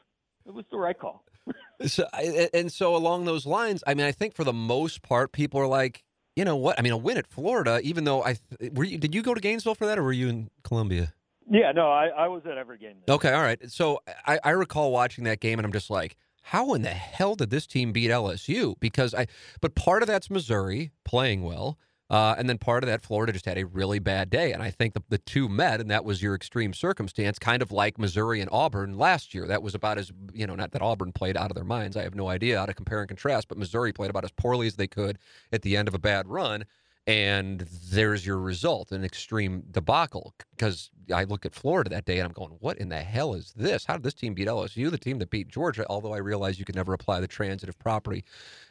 It 0.46 0.54
was 0.54 0.66
the 0.72 0.78
right 0.78 0.98
call. 0.98 1.24
So, 1.88 2.06
and 2.54 2.72
so 2.72 2.96
along 2.96 3.26
those 3.26 3.46
lines, 3.46 3.84
I 3.86 3.94
mean, 3.94 4.06
I 4.06 4.14
think 4.14 4.36
for 4.36 4.46
the 4.46 4.54
most 4.54 5.02
part, 5.02 5.34
people 5.34 5.60
are 5.60 5.68
like, 5.68 6.04
you 6.36 6.46
know 6.46 6.56
what? 6.56 6.80
I 6.80 6.82
mean, 6.82 6.94
a 6.94 6.98
win 6.98 7.18
at 7.18 7.28
Florida, 7.28 7.82
even 7.84 8.06
though 8.06 8.24
I 8.24 8.38
th- 8.58 8.72
were 8.72 8.86
you, 8.86 8.98
did 8.98 9.14
you 9.14 9.22
go 9.22 9.34
to 9.34 9.42
Gainesville 9.42 9.76
for 9.76 9.86
that, 9.88 10.00
or 10.00 10.04
were 10.04 10.14
you 10.14 10.30
in 10.30 10.50
Columbia? 10.64 11.14
Yeah, 11.50 11.74
no, 11.74 11.92
I, 11.92 12.08
I 12.08 12.28
was 12.30 12.44
at 12.50 12.58
every 12.58 12.78
game. 12.78 12.96
Okay, 13.10 13.34
all 13.34 13.42
right. 13.42 13.60
So 13.70 14.00
I, 14.26 14.40
I 14.46 14.52
recall 14.52 14.92
watching 14.94 15.26
that 15.26 15.42
game, 15.42 15.60
and 15.60 15.66
I'm 15.66 15.74
just 15.74 15.90
like, 15.90 16.16
how 16.44 16.74
in 16.74 16.82
the 16.82 16.90
hell 16.90 17.36
did 17.36 17.50
this 17.50 17.66
team 17.66 17.92
beat 17.92 18.12
LSU? 18.12 18.76
Because 18.80 19.14
I, 19.14 19.28
but 19.62 19.76
part 19.76 20.04
of 20.04 20.08
that's 20.08 20.30
Missouri 20.30 20.92
playing 21.06 21.44
well. 21.44 21.80
Uh, 22.10 22.36
and 22.38 22.48
then 22.48 22.58
part 22.58 22.84
of 22.84 22.88
that, 22.88 23.02
Florida 23.02 23.32
just 23.32 23.46
had 23.46 23.58
a 23.58 23.66
really 23.66 23.98
bad 23.98 24.30
day. 24.30 24.52
And 24.52 24.62
I 24.62 24.70
think 24.70 24.94
the, 24.94 25.02
the 25.10 25.18
two 25.18 25.48
met, 25.50 25.80
and 25.80 25.90
that 25.90 26.04
was 26.06 26.22
your 26.22 26.36
extreme 26.36 26.74
circumstance, 26.74 27.40
kind 27.40 27.62
of 27.62 27.72
like 27.72 27.98
Missouri 27.98 28.42
and 28.42 28.50
Auburn 28.52 28.98
last 28.98 29.34
year. 29.34 29.48
That 29.48 29.64
was 29.64 29.74
about 29.74 29.98
as, 29.98 30.12
you 30.34 30.46
know, 30.46 30.54
not 30.54 30.72
that 30.74 30.82
Auburn 30.82 31.14
played 31.14 31.38
out 31.38 31.50
of 31.50 31.56
their 31.56 31.64
minds. 31.64 31.98
I 31.98 32.04
have 32.04 32.14
no 32.14 32.28
idea 32.28 32.60
how 32.60 32.66
to 32.66 32.74
compare 32.74 33.00
and 33.00 33.08
contrast, 33.08 33.48
but 33.48 33.58
Missouri 33.58 33.94
played 33.94 34.10
about 34.10 34.26
as 34.26 34.32
poorly 34.32 34.68
as 34.68 34.76
they 34.76 34.86
could 34.86 35.18
at 35.52 35.62
the 35.62 35.76
end 35.78 35.88
of 35.88 35.96
a 35.96 36.00
bad 36.00 36.28
run. 36.28 36.66
And 37.06 37.62
there's 37.90 38.26
your 38.26 38.38
result, 38.38 38.92
an 38.92 39.04
extreme 39.04 39.64
debacle. 39.72 40.34
Because 40.52 40.90
I 41.14 41.26
look 41.26 41.46
at 41.46 41.54
Florida 41.54 41.90
that 41.90 42.06
day 42.06 42.20
and 42.20 42.26
I'm 42.26 42.34
going, 42.34 42.56
what 42.60 42.78
in 42.78 42.90
the 42.90 43.02
hell 43.02 43.34
is 43.34 43.54
this? 43.56 43.86
How 43.86 43.96
did 43.96 44.04
this 44.04 44.14
team 44.14 44.34
beat 44.34 44.48
LSU, 44.48 44.90
the 44.90 44.98
team 44.98 45.20
that 45.20 45.30
beat 45.30 45.50
Georgia? 45.50 45.86
Although 45.90 46.14
I 46.14 46.20
realize 46.20 46.60
you 46.60 46.66
could 46.66 46.76
never 46.76 46.94
apply 46.94 47.20
the 47.20 47.28
transitive 47.28 47.78
property 47.78 48.24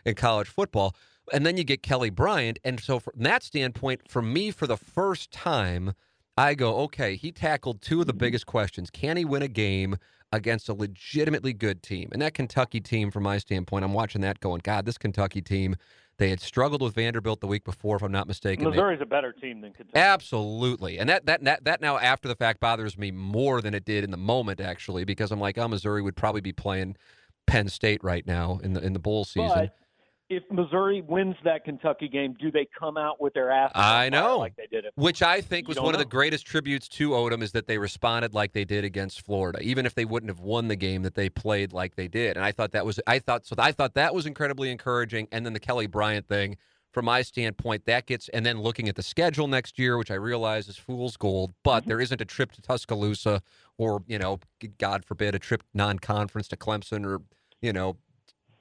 in 0.07 0.15
college 0.15 0.49
football. 0.49 0.97
And 1.33 1.45
then 1.45 1.57
you 1.57 1.65
get 1.65 1.83
Kelly 1.83 2.11
Bryant. 2.11 2.59
And 2.65 2.81
so, 2.81 2.99
from 2.99 3.15
that 3.17 3.43
standpoint, 3.43 4.09
for 4.09 4.23
me, 4.23 4.51
for 4.51 4.67
the 4.67 4.77
first 4.77 5.31
time, 5.31 5.95
I 6.37 6.55
go, 6.55 6.79
okay, 6.81 7.17
he 7.17 7.31
tackled 7.31 7.83
two 7.83 8.01
of 8.01 8.07
the 8.07 8.13
mm-hmm. 8.13 8.19
biggest 8.19 8.47
questions. 8.47 8.91
Can 8.91 9.17
he 9.17 9.25
win 9.25 9.43
a 9.43 9.49
game 9.49 9.97
against 10.33 10.69
a 10.69 10.75
legitimately 10.75 11.53
good 11.53 11.83
team? 11.83 12.09
And 12.13 12.23
that 12.23 12.35
Kentucky 12.35 12.81
team, 12.81 13.11
from 13.11 13.25
my 13.25 13.39
standpoint, 13.39 13.85
I'm 13.85 13.93
watching 13.93 14.23
that 14.23 14.41
going, 14.41 14.63
God, 14.65 14.87
this 14.87 14.99
Kentucky 14.99 15.43
team, 15.43 15.77
they 16.23 16.31
had 16.31 16.41
struggled 16.41 16.83
with 16.83 16.95
Vanderbilt 16.95 17.41
the 17.41 17.49
week 17.49 17.65
before, 17.65 17.97
if 17.97 18.03
I'm 18.03 18.13
not 18.13 18.29
mistaken. 18.29 18.69
Missouri's 18.69 19.01
they, 19.01 19.03
a 19.03 19.07
better 19.07 19.33
team 19.33 19.61
than 19.61 19.73
Kentucky. 19.73 19.99
Absolutely. 19.99 20.99
And 20.99 21.09
that, 21.09 21.27
that, 21.27 21.43
that, 21.43 21.65
that 21.65 21.81
now, 21.81 21.99
after 21.99 22.29
the 22.29 22.37
fact, 22.37 22.61
bothers 22.61 22.97
me 22.97 23.11
more 23.11 23.61
than 23.61 23.75
it 23.75 23.85
did 23.85 24.05
in 24.05 24.13
the 24.13 24.17
moment, 24.17 24.61
actually, 24.61 25.05
because 25.05 25.33
I'm 25.33 25.41
like, 25.41 25.59
oh, 25.59 25.67
Missouri 25.67 26.01
would 26.01 26.15
probably 26.15 26.41
be 26.41 26.53
playing 26.53 26.97
Penn 27.49 27.69
State 27.69 28.05
right 28.05 28.25
now 28.25 28.61
in 28.63 28.73
the 28.75 28.81
in 28.81 28.93
the 28.93 29.01
bowl 29.01 29.25
season. 29.25 29.49
But 29.49 29.77
if 30.33 30.43
Missouri 30.51 31.03
wins 31.03 31.37
that 31.45 31.65
Kentucky 31.65 32.09
game, 32.09 32.35
do 32.41 32.51
they 32.51 32.67
come 32.79 32.97
out 32.97 33.21
with 33.21 33.35
their 33.35 33.51
ass? 33.51 33.71
I 33.75 34.09
know, 34.09 34.39
like 34.39 34.57
they 34.57 34.67
did. 34.67 34.87
It? 34.87 34.93
Which 34.95 35.23
I 35.23 35.43
think 35.43 35.69
was 35.69 35.77
one 35.77 35.87
know. 35.87 35.91
of 35.93 35.99
the 35.99 36.05
greatest 36.07 36.47
tributes 36.47 36.89
to 36.89 37.11
Odom 37.11 37.43
is 37.43 37.53
that 37.53 37.67
they 37.67 37.77
responded 37.77 38.33
like 38.33 38.53
they 38.53 38.65
did 38.65 38.85
against 38.85 39.21
Florida, 39.25 39.61
even 39.61 39.85
if 39.85 39.95
they 39.95 40.07
wouldn't 40.07 40.31
have 40.31 40.41
won 40.41 40.69
the 40.69 40.77
game 40.77 41.03
that 41.03 41.15
they 41.15 41.29
played 41.29 41.73
like 41.73 41.97
they 41.97 42.09
did. 42.09 42.37
And 42.37 42.45
I 42.45 42.53
thought 42.53 42.73
that 42.73 42.87
was, 42.87 42.99
I 43.07 43.19
thought 43.19 43.45
so. 43.45 43.55
I 43.59 43.73
thought 43.73 43.95
that 43.95 44.15
was 44.15 44.25
incredibly 44.25 44.71
encouraging. 44.71 45.29
And 45.31 45.45
then 45.45 45.53
the 45.53 45.61
Kelly 45.61 45.87
Bryant 45.87 46.27
thing, 46.27 46.57
from 46.93 47.05
my 47.05 47.21
standpoint, 47.23 47.85
that 47.85 48.07
gets, 48.07 48.29
and 48.31 48.45
then 48.45 48.61
looking 48.61 48.89
at 48.89 48.97
the 48.97 49.03
schedule 49.03 49.49
next 49.49 49.79
year, 49.79 49.99
which 49.99 50.11
I 50.11 50.15
realize 50.15 50.69
is 50.69 50.77
fool's 50.77 51.17
gold, 51.17 51.53
but 51.63 51.81
mm-hmm. 51.81 51.91
there 51.91 52.01
isn't 52.01 52.21
a 52.21 52.27
trip 52.27 52.53
to 52.53 52.63
Tuscaloosa 52.63 53.43
or 53.77 54.03
you 54.07 54.19
know, 54.19 54.41
God 54.79 55.05
forbid, 55.05 55.35
a 55.35 55.39
trip 55.39 55.63
non-conference 55.75 56.49
to 56.49 56.57
Clemson 56.57 57.05
or 57.05 57.21
you 57.61 57.73
know, 57.73 57.97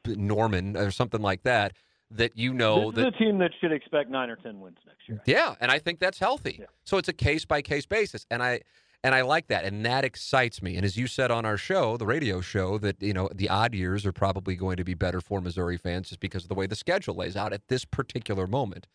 Norman 0.06 0.76
or 0.78 0.92
something 0.92 1.22
like 1.22 1.44
that 1.44 1.74
that 2.10 2.38
you 2.38 2.54
know 2.54 2.92
this 2.92 3.04
that 3.04 3.08
is 3.08 3.14
a 3.16 3.24
team 3.24 3.38
that 3.38 3.52
should 3.62 3.72
expect 3.72 4.10
nine 4.10 4.30
or 4.30 4.36
ten 4.36 4.60
wins 4.60 4.78
next 4.86 5.08
year. 5.08 5.22
Yeah, 5.26 5.56
and 5.62 5.72
I 5.72 5.80
think 5.80 6.00
that's 6.00 6.20
healthy. 6.20 6.58
Yeah. 6.60 6.66
So 6.84 6.98
it's 6.98 7.08
a 7.08 7.14
case 7.14 7.46
by 7.46 7.62
case 7.62 7.86
basis, 7.86 8.26
and 8.30 8.44
I 8.44 8.62
and 9.04 9.16
I 9.16 9.22
like 9.22 9.48
that, 9.48 9.64
and 9.64 9.86
that 9.86 10.04
excites 10.04 10.62
me. 10.62 10.76
And 10.76 10.86
as 10.86 10.98
you 10.98 11.08
said 11.08 11.32
on 11.32 11.46
our 11.46 11.58
show, 11.58 11.96
the 11.98 12.06
radio 12.06 12.42
show, 12.42 12.78
that 12.80 13.02
you 13.02 13.14
know 13.14 13.30
the 13.34 13.48
odd 13.50 13.74
years 13.74 14.06
are 14.06 14.12
probably 14.12 14.56
going 14.56 14.76
to 14.78 14.84
be 14.84 14.94
better 14.94 15.22
for 15.22 15.40
Missouri 15.40 15.78
fans 15.78 16.10
just 16.10 16.20
because 16.20 16.44
of 16.44 16.50
the 16.50 16.56
way 16.56 16.68
the 16.68 16.76
schedule 16.76 17.16
lays 17.16 17.38
out 17.38 17.54
at 17.54 17.68
this 17.70 17.86
particular 17.86 18.46
moment 18.46 18.88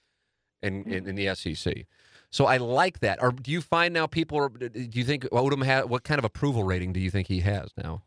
in 0.62 0.82
in, 0.84 1.04
Mm-hmm. 1.04 1.08
in 1.08 1.14
the 1.16 1.34
SEC. 1.34 1.86
So 2.30 2.44
I 2.44 2.58
like 2.58 3.00
that. 3.00 3.22
Or 3.22 3.30
do 3.32 3.50
you 3.50 3.62
find 3.62 3.94
now 3.94 4.06
people 4.06 4.36
are? 4.38 4.48
Do 4.50 4.70
you 4.92 5.04
think 5.04 5.24
Odom 5.30 5.64
has 5.64 5.86
what 5.86 6.04
kind 6.04 6.18
of 6.18 6.24
approval 6.26 6.64
rating 6.64 6.92
do 6.92 7.00
you 7.00 7.10
think 7.10 7.28
he 7.28 7.40
has 7.40 7.70
now? 7.82 8.02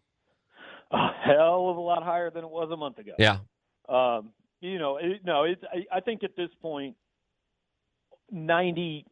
A 0.91 1.07
hell 1.25 1.48
of 1.71 1.77
a 1.77 1.81
lot 1.81 2.03
higher 2.03 2.29
than 2.29 2.43
it 2.43 2.49
was 2.49 2.69
a 2.71 2.77
month 2.77 2.97
ago. 2.97 3.13
Yeah. 3.17 3.37
Um, 3.87 4.31
you 4.61 4.77
know, 4.77 4.97
it, 4.97 5.21
no, 5.25 5.43
it's. 5.43 5.61
I, 5.63 5.97
I 5.97 5.99
think 6.01 6.23
at 6.23 6.35
this 6.35 6.49
point, 6.61 6.95
ninety 8.31 9.05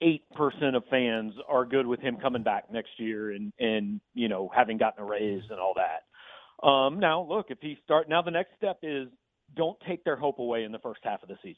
eight 0.00 0.22
percent 0.34 0.76
of 0.76 0.84
fans 0.90 1.32
are 1.48 1.64
good 1.64 1.86
with 1.86 2.00
him 2.00 2.16
coming 2.20 2.42
back 2.42 2.72
next 2.72 2.90
year 2.98 3.32
and 3.32 3.52
and 3.58 4.00
you 4.14 4.28
know 4.28 4.50
having 4.54 4.78
gotten 4.78 5.02
a 5.02 5.06
raise 5.06 5.42
and 5.50 5.58
all 5.58 5.74
that. 5.76 6.66
Um, 6.66 7.00
now, 7.00 7.26
look, 7.28 7.46
if 7.48 7.58
he 7.60 7.76
start 7.84 8.08
now, 8.08 8.22
the 8.22 8.30
next 8.30 8.50
step 8.56 8.78
is 8.82 9.08
don't 9.56 9.78
take 9.86 10.04
their 10.04 10.16
hope 10.16 10.38
away 10.38 10.64
in 10.64 10.72
the 10.72 10.78
first 10.78 11.00
half 11.02 11.22
of 11.22 11.28
the 11.28 11.36
season 11.42 11.56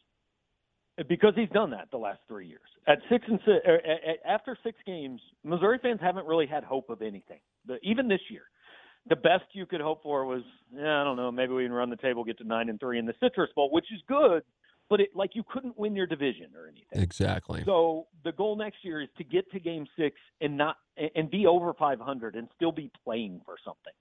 because 1.09 1.33
he's 1.37 1.49
done 1.51 1.71
that 1.71 1.89
the 1.91 1.99
last 1.99 2.21
three 2.29 2.47
years. 2.47 2.61
At 2.87 2.99
six 3.11 3.25
and 3.29 3.39
six, 3.45 3.59
er, 3.67 3.81
after 4.27 4.57
six 4.63 4.79
games, 4.87 5.21
Missouri 5.43 5.79
fans 5.83 5.99
haven't 6.01 6.27
really 6.27 6.47
had 6.47 6.65
hope 6.65 6.91
of 6.91 7.03
anything. 7.03 7.41
The, 7.67 7.79
even 7.83 8.09
this 8.09 8.21
year, 8.31 8.45
the 9.09 9.17
best 9.17 9.45
you 9.53 9.67
could 9.67 9.81
hope 9.81 10.03
for 10.03 10.25
was, 10.25 10.43
yeah, 10.75 11.01
I 11.01 11.05
don't 11.05 11.17
know, 11.17 11.31
maybe 11.31 11.53
we 11.53 11.65
can 11.65 11.73
run 11.73 11.91
the 11.91 11.97
table, 11.97 12.25
get 12.25 12.39
to 12.39 12.45
nine 12.45 12.69
and 12.69 12.81
three 12.81 12.99
in 12.99 13.07
the 13.07 13.15
Citrus 13.23 13.51
Bowl, 13.55 13.71
which 13.71 13.87
is 13.93 14.01
good, 14.09 14.43
but 14.89 15.01
it 15.01 15.11
like 15.15 15.31
you 15.35 15.43
couldn't 15.51 15.79
win 15.79 15.95
your 15.95 16.07
division 16.07 16.49
or 16.57 16.67
anything. 16.67 17.03
Exactly. 17.03 17.63
So 17.65 18.07
the 18.25 18.33
goal 18.33 18.57
next 18.57 18.79
year 18.83 19.03
is 19.03 19.09
to 19.19 19.25
get 19.25 19.51
to 19.53 19.61
Game 19.61 19.87
Six 19.99 20.17
and 20.41 20.57
not 20.57 20.77
and 21.15 21.31
be 21.31 21.47
over 21.47 21.73
500 21.75 22.37
and 22.37 22.49
still 22.55 22.73
be 22.73 22.91
playing 23.05 23.41
for 23.45 23.57
something. 23.65 23.93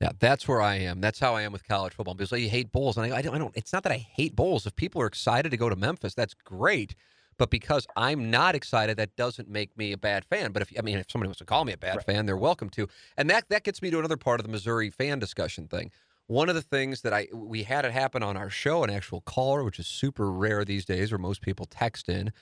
Yeah, 0.00 0.10
that's 0.18 0.48
where 0.48 0.60
I 0.60 0.76
am. 0.76 1.00
That's 1.00 1.20
how 1.20 1.34
I 1.36 1.42
am 1.42 1.52
with 1.52 1.66
college 1.66 1.94
football. 1.94 2.14
Because 2.14 2.32
I 2.32 2.40
hate 2.40 2.72
bowls, 2.72 2.96
and 2.96 3.12
I, 3.12 3.18
I, 3.18 3.22
don't, 3.22 3.34
I 3.36 3.38
don't. 3.38 3.56
It's 3.56 3.72
not 3.72 3.84
that 3.84 3.92
I 3.92 3.98
hate 3.98 4.34
bowls. 4.34 4.66
If 4.66 4.74
people 4.74 5.00
are 5.00 5.06
excited 5.06 5.50
to 5.50 5.56
go 5.56 5.68
to 5.68 5.76
Memphis, 5.76 6.14
that's 6.14 6.34
great. 6.34 6.96
But 7.38 7.50
because 7.50 7.86
I'm 7.96 8.30
not 8.30 8.54
excited, 8.54 8.96
that 8.98 9.16
doesn't 9.16 9.48
make 9.48 9.76
me 9.76 9.92
a 9.92 9.98
bad 9.98 10.24
fan. 10.24 10.52
But 10.52 10.62
if 10.62 10.72
I 10.78 10.82
mean, 10.82 10.98
if 10.98 11.10
somebody 11.10 11.28
wants 11.28 11.38
to 11.38 11.44
call 11.44 11.64
me 11.64 11.72
a 11.72 11.78
bad 11.78 11.96
Right. 11.96 12.06
fan, 12.06 12.26
they're 12.26 12.36
welcome 12.36 12.70
to. 12.70 12.88
And 13.16 13.28
that 13.30 13.48
that 13.48 13.64
gets 13.64 13.82
me 13.82 13.90
to 13.90 13.98
another 13.98 14.16
part 14.16 14.40
of 14.40 14.46
the 14.46 14.52
Missouri 14.52 14.90
fan 14.90 15.18
discussion 15.18 15.66
thing. 15.68 15.90
One 16.26 16.48
of 16.48 16.54
the 16.54 16.62
things 16.62 17.02
that 17.02 17.12
I 17.12 17.28
we 17.32 17.64
had 17.64 17.84
it 17.84 17.92
happen 17.92 18.22
on 18.22 18.36
our 18.36 18.50
show, 18.50 18.84
an 18.84 18.90
actual 18.90 19.20
caller, 19.22 19.64
which 19.64 19.78
is 19.78 19.86
super 19.86 20.30
rare 20.30 20.64
these 20.64 20.84
days, 20.84 21.10
where 21.10 21.18
most 21.18 21.40
people 21.42 21.66
text 21.66 22.08
in, 22.08 22.32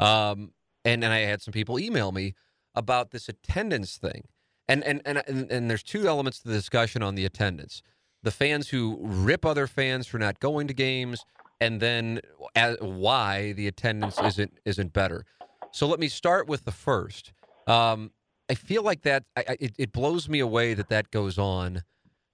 um, 0.00 0.52
and 0.84 1.02
then 1.02 1.10
I 1.10 1.18
had 1.20 1.42
some 1.42 1.52
people 1.52 1.78
email 1.78 2.12
me 2.12 2.34
about 2.74 3.10
this 3.10 3.28
attendance 3.28 3.98
thing. 3.98 4.24
And 4.68 4.82
and, 4.84 5.00
and 5.04 5.22
and 5.28 5.50
and 5.50 5.70
there's 5.70 5.82
two 5.82 6.08
elements 6.08 6.40
to 6.40 6.48
the 6.48 6.54
discussion 6.54 7.02
on 7.02 7.14
the 7.14 7.24
attendance. 7.24 7.82
The 8.22 8.30
fans 8.32 8.70
who 8.70 8.98
rip 9.00 9.44
other 9.44 9.66
fans 9.66 10.06
for 10.08 10.18
not 10.18 10.40
going 10.40 10.66
to 10.68 10.74
games, 10.74 11.24
and 11.60 11.80
then 11.80 12.20
as, 12.54 12.76
why 12.80 13.52
the 13.52 13.66
attendance 13.66 14.18
isn't 14.22 14.58
isn't 14.64 14.92
better. 14.92 15.24
So 15.72 15.86
let 15.86 16.00
me 16.00 16.08
start 16.08 16.48
with 16.48 16.64
the 16.64 16.72
first. 16.72 17.32
Um, 17.66 18.12
I 18.48 18.54
feel 18.54 18.82
like 18.82 19.02
that 19.02 19.24
I, 19.36 19.56
it, 19.60 19.74
it 19.78 19.92
blows 19.92 20.28
me 20.28 20.40
away 20.40 20.74
that 20.74 20.88
that 20.88 21.10
goes 21.10 21.38
on 21.38 21.82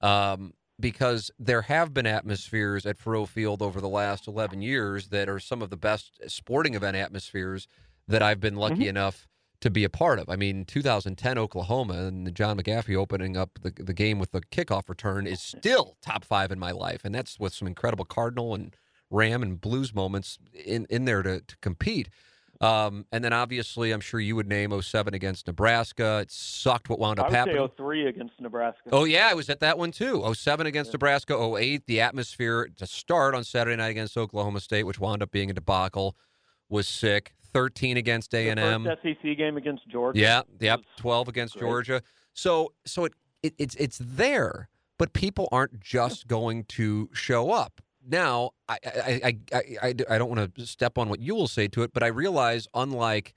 um, 0.00 0.52
because 0.78 1.30
there 1.38 1.62
have 1.62 1.94
been 1.94 2.06
atmospheres 2.06 2.84
at 2.84 2.98
Faurot 2.98 3.28
Field 3.28 3.62
over 3.62 3.80
the 3.80 3.88
last 3.88 4.28
11 4.28 4.60
years 4.62 5.08
that 5.08 5.28
are 5.28 5.38
some 5.38 5.62
of 5.62 5.70
the 5.70 5.76
best 5.76 6.20
sporting 6.28 6.74
event 6.74 6.96
atmospheres 6.96 7.66
that 8.08 8.22
I've 8.22 8.40
been 8.40 8.56
lucky 8.56 8.88
enough 8.88 9.26
to 9.62 9.70
be 9.70 9.84
a 9.84 9.88
part 9.88 10.18
of. 10.18 10.28
I 10.28 10.36
mean, 10.36 10.64
2010 10.64 11.38
Oklahoma 11.38 11.94
and 11.94 12.34
Gahn 12.34 12.60
McGaffie 12.60 12.96
opening 12.96 13.36
up 13.36 13.50
the, 13.62 13.70
the 13.70 13.94
game 13.94 14.18
with 14.18 14.32
the 14.32 14.40
kickoff 14.40 14.88
return 14.88 15.26
is 15.26 15.40
still 15.40 15.96
top 16.02 16.24
five 16.24 16.50
in 16.50 16.58
my 16.58 16.72
life, 16.72 17.02
and 17.04 17.14
that's 17.14 17.38
with 17.38 17.54
some 17.54 17.68
incredible 17.68 18.04
Cardinal 18.04 18.54
and 18.54 18.74
Ram 19.12 19.42
and 19.42 19.60
Blues 19.60 19.94
moments 19.94 20.38
in, 20.52 20.86
in 20.90 21.04
there 21.04 21.22
to, 21.22 21.40
to 21.40 21.56
compete. 21.58 22.08
Um, 22.60 23.06
and 23.10 23.24
then 23.24 23.32
obviously, 23.32 23.90
I'm 23.90 24.00
sure 24.00 24.20
you 24.20 24.36
would 24.36 24.46
name 24.46 24.80
07 24.80 25.14
against 25.14 25.48
Nebraska. 25.48 26.20
It 26.20 26.30
sucked 26.30 26.88
what 26.88 27.00
wound 27.00 27.18
I 27.18 27.24
up 27.24 27.30
would 27.30 27.36
happening. 27.36 27.68
say 27.68 27.72
03 27.76 28.06
against 28.06 28.40
Nebraska. 28.40 28.88
Oh 28.92 29.02
yeah, 29.02 29.28
I 29.28 29.34
was 29.34 29.50
at 29.50 29.58
that 29.60 29.78
one 29.78 29.90
too. 29.90 30.22
07 30.32 30.66
against 30.66 30.92
Nebraska, 30.92 31.36
08, 31.36 31.86
the 31.86 32.00
atmosphere 32.00 32.68
to 32.76 32.86
start 32.86 33.34
on 33.34 33.42
Saturday 33.42 33.76
night 33.76 33.88
against 33.88 34.16
Oklahoma 34.16 34.60
State, 34.60 34.84
which 34.84 35.00
wound 35.00 35.24
up 35.24 35.32
being 35.32 35.50
a 35.50 35.54
debacle, 35.54 36.16
was 36.68 36.86
sick. 36.86 37.34
13 37.52 37.96
against 37.96 38.32
A&M. 38.32 38.84
first 38.84 39.02
SEC 39.02 39.36
game 39.36 39.56
against 39.56 39.86
Georgia. 39.88 40.18
Yeah, 40.18 40.42
yep, 40.60 40.78
was 40.78 40.86
12 40.96 41.28
against 41.28 41.54
great. 41.54 41.68
Georgia. 41.68 42.02
So 42.32 42.72
so 42.86 43.04
it, 43.06 43.12
it 43.42 43.54
it's 43.58 43.74
it's 43.74 43.98
there, 44.00 44.68
but 44.98 45.12
people 45.12 45.48
aren't 45.52 45.80
just 45.80 46.26
going 46.28 46.64
to 46.64 47.10
show 47.12 47.50
up. 47.50 47.80
Now, 48.06 48.50
I 48.68 48.78
I 48.84 49.20
I 49.52 49.58
I, 49.82 49.94
I, 50.10 50.18
don't 50.18 50.28
want 50.28 50.54
to 50.54 50.66
step 50.66 50.98
on 50.98 51.08
what 51.08 51.20
you 51.20 51.34
will 51.34 51.48
say 51.48 51.68
to 51.68 51.82
it, 51.82 51.92
but 51.92 52.02
I 52.02 52.08
realize 52.08 52.66
unlike 52.74 53.34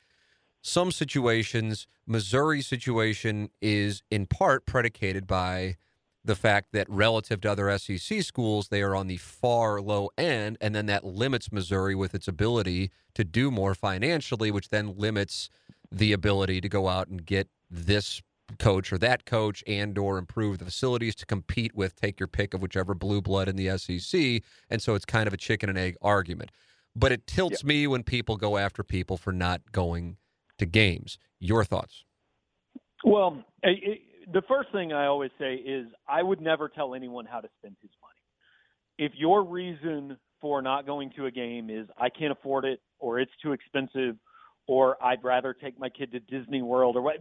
some 0.61 0.91
situations, 0.91 1.87
Missouri's 2.07 2.65
situation 2.65 3.49
is 3.61 4.01
in 4.09 4.25
part 4.25 4.65
predicated 4.65 5.27
by 5.27 5.75
the 6.23 6.35
fact 6.35 6.69
that 6.71 6.89
relative 6.89 7.39
to 7.41 7.51
other 7.51 7.77
SEC 7.77 8.23
schools, 8.23 8.69
they 8.69 8.81
are 8.81 8.95
on 8.95 9.07
the 9.07 9.17
far 9.17 9.79
low 9.79 10.09
end, 10.17 10.57
and 10.59 10.73
then 10.73 10.87
that 10.87 11.03
limits 11.03 11.51
Missouri 11.51 11.93
with 11.93 12.15
its 12.15 12.27
ability 12.27 12.89
to 13.13 13.23
do 13.23 13.51
more 13.51 13.75
financially, 13.75 14.49
which 14.49 14.69
then 14.69 14.97
limits 14.97 15.49
the 15.91 16.11
ability 16.11 16.61
to 16.61 16.69
go 16.69 16.87
out 16.87 17.07
and 17.07 17.25
get 17.25 17.47
this 17.69 18.23
coach 18.59 18.93
or 18.93 18.97
that 18.99 19.25
coach 19.25 19.63
and 19.67 19.97
or 19.97 20.17
improve 20.17 20.59
the 20.59 20.65
facilities 20.65 21.15
to 21.15 21.25
compete 21.25 21.75
with 21.75 21.95
take 21.95 22.19
your 22.19 22.27
pick 22.27 22.53
of 22.53 22.61
whichever 22.61 22.93
blue 22.93 23.21
blood 23.21 23.47
in 23.47 23.55
the 23.55 23.77
SEC 23.77 24.43
and 24.69 24.81
so 24.81 24.95
it's 24.95 25.05
kind 25.05 25.27
of 25.27 25.33
a 25.33 25.37
chicken 25.37 25.69
and 25.69 25.77
egg 25.77 25.95
argument. 26.01 26.51
But 26.95 27.11
it 27.11 27.27
tilts 27.27 27.63
me 27.63 27.87
when 27.87 28.03
people 28.03 28.37
go 28.37 28.57
after 28.57 28.83
people 28.83 29.17
for 29.17 29.33
not 29.33 29.71
going 29.71 30.17
to 30.57 30.65
games. 30.65 31.17
Your 31.39 31.65
thoughts? 31.65 32.05
Well, 33.03 33.43
it, 33.63 33.99
the 34.31 34.41
first 34.47 34.71
thing 34.71 34.93
I 34.93 35.07
always 35.07 35.31
say 35.37 35.55
is 35.55 35.87
I 36.07 36.23
would 36.23 36.39
never 36.39 36.69
tell 36.69 36.95
anyone 36.95 37.25
how 37.25 37.41
to 37.41 37.49
spend 37.59 37.75
his 37.81 37.91
money. 38.01 39.09
If 39.09 39.17
your 39.17 39.43
reason 39.43 40.17
for 40.39 40.61
not 40.61 40.85
going 40.85 41.11
to 41.17 41.25
a 41.25 41.31
game 41.31 41.69
is 41.69 41.87
I 41.97 42.09
can't 42.09 42.31
afford 42.31 42.65
it 42.65 42.79
or 42.99 43.19
it's 43.19 43.31
too 43.43 43.51
expensive 43.51 44.15
or 44.67 44.97
I'd 45.03 45.23
rather 45.23 45.53
take 45.53 45.79
my 45.79 45.89
kid 45.89 46.11
to 46.13 46.19
Disney 46.19 46.61
World 46.61 46.95
or 46.95 47.01
what, 47.01 47.15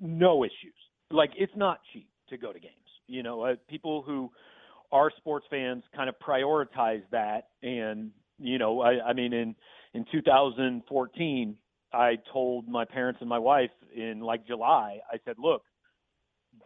no 0.00 0.44
issues. 0.44 0.74
Like 1.10 1.30
it's 1.36 1.52
not 1.56 1.80
cheap 1.92 2.08
to 2.30 2.36
go 2.36 2.52
to 2.52 2.60
games. 2.60 2.72
You 3.06 3.22
know, 3.22 3.42
uh, 3.42 3.54
people 3.68 4.02
who 4.02 4.30
are 4.90 5.10
sports 5.18 5.46
fans 5.50 5.82
kind 5.94 6.08
of 6.08 6.14
prioritize 6.18 7.02
that 7.10 7.48
and 7.62 8.10
you 8.38 8.58
know, 8.58 8.80
I, 8.80 9.08
I 9.08 9.12
mean 9.12 9.32
in 9.32 9.54
in 9.94 10.04
2014 10.10 11.56
I 11.92 12.16
told 12.32 12.68
my 12.68 12.84
parents 12.84 13.20
and 13.20 13.28
my 13.28 13.38
wife 13.38 13.70
in 13.94 14.20
like 14.20 14.46
July, 14.46 15.00
I 15.12 15.18
said, 15.24 15.36
look, 15.38 15.62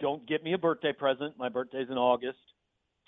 don't 0.00 0.26
get 0.26 0.44
me 0.44 0.52
a 0.52 0.58
birthday 0.58 0.92
present. 0.92 1.34
My 1.38 1.48
birthday's 1.48 1.88
in 1.90 1.98
August. 1.98 2.38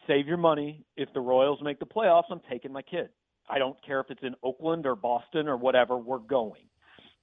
Save 0.06 0.26
your 0.26 0.36
money. 0.36 0.84
If 0.96 1.12
the 1.12 1.20
Royals 1.20 1.60
make 1.62 1.78
the 1.78 1.86
playoffs, 1.86 2.24
I'm 2.30 2.40
taking 2.50 2.72
my 2.72 2.82
kid. 2.82 3.10
I 3.48 3.58
don't 3.58 3.76
care 3.84 4.00
if 4.00 4.10
it's 4.10 4.22
in 4.22 4.34
Oakland 4.42 4.86
or 4.86 4.94
Boston 4.96 5.48
or 5.48 5.56
whatever, 5.56 5.96
we're 5.96 6.18
going. 6.18 6.62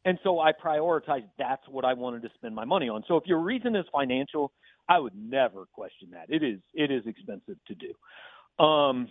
And 0.06 0.20
so 0.24 0.40
I 0.40 0.52
prioritize 0.54 1.24
that's 1.38 1.68
what 1.68 1.84
I 1.84 1.94
wanted 1.94 2.22
to 2.24 2.30
spend 2.36 2.56
my 2.56 2.66
money 2.66 2.90
on. 2.90 3.04
So 3.08 3.18
if 3.18 3.26
your 3.26 3.40
reason 3.40 3.76
is 3.76 3.86
financial, 3.92 4.52
I 4.88 5.00
would 5.00 5.14
never 5.16 5.66
question 5.74 6.10
that. 6.12 6.28
It 6.30 6.44
is 6.44 6.60
it 6.74 6.92
is 6.92 7.04
expensive 7.08 7.58
to 7.68 7.76
do. 7.76 8.64
Um 8.64 9.10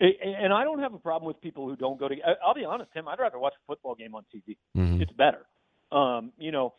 and 0.00 0.50
I 0.50 0.64
don't 0.64 0.78
have 0.78 0.94
a 0.94 0.98
problem 0.98 1.26
with 1.26 1.42
people 1.42 1.68
who 1.68 1.76
don't 1.76 2.00
go 2.00 2.08
to. 2.08 2.14
I'll 2.44 2.54
be 2.54 2.64
honest, 2.64 2.90
Tim. 2.94 3.06
I'd 3.06 3.18
rather 3.18 3.38
watch 3.38 3.52
a 3.52 3.66
football 3.66 3.94
game 3.94 4.14
on 4.14 4.24
TV. 4.34 4.56
Mm-hmm. 4.74 5.02
It's 5.02 5.12
better. 5.12 5.44
Um, 5.92 6.32
you 6.38 6.52
know, 6.52 6.72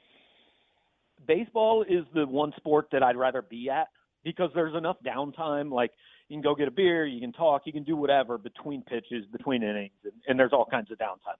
baseball 1.27 1.83
is 1.87 2.03
the 2.15 2.25
one 2.25 2.51
sport 2.57 2.87
that 2.91 3.03
I'd 3.03 3.15
rather 3.15 3.43
be 3.43 3.69
at 3.69 3.89
because 4.23 4.49
there's 4.55 4.75
enough 4.75 4.97
downtime. 5.05 5.71
Like 5.71 5.91
you 6.29 6.35
can 6.35 6.41
go 6.41 6.55
get 6.55 6.67
a 6.67 6.71
beer, 6.71 7.05
you 7.05 7.21
can 7.21 7.31
talk, 7.31 7.63
you 7.65 7.73
can 7.73 7.83
do 7.83 7.95
whatever 7.95 8.39
between 8.39 8.81
pitches, 8.81 9.25
between 9.31 9.61
innings, 9.61 9.91
and, 10.03 10.13
and 10.27 10.39
there's 10.39 10.53
all 10.53 10.65
kinds 10.65 10.89
of 10.91 10.97
downtime. 10.97 11.37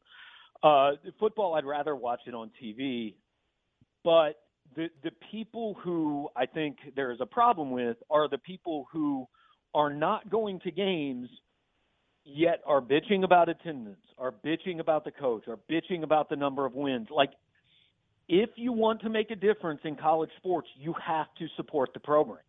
Uh, 0.64 0.92
football, 1.20 1.56
I'd 1.56 1.66
rather 1.66 1.96
watch 1.96 2.22
it 2.28 2.34
on 2.34 2.52
TV, 2.62 3.16
but 4.04 4.34
the 4.76 4.90
the 5.04 5.12
people 5.32 5.76
who 5.84 6.30
I 6.36 6.46
think 6.46 6.78
there 6.96 7.12
is 7.12 7.20
a 7.20 7.26
problem 7.26 7.72
with 7.72 7.98
are 8.10 8.30
the 8.30 8.38
people 8.38 8.88
who 8.92 9.28
are 9.74 9.94
not 9.94 10.30
going 10.30 10.60
to 10.62 10.72
games 10.72 11.30
yet 12.24 12.62
are 12.66 12.82
bitching 12.82 13.24
about 13.24 13.50
attendance, 13.50 14.06
are 14.18 14.32
bitching 14.32 14.80
about 14.80 15.04
the 15.04 15.12
coach, 15.12 15.48
are 15.48 15.60
bitching 15.70 16.04
about 16.04 16.30
the 16.30 16.36
number 16.36 16.66
of 16.66 16.74
wins. 16.74 17.08
Like 17.10 17.32
if 18.28 18.50
you 18.56 18.72
want 18.72 19.02
to 19.02 19.10
make 19.10 19.32
a 19.32 19.36
difference 19.36 19.82
in 19.84 19.96
college 19.96 20.30
sports, 20.38 20.68
you 20.78 20.94
have 21.06 21.28
to 21.40 21.48
support 21.58 21.94
the 21.94 22.00
program. 22.00 22.44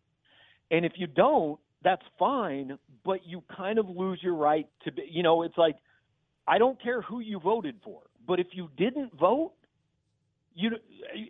And 0.71 0.85
if 0.85 0.93
you 0.95 1.07
don't, 1.07 1.59
that's 1.83 2.03
fine, 2.17 2.77
but 3.03 3.25
you 3.25 3.43
kind 3.55 3.77
of 3.77 3.89
lose 3.89 4.19
your 4.21 4.35
right 4.35 4.67
to 4.85 4.91
be, 4.91 5.03
you 5.09 5.23
know, 5.23 5.43
it's 5.43 5.57
like 5.57 5.75
I 6.47 6.57
don't 6.57 6.81
care 6.81 7.01
who 7.01 7.19
you 7.19 7.39
voted 7.39 7.75
for, 7.83 8.01
but 8.27 8.39
if 8.39 8.47
you 8.51 8.69
didn't 8.77 9.17
vote, 9.17 9.53
you 10.55 10.71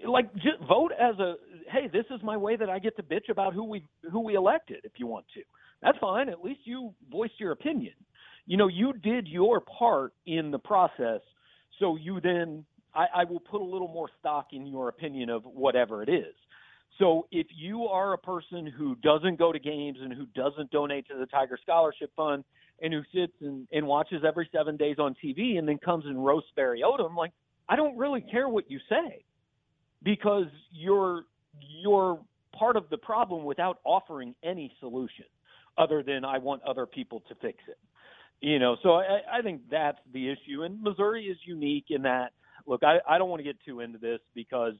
like 0.07 0.33
just 0.35 0.59
vote 0.67 0.91
as 0.99 1.17
a 1.19 1.35
hey, 1.69 1.87
this 1.91 2.05
is 2.11 2.21
my 2.23 2.35
way 2.35 2.55
that 2.57 2.69
I 2.69 2.79
get 2.79 2.95
to 2.97 3.03
bitch 3.03 3.29
about 3.29 3.53
who 3.53 3.63
we 3.63 3.83
who 4.11 4.19
we 4.19 4.35
elected 4.35 4.81
if 4.83 4.93
you 4.97 5.07
want 5.07 5.25
to. 5.35 5.41
That's 5.81 5.97
fine. 5.99 6.29
At 6.29 6.43
least 6.43 6.61
you 6.65 6.93
voiced 7.11 7.39
your 7.39 7.51
opinion. 7.51 7.93
You 8.45 8.57
know, 8.57 8.67
you 8.67 8.93
did 8.93 9.27
your 9.27 9.61
part 9.61 10.13
in 10.25 10.51
the 10.51 10.59
process, 10.59 11.21
so 11.79 11.95
you 11.95 12.19
then 12.19 12.65
I, 12.93 13.05
I 13.15 13.23
will 13.23 13.39
put 13.39 13.61
a 13.61 13.63
little 13.63 13.87
more 13.87 14.09
stock 14.19 14.47
in 14.51 14.65
your 14.65 14.89
opinion 14.89 15.29
of 15.29 15.43
whatever 15.45 16.03
it 16.03 16.09
is. 16.09 16.33
So 16.99 17.27
if 17.31 17.47
you 17.55 17.87
are 17.87 18.13
a 18.13 18.17
person 18.17 18.67
who 18.67 18.95
doesn't 18.95 19.39
go 19.39 19.51
to 19.51 19.59
games 19.59 19.97
and 20.01 20.13
who 20.13 20.25
doesn't 20.35 20.69
donate 20.71 21.07
to 21.07 21.17
the 21.17 21.25
Tiger 21.25 21.57
Scholarship 21.61 22.11
Fund 22.15 22.43
and 22.81 22.93
who 22.93 23.01
sits 23.13 23.33
and, 23.41 23.67
and 23.71 23.85
watches 23.87 24.23
every 24.27 24.49
seven 24.53 24.77
days 24.77 24.97
on 24.99 25.15
TV 25.23 25.57
and 25.57 25.67
then 25.67 25.77
comes 25.77 26.05
and 26.05 26.23
roasts 26.23 26.49
Barry 26.55 26.83
Odom, 26.85 27.15
like 27.15 27.31
I 27.69 27.75
don't 27.75 27.97
really 27.97 28.21
care 28.21 28.49
what 28.49 28.69
you 28.69 28.79
say 28.89 29.23
because 30.03 30.47
you're 30.71 31.23
you're 31.81 32.19
part 32.57 32.75
of 32.75 32.89
the 32.89 32.97
problem 32.97 33.45
without 33.45 33.79
offering 33.83 34.35
any 34.43 34.71
solution 34.79 35.25
other 35.77 36.03
than 36.03 36.25
I 36.25 36.37
want 36.37 36.61
other 36.63 36.85
people 36.85 37.23
to 37.29 37.35
fix 37.35 37.57
it. 37.67 37.77
You 38.41 38.59
know, 38.59 38.75
so 38.83 38.95
I, 38.95 39.21
I 39.39 39.41
think 39.41 39.61
that's 39.71 39.99
the 40.11 40.29
issue. 40.29 40.63
And 40.63 40.81
Missouri 40.81 41.25
is 41.25 41.37
unique 41.45 41.85
in 41.89 42.01
that 42.01 42.33
look, 42.65 42.83
I, 42.83 42.97
I 43.07 43.17
don't 43.17 43.29
want 43.29 43.39
to 43.39 43.43
get 43.43 43.57
too 43.65 43.79
into 43.79 43.97
this 43.97 44.19
because 44.35 44.73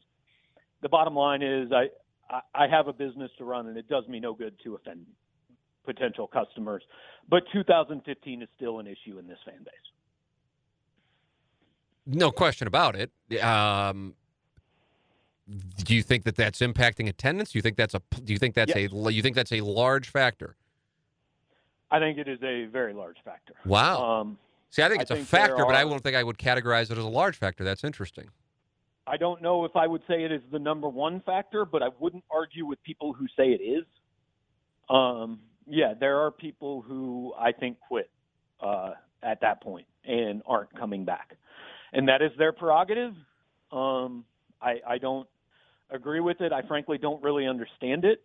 the 0.82 0.90
bottom 0.90 1.16
line 1.16 1.42
is 1.42 1.72
I, 1.72 1.88
I, 2.30 2.66
I 2.66 2.68
have 2.68 2.88
a 2.88 2.94
business 2.94 3.32
to 3.38 3.46
run 3.46 3.68
and 3.68 3.78
it 3.78 3.88
does 3.88 4.08
me 4.08 4.20
no 4.20 4.34
good 4.34 4.56
to 4.64 4.76
offend 4.76 5.06
potential 5.86 6.28
customers. 6.28 6.84
But 7.30 7.44
2015 7.52 8.42
is 8.42 8.50
still 8.56 8.80
an 8.80 8.88
issue 8.88 9.18
in 9.20 9.28
this 9.28 9.40
fan 9.46 9.60
base. 9.60 9.74
No 12.06 12.32
question 12.32 12.68
about 12.68 12.96
it. 12.96 13.12
Um, 13.42 14.16
do 15.84 15.96
you 15.96 16.04
think 16.04 16.24
that 16.24 16.36
that's 16.36 16.60
impacting 16.60 17.08
attendance? 17.08 17.52
Do 17.52 17.58
you 17.58 17.62
think 17.62 17.78
that's 17.78 17.94
a 17.94 18.02
do 18.24 18.34
you 18.34 18.40
think 18.40 18.56
that's 18.56 18.74
yes. 18.76 18.92
a 18.92 19.12
you 19.12 19.22
think 19.22 19.36
that's 19.36 19.52
a 19.52 19.62
large 19.62 20.10
factor? 20.10 20.56
I 21.92 22.00
think 22.00 22.18
it 22.18 22.28
is 22.28 22.40
a 22.44 22.66
very 22.66 22.94
large 22.94 23.18
factor. 23.24 23.54
Wow. 23.66 24.22
Um, 24.22 24.38
See, 24.72 24.82
I 24.82 24.90
think 24.90 25.04
it's 25.04 25.12
I 25.12 25.16
a 25.16 25.18
think 25.18 25.30
factor, 25.30 25.58
are, 25.58 25.66
but 25.68 25.76
I 25.76 25.84
don't 25.84 26.02
think 26.02 26.16
I 26.16 26.24
would 26.24 26.40
categorize 26.40 26.90
it 26.90 26.98
as 26.98 27.04
a 27.04 27.08
large 27.08 27.38
factor. 27.38 27.64
That's 27.64 27.84
interesting. 27.84 28.30
I 29.06 29.18
don't 29.18 29.42
know 29.42 29.66
if 29.66 29.76
I 29.76 29.86
would 29.86 30.02
say 30.08 30.24
it 30.24 30.32
is 30.32 30.42
the 30.52 30.58
number 30.58 30.90
one 30.90 31.22
factor, 31.22 31.66
but 31.66 31.84
I 31.84 31.90
wouldn't 32.00 32.24
argue 32.32 32.66
with 32.66 32.82
people 32.84 33.14
who 33.14 33.28
say 33.38 33.50
it 33.50 33.62
is. 33.62 33.86
Um, 34.90 35.40
yeah, 35.68 35.94
there 36.00 36.20
are 36.20 36.32
people 36.32 36.82
who 36.82 37.34
I 37.38 37.52
think 37.52 37.78
quit 37.88 38.10
uh, 38.62 38.92
at 39.22 39.42
that 39.42 39.62
point 39.62 39.88
and 40.06 40.42
aren't 40.46 40.74
coming 40.78 41.06
back, 41.06 41.36
and 41.94 42.08
that 42.08 42.22
is 42.22 42.32
their 42.38 42.52
prerogative. 42.52 43.14
Um, 43.72 44.26
I, 44.62 44.76
I 44.88 44.98
don't 44.98 45.28
agree 45.90 46.20
with 46.20 46.42
it. 46.42 46.52
I 46.52 46.62
frankly 46.68 46.98
don't 46.98 47.22
really 47.24 47.48
understand 47.48 48.06
it, 48.06 48.24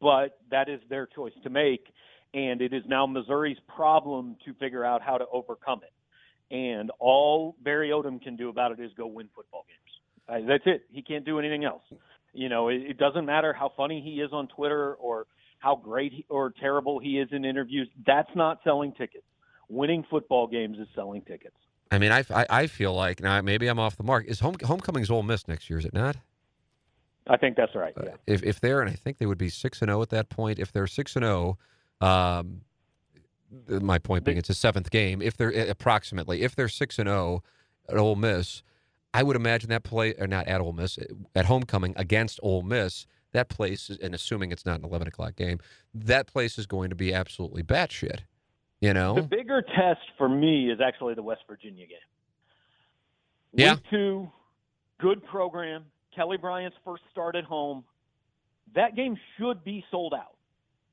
but 0.00 0.38
that 0.50 0.68
is 0.68 0.80
their 0.88 1.06
choice 1.06 1.32
to 1.42 1.50
make 1.50 1.88
and 2.34 2.60
it 2.60 2.72
is 2.72 2.82
now 2.86 3.06
Missouri's 3.06 3.56
problem 3.74 4.36
to 4.44 4.52
figure 4.54 4.84
out 4.84 5.00
how 5.00 5.16
to 5.16 5.24
overcome 5.32 5.80
it. 5.82 6.54
And 6.54 6.90
all 6.98 7.56
Barry 7.62 7.90
Odom 7.90 8.20
can 8.20 8.36
do 8.36 8.48
about 8.48 8.72
it 8.72 8.80
is 8.80 8.90
go 8.96 9.06
win 9.06 9.28
football 9.34 9.64
games. 9.68 10.44
Uh, 10.44 10.46
that's 10.46 10.64
it. 10.66 10.84
He 10.90 11.00
can't 11.00 11.24
do 11.24 11.38
anything 11.38 11.64
else. 11.64 11.82
You 12.32 12.48
know, 12.48 12.68
it, 12.68 12.82
it 12.82 12.98
doesn't 12.98 13.24
matter 13.24 13.52
how 13.52 13.70
funny 13.76 14.02
he 14.04 14.20
is 14.20 14.30
on 14.32 14.48
Twitter 14.48 14.94
or 14.94 15.26
how 15.64 15.74
great 15.74 16.12
he, 16.12 16.26
or 16.28 16.52
terrible 16.60 16.98
he 16.98 17.18
is 17.18 17.28
in 17.32 17.44
interviews. 17.44 17.88
That's 18.06 18.28
not 18.36 18.60
selling 18.62 18.92
tickets. 18.92 19.24
Winning 19.70 20.04
football 20.10 20.46
games 20.46 20.78
is 20.78 20.86
selling 20.94 21.22
tickets. 21.22 21.56
I 21.90 21.98
mean, 21.98 22.12
I, 22.12 22.22
I, 22.34 22.46
I 22.50 22.66
feel 22.66 22.92
like 22.92 23.22
now 23.22 23.40
maybe 23.40 23.66
I'm 23.66 23.78
off 23.78 23.96
the 23.96 24.02
mark. 24.02 24.26
Is 24.26 24.40
home, 24.40 24.56
homecoming's 24.62 25.10
Ole 25.10 25.22
Miss 25.22 25.48
next 25.48 25.70
year? 25.70 25.78
Is 25.78 25.86
it 25.86 25.94
not? 25.94 26.16
I 27.26 27.38
think 27.38 27.56
that's 27.56 27.74
right. 27.74 27.94
Yeah. 27.96 28.10
Uh, 28.10 28.16
if 28.26 28.42
if 28.42 28.60
they're 28.60 28.82
and 28.82 28.90
I 28.90 28.92
think 28.92 29.16
they 29.16 29.24
would 29.24 29.38
be 29.38 29.48
six 29.48 29.80
and 29.80 29.88
zero 29.88 30.00
oh 30.00 30.02
at 30.02 30.10
that 30.10 30.28
point. 30.28 30.58
If 30.58 30.72
they're 30.72 30.86
six 30.86 31.16
and 31.16 31.24
zero, 31.24 31.56
oh, 32.02 32.06
um, 32.06 32.60
my 33.68 33.98
point 33.98 34.24
being, 34.24 34.36
it's 34.36 34.50
a 34.50 34.54
seventh 34.54 34.90
game. 34.90 35.22
If 35.22 35.38
they're 35.38 35.54
eh, 35.54 35.64
approximately, 35.64 36.42
if 36.42 36.54
they're 36.54 36.68
six 36.68 36.98
and 36.98 37.08
zero 37.08 37.42
oh 37.88 37.92
at 37.92 37.96
Ole 37.96 38.16
Miss, 38.16 38.62
I 39.14 39.22
would 39.22 39.36
imagine 39.36 39.70
that 39.70 39.84
play, 39.84 40.14
or 40.18 40.26
not 40.26 40.46
at 40.46 40.60
Ole 40.60 40.74
Miss, 40.74 40.98
eh, 40.98 41.04
at 41.34 41.46
homecoming 41.46 41.94
against 41.96 42.38
Ole 42.42 42.62
Miss, 42.62 43.06
that 43.34 43.50
place, 43.50 43.90
and 44.02 44.14
assuming 44.14 44.50
it's 44.50 44.64
not 44.64 44.78
an 44.78 44.84
eleven 44.84 45.06
o'clock 45.06 45.36
game, 45.36 45.60
that 45.92 46.26
place 46.26 46.58
is 46.58 46.66
going 46.66 46.88
to 46.90 46.96
be 46.96 47.12
absolutely 47.12 47.62
batshit. 47.62 48.20
You 48.80 48.94
know, 48.94 49.14
the 49.14 49.22
bigger 49.22 49.62
test 49.62 50.00
for 50.16 50.28
me 50.28 50.70
is 50.70 50.80
actually 50.84 51.14
the 51.14 51.22
West 51.22 51.42
Virginia 51.46 51.86
game. 51.86 51.98
Yeah, 53.52 53.74
Week 53.74 53.82
two, 53.90 54.28
good 54.98 55.24
program. 55.26 55.84
Kelly 56.14 56.36
Bryant's 56.36 56.76
first 56.84 57.02
start 57.10 57.36
at 57.36 57.44
home. 57.44 57.84
That 58.74 58.96
game 58.96 59.16
should 59.36 59.62
be 59.64 59.84
sold 59.90 60.14
out. 60.14 60.36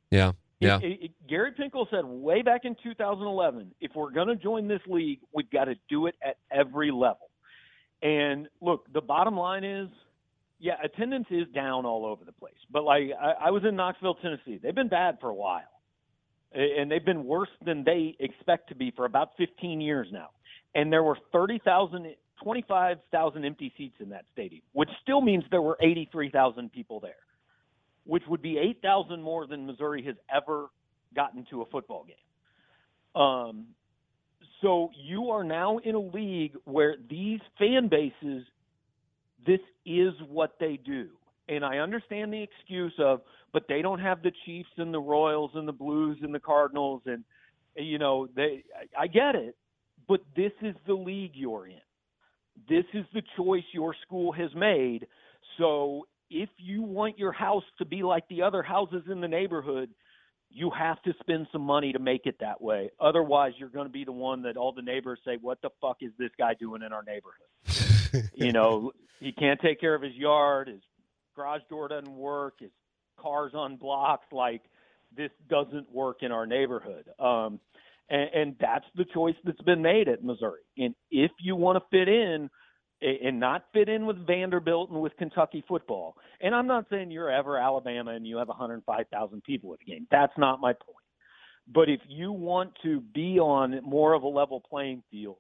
Yeah. 0.10 0.34
Yeah. 0.60 0.78
It, 0.78 1.00
it, 1.02 1.12
Gary 1.28 1.52
Pinkel 1.52 1.90
said 1.90 2.06
way 2.06 2.44
back 2.44 2.66
in 2.66 2.76
2011, 2.84 3.74
if 3.82 3.92
we're 3.96 4.12
going 4.12 4.28
to 4.28 4.36
join 4.36 4.68
this 4.68 4.82
league, 4.88 5.20
we've 5.34 5.50
got 5.50 5.66
to 5.66 5.76
do 5.90 6.06
it 6.06 6.16
at 6.24 6.38
every 6.52 6.92
level. 6.92 7.32
And 8.04 8.48
look, 8.62 8.86
the 8.94 9.02
bottom 9.02 9.36
line 9.36 9.64
is, 9.64 9.90
yeah, 10.62 10.76
attendance 10.84 11.28
is 11.30 11.48
down 11.54 11.86
all 11.86 12.06
over 12.06 12.24
the 12.24 12.32
place. 12.32 12.54
But 12.72 12.84
like 12.84 13.10
I, 13.20 13.48
I 13.48 13.52
was 13.52 13.64
in 13.68 13.76
Knoxville, 13.76 14.16
Tennessee. 14.16 14.60
They've 14.62 14.76
been 14.76 14.90
bad 14.90 15.18
for 15.20 15.30
a 15.30 15.36
while, 15.36 15.82
and 16.54 16.90
they've 16.90 17.04
been 17.04 17.26
worse 17.26 17.50
than 17.66 17.84
they 17.84 18.16
expect 18.20 18.70
to 18.70 18.76
be 18.76 18.92
for 18.92 19.06
about 19.06 19.32
15 19.38 19.82
years 19.82 20.08
now. 20.12 20.30
And 20.76 20.94
there 20.94 21.04
were 21.04 21.18
30,000, 21.34 22.16
25,000 22.42 23.46
empty 23.46 23.74
seats 23.78 23.96
in 24.00 24.10
that 24.10 24.26
stadium, 24.32 24.62
which 24.72 24.90
still 25.02 25.20
means 25.20 25.44
there 25.52 25.62
were 25.62 25.78
83,000 25.82 26.72
people 26.72 27.02
there 27.02 27.16
which 28.06 28.24
would 28.28 28.42
be 28.42 28.58
8,000 28.58 29.22
more 29.22 29.48
than 29.48 29.66
Missouri 29.66 30.04
has 30.04 30.16
ever 30.34 30.68
gotten 31.16 31.46
to 31.50 31.62
a 31.62 31.66
football 31.66 32.06
game. 32.06 33.22
Um, 33.22 33.68
so 34.62 34.90
you 34.96 35.30
are 35.30 35.44
now 35.44 35.80
in 35.80 35.96
a 35.96 36.00
league 36.00 36.56
where 36.66 36.96
these 37.10 37.40
fan 37.58 37.90
bases, 37.90 38.46
this 39.46 39.60
is 39.86 40.14
what 40.28 40.56
they 40.60 40.78
do. 40.84 41.10
And 41.50 41.66
I 41.66 41.80
understand 41.80 42.32
the 42.32 42.42
excuse 42.42 42.94
of, 43.00 43.22
but 43.52 43.64
they 43.68 43.82
don't 43.82 44.00
have 44.00 44.22
the 44.22 44.32
Chiefs 44.46 44.70
and 44.78 44.94
the 44.94 45.00
Royals 45.00 45.52
and 45.56 45.68
the 45.68 45.74
Blues 45.74 46.18
and 46.22 46.34
the 46.34 46.40
Cardinals 46.40 47.02
and 47.06 47.24
you 47.76 47.98
know 47.98 48.28
they. 48.36 48.64
I 48.98 49.08
get 49.08 49.36
it, 49.36 49.56
but 50.08 50.22
this 50.36 50.52
is 50.62 50.76
the 50.88 50.94
league 50.94 51.32
you're 51.34 51.68
in. 51.68 51.82
This 52.70 52.86
is 52.94 53.06
the 53.14 53.22
choice 53.38 53.64
your 53.74 53.96
school 54.06 54.32
has 54.34 54.54
made. 54.56 55.08
So 55.58 56.08
if 56.30 56.50
you 56.58 56.82
want 56.82 57.18
your 57.18 57.32
house 57.32 57.64
to 57.80 57.86
be 57.86 58.04
like 58.04 58.28
the 58.30 58.42
other 58.42 58.62
houses 58.62 59.04
in 59.10 59.22
the 59.22 59.28
neighborhood, 59.28 59.90
you 60.50 60.70
have 60.70 61.02
to 61.04 61.14
spend 61.22 61.48
some 61.52 61.62
money 61.62 61.94
to 61.94 62.00
make 62.00 62.26
it 62.26 62.36
that 62.42 62.62
way. 62.62 62.92
Otherwise, 63.00 63.54
you're 63.58 63.70
going 63.70 63.88
to 63.88 63.92
be 63.92 64.04
the 64.04 64.12
one 64.12 64.42
that 64.44 64.58
all 64.58 64.74
the 64.74 64.82
neighbors 64.82 65.20
say, 65.26 65.38
"What 65.42 65.62
the 65.62 65.70
fuck 65.82 65.98
is 66.02 66.12
this 66.18 66.32
guy 66.38 66.54
doing 66.54 66.82
in 66.82 66.92
our 66.92 67.04
neighborhood?" 67.04 67.91
You 68.34 68.52
know, 68.52 68.92
he 69.20 69.32
can't 69.32 69.60
take 69.62 69.80
care 69.80 69.96
of 69.96 70.02
his 70.02 70.16
yard. 70.16 70.68
His 70.68 70.82
garage 71.36 71.62
door 71.70 71.88
doesn't 71.88 72.16
work. 72.16 72.56
His 72.60 72.72
car's 73.20 73.52
unblocked. 73.54 74.34
Like 74.34 74.62
this 75.16 75.32
doesn't 75.50 75.92
work 75.92 76.18
in 76.22 76.32
our 76.32 76.46
neighborhood. 76.46 77.06
Um, 77.20 77.60
and, 78.10 78.30
and 78.34 78.56
that's 78.60 78.86
the 78.96 79.06
choice 79.14 79.36
that's 79.44 79.62
been 79.62 79.82
made 79.82 80.08
at 80.08 80.24
Missouri. 80.24 80.62
And 80.78 80.96
if 81.10 81.32
you 81.40 81.56
want 81.56 81.78
to 81.78 81.98
fit 81.98 82.08
in 82.08 82.50
and 83.02 83.40
not 83.40 83.66
fit 83.74 83.90
in 83.90 84.06
with 84.06 84.26
Vanderbilt 84.28 84.92
and 84.92 85.02
with 85.02 85.16
Kentucky 85.18 85.64
football. 85.68 86.16
And 86.40 86.54
I'm 86.54 86.68
not 86.68 86.86
saying 86.90 87.10
you're 87.10 87.32
ever 87.32 87.58
Alabama 87.58 88.12
and 88.12 88.28
you 88.28 88.38
have 88.38 88.48
105,000 88.48 89.44
people 89.44 89.74
at 89.74 89.80
the 89.80 89.86
game. 89.86 90.08
That's 90.12 90.34
not 90.38 90.62
my 90.62 90.74
point. 90.74 90.98
But 91.68 91.90
if 91.90 92.02
you 92.08 92.32
want 92.32 92.74
to 92.84 93.02
be 93.02 93.40
on 93.40 93.80
more 93.84 94.14
of 94.14 94.24
a 94.24 94.28
level 94.28 94.62
playing 94.62 95.04
field, 95.10 95.38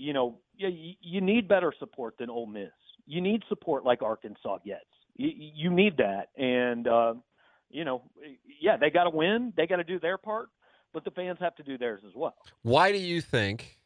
you 0.00 0.12
know, 0.12 0.38
you, 0.56 0.94
you 1.00 1.20
need 1.20 1.46
better 1.46 1.72
support 1.78 2.16
than 2.18 2.30
Ole 2.30 2.46
Miss. 2.46 2.70
You 3.06 3.20
need 3.20 3.42
support 3.48 3.84
like 3.84 4.02
Arkansas 4.02 4.58
gets. 4.64 4.84
You, 5.16 5.30
you 5.36 5.70
need 5.70 5.98
that, 5.98 6.28
and 6.36 6.88
uh, 6.88 7.14
you 7.68 7.84
know, 7.84 8.02
yeah, 8.60 8.76
they 8.76 8.90
got 8.90 9.04
to 9.04 9.10
win. 9.10 9.52
They 9.56 9.66
got 9.66 9.76
to 9.76 9.84
do 9.84 10.00
their 10.00 10.16
part, 10.16 10.48
but 10.94 11.04
the 11.04 11.10
fans 11.10 11.38
have 11.40 11.54
to 11.56 11.62
do 11.62 11.76
theirs 11.76 12.00
as 12.06 12.12
well. 12.14 12.34
Why 12.62 12.92
do 12.92 12.98
you 12.98 13.20
think? 13.20 13.78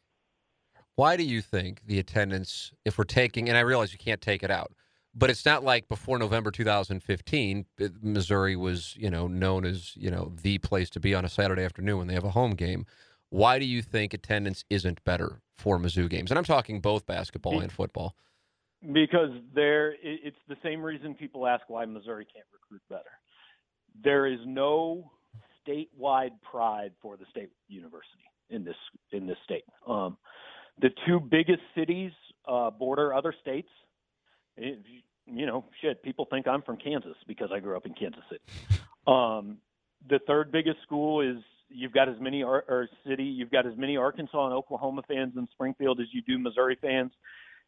Why 0.95 1.17
do 1.17 1.25
you 1.25 1.43
think 1.43 1.83
the 1.87 1.99
attendance, 1.99 2.73
if 2.85 2.97
we're 2.97 3.05
taking, 3.05 3.49
and 3.49 3.59
I 3.59 3.63
realize 3.63 3.93
you 3.93 3.99
can't 3.99 4.21
take 4.21 4.45
it 4.45 4.51
out, 4.51 4.73
but 5.13 5.29
it's 5.29 5.45
not 5.45 5.65
like 5.65 5.89
before 5.89 6.19
November 6.19 6.53
2015, 6.53 7.67
Missouri 8.01 8.55
was, 8.55 8.95
you 8.97 9.11
know, 9.11 9.27
known 9.27 9.65
as, 9.65 9.97
you 9.97 10.11
know, 10.11 10.33
the 10.43 10.59
place 10.59 10.91
to 10.91 11.01
be 11.01 11.13
on 11.13 11.25
a 11.25 11.29
Saturday 11.29 11.65
afternoon 11.65 11.99
when 11.99 12.07
they 12.07 12.15
have 12.15 12.25
a 12.25 12.31
home 12.31 12.53
game. 12.53 12.87
Why 13.35 13.59
do 13.59 13.65
you 13.65 13.83
think 13.83 14.15
attendance 14.15 14.65
isn't 14.71 15.03
better 15.03 15.41
for 15.59 15.77
Mizzou 15.77 16.09
games? 16.09 16.31
And 16.31 16.39
I'm 16.39 16.45
talking 16.45 16.81
both 16.81 17.05
basketball 17.05 17.59
and 17.59 17.73
football. 17.73 18.15
Because 18.93 19.31
there, 19.53 19.97
it's 20.05 20.37
the 20.49 20.55
same 20.63 20.81
reason 20.85 21.15
people 21.15 21.45
ask 21.49 21.69
why 21.69 21.85
Missouri 21.85 22.29
can't 22.33 22.47
recruit 22.53 22.83
better. 22.89 23.11
There 24.05 24.27
is 24.27 24.39
no 24.47 25.11
statewide 25.67 26.41
pride 26.49 26.93
for 27.03 27.17
the 27.17 27.25
state 27.29 27.51
university 27.67 28.23
in 28.51 28.63
this 28.63 28.77
in 29.11 29.27
this 29.27 29.39
state. 29.43 29.65
Um, 29.85 30.17
the 30.81 30.91
two 31.05 31.19
biggest 31.19 31.63
cities 31.77 32.13
uh, 32.47 32.71
border 32.71 33.13
other 33.13 33.35
states. 33.41 33.69
It, 34.57 34.79
you 35.27 35.47
know, 35.47 35.65
shit. 35.81 36.05
People 36.05 36.29
think 36.31 36.47
I'm 36.47 36.63
from 36.63 36.77
Kansas 36.77 37.17
because 37.27 37.51
I 37.53 37.59
grew 37.59 37.77
up 37.77 37.85
in 37.85 37.95
Kansas 37.95 38.23
City. 38.31 38.43
Um, 39.07 39.59
the 40.09 40.19
third 40.27 40.51
biggest 40.51 40.79
school 40.83 41.21
is 41.21 41.37
you've 41.75 41.93
got 41.93 42.09
as 42.09 42.17
many 42.21 42.43
or, 42.43 42.65
or 42.69 42.89
city 43.07 43.25
you've 43.25 43.51
got 43.51 43.67
as 43.67 43.77
many 43.77 43.97
Arkansas 43.97 44.45
and 44.45 44.55
Oklahoma 44.55 45.03
fans 45.09 45.35
in 45.37 45.47
Springfield 45.53 46.01
as 46.01 46.07
you 46.13 46.23
do 46.23 46.39
Missouri 46.39 46.79
fans. 46.81 47.13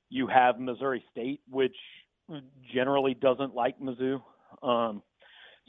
You 0.08 0.26
have 0.28 0.60
Missouri 0.60 1.04
State, 1.10 1.40
which 1.50 1.76
generally 2.72 3.14
doesn't 3.14 3.54
like 3.54 3.78
Mizzou. 3.80 4.22
Um, 4.62 5.02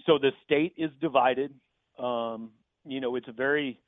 so 0.05 0.17
the 0.19 0.31
state 0.45 0.73
is 0.77 0.91
divided. 1.01 1.53
Um, 1.99 2.51
you 2.85 3.01
know, 3.01 3.15
it's 3.15 3.27
a 3.27 3.33
very 3.33 3.79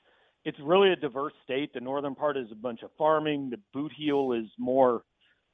it's 0.46 0.58
really 0.64 0.92
a 0.92 0.96
diverse 0.96 1.34
state. 1.44 1.74
The 1.74 1.82
northern 1.82 2.16
part 2.16 2.38
is 2.38 2.48
a 2.52 2.56
bunch 2.56 2.82
of 2.82 2.90
farming. 2.98 3.50
The 3.50 3.60
boot 3.74 3.92
heel 3.96 4.32
is 4.32 4.48
more, 4.58 5.04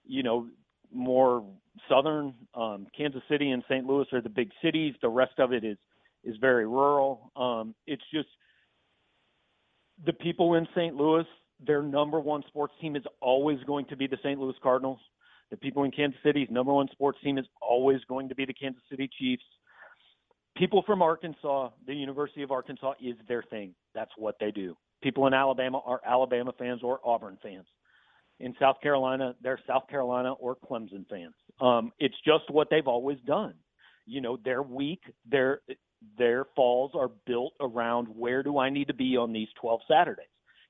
you 0.06 0.24
know, 0.24 0.48
more 0.94 1.44
southern. 1.90 2.34
Um, 2.54 2.88
Kansas 2.96 3.24
City 3.30 3.50
and 3.52 3.64
St. 3.68 3.86
Louis 3.86 4.06
are 4.14 4.22
the 4.22 4.30
big 4.30 4.52
cities. 4.64 4.94
The 5.02 5.10
rest 5.10 5.40
of 5.40 5.52
it 5.52 5.64
is 5.64 5.78
is 6.24 6.36
very 6.40 6.66
rural. 6.66 7.32
Um, 7.36 7.76
it's 7.86 8.04
just 8.14 8.30
the 10.06 10.14
people 10.14 10.56
in 10.56 10.68
St. 10.76 10.96
Louis. 10.96 11.26
Their 11.66 11.82
number 11.82 12.20
one 12.20 12.44
sports 12.48 12.74
team 12.82 12.98
is 12.98 13.04
always 13.22 13.60
going 13.66 13.86
to 13.86 13.96
be 13.96 14.08
the 14.08 14.18
St. 14.18 14.38
Louis 14.38 14.56
Cardinals. 14.62 15.00
The 15.52 15.58
people 15.58 15.84
in 15.84 15.92
Kansas 15.92 16.20
City's 16.22 16.50
number 16.52 16.74
one 16.74 16.90
sports 16.92 17.18
team 17.24 17.38
is 17.38 17.46
always 17.62 18.02
going 18.10 18.28
to 18.28 18.36
be 18.36 18.46
the 18.46 18.54
Kansas 18.54 18.82
City 18.90 19.10
Chiefs 19.18 19.44
people 20.56 20.84
from 20.86 21.02
Arkansas, 21.02 21.70
the 21.86 21.94
University 21.94 22.42
of 22.42 22.52
Arkansas 22.52 22.94
is 23.02 23.16
their 23.28 23.44
thing. 23.44 23.76
That's 23.94 24.12
what 24.18 24.36
they 24.40 24.52
do. 24.52 24.76
People 25.04 25.28
in 25.28 25.34
Alabama 25.34 25.82
are 25.86 26.02
Alabama 26.06 26.54
fans 26.58 26.82
or 26.84 27.00
Auburn 27.04 27.38
fans. 27.44 27.66
In 28.40 28.54
South 28.60 28.78
Carolina, 28.82 29.36
they're 29.42 29.60
South 29.68 29.88
Carolina 29.88 30.34
or 30.34 30.56
Clemson 30.56 31.08
fans. 31.10 31.34
Um, 31.62 31.92
it's 32.00 32.16
just 32.26 32.50
what 32.50 32.70
they've 32.70 32.88
always 32.88 33.18
done. 33.26 33.54
You 34.06 34.22
know, 34.22 34.38
their 34.44 34.62
week, 34.62 35.02
their 35.30 35.62
their 36.18 36.46
falls 36.56 36.92
are 36.96 37.10
built 37.26 37.54
around 37.60 38.08
where 38.08 38.44
do 38.44 38.58
I 38.58 38.70
need 38.70 38.88
to 38.88 38.94
be 38.94 39.18
on 39.18 39.34
these 39.34 39.48
12 39.60 39.82
Saturdays. 39.88 40.26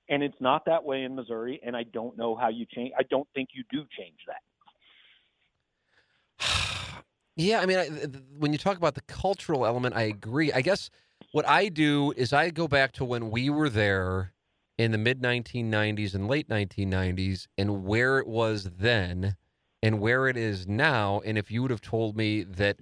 And 0.09 0.21
it's 0.21 0.39
not 0.39 0.65
that 0.65 0.83
way 0.83 1.03
in 1.03 1.15
Missouri, 1.15 1.59
and 1.65 1.75
I 1.75 1.83
don't 1.83 2.15
know 2.17 2.35
how 2.35 2.49
you 2.49 2.65
change. 2.73 2.91
I 2.97 3.03
don't 3.09 3.27
think 3.33 3.49
you 3.53 3.63
do 3.71 3.85
change 3.97 4.19
that. 4.27 4.41
Yeah, 7.37 7.59
I 7.59 7.65
mean, 7.65 7.77
I, 7.77 7.87
when 8.39 8.53
you 8.53 8.57
talk 8.57 8.77
about 8.77 8.95
the 8.95 9.01
cultural 9.01 9.65
element, 9.65 9.93
I 9.93 10.03
agree. 10.03 10.53
I 10.53 10.61
guess 10.61 10.89
what 11.33 11.45
I 11.45 11.67
do 11.67 12.13
is 12.15 12.31
I 12.31 12.49
go 12.49 12.65
back 12.65 12.93
to 12.93 13.03
when 13.03 13.29
we 13.29 13.49
were 13.49 13.67
there 13.69 14.31
in 14.77 14.91
the 14.91 14.97
mid 14.97 15.21
1990s 15.21 16.15
and 16.15 16.29
late 16.29 16.47
1990s 16.47 17.47
and 17.57 17.83
where 17.83 18.19
it 18.19 18.27
was 18.27 18.69
then 18.77 19.35
and 19.81 19.99
where 19.99 20.27
it 20.27 20.37
is 20.37 20.67
now. 20.67 21.21
And 21.25 21.37
if 21.37 21.51
you 21.51 21.61
would 21.61 21.71
have 21.71 21.81
told 21.81 22.15
me 22.15 22.43
that 22.43 22.77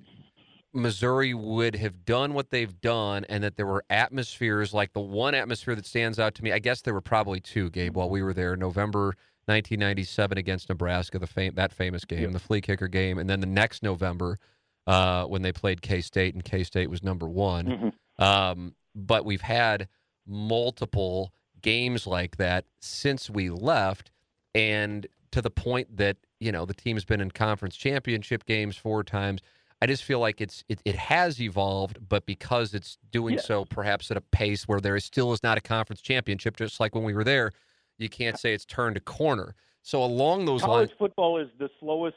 Missouri 0.74 1.34
would 1.34 1.76
have 1.76 2.04
done 2.04 2.34
what 2.34 2.50
they've 2.50 2.82
done 2.82 3.26
and 3.30 3.44
that 3.44 3.56
there 3.58 3.68
were 3.68 3.86
atmospheres 3.90 4.74
like 4.74 4.94
the 4.94 5.00
one 5.00 5.36
atmosphere 5.36 5.76
that 5.76 5.86
stands 5.86 6.20
out 6.20 6.36
to 6.36 6.44
me, 6.44 6.52
I 6.52 6.60
guess 6.60 6.82
there 6.82 6.94
were 6.94 7.02
probably 7.02 7.40
two, 7.40 7.70
Gabe, 7.70 7.96
while 7.96 8.10
we 8.10 8.24
were 8.24 8.34
there, 8.34 8.56
November 8.56 9.16
1997 9.46 10.38
against 10.38 10.70
Nebraska, 10.70 11.20
the 11.20 11.28
fam- 11.28 11.56
that 11.56 11.74
famous 11.74 12.06
game, 12.06 12.32
the 12.32 12.40
flea 12.40 12.62
kicker 12.62 12.88
game, 12.88 13.20
and 13.20 13.30
then 13.30 13.40
the 13.40 13.46
next 13.46 13.84
November 13.84 14.40
uh, 14.88 15.26
when 15.26 15.42
they 15.42 15.52
played 15.52 15.82
K 15.82 16.02
State, 16.02 16.34
and 16.34 16.44
K 16.44 16.64
State 16.64 16.90
was 16.90 17.04
number 17.04 17.28
one. 17.28 17.66
Mm-hmm. 17.66 18.24
Um, 18.24 18.76
but 18.96 19.26
we've 19.26 19.42
had 19.42 19.88
multiple 20.26 21.34
games 21.62 22.08
like 22.08 22.38
that 22.38 22.66
since 22.80 23.30
we 23.30 23.50
left, 23.50 24.12
and 24.56 25.08
to 25.32 25.42
the 25.42 25.50
point 25.50 25.98
that 25.98 26.18
you 26.40 26.52
know 26.52 26.66
the 26.66 26.74
team's 26.74 27.06
been 27.06 27.22
in 27.22 27.32
conference 27.32 27.76
championship 27.76 28.46
games 28.46 28.78
four 28.78 29.04
times. 29.04 29.42
I 29.84 29.86
just 29.86 30.06
feel 30.06 30.20
like 30.20 30.40
it's 30.40 30.64
it, 30.70 30.80
it 30.86 30.96
has 30.96 31.42
evolved, 31.42 32.08
but 32.08 32.26
because 32.26 32.74
it's 32.74 32.98
doing 33.12 33.38
so 33.38 33.66
perhaps 33.66 34.10
at 34.12 34.16
a 34.16 34.22
pace 34.22 34.66
where 34.66 34.80
there 34.80 34.96
is 34.96 35.04
still 35.04 35.34
is 35.34 35.44
not 35.44 35.58
a 35.58 35.62
conference 35.62 36.00
championship, 36.00 36.56
just 36.56 36.80
like 36.80 36.96
when 36.96 37.04
we 37.04 37.14
were 37.14 37.26
there, 37.26 37.52
you 37.98 38.08
can't 38.08 38.40
say 38.40 38.54
it's 38.54 38.64
turned 38.64 38.96
a 38.96 39.02
corner. 39.02 39.56
So 39.82 40.02
along 40.02 40.46
those 40.46 40.62
college 40.62 40.88
lines, 40.88 40.98
football 40.98 41.38
is 41.38 41.50
the 41.60 41.70
slowest 41.82 42.16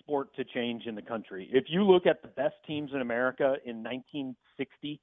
sport 0.00 0.34
to 0.34 0.42
change 0.42 0.86
in 0.86 0.96
the 0.96 1.02
country. 1.02 1.48
If 1.52 1.66
you 1.68 1.84
look 1.84 2.06
at 2.06 2.22
the 2.22 2.28
best 2.28 2.56
teams 2.66 2.90
in 2.92 3.00
America 3.00 3.54
in 3.64 3.84
1960, 3.84 5.00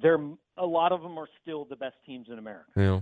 there 0.00 0.20
a 0.58 0.64
lot 0.64 0.92
of 0.92 1.02
them 1.02 1.18
are 1.18 1.28
still 1.42 1.64
the 1.64 1.74
best 1.74 1.96
teams 2.06 2.28
in 2.30 2.38
America. 2.38 2.70
Yeah. 2.76 3.00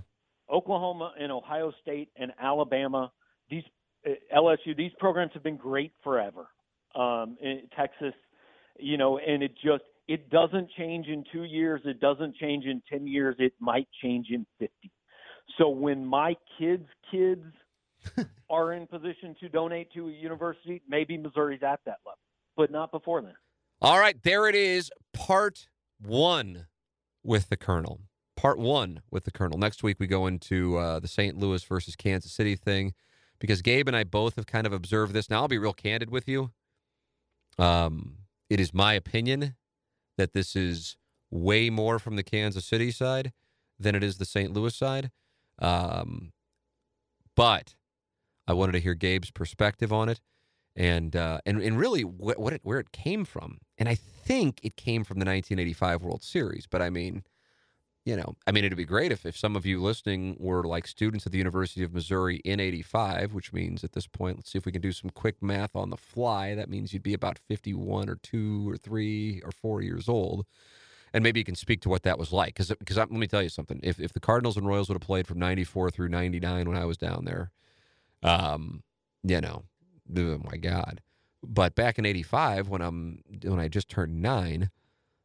Oklahoma 0.50 1.12
and 1.20 1.30
Ohio 1.30 1.74
State 1.82 2.08
and 2.16 2.32
Alabama, 2.40 3.12
these 3.50 3.64
uh, 4.06 4.12
LSU, 4.34 4.74
these 4.74 4.92
programs 4.98 5.32
have 5.34 5.42
been 5.42 5.58
great 5.58 5.92
forever. 6.02 6.46
Um, 6.94 7.36
in 7.40 7.62
Texas, 7.76 8.14
you 8.78 8.96
know, 8.96 9.18
and 9.18 9.42
it 9.42 9.52
just 9.54 9.84
it 10.06 10.30
doesn't 10.30 10.70
change 10.76 11.06
in 11.06 11.24
two 11.32 11.44
years. 11.44 11.80
It 11.84 12.00
doesn't 12.00 12.36
change 12.36 12.66
in 12.66 12.82
ten 12.90 13.06
years. 13.06 13.36
It 13.38 13.52
might 13.58 13.88
change 14.02 14.28
in 14.30 14.46
fifty. 14.58 14.92
So 15.58 15.68
when 15.68 16.04
my 16.04 16.36
kids' 16.58 16.88
kids 17.10 17.44
are 18.50 18.72
in 18.72 18.86
position 18.86 19.34
to 19.40 19.48
donate 19.48 19.92
to 19.94 20.08
a 20.08 20.12
university, 20.12 20.82
maybe 20.88 21.16
Missouri's 21.16 21.62
at 21.62 21.80
that 21.86 21.98
level, 22.04 22.18
but 22.56 22.70
not 22.70 22.92
before 22.92 23.22
then. 23.22 23.34
All 23.80 23.98
right, 23.98 24.20
there 24.22 24.48
it 24.48 24.54
is. 24.54 24.90
Part 25.12 25.68
one 26.00 26.66
with 27.22 27.48
the 27.48 27.56
Colonel. 27.56 28.00
Part 28.36 28.58
one 28.58 29.02
with 29.10 29.24
the 29.24 29.30
Colonel. 29.30 29.58
Next 29.58 29.82
week, 29.82 29.98
we 29.98 30.06
go 30.06 30.26
into 30.26 30.76
uh, 30.76 31.00
the 31.00 31.08
St. 31.08 31.36
Louis 31.36 31.62
versus 31.64 31.96
Kansas 31.96 32.32
City 32.32 32.56
thing 32.56 32.94
because 33.38 33.62
Gabe 33.62 33.88
and 33.88 33.96
I 33.96 34.04
both 34.04 34.36
have 34.36 34.46
kind 34.46 34.66
of 34.66 34.72
observed 34.72 35.12
this. 35.12 35.30
Now, 35.30 35.42
I'll 35.42 35.48
be 35.48 35.58
real 35.58 35.72
candid 35.72 36.10
with 36.10 36.28
you. 36.28 36.50
Um, 37.58 38.16
it 38.50 38.60
is 38.60 38.74
my 38.74 38.94
opinion 38.94 39.56
that 40.18 40.32
this 40.32 40.56
is 40.56 40.96
way 41.30 41.70
more 41.70 41.98
from 41.98 42.16
the 42.16 42.22
Kansas 42.22 42.64
City 42.66 42.90
side 42.90 43.32
than 43.78 43.94
it 43.94 44.04
is 44.04 44.18
the 44.18 44.24
St. 44.24 44.52
Louis 44.52 44.74
side. 44.74 45.10
Um, 45.58 46.32
but 47.36 47.74
I 48.46 48.52
wanted 48.54 48.72
to 48.72 48.80
hear 48.80 48.94
Gabe's 48.94 49.30
perspective 49.32 49.92
on 49.92 50.08
it. 50.08 50.20
and 50.76 51.14
uh, 51.16 51.40
and 51.46 51.60
and 51.62 51.78
really 51.78 52.02
what, 52.02 52.52
it, 52.54 52.60
where 52.64 52.78
it 52.80 52.92
came 52.92 53.24
from. 53.24 53.58
And 53.78 53.88
I 53.88 53.94
think 53.96 54.60
it 54.62 54.76
came 54.76 55.04
from 55.04 55.16
the 55.18 55.26
1985 55.26 56.02
World 56.02 56.22
Series. 56.22 56.66
But 56.70 56.82
I 56.82 56.90
mean, 56.90 57.24
you 58.04 58.16
know, 58.16 58.36
I 58.46 58.52
mean, 58.52 58.64
it'd 58.64 58.76
be 58.76 58.84
great 58.84 59.12
if 59.12 59.24
if 59.24 59.36
some 59.36 59.56
of 59.56 59.64
you 59.64 59.80
listening 59.80 60.36
were 60.38 60.62
like 60.62 60.86
students 60.86 61.24
at 61.24 61.32
the 61.32 61.38
University 61.38 61.82
of 61.82 61.94
Missouri 61.94 62.36
in 62.44 62.60
'85, 62.60 63.32
which 63.32 63.52
means 63.52 63.82
at 63.82 63.92
this 63.92 64.06
point, 64.06 64.36
let's 64.36 64.52
see 64.52 64.58
if 64.58 64.66
we 64.66 64.72
can 64.72 64.82
do 64.82 64.92
some 64.92 65.08
quick 65.10 65.42
math 65.42 65.74
on 65.74 65.88
the 65.88 65.96
fly. 65.96 66.54
That 66.54 66.68
means 66.68 66.92
you'd 66.92 67.02
be 67.02 67.14
about 67.14 67.38
51 67.38 68.10
or 68.10 68.16
two 68.16 68.70
or 68.70 68.76
three 68.76 69.40
or 69.42 69.50
four 69.50 69.80
years 69.80 70.08
old. 70.08 70.44
And 71.14 71.22
maybe 71.22 71.40
you 71.40 71.44
can 71.44 71.54
speak 71.54 71.80
to 71.82 71.88
what 71.88 72.02
that 72.02 72.18
was 72.18 72.32
like, 72.32 72.54
because 72.54 72.68
because 72.78 72.96
let 72.98 73.10
me 73.10 73.26
tell 73.26 73.42
you 73.42 73.48
something. 73.48 73.80
If 73.82 73.98
if 73.98 74.12
the 74.12 74.20
Cardinals 74.20 74.58
and 74.58 74.66
Royals 74.66 74.88
would 74.88 74.96
have 74.96 75.06
played 75.06 75.26
from 75.26 75.38
'94 75.38 75.90
through 75.90 76.08
'99 76.08 76.68
when 76.68 76.76
I 76.76 76.84
was 76.84 76.98
down 76.98 77.24
there, 77.24 77.52
um, 78.22 78.82
you 79.22 79.40
know, 79.40 79.62
oh 80.14 80.38
my 80.44 80.58
God. 80.58 81.00
But 81.42 81.74
back 81.74 81.98
in 81.98 82.04
'85, 82.04 82.68
when 82.68 82.82
I'm 82.82 83.22
when 83.44 83.60
I 83.60 83.68
just 83.68 83.88
turned 83.88 84.20
nine, 84.20 84.70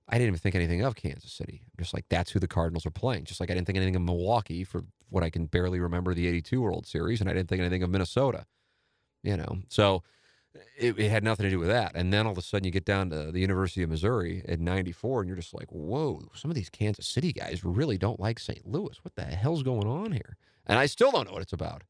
I 0.09 0.13
didn't 0.13 0.29
even 0.29 0.39
think 0.39 0.55
anything 0.55 0.81
of 0.81 0.95
Kansas 0.95 1.31
City. 1.31 1.61
I'm 1.63 1.83
just 1.83 1.93
like 1.93 2.05
that's 2.09 2.31
who 2.31 2.39
the 2.39 2.47
Cardinals 2.47 2.85
are 2.85 2.91
playing. 2.91 3.25
Just 3.25 3.39
like 3.39 3.51
I 3.51 3.53
didn't 3.53 3.67
think 3.67 3.77
anything 3.77 3.95
of 3.95 4.01
Milwaukee 4.01 4.63
for 4.63 4.83
what 5.09 5.23
I 5.23 5.29
can 5.29 5.45
barely 5.45 5.79
remember 5.79 6.13
the 6.13 6.27
'82 6.27 6.61
World 6.61 6.87
Series, 6.87 7.21
and 7.21 7.29
I 7.29 7.33
didn't 7.33 7.49
think 7.49 7.59
anything 7.59 7.83
of 7.83 7.89
Minnesota. 7.89 8.45
You 9.21 9.37
know, 9.37 9.59
so 9.67 10.03
it, 10.77 10.97
it, 10.97 11.09
had 11.09 11.23
nothing 11.23 11.43
to 11.43 11.49
do 11.49 11.59
with 11.59 11.67
that. 11.67 11.91
And 11.93 12.11
then 12.11 12.25
all 12.25 12.31
of 12.31 12.37
a 12.37 12.41
sudden, 12.41 12.65
you 12.65 12.71
get 12.71 12.85
down 12.85 13.09
to 13.09 13.31
the 13.31 13.39
University 13.39 13.83
of 13.83 13.89
Missouri 13.89 14.43
at 14.47 14.59
'94, 14.59 15.21
and 15.21 15.27
you're 15.27 15.35
just 15.35 15.53
like, 15.53 15.69
whoa, 15.69 16.21
some 16.33 16.49
of 16.49 16.55
these 16.55 16.69
Kansas 16.69 17.05
City 17.05 17.31
guys 17.31 17.63
really 17.63 17.97
don't 17.97 18.19
like 18.19 18.39
St. 18.39 18.65
Louis. 18.67 18.97
What 19.03 19.15
the 19.15 19.25
hell's 19.25 19.63
going 19.63 19.87
on 19.87 20.11
here? 20.11 20.37
And 20.65 20.79
I 20.79 20.85
still 20.85 21.11
don't 21.11 21.27
know 21.27 21.33
what 21.33 21.41
it's 21.41 21.53
about. 21.53 21.83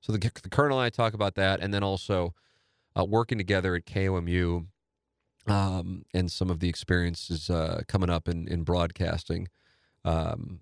So 0.00 0.12
the, 0.12 0.18
the 0.42 0.48
Colonel 0.48 0.78
and 0.78 0.86
I 0.86 0.90
talk 0.90 1.14
about 1.14 1.34
that, 1.36 1.60
and 1.60 1.72
then 1.72 1.82
also 1.84 2.34
uh, 2.98 3.04
working 3.04 3.38
together 3.38 3.74
at 3.76 3.84
KOMU 3.84 4.66
um, 5.46 6.04
and 6.14 6.30
some 6.30 6.50
of 6.50 6.60
the 6.60 6.68
experiences 6.68 7.50
uh, 7.50 7.82
coming 7.88 8.10
up 8.10 8.28
in, 8.28 8.48
in 8.48 8.62
broadcasting 8.62 9.48
um, 10.04 10.60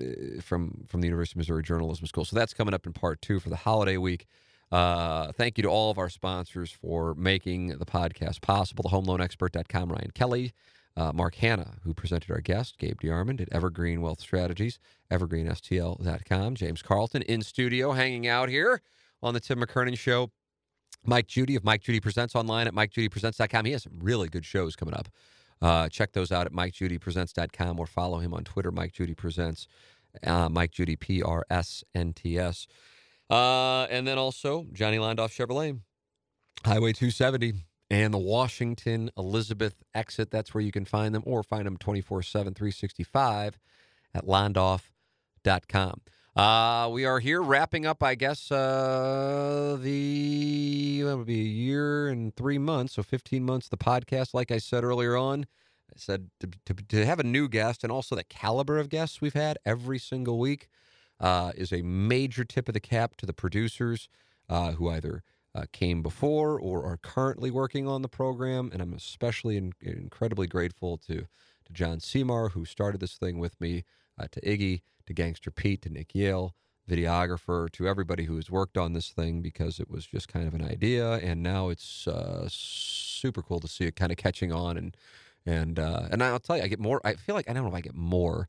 eh, 0.00 0.40
from 0.40 0.84
from 0.88 1.00
the 1.00 1.06
University 1.06 1.34
of 1.34 1.38
Missouri 1.38 1.62
Journalism 1.62 2.06
School. 2.06 2.24
So 2.24 2.36
that's 2.36 2.54
coming 2.54 2.74
up 2.74 2.86
in 2.86 2.92
part 2.92 3.20
two 3.22 3.40
for 3.40 3.50
the 3.50 3.56
holiday 3.56 3.96
week. 3.96 4.26
Uh, 4.72 5.32
thank 5.32 5.58
you 5.58 5.62
to 5.62 5.68
all 5.68 5.90
of 5.90 5.98
our 5.98 6.08
sponsors 6.08 6.70
for 6.70 7.14
making 7.14 7.78
the 7.78 7.86
podcast 7.86 8.40
possible. 8.40 8.82
The 8.84 8.90
HomeLoanExpert.com, 8.90 9.90
Ryan 9.90 10.10
Kelley, 10.14 10.52
uh, 10.96 11.12
Mark 11.12 11.34
Hannah, 11.36 11.74
who 11.82 11.92
presented 11.92 12.30
our 12.30 12.40
guest, 12.40 12.78
Gabe 12.78 13.00
DeArmond 13.00 13.40
at 13.40 13.48
Evergreen 13.52 14.00
Wealth 14.00 14.20
Strategies, 14.20 14.78
EvergreenSTL.com, 15.10 16.54
James 16.54 16.82
Carlton 16.82 17.22
in 17.22 17.42
studio, 17.42 17.92
hanging 17.92 18.28
out 18.28 18.48
here 18.48 18.80
on 19.22 19.34
the 19.34 19.40
Tim 19.40 19.60
McKernan 19.60 19.98
Show. 19.98 20.30
Mike 21.04 21.26
Judy 21.26 21.56
of 21.56 21.64
Mike 21.64 21.82
Judy 21.82 22.00
Presents 22.00 22.34
online 22.34 22.66
at 22.66 22.74
MikeJudyPresents.com. 22.74 23.64
He 23.64 23.72
has 23.72 23.82
some 23.82 23.98
really 24.00 24.28
good 24.28 24.44
shows 24.44 24.76
coming 24.76 24.94
up. 24.94 25.08
Uh, 25.62 25.88
check 25.88 26.12
those 26.12 26.32
out 26.32 26.46
at 26.46 26.52
MikeJudyPresents.com 26.52 27.78
or 27.78 27.86
follow 27.86 28.18
him 28.18 28.34
on 28.34 28.44
Twitter, 28.44 28.70
Mike 28.70 28.92
Judy 28.92 29.14
Presents, 29.14 29.66
uh, 30.26 30.48
Mike 30.48 30.72
Judy 30.72 30.96
P 30.96 31.22
R 31.22 31.44
S 31.50 31.84
N 31.94 32.12
T 32.12 32.38
S. 32.38 32.66
Uh, 33.28 33.84
and 33.90 34.06
then 34.06 34.18
also 34.18 34.66
Johnny 34.72 34.98
Londoff 34.98 35.30
Chevrolet, 35.30 35.78
Highway 36.64 36.92
270, 36.92 37.54
and 37.90 38.12
the 38.12 38.18
Washington 38.18 39.10
Elizabeth 39.16 39.76
exit. 39.94 40.30
That's 40.30 40.52
where 40.54 40.62
you 40.62 40.72
can 40.72 40.84
find 40.84 41.14
them 41.14 41.22
or 41.26 41.42
find 41.42 41.66
them 41.66 41.76
24 41.76 42.22
7, 42.22 42.54
365 42.54 43.58
at 44.14 44.26
londoff.com. 44.26 46.00
Uh, 46.36 46.88
we 46.92 47.04
are 47.04 47.18
here 47.18 47.42
wrapping 47.42 47.86
up, 47.86 48.02
I 48.04 48.14
guess, 48.14 48.52
uh, 48.52 49.76
the, 49.80 51.02
that 51.02 51.16
would 51.16 51.26
be 51.26 51.40
a 51.40 51.44
year 51.44 52.08
and 52.08 52.34
three 52.36 52.58
months, 52.58 52.94
so 52.94 53.02
15 53.02 53.44
months 53.44 53.68
the 53.68 53.76
podcast. 53.76 54.32
Like 54.32 54.52
I 54.52 54.58
said 54.58 54.84
earlier 54.84 55.16
on, 55.16 55.46
I 55.90 55.96
said 55.96 56.30
to, 56.38 56.48
to, 56.66 56.74
to 56.74 57.04
have 57.04 57.18
a 57.18 57.24
new 57.24 57.48
guest 57.48 57.82
and 57.82 57.92
also 57.92 58.14
the 58.14 58.22
caliber 58.22 58.78
of 58.78 58.88
guests 58.88 59.20
we've 59.20 59.34
had 59.34 59.58
every 59.66 59.98
single 59.98 60.38
week 60.38 60.68
uh, 61.18 61.50
is 61.56 61.72
a 61.72 61.82
major 61.82 62.44
tip 62.44 62.68
of 62.68 62.74
the 62.74 62.80
cap 62.80 63.16
to 63.16 63.26
the 63.26 63.32
producers 63.32 64.08
uh, 64.48 64.72
who 64.72 64.88
either 64.88 65.24
uh, 65.52 65.64
came 65.72 66.00
before 66.00 66.60
or 66.60 66.84
are 66.84 66.96
currently 66.96 67.50
working 67.50 67.88
on 67.88 68.02
the 68.02 68.08
program. 68.08 68.70
And 68.72 68.80
I'm 68.80 68.92
especially 68.92 69.56
in, 69.56 69.72
incredibly 69.80 70.46
grateful 70.46 70.96
to, 71.08 71.22
to 71.22 71.72
John 71.72 71.98
Seymour, 71.98 72.50
who 72.50 72.64
started 72.64 73.00
this 73.00 73.16
thing 73.16 73.40
with 73.40 73.60
me, 73.60 73.82
uh, 74.16 74.28
to 74.30 74.40
Iggy, 74.42 74.82
to 75.10 75.14
Gangster 75.14 75.50
Pete, 75.50 75.82
to 75.82 75.90
Nick 75.90 76.14
Yale, 76.14 76.54
videographer, 76.88 77.70
to 77.72 77.88
everybody 77.88 78.24
who 78.24 78.36
has 78.36 78.50
worked 78.50 78.78
on 78.78 78.92
this 78.92 79.10
thing 79.10 79.42
because 79.42 79.80
it 79.80 79.90
was 79.90 80.06
just 80.06 80.28
kind 80.28 80.46
of 80.46 80.54
an 80.54 80.62
idea. 80.64 81.14
And 81.14 81.42
now 81.42 81.68
it's 81.68 82.06
uh, 82.06 82.46
super 82.48 83.42
cool 83.42 83.60
to 83.60 83.68
see 83.68 83.84
it 83.84 83.96
kind 83.96 84.12
of 84.12 84.18
catching 84.18 84.52
on. 84.52 84.76
And, 84.76 84.96
and, 85.44 85.78
uh, 85.78 86.08
and 86.10 86.22
I'll 86.22 86.38
tell 86.38 86.56
you, 86.56 86.62
I 86.62 86.68
get 86.68 86.80
more, 86.80 87.00
I 87.04 87.14
feel 87.14 87.34
like, 87.34 87.50
I 87.50 87.52
don't 87.52 87.64
know 87.64 87.68
if 87.68 87.74
I 87.74 87.80
get 87.80 87.94
more, 87.94 88.48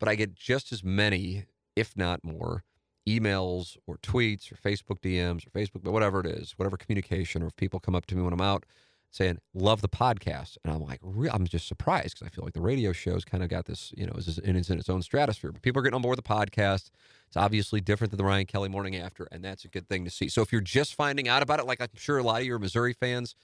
but 0.00 0.08
I 0.08 0.14
get 0.14 0.34
just 0.34 0.72
as 0.72 0.82
many 0.82 1.44
if 1.76 1.96
not 1.96 2.22
more, 2.22 2.64
emails 3.08 3.76
or 3.86 3.96
tweets 3.98 4.52
or 4.52 4.56
Facebook 4.56 5.00
DMs 5.00 5.46
or 5.46 5.50
Facebook, 5.50 5.82
but 5.82 5.92
whatever 5.92 6.20
it 6.20 6.26
is, 6.26 6.52
whatever 6.56 6.76
communication, 6.76 7.42
or 7.42 7.46
if 7.46 7.56
people 7.56 7.80
come 7.80 7.94
up 7.94 8.06
to 8.06 8.14
me 8.14 8.22
when 8.22 8.32
I'm 8.32 8.40
out 8.40 8.64
saying, 9.12 9.38
love 9.54 9.82
the 9.82 9.88
podcast. 9.88 10.56
And 10.64 10.74
I'm 10.74 10.82
like, 10.82 11.00
I'm 11.30 11.46
just 11.46 11.68
surprised 11.68 12.14
because 12.14 12.26
I 12.26 12.30
feel 12.30 12.44
like 12.44 12.54
the 12.54 12.60
radio 12.60 12.92
show's 12.92 13.24
kind 13.24 13.44
of 13.44 13.48
got 13.48 13.66
this, 13.66 13.92
you 13.96 14.06
know, 14.06 14.14
is 14.16 14.38
in 14.38 14.56
its 14.56 14.88
own 14.88 15.02
stratosphere. 15.02 15.52
But 15.52 15.62
people 15.62 15.80
are 15.80 15.82
getting 15.82 15.94
on 15.94 16.02
board 16.02 16.18
the 16.18 16.22
podcast. 16.22 16.90
It's 17.28 17.36
obviously 17.36 17.80
different 17.80 18.10
than 18.10 18.18
the 18.18 18.24
Ryan 18.24 18.46
Kelley 18.46 18.68
Morning 18.68 18.96
After, 18.96 19.28
and 19.30 19.44
that's 19.44 19.64
a 19.64 19.68
good 19.68 19.88
thing 19.88 20.04
to 20.04 20.10
see. 20.10 20.28
So 20.28 20.42
if 20.42 20.50
you're 20.50 20.60
just 20.60 20.94
finding 20.94 21.28
out 21.28 21.42
about 21.42 21.60
it, 21.60 21.66
like 21.66 21.80
I'm 21.80 21.88
sure 21.94 22.18
a 22.18 22.22
lot 22.22 22.40
of 22.40 22.46
you 22.46 22.54
are 22.54 22.58
Missouri 22.58 22.94
fans, 22.94 23.36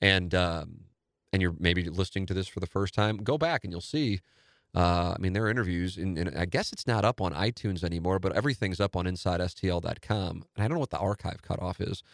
and 0.00 0.34
um, 0.34 0.80
and 1.32 1.40
you're 1.40 1.54
maybe 1.58 1.84
listening 1.84 2.26
to 2.26 2.34
this 2.34 2.48
for 2.48 2.60
the 2.60 2.66
first 2.66 2.94
time, 2.94 3.18
go 3.18 3.38
back 3.38 3.62
and 3.62 3.72
you'll 3.72 3.80
see 3.80 4.20
uh, 4.74 5.14
I 5.16 5.20
mean, 5.20 5.32
there 5.32 5.44
are 5.44 5.50
interviews, 5.50 5.96
and, 5.96 6.16
and, 6.16 6.36
I 6.38 6.44
guess 6.44 6.72
it's 6.72 6.86
not 6.86 7.04
up 7.04 7.20
on 7.20 7.32
iTunes 7.34 7.82
anymore, 7.82 8.20
but 8.20 8.32
everything's 8.36 8.78
up 8.78 8.94
on 8.94 9.04
InsideSTL.com. 9.04 10.30
And 10.30 10.44
I 10.56 10.68
don't 10.68 10.74
know 10.74 10.78
what 10.78 10.90
the 10.90 10.98
archive 10.98 11.42
cutoff 11.42 11.80
is, 11.80 12.04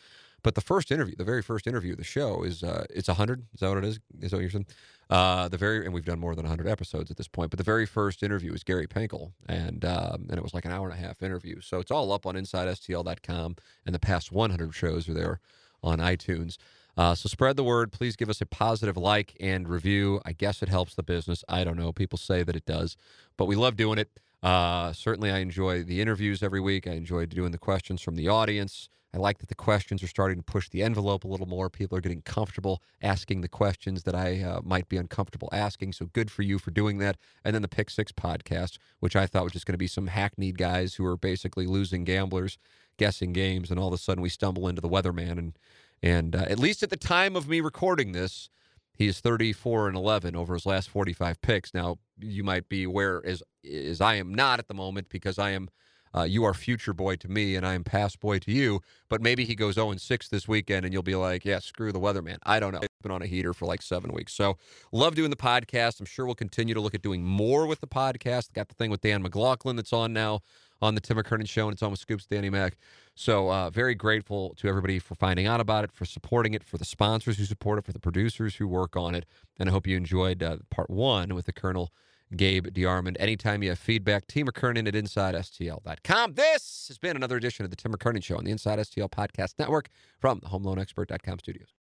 but 0.47 0.55
the 0.55 0.61
first 0.61 0.93
interview, 0.93 1.17
the 1.17 1.25
very 1.25 1.43
first 1.43 1.67
interview 1.67 1.91
of 1.91 1.99
the 1.99 2.05
show 2.05 2.45
is 2.45 2.63
uh, 2.63 2.87
it's 2.89 3.09
hundred. 3.09 3.47
Is 3.53 3.59
that 3.59 3.69
what 3.69 3.79
it 3.79 3.85
is? 3.85 3.99
Is 4.21 4.31
that 4.31 4.37
what 4.37 4.43
you're 4.43 4.51
saying? 4.51 4.67
Uh, 5.11 5.49
the 5.49 5.57
very 5.57 5.85
and 5.85 5.93
we've 5.93 6.05
done 6.05 6.21
more 6.21 6.37
than 6.37 6.47
hundred 6.47 6.69
episodes 6.69 7.11
at 7.11 7.17
this 7.17 7.27
point, 7.27 7.51
but 7.51 7.59
the 7.59 7.65
very 7.65 7.85
first 7.85 8.23
interview 8.23 8.53
is 8.53 8.63
Gary 8.63 8.87
Pinkel, 8.87 9.33
and 9.49 9.85
um, 9.85 10.27
and 10.29 10.39
it 10.39 10.45
was 10.45 10.55
like 10.55 10.65
an 10.65 10.71
hour 10.71 10.89
and 10.89 10.97
a 10.97 11.03
half 11.05 11.21
interview. 11.21 11.61
So 11.61 11.81
it's 11.81 11.91
all 11.91 12.13
up 12.13 12.27
on 12.27 12.37
InsideSTL.com, 12.37 13.57
and 13.87 13.93
the 13.93 13.99
past 13.99 14.31
100 14.31 14.73
shows 14.73 15.09
are 15.09 15.15
there 15.15 15.41
on 15.83 15.99
iTunes. 15.99 16.59
Uh, 16.97 17.17
so 17.17 17.29
spread 17.29 17.57
the 17.57 17.65
word. 17.65 17.91
Please 17.91 18.15
give 18.15 18.31
us 18.31 18.41
a 18.41 18.47
positive 18.47 18.97
like 18.97 19.37
and 19.41 19.69
review. 19.69 20.21
I 20.25 20.31
guess 20.31 20.63
it 20.63 20.69
helps 20.69 20.95
the 20.95 21.03
business. 21.03 21.43
I 21.49 21.65
don't 21.65 21.77
know. 21.77 21.91
People 21.93 22.19
say 22.19 22.45
that 22.45 22.55
it 22.55 22.67
does, 22.67 22.97
but 23.37 23.47
we 23.47 23.57
love 23.57 23.75
doing 23.75 23.99
it. 23.99 24.11
Uh, 24.45 24.93
certainly, 24.93 25.33
I 25.33 25.39
enjoy 25.39 25.83
the 25.83 26.01
interviews 26.01 26.41
every 26.41 26.61
week. 26.61 26.87
I 26.87 26.93
enjoy 26.93 27.27
doing 27.27 27.51
the 27.51 27.59
questions 27.59 28.01
from 28.01 28.15
the 28.15 28.29
audience. 28.29 28.89
I 29.17 29.19
like 29.19 29.39
that 29.39 29.49
the 29.49 29.55
questions 29.55 30.03
are 30.03 30.09
starting 30.09 30.37
to 30.37 30.43
push 30.43 30.69
the 30.69 30.83
envelope 30.83 31.25
a 31.25 31.29
little 31.29 31.47
more. 31.47 31.71
People 31.71 31.97
are 31.97 32.03
getting 32.03 32.21
comfortable 32.21 32.83
asking 33.01 33.41
the 33.41 33.49
questions 33.49 34.03
that 34.03 34.15
I 34.15 34.43
uh, 34.43 34.61
might 34.63 34.91
be 34.91 34.99
uncomfortable 34.99 35.49
asking. 35.53 35.95
So 35.95 36.07
good 36.13 36.31
for 36.31 36.43
you 36.43 36.59
for 36.59 36.71
doing 36.71 36.99
that. 36.99 37.17
And 37.43 37.55
then 37.55 37.63
the 37.63 37.69
Pick 37.69 37.89
Six 37.89 38.13
podcast, 38.13 38.77
which 39.01 39.17
I 39.17 39.27
thought 39.27 39.45
was 39.45 39.55
just 39.55 39.65
going 39.65 39.73
to 39.73 39.79
be 39.79 39.87
some 39.87 40.09
hackneyed 40.09 40.59
guys 40.59 40.95
who 40.95 41.07
are 41.07 41.17
basically 41.17 41.67
losing 41.67 42.05
gamblers 42.05 42.59
guessing 42.99 43.33
games, 43.33 43.71
and 43.71 43.81
all 43.81 43.89
of 43.89 43.95
a 43.95 43.99
sudden 43.99 44.23
we 44.23 44.29
stumble 44.29 44.69
into 44.69 44.81
the 44.81 44.89
weatherman 44.89 45.33
and 45.39 45.59
and 46.03 46.37
uh, 46.37 46.45
at 46.49 46.59
least 46.59 46.83
at 46.83 46.91
the 46.91 46.97
time 46.99 47.37
of 47.37 47.49
me 47.49 47.63
recording 47.63 48.13
this, 48.13 48.51
he 48.93 49.07
is 49.07 49.21
34 49.21 49.89
and 49.89 49.97
11 49.97 50.37
over 50.37 50.53
his 50.53 50.67
last 50.67 50.91
45 50.91 51.41
picks. 51.41 51.73
Now, 51.73 51.99
you 52.21 52.45
might 52.45 52.69
be 52.69 52.85
aware, 52.85 53.25
as, 53.25 53.43
as 53.65 54.03
I 54.03 54.17
am 54.17 54.35
not 54.35 54.59
at 54.59 54.69
the 54.69 54.75
moment, 54.75 55.09
because 55.09 55.39
I 55.39 55.51
am. 55.51 55.71
Uh, 56.15 56.23
you 56.23 56.45
are 56.45 56.55
future 56.55 56.93
boy 56.93 57.17
to 57.17 57.29
me, 57.29 57.57
and 57.57 57.67
I 57.67 57.75
am 57.75 57.85
past 57.85 58.21
boy 58.21 58.39
to 58.41 58.51
you. 58.51 58.81
But 59.09 59.21
maybe 59.21 59.45
he 59.45 59.55
goes 59.55 59.75
0 59.75 59.95
6 59.97 60.29
this 60.29 60.49
weekend, 60.49 60.85
and 60.85 60.93
you'll 60.93 61.03
be 61.03 61.15
like, 61.15 61.45
yeah, 61.45 61.59
screw 61.59 61.93
the 61.93 62.01
weatherman. 62.01 62.39
I 62.45 62.61
don't 62.61 62.73
know. 62.73 62.81
I've 62.83 62.89
been 63.03 63.13
on 63.13 63.23
a 63.23 63.27
heater 63.27 63.53
for 63.53 63.67
like 63.67 63.83
seven 63.83 64.13
weeks. 64.13 64.33
So, 64.33 64.57
love 64.93 65.15
doing 65.15 65.31
the 65.31 65.37
podcast. 65.37 66.01
I'm 66.01 66.07
sure 66.07 66.27
we'll 66.27 66.35
continue 66.35 66.75
to 66.75 66.81
look 66.81 66.95
at 66.95 67.03
doing 67.03 67.23
more 67.23 67.67
with 67.67 67.81
the 67.81 67.87
podcast. 67.87 68.53
Got 68.53 68.69
the 68.69 68.75
thing 68.75 68.91
with 68.91 69.01
Dan 69.01 69.23
McLaughlin 69.23 69.77
that's 69.77 69.93
on 69.93 70.13
now 70.13 70.41
on 70.83 70.95
the 70.95 71.01
Tim 71.01 71.17
McKernan 71.17 71.49
Show, 71.49 71.69
and 71.69 71.73
it's 71.73 71.83
on 71.83 71.91
with 71.91 72.01
Scoops 72.01 72.27
Danny 72.27 72.51
Mac. 72.51 72.77
So, 73.15 73.51
uh, 73.51 73.71
very 73.71 73.95
grateful 73.95 74.55
to 74.57 74.69
everybody 74.69 74.99
for 74.99 75.15
finding 75.15 75.47
out 75.47 75.61
about 75.61 75.85
it, 75.85 75.93
for 75.93 76.05
supporting 76.05 76.55
it, 76.55 76.63
for 76.63 76.77
the 76.77 76.85
sponsors 76.85 77.39
who 77.39 77.45
support 77.45 77.79
it, 77.79 77.85
for 77.85 77.93
the 77.93 77.99
producers 77.99 78.57
who 78.57 78.69
work 78.69 78.97
on 78.97 79.15
it. 79.15 79.25
And 79.59 79.69
I 79.69 79.73
hope 79.73 79.87
you 79.87 79.97
enjoyed 79.97 80.43
uh, 80.43 80.59
part 80.71 80.91
one 80.91 81.35
with 81.35 81.47
the 81.47 81.53
Colonel 81.53 81.93
Gabe 82.35 82.67
DeArmond. 82.69 83.17
Anytime 83.21 83.63
you 83.63 83.69
have 83.71 83.79
feedback, 83.79 84.27
Tim 84.27 84.47
McKernan 84.47 84.89
at 84.89 84.95
InsideSTL.com. 84.95 86.35
This 86.35 86.87
has 86.89 86.99
been 86.99 87.17
another 87.17 87.37
edition 87.37 87.65
of 87.65 87.71
the 87.71 87.77
Tim 87.77 87.93
McKernan 87.93 88.25
Show 88.25 88.37
on 88.37 88.45
the 88.45 88.51
Inside 88.51 88.79
STL 88.79 89.11
Podcast 89.11 89.55
Network 89.59 89.89
from 90.19 90.41
the 90.41 90.49
HomeLoanExpert.com 90.49 91.39
studios. 91.39 91.69